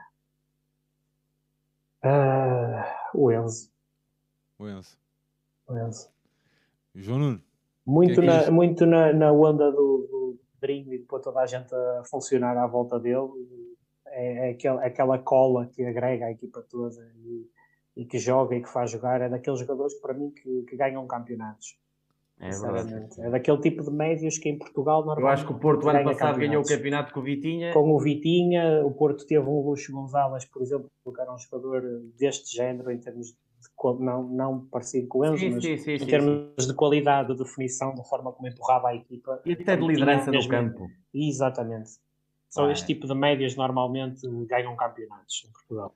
Uh, 2.04 2.84
o 3.14 3.32
Enzo. 3.32 3.70
O 4.58 4.68
Enzo. 4.68 4.96
O 5.66 5.76
Enzo. 5.76 6.08
João 6.94 7.18
Nuno. 7.18 7.42
Muito, 7.84 8.20
é 8.20 8.24
na, 8.24 8.50
muito 8.50 8.86
na, 8.86 9.12
na 9.12 9.32
onda 9.32 9.70
do, 9.70 10.08
do 10.56 10.60
Pedrinho 10.60 10.92
e 10.94 10.98
depois 10.98 11.22
toda 11.22 11.40
a 11.40 11.46
gente 11.46 11.74
a 11.74 12.02
funcionar 12.10 12.56
à 12.56 12.66
volta 12.66 12.98
dele. 12.98 13.28
É, 14.06 14.48
é 14.48 14.50
aquela, 14.52 14.84
aquela 14.84 15.18
cola 15.18 15.66
que 15.66 15.84
agrega 15.84 16.26
a 16.26 16.30
equipa 16.30 16.64
toda 16.68 16.96
e, 17.16 17.46
e, 17.96 18.04
que 18.04 18.18
joga 18.18 18.56
e 18.56 18.62
que 18.62 18.68
faz 18.68 18.90
jogar. 18.90 19.20
É 19.20 19.28
daqueles 19.28 19.60
jogadores 19.60 19.94
para 20.00 20.14
mim 20.14 20.30
que, 20.30 20.62
que 20.62 20.76
ganham 20.76 21.06
campeonatos. 21.06 21.78
É 22.38 22.50
verdade. 22.50 23.20
É 23.20 23.30
daquele 23.30 23.58
tipo 23.60 23.82
de 23.82 23.90
médios 23.90 24.36
que 24.36 24.48
em 24.48 24.58
Portugal 24.58 25.04
normalmente. 25.04 25.24
Eu 25.24 25.32
acho 25.32 25.46
que 25.46 25.52
o 25.52 25.58
Porto 25.58 25.88
ano 25.88 26.04
passado 26.04 26.38
ganhou 26.38 26.62
o 26.62 26.66
campeonato 26.66 27.12
com 27.12 27.20
o 27.20 27.22
Vitinha. 27.22 27.72
Com 27.72 27.90
o 27.90 27.98
Vitinha, 27.98 28.84
o 28.84 28.92
Porto 28.92 29.26
teve 29.26 29.46
um 29.46 29.60
Luxo 29.60 29.90
Gonzalez, 29.92 30.44
por 30.44 30.60
exemplo, 30.60 30.90
que 31.02 31.20
era 31.20 31.32
um 31.32 31.38
jogador 31.38 31.82
deste 32.18 32.54
género 32.54 32.90
em 32.90 32.98
termos 32.98 33.28
de 33.28 33.38
não, 34.00 34.22
não 34.28 34.60
parecido 34.66 35.08
com 35.08 35.18
o 35.18 35.24
Enzo, 35.24 35.38
sim, 35.38 35.50
mas 35.50 35.62
sim, 35.62 35.78
sim, 35.78 35.92
em 35.92 36.06
termos 36.06 36.66
de 36.66 36.74
qualidade, 36.74 37.32
de 37.32 37.38
definição, 37.38 37.94
da 37.94 38.02
forma 38.02 38.32
como 38.32 38.48
empurrava 38.48 38.88
a 38.88 38.94
equipa. 38.94 39.40
E 39.44 39.52
até 39.52 39.76
de 39.76 39.86
liderança 39.86 40.30
no 40.30 40.48
campo. 40.48 40.88
Exatamente. 41.14 41.90
Só 42.48 42.66
ah, 42.66 42.72
este 42.72 42.86
tipo 42.86 43.06
de 43.06 43.14
médias 43.14 43.54
normalmente 43.56 44.26
ganham 44.46 44.74
campeonatos 44.76 45.44
em 45.46 45.52
Portugal. 45.52 45.94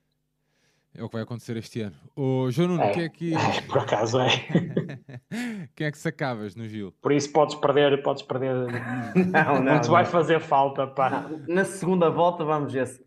É 0.93 1.01
o 1.01 1.07
que 1.07 1.13
vai 1.13 1.23
acontecer 1.23 1.55
este 1.55 1.81
ano. 1.81 1.95
O 2.17 2.51
João 2.51 2.67
Nuno, 2.67 2.83
é, 2.83 2.91
quem 2.91 3.03
é 3.03 3.09
que. 3.09 3.31
Por 3.67 3.77
acaso 3.77 4.19
é. 4.19 4.27
quem 5.73 5.87
é 5.87 5.91
que 5.91 5.97
sacavas 5.97 6.53
no 6.53 6.67
Gil? 6.67 6.93
Por 7.01 7.13
isso 7.13 7.31
podes 7.31 7.55
perder, 7.55 8.03
podes 8.03 8.23
perder. 8.23 8.53
não, 9.15 9.55
não. 9.55 9.63
Não 9.63 9.81
te 9.81 9.89
vai 9.89 10.03
fazer 10.03 10.41
falta, 10.41 10.85
pá. 10.85 11.29
Na 11.47 11.63
segunda 11.63 12.09
volta 12.09 12.43
vamos 12.43 12.73
ver 12.73 12.87
se 12.87 13.01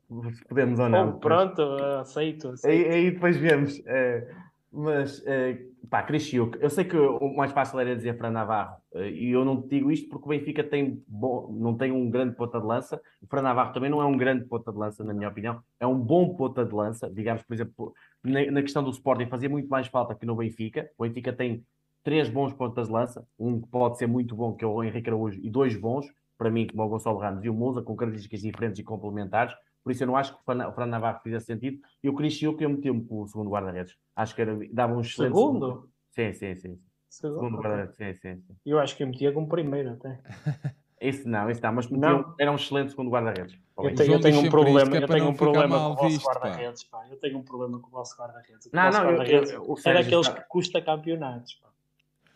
podemos 0.49 0.81
ou 0.81 0.89
não. 0.89 1.11
Oh, 1.11 1.13
pronto, 1.19 1.63
aceito. 2.01 2.49
aceito. 2.49 2.73
Aí, 2.73 2.89
aí, 2.91 3.11
depois 3.11 3.37
vemos. 3.37 3.79
É, 3.85 4.35
mas, 4.75 5.25
é, 5.25 5.67
pá, 5.89 6.03
Cristiuc, 6.03 6.59
eu 6.61 6.69
sei 6.69 6.85
que 6.85 6.97
o 6.97 7.37
mais 7.37 7.53
fácil 7.53 7.79
era 7.79 7.95
dizer 7.95 8.19
Fran 8.19 8.31
Navarro, 8.31 8.77
eh, 8.95 9.11
e 9.11 9.31
eu 9.31 9.45
não 9.45 9.63
te 9.63 9.69
digo 9.69 9.91
isto 9.91 10.09
porque 10.09 10.27
o 10.27 10.29
Benfica 10.29 10.65
tem 10.65 11.01
bom, 11.07 11.49
não 11.53 11.77
tem 11.77 11.93
um 11.93 12.11
grande 12.11 12.35
ponta 12.35 12.61
de 12.61 12.67
lança, 12.67 13.01
o 13.23 13.27
Fran 13.29 13.43
Navarro 13.43 13.73
também 13.73 13.89
não 13.89 14.03
é 14.03 14.05
um 14.05 14.17
grande 14.17 14.45
ponta 14.47 14.73
de 14.73 14.79
lança, 14.79 15.05
na 15.05 15.15
minha 15.15 15.29
opinião, 15.29 15.63
é 15.79 15.87
um 15.87 15.97
bom 15.97 16.35
ponta 16.35 16.65
de 16.65 16.75
lança, 16.75 17.09
digamos, 17.09 17.45
por 17.45 17.55
exemplo, 17.55 17.95
na, 18.23 18.51
na 18.51 18.63
questão 18.63 18.83
do 18.83 18.91
Sporting 18.91 19.27
fazia 19.27 19.49
muito 19.49 19.69
mais 19.69 19.87
falta 19.87 20.13
que 20.15 20.27
no 20.27 20.35
Benfica, 20.35 20.91
o 20.99 21.05
Benfica 21.05 21.33
tem 21.33 21.65
três 22.03 22.29
bons 22.29 22.53
pontas 22.53 22.89
de 22.89 22.93
lança, 22.93 23.25
um 23.39 23.61
que 23.61 23.69
pode 23.69 23.97
ser 23.97 24.09
muito 24.09 24.35
bom, 24.35 24.55
que 24.55 24.65
é 24.65 24.69
o 24.69 24.83
Henrique 24.83 25.09
Araújo, 25.09 25.39
e 25.41 25.49
dois 25.49 25.77
bons, 25.77 26.07
para 26.37 26.51
mim, 26.51 26.67
como 26.67 26.83
o 26.83 26.89
Gonçalo 26.89 27.19
Ramos 27.19 27.45
e 27.45 27.49
o 27.49 27.55
Musa, 27.55 27.81
com 27.81 27.95
características 27.95 28.43
diferentes 28.43 28.81
e 28.81 28.83
complementares, 28.83 29.55
por 29.85 29.93
isso 29.93 30.03
eu 30.03 30.07
não 30.07 30.17
acho 30.17 30.33
que 30.33 30.41
o 30.41 30.73
Fran 30.73 30.87
Navarro 30.87 31.21
fizesse 31.23 31.47
sentido. 31.47 31.79
E 32.03 32.09
o 32.09 32.15
Cristiano 32.15 32.57
que 32.57 32.65
eu 32.65 32.71
meti-me 32.71 33.05
com 33.05 33.21
o 33.21 33.29
segundo 33.29 33.51
guarda-redes. 33.51 33.95
Acho 34.17 34.35
que 34.35 34.41
era, 34.41 34.59
dava 34.73 34.95
um 34.95 35.03
excelente. 35.03 35.35
Segundo? 35.35 35.67
segundo. 35.67 35.91
Sim, 36.11 36.33
sim, 36.33 36.55
sim. 36.57 36.81
Segundo, 37.11 37.35
segundo 37.35 37.59
guarda-redes, 37.59 37.97
sim, 37.97 38.15
sim, 38.15 38.41
sim. 38.41 38.57
Eu 38.65 38.79
acho 38.79 38.97
que 38.97 39.03
eu 39.03 39.07
metia 39.07 39.31
como 39.31 39.47
primeiro 39.47 39.93
até. 39.93 40.21
Esse 41.01 41.29
não, 41.29 41.51
esse 41.51 41.61
não, 41.61 41.73
mas 41.73 41.91
não. 41.91 42.35
era 42.39 42.51
um 42.51 42.55
excelente 42.55 42.91
segundo 42.91 43.11
guarda-redes. 43.11 43.59
Eu, 43.77 43.95
tenho, 43.95 44.13
eu 44.15 44.21
tenho 44.21 44.39
um 44.39 44.49
problema, 44.49 44.97
é 44.97 45.03
eu 45.03 45.07
tenho 45.07 45.29
um 45.29 45.35
problema 45.35 45.79
com 45.79 45.91
o 45.91 45.97
vosso 45.97 46.27
guarda-redes, 46.27 46.85
pá. 46.85 47.07
Eu 47.11 47.17
tenho 47.19 47.37
um 47.37 47.43
problema 47.43 47.79
com 47.79 47.89
o 47.89 47.91
vosso 47.91 48.17
guarda-redes. 48.17 48.71
Não, 48.73 48.91
não, 48.91 49.23
eu, 49.25 49.45
eu, 49.45 49.75
é 49.85 49.93
daqueles 49.93 50.29
que 50.29 50.41
custa 50.49 50.81
campeonatos, 50.81 51.55
pá. 51.55 51.69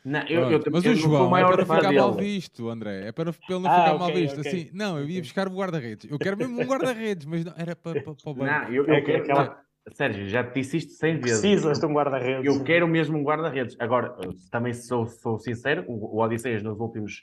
Não, 0.05 0.21
eu, 0.23 0.51
eu, 0.51 0.63
mas 0.71 0.85
o 0.85 0.95
João 0.95 1.37
é 1.37 1.45
para 1.45 1.67
ficar 1.67 1.93
mal 1.93 2.15
visto, 2.15 2.69
André. 2.69 3.09
É 3.09 3.13
para, 3.13 3.33
para 3.33 3.55
ele 3.55 3.63
não 3.63 3.71
ah, 3.71 3.75
ficar 3.75 3.95
okay, 3.95 3.99
mal 3.99 4.15
visto. 4.15 4.41
Okay. 4.41 4.53
Assim, 4.53 4.71
não, 4.73 4.99
eu 4.99 5.09
ia 5.09 5.21
buscar 5.21 5.49
o 5.49 5.51
guarda-redes. 5.51 6.11
Eu 6.11 6.19
quero 6.19 6.37
mesmo 6.37 6.61
um 6.61 6.65
guarda-redes, 6.65 7.27
mas 7.27 7.45
não, 7.45 7.53
era 7.57 7.77
para, 7.77 8.01
para, 8.03 8.15
para 8.15 8.31
o 8.31 8.35
banco. 8.35 8.51
Não, 8.51 8.73
eu, 8.73 8.87
eu 8.87 8.95
é 8.95 9.01
quero. 9.03 9.23
Aquela... 9.23 9.69
Sérgio, 9.93 10.29
já 10.29 10.45
te 10.45 10.61
disse 10.61 10.77
isto 10.77 10.93
100 10.93 11.21
vezes. 11.21 11.41
Precisas 11.41 11.79
de 11.79 11.87
um 11.87 11.93
guarda-redes. 11.93 12.45
Eu 12.45 12.63
quero 12.63 12.87
mesmo 12.87 13.19
um 13.19 13.23
guarda-redes. 13.23 13.77
Agora, 13.79 14.17
também 14.51 14.73
sou, 14.75 15.07
sou 15.07 15.39
sincero, 15.39 15.85
o, 15.89 16.17
o 16.17 16.23
Odisseias 16.23 16.63
nos 16.63 16.79
últimos. 16.79 17.23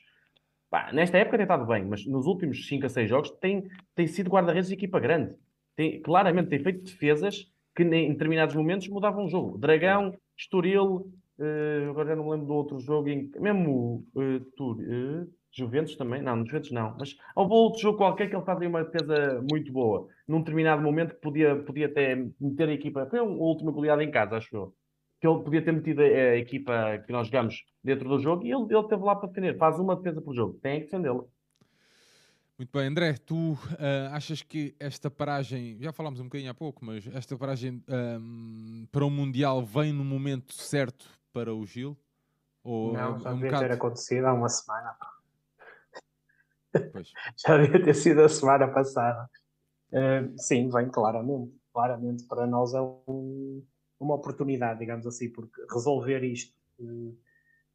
Pá, 0.69 0.91
nesta 0.91 1.17
época 1.17 1.37
tem 1.37 1.43
estado 1.43 1.65
bem, 1.65 1.85
mas 1.85 2.05
nos 2.05 2.25
últimos 2.25 2.67
5 2.67 2.85
a 2.85 2.89
6 2.89 3.09
jogos 3.09 3.31
tem, 3.39 3.67
tem 3.93 4.07
sido 4.07 4.29
guarda-redes 4.29 4.69
de 4.69 4.73
equipa 4.73 4.99
grande. 4.99 5.33
Tem, 5.75 6.01
claramente 6.01 6.49
tem 6.49 6.59
feito 6.59 6.83
defesas 6.83 7.51
que 7.75 7.83
em 7.83 8.11
determinados 8.11 8.55
momentos 8.55 8.87
mudavam 8.87 9.25
o 9.25 9.29
jogo. 9.29 9.57
Dragão, 9.57 10.15
Estoril, 10.37 11.11
Uh, 11.37 11.89
agora 11.89 12.09
já 12.09 12.15
não 12.15 12.25
me 12.25 12.31
lembro 12.31 12.47
do 12.47 12.53
outro 12.53 12.79
jogo, 12.79 13.09
em, 13.09 13.29
mesmo 13.39 14.07
uh, 14.15 14.39
Tour, 14.55 14.77
uh, 14.77 15.29
Juventus 15.51 15.97
também, 15.97 16.21
não, 16.21 16.45
Juventus 16.45 16.71
não, 16.71 16.95
mas 16.97 17.15
houve 17.35 17.53
outro 17.53 17.81
jogo 17.81 17.97
qualquer 17.97 18.29
que 18.29 18.35
ele 18.35 18.45
fazia 18.45 18.69
uma 18.69 18.85
defesa 18.85 19.41
muito 19.49 19.71
boa, 19.71 20.07
num 20.25 20.39
determinado 20.39 20.81
momento 20.81 21.15
que 21.15 21.21
podia, 21.21 21.55
podia 21.57 21.87
até 21.87 22.15
meter 22.39 22.69
a 22.69 22.73
equipa, 22.73 23.05
foi 23.09 23.19
a 23.19 23.23
última 23.23 23.71
goleada 23.71 24.01
em 24.01 24.11
casa, 24.11 24.37
acho 24.37 24.55
eu, 24.55 24.73
que 25.19 25.27
ele 25.27 25.43
podia 25.43 25.61
ter 25.61 25.73
metido 25.73 26.01
a, 26.01 26.05
a 26.05 26.37
equipa 26.37 27.03
que 27.05 27.11
nós 27.11 27.27
jogamos 27.27 27.65
dentro 27.83 28.07
do 28.07 28.19
jogo 28.19 28.45
e 28.45 28.51
ele, 28.51 28.73
ele 28.73 28.87
teve 28.87 29.03
lá 29.03 29.15
para 29.15 29.27
defender, 29.27 29.57
faz 29.57 29.77
uma 29.77 29.97
defesa 29.97 30.21
por 30.21 30.33
jogo, 30.33 30.57
tem 30.61 30.79
que 30.79 30.85
defendê-la. 30.85 31.23
Muito 32.57 32.71
bem, 32.71 32.87
André, 32.87 33.15
tu 33.17 33.51
uh, 33.51 33.57
achas 34.13 34.41
que 34.41 34.73
esta 34.79 35.11
paragem, 35.11 35.77
já 35.81 35.91
falámos 35.91 36.21
um 36.21 36.23
bocadinho 36.23 36.49
há 36.49 36.53
pouco, 36.53 36.85
mas 36.85 37.05
esta 37.13 37.37
paragem 37.37 37.83
um, 37.89 38.87
para 38.89 39.03
o 39.03 39.09
Mundial 39.09 39.61
vem 39.61 39.91
no 39.91 40.05
momento 40.05 40.53
certo 40.53 41.05
para 41.35 41.53
o 41.53 41.65
Gil? 41.65 41.97
Ou 42.63 42.93
não, 42.93 43.17
é 43.17 43.19
já 43.19 43.29
é 43.29 43.33
um 43.33 43.35
devia 43.35 43.49
bocado... 43.49 43.67
ter 43.67 43.73
acontecido 43.73 44.25
há 44.25 44.33
uma 44.33 44.47
semana. 44.47 44.97
já 47.35 47.57
devia 47.57 47.83
ter 47.83 47.93
sido 47.93 48.21
a 48.21 48.29
semana 48.29 48.69
passada. 48.69 49.29
Uh, 49.91 50.33
sim, 50.37 50.69
vem 50.69 50.89
claramente. 50.89 51.53
Claramente 51.73 52.23
para 52.23 52.47
nós 52.47 52.73
é 52.73 52.81
um, 52.81 53.61
uma 53.99 54.15
oportunidade, 54.15 54.79
digamos 54.79 55.05
assim, 55.05 55.29
porque 55.29 55.61
resolver 55.69 56.23
isto, 56.23 56.55
uh, 56.79 57.17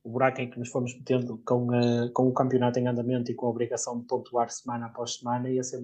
o 0.02 0.10
buraco 0.10 0.40
em 0.40 0.48
que 0.48 0.58
nos 0.58 0.70
fomos 0.70 0.94
metendo 0.94 1.36
com, 1.44 1.66
uh, 1.66 2.10
com 2.14 2.28
o 2.28 2.32
campeonato 2.32 2.78
em 2.78 2.88
andamento 2.88 3.30
e 3.30 3.34
com 3.34 3.46
a 3.46 3.50
obrigação 3.50 4.00
de 4.00 4.06
pontuar 4.06 4.48
semana 4.48 4.86
após 4.86 5.16
semana, 5.16 5.50
ia 5.50 5.62
ser 5.62 5.82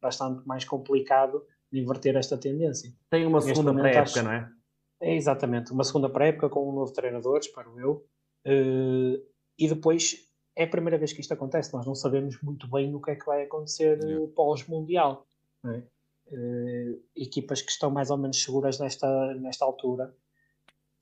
bastante 0.00 0.46
mais 0.46 0.64
complicado 0.64 1.44
de 1.72 1.80
inverter 1.80 2.14
esta 2.14 2.38
tendência. 2.38 2.94
Tem 3.10 3.26
uma 3.26 3.40
segunda 3.40 3.74
pré-época, 3.74 4.22
não 4.22 4.30
é? 4.30 4.55
É 5.00 5.14
exatamente, 5.14 5.72
uma 5.72 5.84
segunda 5.84 6.08
pré-época 6.08 6.48
com 6.48 6.70
um 6.70 6.74
novo 6.74 6.92
treinador, 6.92 7.38
espero 7.38 7.78
eu. 7.78 8.06
Uh, 8.46 9.22
e 9.58 9.68
depois 9.68 10.26
é 10.56 10.64
a 10.64 10.68
primeira 10.68 10.96
vez 10.96 11.12
que 11.12 11.20
isto 11.20 11.34
acontece, 11.34 11.72
nós 11.74 11.86
não 11.86 11.94
sabemos 11.94 12.40
muito 12.42 12.68
bem 12.68 12.94
o 12.94 13.00
que 13.00 13.10
é 13.10 13.16
que 13.16 13.26
vai 13.26 13.42
acontecer 13.42 14.02
yeah. 14.02 14.26
pós-mundial. 14.34 15.26
É? 15.64 15.82
Uh, 16.28 17.02
equipas 17.14 17.60
que 17.60 17.70
estão 17.70 17.90
mais 17.90 18.10
ou 18.10 18.16
menos 18.16 18.42
seguras 18.42 18.78
nesta, 18.78 19.34
nesta 19.34 19.64
altura, 19.64 20.14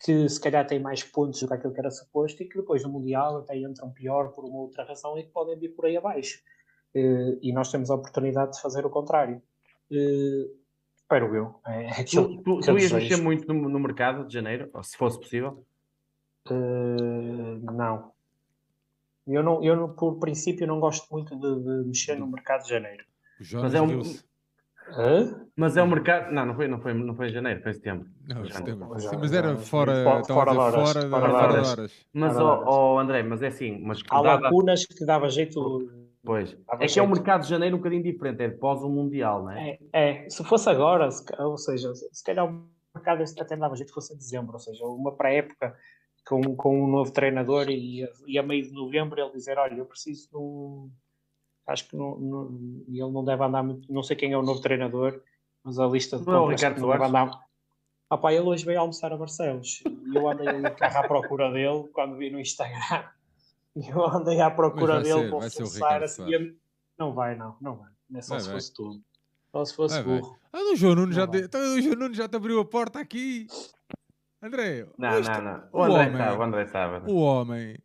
que 0.05 0.29
se 0.29 0.41
calhar 0.41 0.67
têm 0.67 0.81
mais 0.81 1.03
pontos 1.03 1.41
do 1.41 1.49
que 1.49 1.55
aquilo 1.55 1.73
que 1.73 1.81
era 1.81 1.91
suposto 1.91 2.43
e 2.43 2.49
que 2.49 2.59
depois 2.59 2.83
no 2.83 2.91
Mundial 2.91 3.39
até 3.39 3.57
entram 3.57 3.91
pior 3.93 4.33
por 4.33 4.45
uma 4.45 4.59
outra 4.59 4.85
razão 4.85 5.17
e 5.17 5.23
que 5.23 5.31
podem 5.31 5.59
vir 5.59 5.71
por 5.71 5.87
aí 5.87 5.97
abaixo. 5.97 6.43
Uh, 6.95 7.39
e 7.41 7.53
nós 7.53 7.71
temos 7.71 7.91
a 7.91 7.95
oportunidade 7.95 8.53
de 8.53 8.61
fazer 8.61 8.85
o 8.85 8.91
contrário. 8.91 9.41
Uh, 9.91 10.64
espero 11.05 11.35
eu. 11.35 11.61
É, 11.67 12.01
é 12.01 12.05
tu, 12.05 12.43
tu, 12.43 12.61
tu 12.61 12.79
ias 12.79 12.93
mexer 12.93 13.17
muito 13.17 13.47
no, 13.47 13.69
no, 13.69 13.79
mercado 13.79 14.27
de 14.27 14.35
janeiro, 14.35 14.71
se 14.83 14.97
fosse 14.97 15.19
possível? 15.21 15.65
Uh, 16.51 17.61
não. 17.73 18.13
Eu, 19.27 19.43
não, 19.43 19.63
eu, 19.63 19.89
por 19.89 20.19
princípio, 20.19 20.67
não 20.67 20.81
gosto 20.81 21.07
muito 21.11 21.35
de, 21.37 21.63
de 21.63 21.89
mexer 21.89 22.19
no 22.19 22.27
mercado 22.27 22.65
de 22.65 22.71
janeiro. 22.71 23.05
Mas 23.53 23.75
é 23.75 23.81
um. 23.81 24.03
Hã? 24.91 25.47
Mas 25.57 25.77
é 25.79 25.83
um 25.83 25.87
mercado. 25.87 26.31
Não, 26.31 26.45
não 26.45 26.55
foi, 26.55 26.69
não 26.69 26.81
foi, 26.81 26.93
não 26.93 27.15
foi 27.15 27.29
em 27.29 27.33
janeiro, 27.33 27.63
foi 27.63 27.71
em 27.71 27.75
setembro. 27.75 28.09
Não, 28.29 28.45
setembro. 28.45 29.01
Sim, 29.01 29.17
mas 29.19 29.33
era 29.33 29.57
fora, 29.57 30.05
fora, 30.05 30.25
fora, 30.25 30.53
de 30.53 30.59
horas, 30.59 30.75
fora, 30.75 31.09
fora, 31.09 31.31
fora 31.31 31.63
de 31.63 31.69
horas. 31.69 32.07
Mas, 32.13 32.37
oh, 32.39 32.65
oh, 32.67 32.99
André, 32.99 33.23
mas 33.23 33.43
é 33.43 33.47
assim. 33.47 33.81
Mas 33.83 34.03
Há 34.11 34.23
dava... 34.23 34.43
lacunas 34.43 34.85
que 34.85 35.07
dava 35.07 35.31
jeito 35.31 36.04
Pois. 36.25 36.57
É 36.81 36.87
que 36.87 36.99
é 36.99 37.03
um 37.03 37.09
mercado 37.09 37.43
de 37.43 37.49
janeiro 37.51 37.77
um 37.77 37.79
bocadinho 37.79 38.03
diferente, 38.03 38.43
é 38.43 38.49
pós 38.49 38.83
o 38.83 38.89
Mundial, 38.89 39.45
não 39.45 39.51
é? 39.51 39.79
é? 39.93 40.25
É, 40.25 40.31
se 40.31 40.43
fosse 40.43 40.69
agora, 40.71 41.11
se, 41.11 41.23
ou 41.39 41.59
seja, 41.59 41.95
se 41.95 42.25
calhar 42.25 42.47
o 42.47 42.67
mercado 42.95 43.23
até 43.39 43.57
dava 43.57 43.77
jeito 43.77 43.93
fosse 43.93 44.15
em 44.15 44.17
dezembro, 44.17 44.55
ou 44.55 44.59
seja, 44.59 44.85
uma 44.87 45.15
pré-época 45.15 45.77
com, 46.27 46.57
com 46.57 46.85
um 46.85 46.89
novo 46.89 47.13
treinador 47.13 47.69
e, 47.69 48.09
e 48.27 48.39
a 48.39 48.43
meio 48.43 48.63
de 48.63 48.73
novembro 48.73 49.21
ele 49.21 49.33
dizer: 49.33 49.59
Olha, 49.59 49.75
eu 49.75 49.85
preciso 49.85 50.31
de 50.31 50.37
um. 50.37 50.91
Acho 51.67 51.89
que 51.89 51.97
não, 51.97 52.19
não, 52.19 52.85
ele 52.89 53.13
não 53.13 53.25
deve 53.25 53.45
andar 53.45 53.63
muito. 53.63 53.93
Não 53.93 54.03
sei 54.03 54.17
quem 54.17 54.33
é 54.33 54.39
o 54.39 54.43
novo 54.43 54.61
treinador, 54.61 55.21
mas 55.63 55.79
a 55.79 55.87
lista 55.87 56.19
de 56.19 56.27
não, 56.27 56.47
Ricardo 56.47 56.81
não 56.81 56.91
deve 56.91 57.05
andar. 57.05 57.45
Ah, 58.09 58.19
pá, 58.19 58.33
ele 58.33 58.45
hoje 58.45 58.65
veio 58.65 58.81
almoçar 58.81 59.13
a 59.13 59.17
Barcelos 59.17 59.83
e 59.87 60.15
eu 60.15 60.29
andei 60.29 60.47
ali 60.47 60.71
carro 60.77 60.99
à 60.99 61.09
procura 61.09 61.51
dele 61.51 61.89
quando 61.93 62.17
vi 62.17 62.31
no 62.31 62.39
Instagram 62.39 63.05
eu 63.89 64.05
andei 64.07 64.41
à 64.41 64.51
procura 64.51 65.01
dele 65.01 65.31
para 65.31 65.51
forçar 65.51 66.03
assim. 66.03 66.57
Não 66.99 67.13
vai, 67.13 67.37
não, 67.37 67.57
não 67.61 67.77
vai. 67.77 67.91
Não 68.09 68.19
é 68.19 68.23
só 68.23 68.35
vai, 68.35 68.41
se 68.41 68.47
vai. 68.47 68.57
fosse 68.57 68.73
tu. 68.73 69.01
Só 69.51 69.65
se 69.65 69.75
fosse 69.75 70.03
vai, 70.03 70.21
burro. 70.21 70.39
Ah, 70.53 70.73
o 70.73 70.77
João 70.77 70.95
Nuno 70.95 71.13
já, 71.13 71.27
te... 71.27 71.39
então, 71.39 71.61
o 71.61 71.81
João 71.81 71.97
Nuno 71.97 72.15
já 72.15 72.29
te 72.29 72.37
abriu 72.37 72.61
a 72.61 72.65
porta 72.65 73.01
aqui. 73.01 73.47
André, 74.43 74.87
não, 74.99 75.21
não, 75.21 75.43
não. 75.43 75.69
O, 75.73 75.79
o 75.79 75.83
André 75.85 76.07
homem, 76.07 76.17
sabe, 76.17 76.37
o 76.37 76.43
André 76.43 76.67
sabe. 76.67 77.11
O 77.11 77.17
homem 77.17 77.79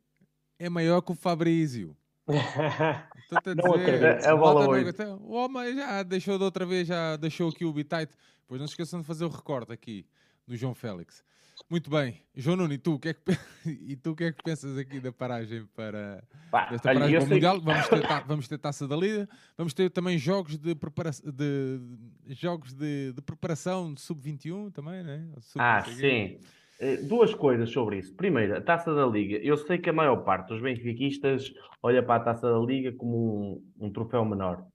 é 0.60 0.70
maior 0.70 1.02
que 1.02 1.12
o 1.12 1.16
Fabrício. 1.16 1.96
não 2.28 3.74
acredito. 3.74 4.26
É, 4.26 4.30
é 4.30 4.36
bola 4.36 4.68
o 5.22 5.34
homem 5.34 5.76
já 5.76 6.04
deixou 6.04 6.38
de 6.38 6.44
outra 6.44 6.66
vez, 6.66 6.88
já 6.88 7.16
deixou 7.16 7.50
aqui 7.50 7.66
o 7.66 7.74
bitite. 7.74 8.14
Pois 8.48 8.60
não 8.60 8.68
se 8.68 8.74
esqueçam 8.74 9.00
de 9.02 9.08
fazer 9.08 9.26
o 9.26 9.30
recorte 9.30 9.72
aqui 9.72 10.06
do 10.46 10.56
João 10.56 10.76
Félix. 10.76 11.24
Muito 11.70 11.90
bem. 11.90 12.22
João 12.36 12.58
Nuno, 12.58 12.74
e 12.74 12.78
tu, 12.78 12.94
o 12.94 13.00
que 13.00 13.10
é 13.10 13.14
que, 13.14 13.22
e 13.66 13.96
tu, 13.96 14.12
o 14.12 14.16
que, 14.16 14.26
é 14.26 14.32
que 14.32 14.44
pensas 14.44 14.78
aqui 14.78 15.00
da 15.00 15.12
paragem 15.12 15.66
para 15.76 16.24
Pá, 16.52 16.70
esta 16.72 16.94
paragem 16.94 17.18
para 17.18 17.26
o 17.26 17.30
Mundial? 17.30 17.62
Vamos 17.62 17.88
ter, 17.90 18.24
vamos 18.26 18.48
ter 18.48 18.58
taça 18.58 18.88
da 18.88 18.96
Liga, 18.96 19.28
vamos 19.58 19.74
ter 19.74 19.90
também 19.90 20.18
jogos 20.18 20.58
de, 20.58 20.76
prepara 20.76 21.12
de, 21.12 21.80
jogos 22.36 22.74
de, 22.74 23.14
de 23.14 23.22
preparação 23.22 23.94
de 23.94 24.02
sub-21 24.02 24.72
também, 24.72 25.04
né? 25.04 25.28
Sub 25.40 25.62
ah, 25.62 25.82
sim. 25.82 26.40
Eh, 26.80 26.98
duas 26.98 27.34
coisas 27.34 27.70
sobre 27.70 27.98
isso. 28.00 28.16
Primeiro, 28.16 28.58
a 28.58 28.62
taça 28.62 28.94
da 28.94 29.06
Liga. 29.06 29.38
Eu 29.38 29.58
sei 29.58 29.78
que 29.78 29.90
a 29.90 29.94
maior 29.94 30.24
parte 30.24 30.48
dos 30.48 30.62
benfiquistas 30.62 31.54
olha 31.84 32.02
para 32.02 32.16
a 32.16 32.26
taça 32.26 32.50
da 32.50 32.60
Liga 32.60 32.94
como 32.94 33.62
um, 33.80 33.88
um 33.88 33.92
troféu 33.92 34.24
menor. 34.24 34.66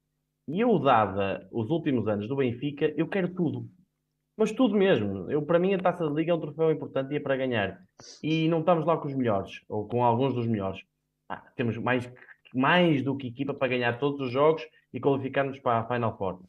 E 0.46 0.60
eu, 0.60 0.78
dada 0.78 1.48
os 1.50 1.70
últimos 1.70 2.06
anos 2.06 2.28
do 2.28 2.36
Benfica, 2.36 2.92
eu 2.96 3.08
quero 3.08 3.32
tudo. 3.34 3.66
Mas 4.36 4.52
tudo 4.52 4.76
mesmo. 4.76 5.30
Eu, 5.30 5.42
para 5.42 5.58
mim, 5.58 5.74
a 5.74 5.78
taça 5.78 6.06
de 6.06 6.14
liga 6.14 6.32
é 6.32 6.34
um 6.34 6.40
troféu 6.40 6.70
importante 6.70 7.12
e 7.12 7.16
é 7.16 7.20
para 7.20 7.36
ganhar. 7.36 7.78
E 8.22 8.48
não 8.48 8.60
estamos 8.60 8.84
lá 8.84 8.96
com 8.96 9.06
os 9.06 9.14
melhores, 9.14 9.60
ou 9.68 9.86
com 9.86 10.04
alguns 10.04 10.34
dos 10.34 10.46
melhores. 10.46 10.82
Ah, 11.28 11.42
temos 11.56 11.78
mais, 11.78 12.10
mais 12.52 13.02
do 13.02 13.16
que 13.16 13.28
equipa 13.28 13.54
para 13.54 13.68
ganhar 13.68 13.98
todos 13.98 14.20
os 14.20 14.32
jogos 14.32 14.66
e 14.92 15.00
qualificarmos 15.00 15.58
para 15.60 15.80
a 15.80 15.86
Final 15.86 16.16
Four. 16.16 16.40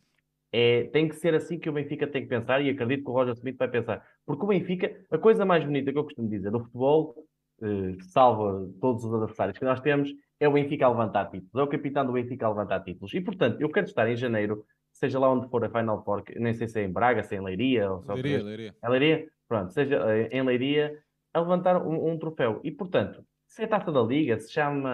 É, 0.52 0.86
tem 0.86 1.08
que 1.08 1.16
ser 1.16 1.36
assim 1.36 1.60
que 1.60 1.70
o 1.70 1.74
Benfica 1.74 2.08
tem 2.08 2.24
que 2.24 2.30
pensar 2.30 2.62
e 2.62 2.70
acredito 2.70 3.04
que 3.04 3.10
o 3.10 3.14
Roger 3.14 3.34
Smith 3.34 3.58
vai 3.58 3.68
pensar. 3.68 4.06
Porque 4.26 4.44
o 4.44 4.48
Benfica, 4.48 5.06
a 5.12 5.18
coisa 5.18 5.46
mais 5.46 5.64
bonita 5.64 5.92
que 5.92 5.98
eu 5.98 6.04
costumo 6.04 6.30
dizer 6.30 6.50
do 6.50 6.62
futebol, 6.62 7.16
eh, 7.62 7.98
salva 8.02 8.68
todos 8.80 9.04
os 9.04 9.14
adversários 9.14 9.58
que 9.58 9.66
nós 9.66 9.82
temos, 9.82 10.10
é 10.40 10.48
o 10.48 10.54
Benfica 10.54 10.86
a 10.86 10.90
levantar 10.90 11.26
títulos. 11.30 11.56
É 11.56 11.62
o 11.62 11.68
capitão 11.68 12.06
do 12.06 12.14
Benfica 12.14 12.46
a 12.46 12.50
levantar 12.50 12.82
títulos. 12.82 13.14
E, 13.14 13.22
portanto, 13.22 13.60
eu 13.62 13.70
quero 13.70 13.86
estar 13.86 14.10
em 14.10 14.16
janeiro, 14.16 14.66
seja 14.96 15.20
lá 15.20 15.30
onde 15.30 15.50
for 15.50 15.64
a 15.64 15.70
Final 15.70 16.04
Four, 16.04 16.24
nem 16.38 16.54
sei 16.54 16.68
se 16.68 16.80
é 16.80 16.86
em 16.86 16.92
Braga, 16.92 17.22
se 17.22 17.36
é 17.36 17.38
em 17.38 17.44
Leiria. 17.44 17.92
Ou 17.92 18.04
Leiria, 18.08 18.44
Leiria. 18.44 18.76
É 18.82 18.90
Leiria? 18.90 19.28
Pronto, 19.48 19.74
seja 19.74 19.98
eh, 20.10 20.30
em 20.32 20.42
Leiria, 20.42 20.98
a 21.34 21.40
levantar 21.42 21.86
um, 21.86 22.12
um, 22.12 22.18
troféu. 22.18 22.62
E, 22.64 22.72
portanto, 22.72 23.24
se 23.46 23.62
é 23.62 23.66
a 23.66 23.68
taça 23.68 23.92
da 23.92 24.02
Liga, 24.02 24.40
se 24.40 24.52
chama 24.52 24.90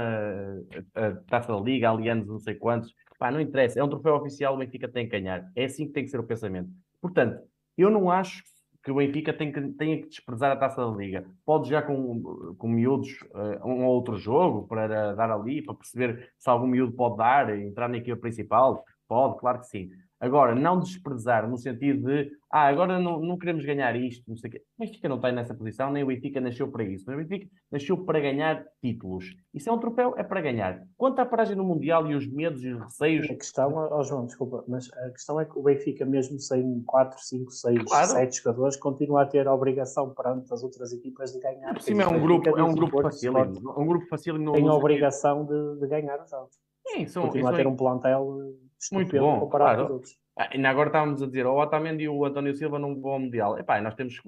a, 0.95 1.07
a 1.07 1.15
taça 1.27 1.53
da 1.53 1.59
Liga, 1.59 1.89
Alianos, 1.89 2.27
não 2.27 2.39
sei 2.39 2.55
quantos, 2.55 2.93
pá, 3.19 3.31
não 3.31 3.39
interessa. 3.39 3.79
É 3.79 3.83
um 3.83 3.89
troféu 3.89 4.15
oficial, 4.15 4.55
o 4.55 4.57
Benfica 4.57 4.87
tem 4.87 5.05
que 5.05 5.11
ganhar. 5.11 5.49
É 5.55 5.65
assim 5.65 5.85
que 5.85 5.93
tem 5.93 6.03
que 6.03 6.09
ser 6.09 6.19
o 6.19 6.23
pensamento. 6.23 6.69
Portanto, 6.99 7.39
eu 7.77 7.91
não 7.91 8.09
acho 8.09 8.43
que 8.83 8.91
o 8.91 8.95
Benfica 8.95 9.31
tem 9.31 9.51
que, 9.51 9.61
tenha 9.73 10.01
que 10.01 10.07
desprezar 10.07 10.51
a 10.51 10.55
taça 10.55 10.83
da 10.83 10.97
Liga. 10.97 11.23
Pode 11.45 11.69
já 11.69 11.83
com, 11.83 12.55
com 12.57 12.67
miúdos 12.67 13.21
uh, 13.35 13.67
um 13.67 13.85
ou 13.85 13.93
outro 13.93 14.17
jogo 14.17 14.67
para 14.67 15.13
dar 15.13 15.31
ali, 15.31 15.61
para 15.61 15.75
perceber 15.75 16.31
se 16.39 16.49
algum 16.49 16.65
miúdo 16.65 16.91
pode 16.93 17.17
dar, 17.17 17.55
entrar 17.55 17.87
na 17.87 17.97
equipa 17.97 18.19
principal. 18.19 18.83
Pode, 19.11 19.39
claro 19.39 19.59
que 19.59 19.67
sim. 19.67 19.89
Agora, 20.21 20.55
não 20.55 20.79
desprezar 20.79 21.49
no 21.49 21.57
sentido 21.57 22.07
de, 22.07 22.31
ah, 22.49 22.67
agora 22.67 22.97
não, 22.97 23.19
não 23.19 23.37
queremos 23.37 23.65
ganhar 23.65 23.93
isto, 23.93 24.23
não 24.25 24.37
sei 24.37 24.49
o 24.49 24.53
quê. 24.53 24.63
O 24.77 24.85
Benfica 24.85 25.09
não 25.09 25.17
está 25.17 25.29
nessa 25.33 25.53
posição, 25.53 25.91
nem 25.91 26.01
o 26.01 26.07
Benfica 26.07 26.39
nasceu 26.39 26.71
para 26.71 26.85
isso. 26.85 27.11
O 27.11 27.17
Benfica 27.17 27.45
nasceu 27.69 27.97
para 28.05 28.21
ganhar 28.21 28.63
títulos. 28.81 29.35
Isso 29.53 29.69
é 29.69 29.73
um 29.73 29.79
troféu, 29.79 30.13
é 30.15 30.23
para 30.23 30.39
ganhar. 30.39 30.81
Quanto 30.95 31.19
à 31.19 31.25
paragem 31.25 31.57
no 31.57 31.65
Mundial 31.65 32.09
e 32.09 32.15
os 32.15 32.25
medos 32.25 32.63
e 32.63 32.71
os 32.71 32.81
receios... 32.81 33.29
A 33.29 33.35
questão, 33.35 33.73
oh 33.75 34.01
João, 34.01 34.25
desculpa, 34.27 34.63
mas 34.65 34.89
a 34.93 35.09
questão 35.09 35.41
é 35.41 35.43
que 35.43 35.59
o 35.59 35.61
Benfica, 35.61 36.05
mesmo 36.05 36.39
sem 36.39 36.81
4, 36.83 37.19
5, 37.19 37.51
6, 37.51 37.83
claro. 37.83 38.07
7 38.11 38.37
jogadores, 38.37 38.77
continua 38.77 39.23
a 39.23 39.25
ter 39.25 39.45
a 39.45 39.53
obrigação 39.53 40.13
perante 40.13 40.53
as 40.53 40.63
outras 40.63 40.93
equipas 40.93 41.33
de 41.33 41.39
ganhar. 41.41 41.73
Por 41.73 41.81
cima 41.81 42.03
é 42.03 42.07
um 42.07 42.21
grupo, 42.21 42.57
é 42.57 42.63
um 42.63 42.73
grupo 42.73 43.01
fácil. 43.01 43.33
Um 43.77 43.85
grupo 43.85 44.07
fácil. 44.07 44.53
Tem 44.53 44.69
a 44.69 44.73
obrigação 44.73 45.45
de, 45.45 45.81
de 45.81 45.87
ganhar 45.87 46.21
os 46.23 46.29
jogos. 46.29 46.55
Sim, 46.87 47.05
são, 47.07 47.23
continua 47.23 47.51
a 47.51 47.55
ter 47.55 47.67
um 47.67 47.75
plantel 47.75 48.55
muito 48.91 49.17
bom 49.17 49.39
comparado 49.39 49.75
claro. 49.75 49.79
com 49.79 49.85
os 49.85 49.91
outros. 49.91 50.21
Ah, 50.37 50.49
ainda 50.53 50.69
agora 50.69 50.89
estávamos 50.89 51.21
a 51.21 51.27
dizer, 51.27 51.45
o 51.45 51.57
Otamendi 51.57 52.03
e 52.03 52.09
o 52.09 52.25
António 52.25 52.55
Silva 52.55 52.79
não 52.79 52.99
vão 52.99 53.11
ao 53.11 53.19
Mundial. 53.19 53.57
Epá, 53.57 53.81
nós 53.81 53.95
temos 53.95 54.19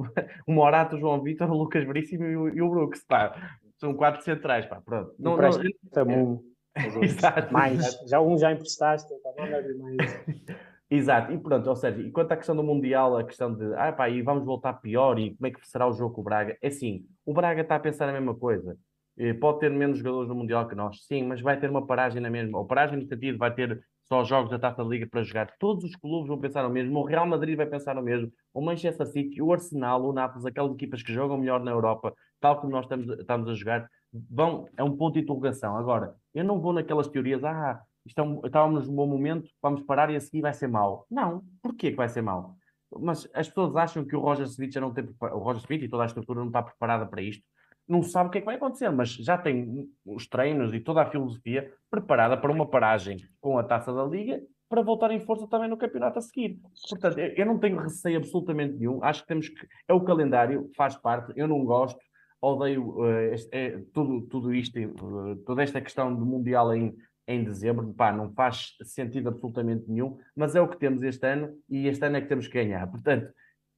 o 0.48 0.52
Morato, 0.52 0.96
o 0.96 1.00
João 1.00 1.22
Vitor, 1.22 1.50
o 1.50 1.58
Lucas 1.58 1.86
Veríssimo 1.86 2.26
e 2.26 2.36
o, 2.36 2.50
e 2.50 2.62
o 2.62 2.70
Brooks, 2.70 3.06
pá. 3.08 3.34
São 3.78 3.94
quatro 3.94 4.22
centrais, 4.24 4.66
pá, 4.66 4.82
pronto. 4.82 5.14
Não, 5.18 5.38
não, 5.38 5.50
não, 6.06 6.44
Exato, 7.04 7.54
mais, 7.54 8.00
já 8.08 8.20
um 8.20 8.38
já 8.38 8.52
emprestaste, 8.52 9.14
tá 9.22 9.30
mais. 9.38 10.26
Exato, 10.90 11.32
e 11.32 11.40
pronto, 11.40 11.68
ou 11.68 11.76
seja, 11.76 12.00
e 12.02 12.12
quanto 12.12 12.32
à 12.32 12.38
questão 12.38 12.56
do 12.56 12.64
Mundial, 12.64 13.18
a 13.18 13.24
questão 13.24 13.54
de, 13.54 13.74
ah 13.76 13.92
pá, 13.92 14.10
e 14.10 14.22
vamos 14.22 14.46
voltar 14.46 14.74
pior, 14.74 15.18
e 15.18 15.36
como 15.36 15.48
é 15.48 15.52
que 15.52 15.68
será 15.68 15.88
o 15.88 15.94
jogo 15.94 16.16
com 16.16 16.22
o 16.22 16.24
Braga? 16.24 16.58
É 16.62 16.68
assim, 16.68 17.06
o 17.26 17.34
Braga 17.34 17.62
está 17.62 17.76
a 17.76 17.80
pensar 17.80 18.08
a 18.10 18.14
mesma 18.14 18.36
coisa. 18.36 18.78
Eh, 19.18 19.34
pode 19.34 19.60
ter 19.60 19.70
menos 19.72 19.98
jogadores 20.00 20.30
no 20.30 20.36
Mundial 20.36 20.68
que 20.68 20.76
nós, 20.76 21.06
sim, 21.06 21.24
mas 21.24 21.42
vai 21.42 21.60
ter 21.60 21.70
uma 21.70 21.86
paragem 21.86 22.22
na 22.22 22.30
mesma. 22.30 22.60
Ou 22.60 22.66
paragem 22.66 23.00
no 23.00 23.08
sentido, 23.08 23.38
vai 23.38 23.54
ter 23.54 23.84
só 24.14 24.24
jogos 24.24 24.52
da 24.52 24.60
Taça 24.60 24.84
da 24.84 24.88
Liga 24.88 25.08
para 25.08 25.24
jogar. 25.24 25.52
Todos 25.58 25.84
os 25.84 25.96
clubes 25.96 26.28
vão 26.28 26.38
pensar 26.38 26.64
o 26.68 26.70
mesmo. 26.70 27.00
O 27.00 27.04
Real 27.04 27.26
Madrid 27.26 27.58
vai 27.58 27.66
pensar 27.66 27.98
o 27.98 28.04
mesmo. 28.04 28.32
O 28.54 28.62
Manchester 28.62 29.08
City, 29.08 29.42
o 29.42 29.52
Arsenal, 29.52 30.04
o 30.04 30.14
Nápoles, 30.14 30.46
aquelas 30.46 30.72
equipas 30.72 31.02
que 31.02 31.12
jogam 31.12 31.36
melhor 31.36 31.64
na 31.64 31.72
Europa, 31.72 32.14
tal 32.40 32.62
como 32.62 32.72
nós 32.72 32.86
estamos, 32.86 33.10
estamos 33.20 33.50
a 33.50 33.56
jogar, 33.56 33.90
vão, 34.30 34.68
é 34.78 34.84
um 34.84 34.96
ponto 34.96 35.16
de 35.16 35.22
interrogação. 35.22 35.76
Agora, 35.78 36.14
eu 36.32 36.44
não 36.44 36.62
vou 36.62 36.74
naquelas 36.74 37.08
teorias, 37.08 37.44
ah, 37.44 37.82
é 38.16 38.22
um, 38.22 38.46
estávamos 38.46 38.88
num 38.88 38.96
bom 38.96 39.08
momento, 39.08 39.50
vamos 39.60 39.82
parar 39.82 40.12
e 40.12 40.16
a 40.16 40.22
seguir 40.22 40.42
vai 40.42 40.54
ser 40.54 40.68
mau. 40.68 41.08
Não. 41.10 41.42
Porquê 41.60 41.90
que 41.90 41.98
vai 41.98 42.08
ser 42.08 42.22
mau? 42.22 42.56
Mas 43.00 43.28
as 43.34 43.48
pessoas 43.48 43.76
acham 43.76 44.06
que 44.06 44.16
o 44.16 44.20
Roger 44.20 44.46
Smith 44.46 44.74
já 44.74 44.82
não 44.82 44.94
tem 44.94 45.04
o 45.20 45.40
Roger 45.40 45.64
Smith 45.64 45.82
e 45.82 45.90
toda 45.90 46.04
a 46.04 46.06
estrutura 46.06 46.40
não 46.40 46.48
está 46.48 46.62
preparada 46.62 47.08
para 47.08 47.24
isto 47.24 47.44
não 47.88 48.02
sabe 48.02 48.30
o 48.30 48.32
que 48.32 48.38
é 48.38 48.42
que 48.42 48.46
vai 48.46 48.56
acontecer, 48.56 48.90
mas 48.90 49.10
já 49.10 49.38
tem 49.38 49.90
os 50.06 50.28
treinos 50.28 50.74
e 50.74 50.80
toda 50.80 51.02
a 51.02 51.10
filosofia 51.10 51.72
preparada 51.90 52.38
para 52.38 52.52
uma 52.52 52.70
paragem 52.70 53.18
com 53.42 53.58
a 53.58 53.64
taça 53.64 53.94
da 53.94 54.04
Liga 54.04 54.42
para 54.70 54.82
voltar 54.82 55.12
em 55.12 55.20
força 55.20 55.48
também 55.48 55.70
no 55.70 55.78
campeonato 55.78 56.18
a 56.18 56.22
seguir. 56.22 56.60
Portanto, 56.90 57.20
eu 57.20 57.46
não 57.46 57.60
tenho 57.60 57.78
receio 57.78 58.18
absolutamente 58.18 58.74
nenhum. 58.74 59.04
Acho 59.04 59.22
que 59.22 59.28
temos 59.28 59.48
que. 59.48 59.68
É 59.88 59.94
o 59.94 60.02
calendário, 60.02 60.68
faz 60.76 60.96
parte. 60.96 61.32
Eu 61.36 61.48
não 61.48 61.64
gosto, 61.64 62.00
odeio 62.42 63.00
uh, 63.00 63.34
este, 63.34 63.56
é, 63.56 63.84
tudo, 63.94 64.22
tudo 64.24 64.54
isto, 64.54 64.80
uh, 64.80 65.36
toda 65.46 65.62
esta 65.62 65.80
questão 65.80 66.16
do 66.16 66.26
Mundial 66.26 66.74
em, 66.74 66.96
em 67.28 67.44
dezembro. 67.44 67.94
Pá, 67.94 68.12
não 68.12 68.34
faz 68.34 68.76
sentido 68.84 69.30
absolutamente 69.30 69.88
nenhum, 69.88 70.18
mas 70.36 70.56
é 70.56 70.62
o 70.62 70.68
que 70.68 70.80
temos 70.80 71.04
este 71.04 71.26
ano 71.28 71.56
e 71.70 71.88
este 71.88 72.04
ano 72.06 72.18
é 72.18 72.22
que 72.22 72.28
temos 72.28 72.48
que 72.48 72.54
ganhar. 72.54 72.88
Portanto, 72.88 73.32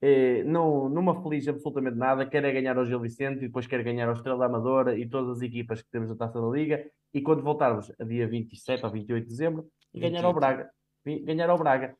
eh, 0.07 0.43
não, 0.43 0.87
não 0.87 1.01
me 1.01 1.09
aflige 1.09 1.49
absolutamente 1.49 1.97
nada, 1.97 2.27
quer 2.27 2.45
é 2.45 2.51
ganhar 2.51 2.77
ao 2.77 2.85
Gil 2.85 2.99
Vicente 2.99 3.37
e 3.37 3.47
depois 3.47 3.65
quer 3.65 3.81
ganhar 3.83 4.07
ao 4.07 4.13
Estrela 4.13 4.37
da 4.37 4.45
Amadora 4.45 4.95
e 4.95 5.09
todas 5.09 5.37
as 5.37 5.41
equipas 5.41 5.81
que 5.81 5.89
temos 5.89 6.07
na 6.09 6.15
Taça 6.15 6.39
da 6.39 6.47
Liga 6.47 6.85
e 7.11 7.23
quando 7.23 7.41
voltarmos 7.41 7.91
a 7.99 8.03
dia 8.03 8.27
27 8.27 8.85
ou 8.85 8.91
28 8.91 9.23
de 9.23 9.29
dezembro 9.31 9.67
e 9.91 9.99
ganhar 9.99 10.23
ao 10.23 10.31
Braga. 10.31 10.69
Ganhar 11.03 11.49
ao 11.49 11.57
Braga. 11.57 11.97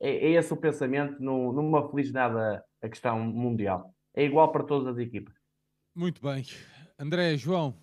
É, 0.00 0.08
é 0.08 0.30
esse 0.30 0.50
o 0.50 0.56
pensamento, 0.56 1.22
não, 1.22 1.52
não 1.52 1.62
me 1.62 1.76
aflige 1.76 2.10
nada 2.10 2.64
a 2.80 2.88
questão 2.88 3.18
mundial. 3.18 3.94
É 4.14 4.24
igual 4.24 4.50
para 4.50 4.64
todas 4.64 4.88
as 4.88 4.98
equipas. 4.98 5.34
Muito 5.94 6.22
bem. 6.22 6.46
André, 6.98 7.36
João, 7.36 7.74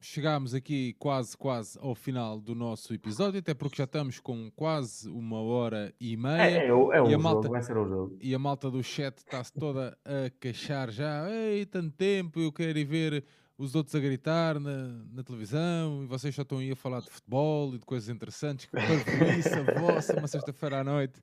chegámos 0.00 0.54
aqui 0.54 0.94
quase, 0.98 1.36
quase 1.36 1.78
ao 1.80 1.94
final 1.94 2.40
do 2.40 2.54
nosso 2.54 2.94
episódio, 2.94 3.40
até 3.40 3.54
porque 3.54 3.76
já 3.76 3.84
estamos 3.84 4.20
com 4.20 4.50
quase 4.52 5.08
uma 5.08 5.40
hora 5.40 5.92
e 6.00 6.16
meia. 6.16 6.42
É, 6.42 6.66
é, 6.66 6.72
o, 6.72 6.92
é 6.92 7.10
e 7.10 7.14
a 7.14 7.18
malta, 7.18 7.42
jogo, 7.42 7.52
vai 7.52 7.62
ser 7.62 7.76
o 7.76 7.86
jogo. 7.86 8.18
E 8.20 8.34
a 8.34 8.38
malta 8.38 8.70
do 8.70 8.82
chat 8.82 9.18
está-se 9.18 9.52
toda 9.52 9.96
a 10.04 10.30
queixar 10.40 10.90
já. 10.90 11.28
Ei, 11.30 11.66
tanto 11.66 11.96
tempo, 11.96 12.40
eu 12.40 12.52
quero 12.52 12.78
ir 12.78 12.84
ver 12.84 13.24
os 13.56 13.74
outros 13.74 13.94
a 13.94 13.98
gritar 13.98 14.60
na, 14.60 15.02
na 15.12 15.22
televisão 15.24 16.04
e 16.04 16.06
vocês 16.06 16.34
só 16.34 16.42
estão 16.42 16.58
aí 16.58 16.70
a 16.70 16.76
falar 16.76 17.00
de 17.00 17.10
futebol 17.10 17.74
e 17.74 17.78
de 17.78 17.84
coisas 17.84 18.08
interessantes. 18.08 18.66
Que 18.66 19.38
isso 19.38 19.54
a 19.54 19.74
vossa, 19.80 20.16
uma 20.16 20.28
sexta-feira 20.28 20.80
à 20.80 20.84
noite. 20.84 21.20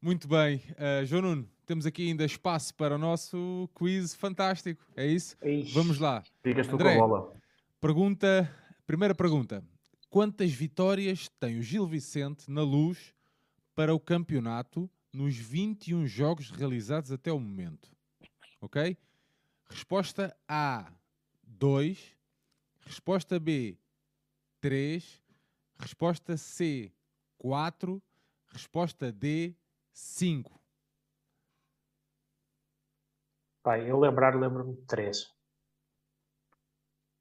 Muito 0.00 0.28
bem. 0.28 0.56
Uh, 0.72 1.06
João 1.06 1.22
Nuno, 1.22 1.48
temos 1.64 1.86
aqui 1.86 2.06
ainda 2.06 2.26
espaço 2.26 2.74
para 2.74 2.96
o 2.96 2.98
nosso 2.98 3.70
quiz 3.74 4.14
fantástico. 4.14 4.84
É 4.94 5.06
isso? 5.06 5.34
Ixi, 5.42 5.72
Vamos 5.72 5.98
lá. 5.98 6.22
Ficas 6.42 6.68
tu 6.68 6.76
com 6.76 6.86
a 6.86 6.94
bola. 6.94 7.43
Pergunta, 7.84 8.50
primeira 8.86 9.14
pergunta. 9.14 9.62
Quantas 10.08 10.50
vitórias 10.50 11.28
tem 11.38 11.58
o 11.58 11.62
Gil 11.62 11.86
Vicente 11.86 12.50
na 12.50 12.62
luz 12.62 13.14
para 13.74 13.94
o 13.94 14.00
campeonato 14.00 14.90
nos 15.12 15.36
21 15.36 16.06
jogos 16.06 16.48
realizados 16.48 17.12
até 17.12 17.30
o 17.30 17.38
momento? 17.38 17.94
Ok? 18.58 18.96
Resposta 19.68 20.34
A, 20.48 20.90
2. 21.42 22.16
Resposta 22.86 23.38
B, 23.38 23.76
3. 24.62 25.22
Resposta 25.78 26.38
C, 26.38 26.90
4. 27.36 28.02
Resposta 28.46 29.12
D, 29.12 29.54
5. 29.92 30.58
Pai, 33.62 33.90
eu 33.90 34.00
lembrar, 34.00 34.34
lembro-me 34.34 34.74
de 34.74 34.86
3. 34.86 35.33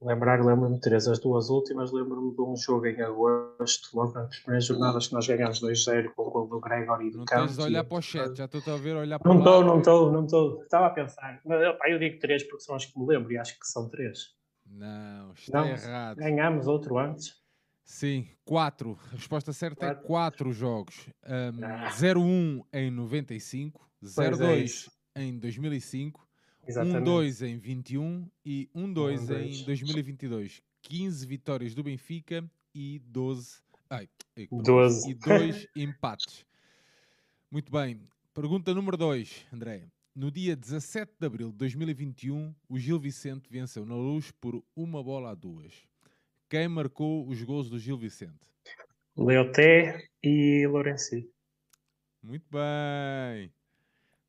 Lembrar, 0.03 0.43
lembro-me 0.43 0.75
de 0.75 0.81
três. 0.81 1.07
As 1.07 1.19
duas 1.19 1.49
últimas, 1.49 1.91
lembro-me 1.91 2.35
de 2.35 2.41
um 2.41 2.55
jogo 2.55 2.85
em 2.85 3.01
agosto, 3.01 3.89
logo 3.95 4.13
nas 4.13 4.37
primeiras 4.39 4.65
jornadas 4.65 5.07
que 5.07 5.13
nós 5.13 5.27
ganhámos 5.27 5.61
2-0 5.61 6.09
com 6.15 6.23
o 6.23 6.31
gol 6.31 6.47
do 6.47 6.59
Gregory 6.59 7.09
do 7.09 7.19
Não 7.19 7.25
tens 7.25 7.55
de 7.55 7.61
olhar 7.61 7.83
para 7.83 7.97
o 7.97 8.01
chat, 8.01 8.35
já 8.35 8.45
estou 8.45 8.73
a 8.73 8.77
ver 8.77 8.95
olhar 8.95 9.19
para 9.19 9.31
Não 9.31 9.39
estou, 9.39 9.63
não 9.63 9.77
estou, 9.79 10.11
não 10.11 10.25
estou. 10.25 10.63
Estava 10.63 10.87
a 10.87 10.89
pensar. 10.89 11.39
Mas, 11.45 11.77
pá, 11.77 11.89
eu 11.89 11.97
digo 11.99 12.19
três 12.19 12.43
porque 12.43 12.63
são 12.63 12.75
as 12.75 12.85
que 12.85 12.99
me 12.99 13.05
lembro 13.05 13.31
e 13.31 13.37
acho 13.37 13.57
que 13.57 13.65
são 13.65 13.87
três. 13.89 14.35
Não, 14.65 15.31
está 15.33 15.61
não, 15.61 15.67
errado. 15.67 16.17
Ganhámos 16.17 16.67
outro 16.67 16.97
antes. 16.97 17.41
Sim, 17.85 18.27
quatro. 18.43 18.97
A 19.11 19.15
resposta 19.15 19.53
certa 19.53 19.85
é 19.85 19.89
quatro. 19.89 20.03
é 20.03 20.07
quatro 20.07 20.51
jogos. 20.51 21.07
Um, 21.25 21.63
ah. 21.63 21.89
0-1 21.91 22.63
em 22.73 22.91
95, 22.91 23.89
0-2 24.03 24.89
é 25.15 25.23
em 25.23 25.37
2005, 25.37 26.27
1-2 26.67 27.45
em 27.45 27.57
21 27.57 28.29
e 28.45 28.69
1-2 28.75 29.29
em 29.29 29.63
2022. 29.65 30.61
15 30.81 31.25
vitórias 31.25 31.73
do 31.73 31.83
Benfica 31.83 32.43
e 32.73 32.99
12, 32.99 33.61
ai, 33.89 34.09
12. 34.51 35.11
E 35.11 35.13
2 35.13 35.67
empates. 35.75 36.45
Muito 37.51 37.71
bem. 37.71 38.01
Pergunta 38.33 38.73
número 38.73 38.97
2, 38.97 39.45
André. 39.53 39.87
No 40.15 40.29
dia 40.29 40.55
17 40.55 41.11
de 41.19 41.25
abril 41.25 41.51
de 41.51 41.57
2021, 41.57 42.53
o 42.69 42.77
Gil 42.77 42.99
Vicente 42.99 43.49
venceu 43.49 43.85
na 43.85 43.95
luz 43.95 44.31
por 44.31 44.63
uma 44.75 45.03
bola 45.03 45.31
a 45.31 45.35
duas. 45.35 45.73
Quem 46.49 46.67
marcou 46.67 47.27
os 47.27 47.41
gols 47.41 47.69
do 47.69 47.79
Gil 47.79 47.97
Vicente? 47.97 48.47
Leoté 49.17 50.07
e 50.21 50.67
Lourenci. 50.67 51.29
Muito 52.21 52.45
bem. 52.51 53.51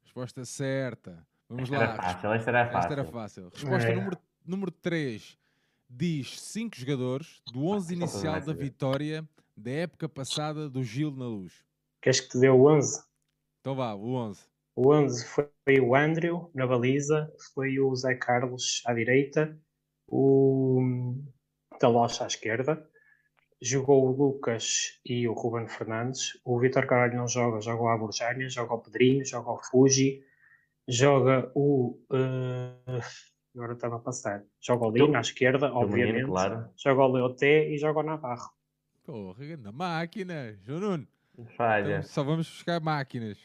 Resposta 0.02 0.44
certa. 0.44 1.26
Vamos 1.48 1.64
esta 1.64 1.78
lá. 1.78 1.84
Era 1.84 1.96
fácil, 1.96 2.32
esta 2.32 2.50
era 2.50 2.66
fácil. 2.66 2.78
Esta 2.78 2.92
era 2.92 3.04
fácil. 3.04 3.48
Resposta 3.52 3.88
é. 3.88 3.94
número, 3.94 4.18
número 4.44 4.70
3. 4.70 5.38
Diz 5.88 6.40
5 6.40 6.76
jogadores 6.76 7.42
do 7.52 7.66
11 7.66 7.94
inicial 7.94 8.40
da 8.40 8.52
vitória 8.52 9.28
da 9.56 9.70
época 9.70 10.08
passada 10.08 10.68
do 10.68 10.82
Gil 10.82 11.10
na 11.10 11.26
Luz. 11.26 11.64
Queres 12.02 12.20
que 12.20 12.30
te 12.30 12.40
dê 12.40 12.48
o 12.48 12.66
11? 12.66 13.02
Então 13.60 13.74
vá, 13.74 13.94
o 13.94 14.14
11. 14.14 14.42
O 14.76 14.92
11 14.92 15.24
foi 15.26 15.80
o 15.80 15.94
Andrew 15.94 16.50
na 16.54 16.66
baliza, 16.66 17.32
foi 17.54 17.78
o 17.78 17.94
Zé 17.94 18.14
Carlos 18.16 18.82
à 18.84 18.92
direita, 18.92 19.56
o 20.08 21.14
Talocha 21.78 22.24
à 22.24 22.26
esquerda, 22.26 22.84
jogou 23.62 24.06
o 24.06 24.12
Lucas 24.12 25.00
e 25.04 25.28
o 25.28 25.32
Ruben 25.32 25.68
Fernandes. 25.68 26.38
O 26.44 26.58
Vitor 26.58 26.86
Carvalho 26.86 27.16
não 27.16 27.28
joga, 27.28 27.60
joga 27.60 27.82
o 27.82 27.88
Aborjânia, 27.88 28.48
joga 28.48 28.74
o 28.74 28.80
Pedrinho, 28.80 29.24
joga 29.24 29.52
o 29.52 29.62
Fuji, 29.62 30.24
joga 30.88 31.50
o. 31.54 31.98
Uh, 32.10 33.00
agora 33.54 33.72
estava 33.72 33.96
a 33.96 34.00
passar. 34.00 34.44
Joga 34.60 34.86
o 34.86 34.90
Lino 34.90 35.16
à 35.16 35.20
esquerda, 35.20 35.72
obviamente. 35.72 36.12
Menino, 36.14 36.28
claro. 36.28 36.68
Joga 36.76 37.02
o 37.02 37.12
Leoté 37.12 37.68
e 37.70 37.78
joga 37.78 38.00
o 38.00 38.02
Navarro. 38.02 38.50
Porra, 39.04 39.56
na 39.56 39.72
máquina, 39.72 40.56
João 40.62 40.80
Nuno. 40.80 41.08
Falha. 41.56 41.98
Então, 41.98 42.02
só 42.04 42.22
vamos 42.22 42.48
buscar 42.48 42.80
máquinas. 42.80 43.38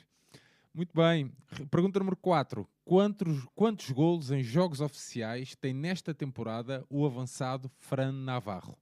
Muito 0.74 0.96
bem. 0.96 1.32
Pergunta 1.70 2.00
número 2.00 2.16
4. 2.16 2.68
Quantos, 2.86 3.46
quantos 3.56 3.92
golos 3.92 4.32
em 4.32 4.42
jogos 4.42 4.82
oficiais 4.82 5.56
tem 5.56 5.74
nesta 5.74 6.14
temporada 6.14 6.86
o 6.90 7.06
avançado 7.06 7.70
Fran 7.80 8.12
Navarro? 8.12 8.78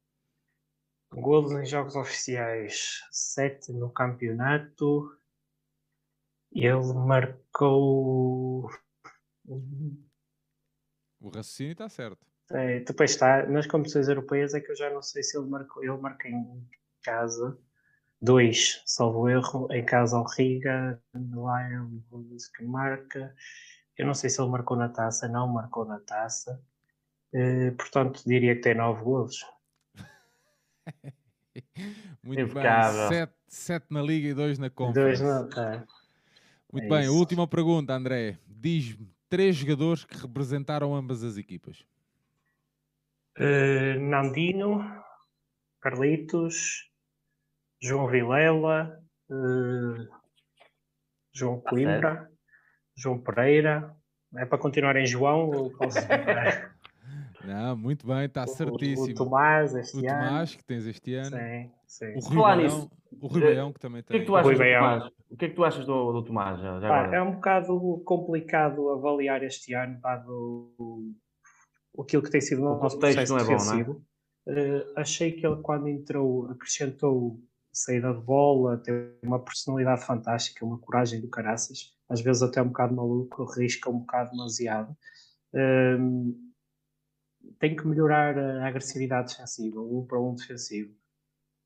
Golos 1.12 1.54
em 1.54 1.66
jogos 1.66 1.96
oficiais, 1.96 3.02
7 3.12 3.72
no 3.72 3.90
campeonato. 3.90 5.12
Ele 6.52 6.94
marcou. 6.94 8.70
O 11.20 11.30
raciocínio 11.30 11.74
está 11.74 11.90
certo. 11.90 12.26
É, 12.52 12.80
depois 12.80 13.12
está, 13.12 13.46
nas 13.46 13.68
competições 13.68 14.08
europeias 14.08 14.54
é 14.54 14.62
que 14.62 14.72
eu 14.72 14.76
já 14.76 14.90
não 14.90 15.02
sei 15.02 15.22
se 15.24 15.38
ele 15.38 15.48
marcou. 15.48 15.84
Ele 15.84 15.98
marca 15.98 16.30
em 16.30 16.68
casa 17.02 17.58
dois, 18.22 18.82
salvo 18.86 19.30
erro, 19.30 19.68
em 19.72 19.86
casa 19.86 20.18
ao 20.18 20.26
Riga, 20.26 21.02
lá 21.34 21.70
é 21.70 21.80
um 21.80 22.02
que 22.56 22.64
marca. 22.64 23.36
Eu 23.98 24.06
não 24.06 24.14
sei 24.14 24.30
se 24.30 24.42
ele 24.42 24.50
marcou 24.50 24.78
na 24.78 24.90
taça, 24.90 25.28
não 25.28 25.48
marcou 25.48 25.86
na 25.86 26.00
taça. 26.00 26.62
Uh, 27.34 27.76
portanto, 27.76 28.24
diria 28.26 28.56
que 28.56 28.62
tem 28.62 28.76
nove 28.76 29.04
golos. 29.04 29.46
Muito 32.24 32.42
Impecável. 32.42 33.10
bem. 33.10 33.18
Sete, 33.18 33.34
sete 33.48 33.86
na 33.90 34.02
Liga 34.02 34.30
e 34.30 34.34
dois 34.34 34.60
na 34.60 34.70
Conference. 34.70 35.22
Dois 35.22 35.22
na, 35.22 35.48
tá. 35.48 35.86
Muito 36.72 36.86
é 36.86 36.90
bem, 36.90 37.02
isso. 37.02 37.14
última 37.14 37.48
pergunta, 37.48 37.94
André. 37.94 38.38
Diz-me 38.46 39.10
três 39.30 39.56
jogadores 39.56 40.04
que 40.04 40.18
representaram 40.18 40.96
ambas 40.96 41.24
as 41.24 41.38
equipas. 41.38 41.86
Uh, 43.38 44.00
Nandino, 44.00 44.84
Carlitos, 45.80 46.90
João 47.82 48.08
Vilela, 48.08 49.00
uh, 49.30 50.08
João 51.32 51.60
tá 51.60 51.70
Coimbra, 51.70 52.32
João 52.96 53.20
Pereira. 53.20 53.96
É 54.36 54.46
para 54.46 54.58
continuar 54.58 54.96
em 54.98 55.06
João 55.06 55.50
ou 55.50 55.72
posso 55.72 56.00
Não, 57.48 57.78
muito 57.78 58.06
bem, 58.06 58.26
está 58.26 58.46
certíssimo. 58.46 59.08
O, 59.08 59.12
o 59.12 59.16
Tomás, 59.16 59.74
este 59.74 59.96
o 59.96 60.00
ano. 60.00 60.08
O 60.08 60.28
Tomás, 60.28 60.56
que 60.56 60.64
tens 60.66 60.86
este 60.86 61.14
ano. 61.14 61.38
Sim, 61.38 61.72
sim. 61.88 62.14
O 62.16 62.20
Rui 62.20 62.68
o 63.22 63.28
Rui 63.28 63.42
Baião, 63.42 63.72
que 63.72 63.80
também 63.80 64.04
tem. 64.04 64.18
O 64.18 64.18
que 64.18 64.18
é 64.18 64.20
que 64.20 64.26
tu 64.26 64.36
achas, 64.36 64.58
do 64.58 64.58
Tomás? 64.58 65.12
O 65.30 65.38
que 65.38 65.46
é 65.46 65.50
que 65.50 65.56
tu 65.56 65.64
achas 65.64 65.86
do, 65.86 66.12
do 66.12 66.24
Tomás? 66.24 66.60
Já, 66.60 66.80
já 66.82 66.88
pá, 66.90 67.16
é 67.16 67.22
um 67.22 67.36
bocado 67.36 68.02
complicado 68.06 68.90
avaliar 68.90 69.44
este 69.44 69.74
ano, 69.74 69.98
dado 70.02 70.74
aquilo 71.98 72.22
que 72.22 72.30
tem 72.30 72.42
sido 72.42 72.62
o 72.62 72.66
nosso 72.66 73.00
processo 73.00 73.34
não 73.34 73.40
é. 73.40 73.46
Bom, 73.46 73.66
não 73.66 74.02
é? 74.54 74.80
uh, 74.80 74.94
achei 74.98 75.32
que 75.32 75.48
ele, 75.48 75.62
quando 75.62 75.88
entrou, 75.88 76.52
acrescentou 76.52 77.40
saída 77.72 78.14
de 78.14 78.22
bola, 78.22 78.78
tem 78.78 78.94
uma 79.24 79.40
personalidade 79.40 80.06
fantástica, 80.06 80.66
uma 80.66 80.80
coragem 80.80 81.22
do 81.22 81.30
caraças, 81.30 81.96
às 82.10 82.20
vezes 82.20 82.42
até 82.44 82.62
um 82.62 82.68
bocado 82.68 82.94
maluco, 82.94 83.46
risca 83.46 83.90
um 83.90 84.00
bocado 84.00 84.32
demasiado. 84.32 84.96
Uh, 85.54 86.47
tem 87.60 87.76
que 87.76 87.88
melhorar 87.88 88.38
a 88.38 88.68
agressividade 88.68 89.32
defensiva, 89.32 89.80
o 89.80 90.00
um 90.02 90.06
para 90.06 90.20
um 90.20 90.36
defensivo. 90.36 90.94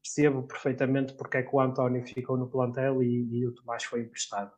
Percebo 0.03 0.43
perfeitamente 0.43 1.13
porque 1.13 1.37
é 1.37 1.43
que 1.43 1.55
o 1.55 1.59
António 1.59 2.05
ficou 2.05 2.37
no 2.37 2.49
plantel 2.49 3.03
e, 3.03 3.39
e 3.39 3.45
o 3.45 3.51
Tomás 3.53 3.83
foi 3.83 4.01
emprestado. 4.01 4.51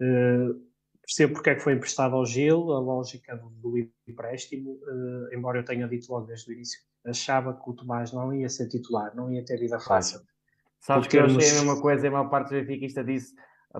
Uh, 0.00 0.60
percebo 1.02 1.34
porque 1.34 1.50
é 1.50 1.54
que 1.54 1.60
foi 1.60 1.74
emprestado 1.74 2.16
ao 2.16 2.26
Gil, 2.26 2.72
a 2.72 2.80
lógica 2.80 3.36
do, 3.36 3.90
empréstimo, 4.06 4.72
uh, 4.72 5.34
embora 5.34 5.58
eu 5.58 5.64
tenha 5.64 5.86
dito 5.86 6.10
logo 6.12 6.26
desde 6.26 6.50
o 6.50 6.54
início, 6.54 6.80
achava 7.04 7.54
que 7.54 7.70
o 7.70 7.72
Tomás 7.72 8.12
não 8.12 8.32
ia 8.34 8.48
ser 8.48 8.68
titular, 8.68 9.14
não 9.14 9.30
ia 9.30 9.44
ter 9.44 9.58
vida 9.58 9.78
fácil. 9.78 10.20
Sabes 10.80 11.06
que 11.08 11.18
eu 11.18 11.24
achei 11.24 11.50
a 11.50 11.54
mesma 11.54 11.80
coisa, 11.80 12.08
a 12.08 12.10
maior 12.10 12.30
parte 12.30 12.50
dos 12.50 12.66
benfiquistas 12.66 13.04
disse 13.04 13.34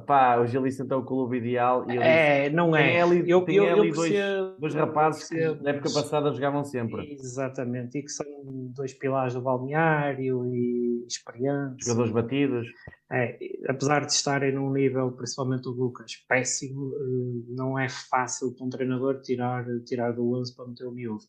Pá, 0.06 0.38
o 0.38 0.46
Gilista 0.46 0.86
é 0.88 0.96
o 0.96 1.02
clube 1.02 1.38
ideal. 1.38 1.84
E 1.90 1.98
é, 1.98 2.42
disse, 2.44 2.54
não 2.54 2.76
é. 2.76 3.00
Ali, 3.00 3.28
eu, 3.28 3.44
eu, 3.48 3.64
eu 3.64 3.76
dois, 3.76 3.96
percebo, 3.96 4.56
dois 4.60 4.74
rapazes 4.74 5.28
percebo, 5.28 5.56
que 5.56 5.64
na 5.64 5.70
época 5.70 5.90
passada 5.92 6.32
jogavam 6.32 6.62
sempre. 6.62 7.12
Exatamente, 7.12 7.98
e 7.98 8.02
que 8.02 8.08
são 8.08 8.26
dois 8.72 8.94
pilares 8.94 9.34
do 9.34 9.40
balneário 9.40 10.46
e 10.46 11.04
experientes. 11.08 11.84
Jogadores 11.84 12.12
batidos. 12.12 12.68
É, 13.10 13.36
apesar 13.68 14.06
de 14.06 14.12
estarem 14.12 14.54
num 14.54 14.72
nível, 14.72 15.10
principalmente 15.10 15.68
o 15.68 15.72
Lucas, 15.72 16.14
péssimo, 16.28 16.92
eh, 16.94 17.52
não 17.56 17.76
é 17.76 17.88
fácil 17.88 18.54
para 18.54 18.64
um 18.64 18.70
treinador 18.70 19.20
tirar, 19.20 19.64
tirar 19.84 20.12
do 20.12 20.32
11 20.38 20.54
para 20.54 20.68
meter 20.68 20.86
o 20.86 20.92
miúdo 20.92 21.24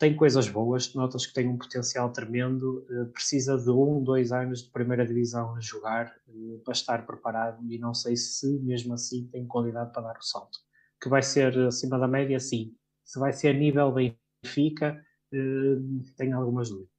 tem 0.00 0.16
coisas 0.16 0.48
boas, 0.48 0.94
notas 0.94 1.26
que 1.26 1.34
tem 1.34 1.46
um 1.46 1.58
potencial 1.58 2.10
tremendo, 2.10 2.86
eh, 2.90 3.04
precisa 3.12 3.58
de 3.58 3.70
um, 3.70 4.02
dois 4.02 4.32
anos 4.32 4.62
de 4.62 4.70
primeira 4.70 5.06
divisão 5.06 5.54
a 5.54 5.60
jogar 5.60 6.06
eh, 6.26 6.58
para 6.64 6.72
estar 6.72 7.06
preparado 7.06 7.62
e 7.70 7.78
não 7.78 7.92
sei 7.92 8.16
se 8.16 8.58
mesmo 8.60 8.94
assim 8.94 9.28
tem 9.28 9.46
qualidade 9.46 9.92
para 9.92 10.04
dar 10.04 10.16
o 10.16 10.22
salto. 10.22 10.58
Que 10.98 11.10
vai 11.10 11.22
ser 11.22 11.56
acima 11.58 11.98
da 11.98 12.08
média, 12.08 12.40
sim. 12.40 12.74
Se 13.04 13.18
vai 13.20 13.30
ser 13.34 13.48
a 13.48 13.52
nível 13.52 13.92
Benfica, 13.92 15.04
eh, 15.34 15.76
tenho 16.16 16.38
algumas 16.38 16.70
dúvidas. 16.70 16.90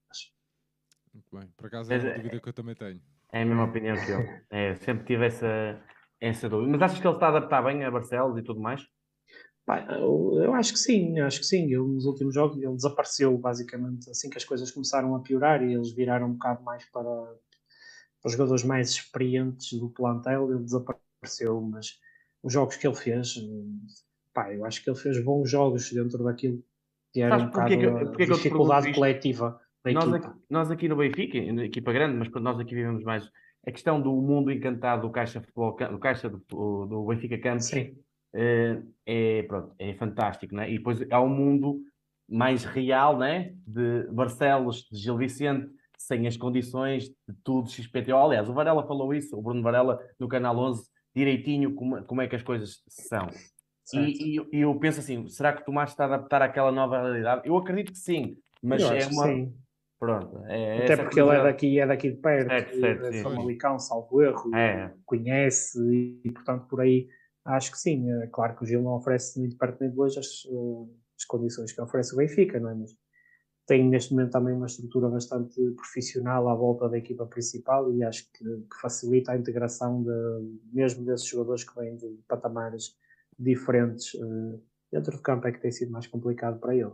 Muito 1.11 1.35
bem, 1.35 1.49
por 1.57 1.65
acaso 1.65 1.91
é 1.91 1.97
uma 1.97 2.13
dúvida 2.13 2.39
que 2.39 2.49
eu 2.49 2.53
também 2.53 2.75
tenho. 2.75 3.01
É 3.31 3.41
a 3.41 3.45
mesma 3.45 3.63
opinião 3.63 3.95
que 3.97 4.11
eu. 4.11 4.19
É, 4.51 4.75
sempre 4.75 5.05
tive 5.05 5.25
essa, 5.25 5.81
essa 6.19 6.47
dúvida. 6.47 6.71
Mas 6.71 6.81
achas 6.83 6.99
que 6.99 7.07
ele 7.07 7.15
está 7.15 7.25
a 7.25 7.29
adaptar 7.29 7.63
bem 7.63 7.83
a 7.83 7.89
Barcelos 7.89 8.37
e 8.37 8.43
tudo 8.43 8.59
mais? 8.59 8.85
Eu 10.43 10.53
acho 10.53 10.73
que 10.73 10.79
sim, 10.79 11.17
eu 11.17 11.25
acho 11.25 11.39
que 11.39 11.45
sim. 11.45 11.65
Ele, 11.65 11.77
nos 11.77 12.05
últimos 12.05 12.33
jogos 12.33 12.57
ele 12.57 12.73
desapareceu 12.73 13.37
basicamente 13.37 14.09
assim 14.09 14.29
que 14.29 14.37
as 14.37 14.43
coisas 14.43 14.71
começaram 14.71 15.15
a 15.15 15.19
piorar 15.19 15.63
e 15.63 15.73
eles 15.73 15.91
viraram 15.91 16.27
um 16.27 16.33
bocado 16.33 16.63
mais 16.63 16.83
para, 16.85 17.03
para 17.03 18.25
os 18.25 18.33
jogadores 18.33 18.63
mais 18.63 18.89
experientes 18.89 19.79
do 19.79 19.89
plantel. 19.89 20.51
Ele 20.51 20.63
desapareceu, 20.63 21.61
mas 21.61 21.99
os 22.43 22.51
jogos 22.51 22.75
que 22.75 22.87
ele 22.87 22.95
fez, 22.95 23.35
pá, 24.33 24.53
eu 24.53 24.65
acho 24.65 24.83
que 24.83 24.89
ele 24.89 24.97
fez 24.97 25.23
bons 25.23 25.49
jogos 25.49 25.91
dentro 25.91 26.23
daquilo 26.23 26.63
que 27.13 27.21
era 27.21 27.37
Sabes, 27.37 27.45
um 27.45 27.49
bocado 27.49 28.15
que, 28.15 28.23
a 28.23 28.35
dificuldade 28.35 28.93
coletiva 28.93 29.61
da 29.83 29.91
nós 29.91 30.07
equipa. 30.07 30.27
Aqui, 30.27 30.39
nós 30.49 30.71
aqui 30.71 30.87
no 30.87 30.95
Benfica, 30.95 31.37
equipa 31.37 31.93
grande, 31.93 32.17
mas 32.17 32.29
nós 32.41 32.59
aqui 32.59 32.73
vivemos 32.73 33.03
mais 33.03 33.29
a 33.67 33.71
questão 33.71 34.01
do 34.01 34.11
mundo 34.13 34.51
encantado 34.51 35.03
do 35.03 35.11
Caixa, 35.11 35.39
Futebol, 35.39 35.75
do, 35.75 35.99
Caixa 35.99 36.29
do, 36.29 36.85
do 36.85 37.05
Benfica 37.05 37.37
Campos. 37.37 37.65
Sim 37.65 37.95
é, 38.33 39.43
pronto, 39.43 39.73
é 39.77 39.93
fantástico, 39.93 40.55
né? 40.55 40.69
E 40.71 40.77
depois 40.77 41.05
há 41.11 41.21
um 41.21 41.29
mundo 41.29 41.81
mais 42.27 42.63
real, 42.63 43.17
né? 43.17 43.53
De 43.67 44.07
Barcelos, 44.11 44.87
de 44.91 44.99
Gil 44.99 45.17
Vicente, 45.17 45.69
sem 45.97 46.25
as 46.27 46.37
condições 46.37 47.09
de 47.09 47.35
tudo 47.43 47.69
XPTO. 47.69 48.15
Aliás, 48.15 48.49
o 48.49 48.53
Varela 48.53 48.87
falou 48.87 49.13
isso, 49.13 49.37
o 49.37 49.41
Bruno 49.41 49.61
Varela, 49.61 49.99
no 50.19 50.27
Canal 50.27 50.57
11, 50.57 50.89
direitinho 51.15 51.75
como, 51.75 52.03
como 52.03 52.21
é 52.21 52.27
que 52.27 52.35
as 52.35 52.43
coisas 52.43 52.81
são. 52.87 53.27
E, 53.93 54.37
e, 54.37 54.47
e, 54.53 54.61
eu 54.61 54.73
penso 54.75 54.99
assim, 54.99 55.27
será 55.27 55.51
que 55.51 55.61
o 55.61 55.65
Tomás 55.65 55.89
está 55.89 56.05
a 56.05 56.07
adaptar 56.07 56.41
àquela 56.41 56.71
nova 56.71 57.01
realidade? 57.01 57.41
Eu 57.43 57.57
acredito 57.57 57.91
que 57.91 57.97
sim, 57.97 58.37
mas 58.63 58.81
é 58.83 59.07
uma... 59.07 59.27
Sim. 59.27 59.53
Pronto, 59.99 60.43
é 60.47 60.83
Até 60.83 60.97
porque 60.97 61.19
ele 61.19 61.29
é 61.29 61.43
daqui, 61.43 61.79
é 61.79 61.85
daqui 61.85 62.09
de 62.09 62.17
perto, 62.17 62.49
certo, 62.49 62.79
certo, 62.79 63.05
é 63.05 63.21
Famalicão, 63.21 63.77
salvo 63.77 64.19
erro, 64.19 64.55
é. 64.55 64.91
conhece 65.05 65.77
e, 66.25 66.31
portanto 66.31 66.65
por 66.67 66.81
aí 66.81 67.07
Acho 67.45 67.71
que 67.71 67.79
sim. 67.79 68.09
É 68.21 68.27
claro 68.27 68.55
que 68.55 68.63
o 68.63 68.65
Gil 68.65 68.81
não 68.81 68.93
oferece 68.93 69.39
muito 69.39 69.57
perto 69.57 69.81
nem 69.81 69.89
de 69.89 69.97
longe 69.97 70.19
as, 70.19 70.45
eh, 70.45 70.93
as 71.17 71.25
condições 71.25 71.71
que 71.71 71.81
oferece 71.81 72.13
o 72.13 72.17
Benfica, 72.17 72.59
não 72.59 72.69
é? 72.69 72.75
Mas 72.75 72.95
tem 73.65 73.87
neste 73.87 74.13
momento 74.13 74.31
também 74.31 74.53
uma 74.53 74.65
estrutura 74.65 75.07
bastante 75.09 75.55
profissional 75.71 76.49
à 76.49 76.55
volta 76.55 76.89
da 76.89 76.97
equipa 76.97 77.25
principal 77.25 77.91
e 77.93 78.03
acho 78.03 78.29
que, 78.33 78.43
que 78.43 78.81
facilita 78.81 79.31
a 79.31 79.37
integração 79.37 80.03
de, 80.03 80.59
mesmo 80.73 81.05
desses 81.05 81.27
jogadores 81.27 81.63
que 81.63 81.75
vêm 81.75 81.95
de 81.95 82.19
patamares 82.27 82.97
diferentes 83.37 84.13
uh, 84.15 84.61
dentro 84.91 85.15
do 85.15 85.23
campo 85.23 85.47
é 85.47 85.51
que 85.51 85.61
tem 85.61 85.71
sido 85.71 85.91
mais 85.91 86.05
complicado 86.07 86.59
para 86.59 86.75
ele. 86.75 86.91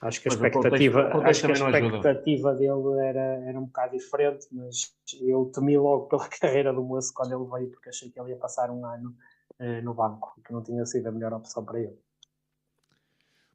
Acho 0.00 0.20
que 0.20 0.28
a 0.28 0.32
expectativa, 0.32 1.04
contexto, 1.04 1.18
contexto 1.18 1.50
acho 1.50 1.64
que 1.64 1.76
a 1.76 1.78
expectativa 1.80 2.54
dele 2.54 3.00
era, 3.02 3.48
era 3.48 3.58
um 3.58 3.66
bocado 3.66 3.92
diferente, 3.96 4.46
mas 4.52 4.94
eu 5.20 5.46
temi 5.46 5.78
logo 5.78 6.06
pela 6.06 6.28
carreira 6.40 6.72
do 6.72 6.84
moço 6.84 7.12
quando 7.14 7.32
ele 7.32 7.50
veio, 7.50 7.70
porque 7.70 7.88
achei 7.88 8.10
que 8.10 8.20
ele 8.20 8.30
ia 8.30 8.36
passar 8.36 8.70
um 8.70 8.84
ano 8.84 9.14
eh, 9.58 9.80
no 9.82 9.94
banco, 9.94 10.40
que 10.44 10.52
não 10.52 10.62
tinha 10.62 10.84
sido 10.84 11.06
a 11.08 11.12
melhor 11.12 11.32
opção 11.32 11.64
para 11.64 11.80
ele. 11.80 11.98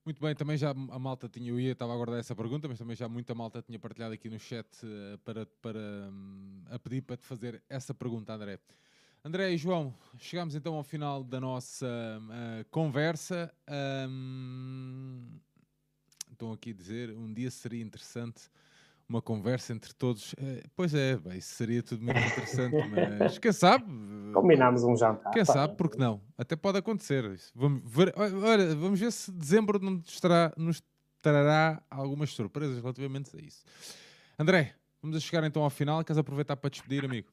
Muito 0.05 0.21
bem, 0.21 0.33
também 0.33 0.57
já 0.57 0.71
a 0.71 0.99
malta 0.99 1.27
tinha, 1.29 1.51
eu 1.51 1.59
ia, 1.59 1.73
estava 1.73 1.91
a 1.91 1.95
aguardar 1.95 2.19
essa 2.19 2.35
pergunta, 2.35 2.67
mas 2.67 2.79
também 2.79 2.95
já 2.95 3.07
muita 3.07 3.35
malta 3.35 3.61
tinha 3.61 3.77
partilhado 3.77 4.13
aqui 4.13 4.29
no 4.29 4.39
chat 4.39 4.65
uh, 4.83 5.17
para, 5.19 5.45
para 5.61 5.79
um, 5.79 6.63
a 6.71 6.79
pedir 6.79 7.01
para 7.01 7.17
te 7.17 7.25
fazer 7.25 7.61
essa 7.69 7.93
pergunta, 7.93 8.33
André. 8.33 8.59
André 9.23 9.51
e 9.51 9.57
João, 9.57 9.93
chegamos 10.17 10.55
então 10.55 10.75
ao 10.75 10.83
final 10.83 11.23
da 11.23 11.39
nossa 11.39 11.85
uh, 11.85 12.65
conversa. 12.71 13.53
Um, 14.09 15.39
estão 16.31 16.53
aqui 16.53 16.71
a 16.71 16.73
dizer, 16.73 17.11
um 17.11 17.33
dia 17.33 17.51
seria 17.51 17.83
interessante 17.83 18.49
uma 19.09 19.21
conversa 19.21 19.73
entre 19.73 19.93
todos. 19.93 20.33
Uh, 20.33 20.61
pois 20.75 20.93
é, 20.93 21.17
bem, 21.17 21.39
isso 21.39 21.55
seria 21.55 21.81
tudo 21.81 22.03
muito 22.03 22.19
interessante, 22.19 22.77
mas 23.19 23.39
quem 23.39 23.51
sabe? 23.51 23.85
Combinámos 24.33 24.83
um 24.83 24.95
jantar. 24.95 25.31
Quem 25.31 25.43
sabe, 25.43 25.75
porque 25.75 25.97
não? 25.97 26.21
Até 26.37 26.55
pode 26.55 26.77
acontecer. 26.77 27.23
Vamos 27.55 27.81
ver, 27.83 28.13
olha, 28.15 28.75
vamos 28.75 28.99
ver 28.99 29.11
se 29.11 29.31
dezembro 29.31 29.79
não 29.79 29.93
nos, 29.93 30.19
trará, 30.19 30.53
nos 30.55 30.83
trará 31.21 31.81
algumas 31.89 32.29
surpresas 32.29 32.79
relativamente 32.79 33.35
a 33.35 33.41
isso. 33.41 33.63
André, 34.37 34.75
vamos 35.01 35.17
a 35.17 35.19
chegar 35.19 35.43
então 35.43 35.63
ao 35.63 35.69
final. 35.71 36.03
Queres 36.03 36.19
aproveitar 36.19 36.55
para 36.55 36.69
despedir, 36.69 37.03
amigo? 37.03 37.27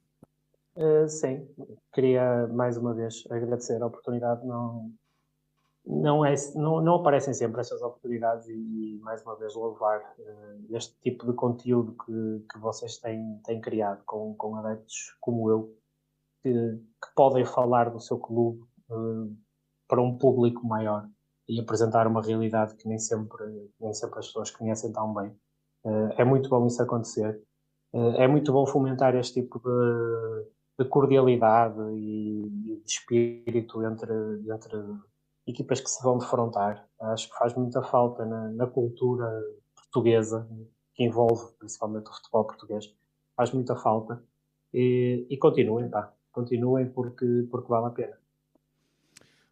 Uh, 0.74 1.08
sim, 1.08 1.46
queria 1.92 2.46
mais 2.48 2.76
uma 2.76 2.94
vez 2.94 3.24
agradecer 3.30 3.80
a 3.82 3.86
oportunidade. 3.86 4.46
Não, 4.46 4.90
não, 5.86 6.24
é, 6.24 6.34
não, 6.54 6.80
não 6.80 6.94
aparecem 6.96 7.32
sempre 7.32 7.60
estas 7.60 7.80
oportunidades 7.80 8.48
e, 8.48 8.54
e 8.54 8.98
mais 9.00 9.22
uma 9.22 9.36
vez 9.36 9.54
louvar 9.54 10.00
uh, 10.18 10.76
este 10.76 10.98
tipo 11.00 11.26
de 11.26 11.32
conteúdo 11.32 11.94
que, 12.04 12.44
que 12.50 12.58
vocês 12.58 12.98
têm, 12.98 13.40
têm 13.44 13.60
criado 13.60 14.02
com, 14.04 14.34
com 14.34 14.56
adeptos 14.56 15.16
como 15.20 15.48
eu, 15.50 15.76
que, 16.42 16.52
que 16.52 17.14
podem 17.14 17.44
falar 17.44 17.90
do 17.90 18.00
seu 18.00 18.18
clube 18.18 18.62
uh, 18.90 19.36
para 19.88 20.02
um 20.02 20.18
público 20.18 20.66
maior 20.66 21.08
e 21.48 21.60
apresentar 21.60 22.08
uma 22.08 22.20
realidade 22.20 22.74
que 22.74 22.88
nem 22.88 22.98
sempre, 22.98 23.44
nem 23.80 23.94
sempre 23.94 24.18
as 24.18 24.26
pessoas 24.26 24.50
conhecem 24.50 24.92
tão 24.92 25.14
bem. 25.14 25.28
Uh, 25.84 26.10
é 26.16 26.24
muito 26.24 26.48
bom 26.48 26.66
isso 26.66 26.82
acontecer. 26.82 27.40
é 27.92 28.26
muito 28.26 28.52
bom 28.52 28.66
fomentar 28.66 29.14
este 29.14 29.40
tipo 29.40 29.60
de 29.60 30.56
de 30.78 30.84
cordialidade 30.84 31.80
e, 31.94 32.80
de 32.84 32.92
espírito 32.92 33.82
entre, 33.82 34.12
entre 34.52 34.76
equipas 35.46 35.80
que 35.80 35.88
se 35.88 36.02
vão 36.02 36.18
defrontar. 36.18 36.86
Acho 37.00 37.30
que 37.30 37.38
faz 37.38 37.54
muita 37.54 37.82
falta 37.82 38.24
na, 38.24 38.48
na 38.50 38.66
cultura 38.66 39.26
portuguesa, 39.74 40.48
que 40.94 41.04
envolve 41.04 41.52
principalmente 41.58 42.10
o 42.10 42.14
futebol 42.14 42.44
português. 42.44 42.92
Faz 43.36 43.52
muita 43.52 43.76
falta. 43.76 44.22
E, 44.72 45.26
e 45.30 45.36
continuem, 45.36 45.88
pá. 45.88 46.12
Continuem 46.32 46.90
porque, 46.90 47.46
porque 47.50 47.68
vale 47.68 47.86
a 47.86 47.90
pena. 47.90 48.18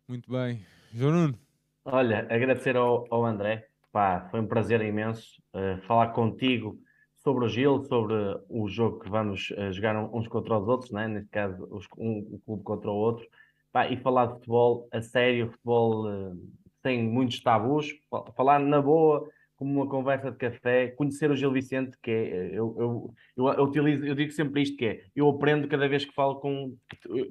Muito 0.08 0.30
bem. 0.30 0.66
João 0.92 1.12
Nuno. 1.12 1.38
Olha, 1.84 2.26
agradecer 2.30 2.76
ao, 2.76 3.06
ao 3.10 3.24
André. 3.24 3.68
Pá, 3.92 4.28
foi 4.30 4.40
um 4.40 4.46
prazer 4.46 4.80
imenso 4.82 5.40
uh, 5.54 5.80
falar 5.86 6.08
contigo 6.08 6.78
sobre 7.14 7.46
o 7.46 7.48
Gil, 7.48 7.82
sobre 7.84 8.14
o 8.48 8.68
jogo 8.68 9.00
que 9.00 9.08
vamos 9.08 9.50
uh, 9.50 9.72
jogar 9.72 9.96
uns 10.14 10.28
contra 10.28 10.58
os 10.58 10.68
outros, 10.68 10.90
né? 10.90 11.08
neste 11.08 11.30
caso 11.30 11.66
os, 11.70 11.86
um, 11.96 12.34
um, 12.34 12.40
clube 12.44 12.62
contra 12.62 12.90
o 12.90 12.94
outro, 12.94 13.26
Pá, 13.74 13.90
e 13.90 13.96
falar 13.96 14.26
de 14.26 14.34
futebol 14.34 14.88
a 14.92 15.02
sério, 15.02 15.50
futebol 15.50 16.06
uh, 16.06 16.40
sem 16.80 17.02
muitos 17.02 17.42
tabus, 17.42 17.88
falar 18.36 18.60
na 18.60 18.80
boa, 18.80 19.28
como 19.56 19.82
uma 19.82 19.88
conversa 19.88 20.30
de 20.30 20.36
café, 20.36 20.88
conhecer 20.88 21.28
o 21.28 21.34
Gil 21.34 21.50
Vicente, 21.50 21.98
que 22.00 22.08
é, 22.08 22.24
eh, 22.24 22.50
eu, 22.52 22.76
eu, 22.78 23.14
eu, 23.36 23.48
eu, 23.52 23.64
utilizo, 23.64 24.04
eu 24.04 24.14
digo 24.14 24.30
sempre 24.30 24.62
isto, 24.62 24.76
que 24.76 24.84
é, 24.84 25.00
eu 25.16 25.28
aprendo 25.28 25.66
cada 25.66 25.88
vez 25.88 26.04
que 26.04 26.14
falo 26.14 26.36
com 26.36 26.76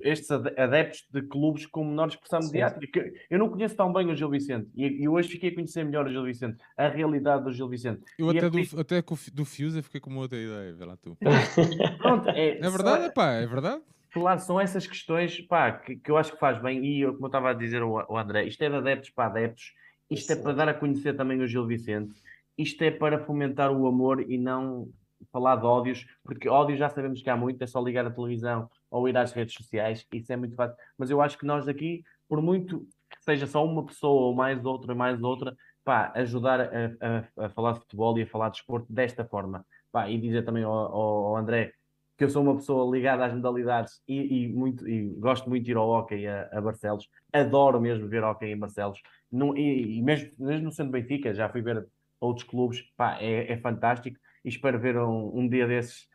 estes 0.02 0.30
adeptos 0.32 1.06
de 1.14 1.22
clubes 1.22 1.66
com 1.66 1.86
menor 1.86 2.10
expressão 2.10 2.42
mediática. 2.42 3.10
Eu 3.30 3.40
não 3.40 3.48
conheço 3.48 3.78
tão 3.78 3.94
bem 3.94 4.12
o 4.12 4.16
Gil 4.16 4.30
Vicente, 4.30 4.70
e, 4.76 5.04
e, 5.04 5.08
hoje 5.08 5.30
fiquei 5.30 5.50
a 5.50 5.56
conhecer 5.56 5.86
melhor 5.86 6.08
o 6.08 6.12
Gil 6.12 6.26
Vicente, 6.26 6.58
a 6.76 6.90
realidade 6.90 7.46
do 7.46 7.54
Gil 7.54 7.70
Vicente. 7.70 8.02
Eu 8.20 8.34
e 8.34 8.38
até, 8.38 8.48
é 8.48 8.50
do, 8.50 8.82
até 8.82 9.02
com, 9.02 9.16
do 9.32 9.46
Fuse 9.46 9.82
fiquei 9.82 10.02
com 10.02 10.10
uma 10.10 10.20
outra 10.20 10.38
ideia, 10.38 10.74
vê 10.74 10.84
lá 10.84 10.98
tu. 10.98 11.18
Pronto, 12.02 12.28
é, 12.32 12.58
é 12.58 12.70
verdade, 12.70 13.06
só... 13.06 13.12
pá, 13.14 13.32
é 13.32 13.46
verdade. 13.48 13.82
Claro, 14.14 14.40
são 14.40 14.60
essas 14.60 14.86
questões 14.86 15.42
pá, 15.42 15.72
que, 15.72 15.96
que 15.96 16.12
eu 16.12 16.18
acho 16.18 16.32
que 16.32 16.40
faz 16.40 16.62
bem, 16.62 16.86
e 16.86 17.02
eu, 17.02 17.14
como 17.14 17.26
eu 17.26 17.30
estava 17.30 17.50
a 17.50 17.54
dizer 17.54 17.82
ao, 17.82 18.16
André, 18.16 18.46
isto 18.46 18.62
é 18.62 18.70
de 18.70 18.76
adeptos 18.76 19.10
para 19.10 19.26
adeptos, 19.26 19.74
isto 20.08 20.32
é 20.32 20.36
para 20.36 20.54
dar 20.54 20.70
a 20.70 20.74
conhecer 20.74 21.18
também 21.18 21.42
o 21.42 21.48
Gil 21.48 21.66
Vicente, 21.66 22.14
isto 22.56 22.84
é 22.84 22.92
para 22.92 23.26
fomentar 23.26 23.72
o 23.72 23.88
amor 23.88 24.22
e 24.30 24.38
não 24.38 24.88
falar 25.32 25.56
de 25.56 25.66
ódios, 25.66 26.06
porque 26.24 26.48
ódio 26.48 26.78
já 26.78 26.90
sabemos 26.90 27.24
que 27.24 27.30
há 27.30 27.36
muito, 27.36 27.64
é 27.64 27.66
só 27.66 27.82
ligar 27.82 28.06
a 28.06 28.12
televisão 28.12 28.70
ou 28.92 29.10
ir 29.10 29.18
às 29.18 29.32
redes 29.32 29.56
sociais, 29.56 30.06
isso 30.14 30.32
é 30.32 30.38
muito 30.38 30.56
fácil. 30.56 30.78
Mas 30.96 31.10
eu 31.10 31.20
acho 31.20 31.36
que 31.38 31.46
nós 31.46 31.68
aqui, 31.68 32.04
por 32.30 32.40
muito 32.40 32.88
que 33.10 33.24
seja 33.24 33.48
só 33.48 33.66
uma 33.66 33.84
pessoa 33.84 34.28
ou 34.28 34.36
mais 34.36 34.64
outra, 34.64 34.94
mais 34.94 35.22
outra, 35.24 35.56
pá, 35.84 36.12
ajudar 36.16 36.62
a, 36.62 36.66
a, 36.68 37.46
a 37.46 37.50
falar 37.50 37.74
de 37.74 37.80
futebol 37.80 38.18
e 38.18 38.24
a 38.24 38.28
falar 38.28 38.50
de 38.50 38.58
esporte 38.58 38.92
desta 38.92 39.26
forma. 39.26 39.66
Pá, 39.92 40.10
e 40.10 40.20
dizer 40.20 40.44
também 40.44 40.64
ao, 40.64 40.72
ao, 40.72 41.38
André 41.38 41.74
que 42.18 42.24
eu 42.24 42.30
sou 42.30 42.44
uma 42.44 42.56
pessoa 42.56 42.90
ligada 42.92 43.26
às 43.26 43.34
modalidades 43.34 44.02
e, 44.08 44.46
e 44.46 44.54
muito, 44.54 44.88
e 44.88 45.10
gosto 45.20 45.50
muito 45.50 45.66
de 45.66 45.72
ir 45.72 45.78
ao 45.78 45.90
hockey 45.90 46.28
a, 46.28 46.50
a 46.52 46.62
Barcelos, 46.62 47.10
adoro 47.32 47.82
mesmo 47.82 48.08
ver 48.08 48.24
hockey 48.24 48.48
em 48.48 48.58
Barcelos, 48.58 49.02
não, 49.32 49.58
e, 49.58 49.98
e 49.98 50.02
mesmo, 50.02 50.32
mesmo 50.38 50.72
sendo 50.72 50.92
Benfica, 50.92 51.34
já 51.34 51.50
fui 51.50 51.62
ver 51.62 51.88
outros 52.20 52.48
clubes, 52.48 52.82
pá, 52.96 53.18
é, 53.20 53.52
é 53.52 53.58
fantástico 53.58 54.18
e 54.46 54.50
espero 54.50 54.80
ver 54.80 54.98
um, 54.98 55.32
um 55.38 55.48
dia 55.48 55.68
desses 55.68 56.08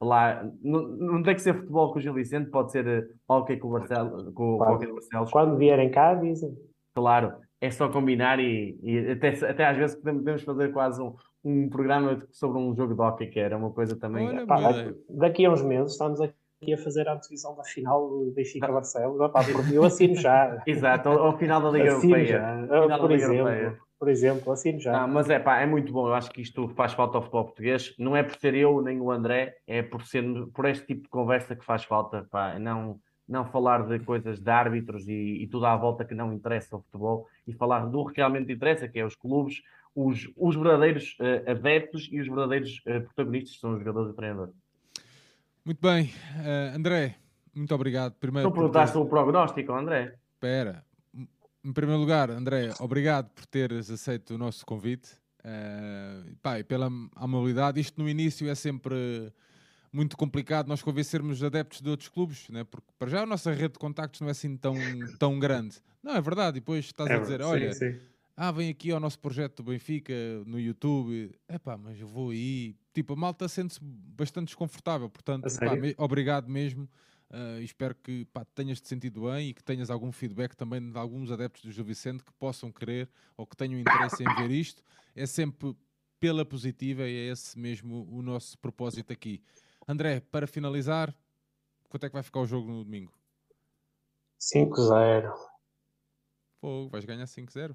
lá. 0.00 0.44
Não, 0.62 0.82
não, 0.82 1.22
tem 1.22 1.34
que 1.34 1.42
ser 1.42 1.54
futebol 1.54 1.92
com 1.92 1.98
o 1.98 2.02
Gil 2.02 2.14
Vicente, 2.14 2.50
pode 2.50 2.72
ser 2.72 2.86
uh, 2.86 3.32
hockey 3.32 3.56
com 3.56 3.68
o 3.68 3.72
Barcelos. 3.72 4.24
Com 4.34 4.58
quando, 4.58 4.74
hockey 4.74 4.92
Barcelos. 4.92 5.30
Quando 5.30 5.56
vierem 5.56 5.90
cá, 5.90 6.14
dizem. 6.14 6.54
Claro, 6.94 7.34
é 7.60 7.70
só 7.70 7.88
combinar 7.88 8.38
e, 8.38 8.78
e 8.82 9.10
até, 9.10 9.28
até 9.46 9.66
às 9.66 9.76
vezes 9.76 9.96
podemos 9.96 10.42
fazer 10.42 10.72
quase 10.72 11.00
um, 11.00 11.14
um 11.46 11.68
programa 11.68 12.26
sobre 12.32 12.58
um 12.58 12.74
jogo 12.74 12.94
de 12.94 13.00
hockey, 13.00 13.26
que 13.28 13.38
era 13.38 13.56
uma 13.56 13.70
coisa 13.70 13.96
também. 13.96 14.26
Olha, 14.26 14.46
pá, 14.46 14.58
daqui 15.08 15.44
a 15.44 15.52
uns 15.52 15.62
meses 15.62 15.92
estamos 15.92 16.20
aqui 16.20 16.74
a 16.74 16.78
fazer 16.78 17.08
a 17.08 17.14
antevisão 17.14 17.54
da 17.54 17.62
final 17.62 18.08
do 18.08 18.32
Benfica 18.34 18.72
Barcelos. 18.72 19.20
eu 19.72 19.84
assino 19.84 20.16
já. 20.16 20.60
Exato, 20.66 21.08
ao, 21.08 21.38
final 21.38 21.60
da 21.60 21.70
Liga 21.70 21.96
assino 21.96 22.16
Europeia. 22.16 22.66
Já, 22.88 22.98
por 22.98 23.12
exemplo. 23.12 23.36
Europeia 23.36 23.86
por 23.98 24.08
exemplo, 24.08 24.52
assim 24.52 24.78
já. 24.78 25.02
Ah, 25.02 25.06
mas 25.06 25.30
é 25.30 25.38
pá, 25.38 25.60
é 25.60 25.66
muito 25.66 25.92
bom. 25.92 26.06
Eu 26.06 26.14
acho 26.14 26.30
que 26.30 26.42
isto 26.42 26.68
faz 26.70 26.92
falta 26.92 27.16
ao 27.16 27.22
futebol 27.22 27.44
português. 27.44 27.94
Não 27.98 28.14
é 28.14 28.22
por 28.22 28.36
ser 28.38 28.54
eu 28.54 28.82
nem 28.82 29.00
o 29.00 29.10
André, 29.10 29.56
é 29.66 29.82
por 29.82 30.02
ser 30.06 30.22
por 30.54 30.66
este 30.66 30.86
tipo 30.86 31.02
de 31.04 31.08
conversa 31.08 31.56
que 31.56 31.64
faz 31.64 31.84
falta, 31.84 32.26
pá. 32.30 32.58
Não, 32.58 33.00
não 33.26 33.46
falar 33.46 33.86
de 33.86 33.98
coisas 34.00 34.38
de 34.38 34.50
árbitros 34.50 35.08
e, 35.08 35.42
e 35.42 35.46
tudo 35.46 35.66
à 35.66 35.76
volta 35.76 36.04
que 36.04 36.14
não 36.14 36.32
interessa 36.32 36.76
ao 36.76 36.82
futebol 36.82 37.26
e 37.46 37.54
falar 37.54 37.86
do 37.86 38.06
que 38.06 38.16
realmente 38.16 38.52
interessa, 38.52 38.86
que 38.86 38.98
é 38.98 39.04
os 39.04 39.16
clubes, 39.16 39.62
os, 39.96 40.30
os 40.36 40.54
verdadeiros 40.54 41.16
uh, 41.18 41.50
adeptos 41.50 42.06
e 42.12 42.20
os 42.20 42.28
verdadeiros 42.28 42.82
uh, 42.86 43.02
protagonistas, 43.06 43.58
são 43.58 43.72
os 43.72 43.78
jogadores 43.78 44.12
e 44.12 44.16
treinadores. 44.16 44.54
Muito 45.64 45.80
bem, 45.80 46.12
uh, 46.36 46.76
André, 46.76 47.16
muito 47.54 47.74
obrigado. 47.74 48.12
Primeiro, 48.20 48.50
tu 48.50 48.52
perguntaste 48.52 48.92
ter... 48.92 49.02
o 49.02 49.06
prognóstico, 49.06 49.72
André. 49.72 50.14
Espera, 50.34 50.84
em 51.64 51.72
primeiro 51.72 51.98
lugar, 51.98 52.30
André, 52.30 52.74
obrigado 52.78 53.30
por 53.30 53.46
teres 53.46 53.90
aceito 53.90 54.34
o 54.34 54.38
nosso 54.38 54.66
convite 54.66 55.14
uh, 55.40 56.36
pá, 56.42 56.62
pela 56.62 56.90
amabilidade. 57.16 57.80
Isto 57.80 58.00
no 58.02 58.08
início 58.08 58.48
é 58.50 58.54
sempre 58.54 59.32
muito 59.90 60.14
complicado 60.14 60.68
nós 60.68 60.82
convencermos 60.82 61.42
adeptos 61.42 61.80
de 61.80 61.88
outros 61.88 62.10
clubes, 62.10 62.50
né? 62.50 62.64
porque 62.64 62.88
para 62.98 63.08
já 63.08 63.22
a 63.22 63.26
nossa 63.26 63.50
rede 63.50 63.72
de 63.72 63.78
contactos 63.78 64.20
não 64.20 64.28
é 64.28 64.32
assim 64.32 64.58
tão, 64.58 64.74
tão 65.18 65.38
grande. 65.38 65.78
Não, 66.02 66.14
é 66.14 66.20
verdade. 66.20 66.58
E 66.58 66.60
depois 66.60 66.84
estás 66.84 67.08
é, 67.08 67.14
a 67.14 67.18
dizer: 67.18 67.40
sim, 67.40 67.46
olha, 67.46 67.72
sim. 67.72 67.98
Ah, 68.36 68.52
vem 68.52 68.68
aqui 68.68 68.90
ao 68.90 69.00
nosso 69.00 69.18
projeto 69.18 69.62
do 69.62 69.70
Benfica 69.70 70.12
no 70.44 70.60
YouTube. 70.60 71.34
É 71.48 71.58
pá, 71.58 71.78
mas 71.78 71.98
eu 71.98 72.06
vou 72.06 72.30
aí. 72.30 72.76
Tipo, 72.92 73.14
a 73.14 73.16
malta 73.16 73.48
sente-se 73.48 73.80
bastante 73.82 74.48
desconfortável. 74.48 75.08
Portanto, 75.08 75.46
me, 75.80 75.94
obrigado 75.96 76.46
mesmo. 76.46 76.86
Uh, 77.30 77.60
espero 77.62 77.94
que 77.94 78.26
pá, 78.26 78.44
tenhas 78.54 78.78
te 78.78 78.88
sentido 78.88 79.22
bem 79.22 79.48
e 79.48 79.54
que 79.54 79.64
tenhas 79.64 79.90
algum 79.90 80.12
feedback 80.12 80.54
também 80.54 80.90
de 80.90 80.98
alguns 80.98 81.30
adeptos 81.30 81.62
do 81.62 81.72
Gil 81.72 81.84
Vicente 81.84 82.22
que 82.22 82.32
possam 82.34 82.70
querer 82.70 83.08
ou 83.36 83.46
que 83.46 83.56
tenham 83.56 83.80
interesse 83.80 84.22
em 84.22 84.34
ver 84.36 84.50
isto. 84.50 84.82
É 85.14 85.24
sempre 85.24 85.74
pela 86.20 86.44
positiva 86.44 87.08
e 87.08 87.16
é 87.16 87.32
esse 87.32 87.58
mesmo 87.58 88.06
o 88.10 88.20
nosso 88.20 88.58
propósito 88.58 89.12
aqui. 89.12 89.42
André, 89.88 90.20
para 90.20 90.46
finalizar, 90.46 91.14
quanto 91.88 92.04
é 92.04 92.08
que 92.08 92.14
vai 92.14 92.22
ficar 92.22 92.40
o 92.40 92.46
jogo 92.46 92.70
no 92.70 92.84
domingo? 92.84 93.12
5-0. 94.38 95.32
Pô, 96.60 96.88
vais 96.90 97.04
ganhar 97.06 97.24
5-0? 97.24 97.74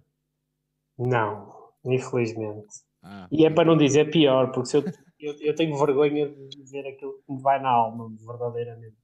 Não, 1.01 1.47
infelizmente. 1.83 2.67
Ah, 3.01 3.27
e 3.31 3.45
é 3.45 3.49
para 3.49 3.65
não 3.65 3.75
dizer 3.75 4.11
pior, 4.11 4.51
porque 4.51 4.77
eu, 4.77 4.83
eu, 5.19 5.35
eu, 5.41 5.55
tenho 5.55 5.75
vergonha 5.77 6.29
de 6.29 6.49
dizer 6.49 6.87
aquilo 6.87 7.13
que 7.25 7.33
me 7.33 7.41
vai 7.41 7.59
na 7.59 7.69
alma, 7.69 8.11
verdadeiramente. 8.19 8.95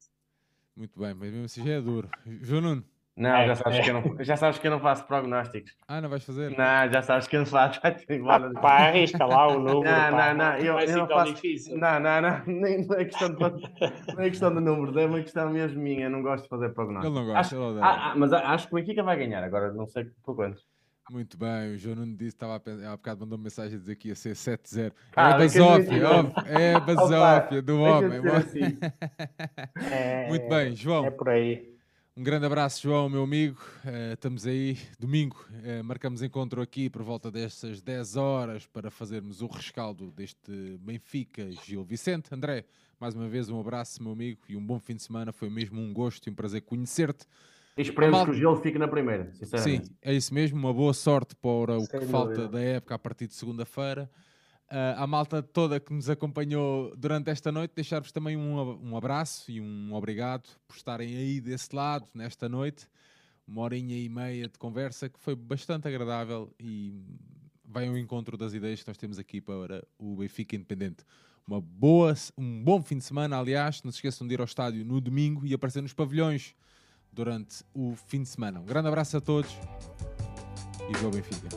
Muito 0.75 0.99
bem, 0.99 1.13
mas 1.15 1.31
mesmo 1.31 1.45
assim 1.45 1.65
já 1.65 1.73
é 1.73 1.81
duro. 1.81 2.07
João 2.41 2.61
Nuno? 2.61 2.83
Não, 3.17 3.35
é, 3.35 3.47
já, 3.47 3.55
sabes 3.55 3.79
é. 3.79 3.81
que 3.81 3.89
eu 3.89 3.93
não, 3.95 4.23
já 4.23 4.37
sabes 4.37 4.59
que 4.59 4.67
eu 4.67 4.71
não 4.71 4.79
faço 4.79 5.07
prognósticos. 5.07 5.75
Ah, 5.87 5.99
não 5.99 6.07
vais 6.07 6.23
fazer? 6.23 6.51
Não, 6.51 6.91
já 6.93 7.01
sabes 7.01 7.27
que 7.27 7.35
eu 7.35 7.39
não 7.39 7.47
faço. 7.47 7.79
Ah, 7.81 8.61
pá, 8.61 8.89
arrisca 8.89 9.25
lá 9.25 9.47
o 9.47 9.59
número. 9.59 9.81
Não, 9.81 10.11
pá, 10.11 10.35
não, 10.35 10.51
não. 10.51 10.57
Eu, 10.57 10.79
eu 10.79 10.97
não 10.97 11.07
faço. 11.07 11.33
Difícil. 11.33 11.79
Não, 11.79 11.99
não, 11.99 12.21
não. 12.21 12.45
Nem, 12.45 12.85
não, 12.85 12.95
é 12.95 13.05
questão 13.05 13.29
de, 13.29 13.39
não 13.39 14.23
é 14.23 14.29
questão 14.29 14.53
de 14.53 14.61
números, 14.61 14.95
é 14.95 15.07
uma 15.07 15.21
questão 15.21 15.49
mesmo 15.49 15.81
minha. 15.81 16.05
Eu 16.05 16.11
não 16.11 16.21
gosto 16.21 16.43
de 16.43 16.49
fazer 16.49 16.69
prognósticos. 16.69 17.17
Ele 17.17 17.25
não 17.25 17.33
gosta, 17.33 17.55
acho, 17.55 17.55
ele 17.55 17.81
ah, 17.81 18.11
ah, 18.11 18.15
mas 18.15 18.31
acho 18.31 18.67
que 18.67 18.73
o 18.73 18.75
Benfica 18.75 19.01
vai 19.01 19.17
ganhar. 19.17 19.43
Agora 19.43 19.73
não 19.73 19.87
sei 19.87 20.05
por 20.23 20.35
quantos. 20.35 20.63
Muito 21.09 21.37
bem, 21.37 21.73
o 21.73 21.77
João 21.77 21.95
Nuno 21.95 22.17
disse, 22.17 22.35
estava 22.35 22.57
a 22.57 22.59
pensar, 22.59 22.91
há 22.91 22.97
bocado 22.97 23.21
mandou 23.21 23.37
-me 23.37 23.45
mensagem 23.45 23.77
a 23.77 23.79
dizer 23.79 23.95
que 23.95 24.09
ia 24.09 24.15
ser 24.15 24.35
7-0. 24.35 24.91
Ah, 25.15 25.29
é 25.29 25.33
a 25.33 25.37
basófia, 25.37 26.03
é 26.47 26.73
a 26.75 26.79
basófia 26.81 27.61
do 27.61 27.79
homem. 27.79 28.19
Assim. 28.29 28.77
é, 29.89 30.27
Muito 30.27 30.49
bem, 30.49 30.75
João. 30.75 31.05
É 31.05 31.11
por 31.11 31.29
aí. 31.29 31.77
Um 32.17 32.23
grande 32.23 32.45
abraço, 32.45 32.81
João, 32.81 33.07
meu 33.07 33.23
amigo. 33.23 33.61
Uh, 33.85 34.13
estamos 34.15 34.45
aí, 34.45 34.77
domingo, 34.99 35.37
uh, 35.51 35.83
marcamos 35.83 36.21
encontro 36.21 36.61
aqui 36.61 36.89
por 36.89 37.03
volta 37.03 37.31
destas 37.31 37.79
10 37.79 38.17
horas 38.17 38.65
para 38.65 38.91
fazermos 38.91 39.41
o 39.41 39.47
rescaldo 39.47 40.11
deste 40.11 40.77
Benfica 40.81 41.49
Gil 41.63 41.85
Vicente. 41.85 42.33
André, 42.33 42.65
mais 42.99 43.15
uma 43.15 43.29
vez 43.29 43.49
um 43.49 43.59
abraço, 43.61 44.03
meu 44.03 44.11
amigo, 44.11 44.41
e 44.49 44.57
um 44.57 44.65
bom 44.65 44.77
fim 44.77 44.95
de 44.95 45.03
semana. 45.03 45.31
Foi 45.31 45.49
mesmo 45.49 45.79
um 45.79 45.93
gosto 45.93 46.27
e 46.27 46.31
um 46.31 46.35
prazer 46.35 46.63
conhecer-te. 46.63 47.25
E 47.77 47.81
esperemos 47.81 48.23
que 48.23 48.31
o 48.31 48.33
Gil 48.33 48.55
fique 48.57 48.79
na 48.79 48.87
primeira, 48.87 49.31
sinceramente. 49.33 49.85
Sim, 49.85 49.95
é 50.01 50.13
isso 50.13 50.33
mesmo. 50.33 50.57
Uma 50.57 50.73
boa 50.73 50.93
sorte 50.93 51.35
para 51.35 51.77
o 51.77 51.81
Sem 51.81 51.87
que 51.87 52.05
dúvida. 52.05 52.11
falta 52.11 52.47
da 52.47 52.59
época 52.59 52.95
a 52.95 52.99
partir 52.99 53.27
de 53.27 53.35
segunda-feira. 53.35 54.09
Uh, 54.69 54.97
a 54.97 55.07
malta 55.07 55.41
toda 55.41 55.79
que 55.79 55.93
nos 55.93 56.09
acompanhou 56.09 56.93
durante 56.97 57.29
esta 57.29 57.51
noite, 57.51 57.73
deixar-vos 57.75 58.11
também 58.11 58.35
um, 58.35 58.59
um 58.83 58.97
abraço 58.97 59.49
e 59.49 59.61
um 59.61 59.93
obrigado 59.93 60.49
por 60.67 60.75
estarem 60.75 61.15
aí 61.15 61.39
desse 61.39 61.73
lado 61.73 62.05
nesta 62.13 62.49
noite. 62.49 62.87
Uma 63.47 63.61
horinha 63.61 63.95
e 63.95 64.09
meia 64.09 64.49
de 64.49 64.57
conversa 64.57 65.07
que 65.07 65.19
foi 65.19 65.35
bastante 65.35 65.87
agradável 65.87 66.51
e 66.59 66.93
vai 67.63 67.87
ao 67.87 67.97
encontro 67.97 68.35
das 68.35 68.53
ideias 68.53 68.81
que 68.81 68.87
nós 68.89 68.97
temos 68.97 69.19
aqui 69.19 69.39
para 69.39 69.87
o 69.97 70.17
Benfica 70.17 70.55
Independente. 70.55 71.05
Uma 71.47 71.61
boa, 71.61 72.13
um 72.37 72.61
bom 72.61 72.81
fim 72.81 72.97
de 72.97 73.03
semana, 73.05 73.39
aliás. 73.39 73.81
Não 73.83 73.91
se 73.91 73.99
esqueçam 73.99 74.27
de 74.27 74.33
ir 74.33 74.39
ao 74.41 74.45
estádio 74.45 74.83
no 74.83 74.99
domingo 74.99 75.45
e 75.45 75.53
aparecer 75.53 75.81
nos 75.81 75.93
pavilhões 75.93 76.55
durante 77.17 77.63
o 77.73 77.95
fim 78.07 78.21
de 78.21 78.29
semana. 78.29 78.59
Um 78.59 78.65
grande 78.65 78.87
abraço 78.87 79.17
a 79.17 79.21
todos 79.21 79.51
e 80.87 80.93
viva 80.93 81.07
o 81.07 81.11
Benfica. 81.11 81.49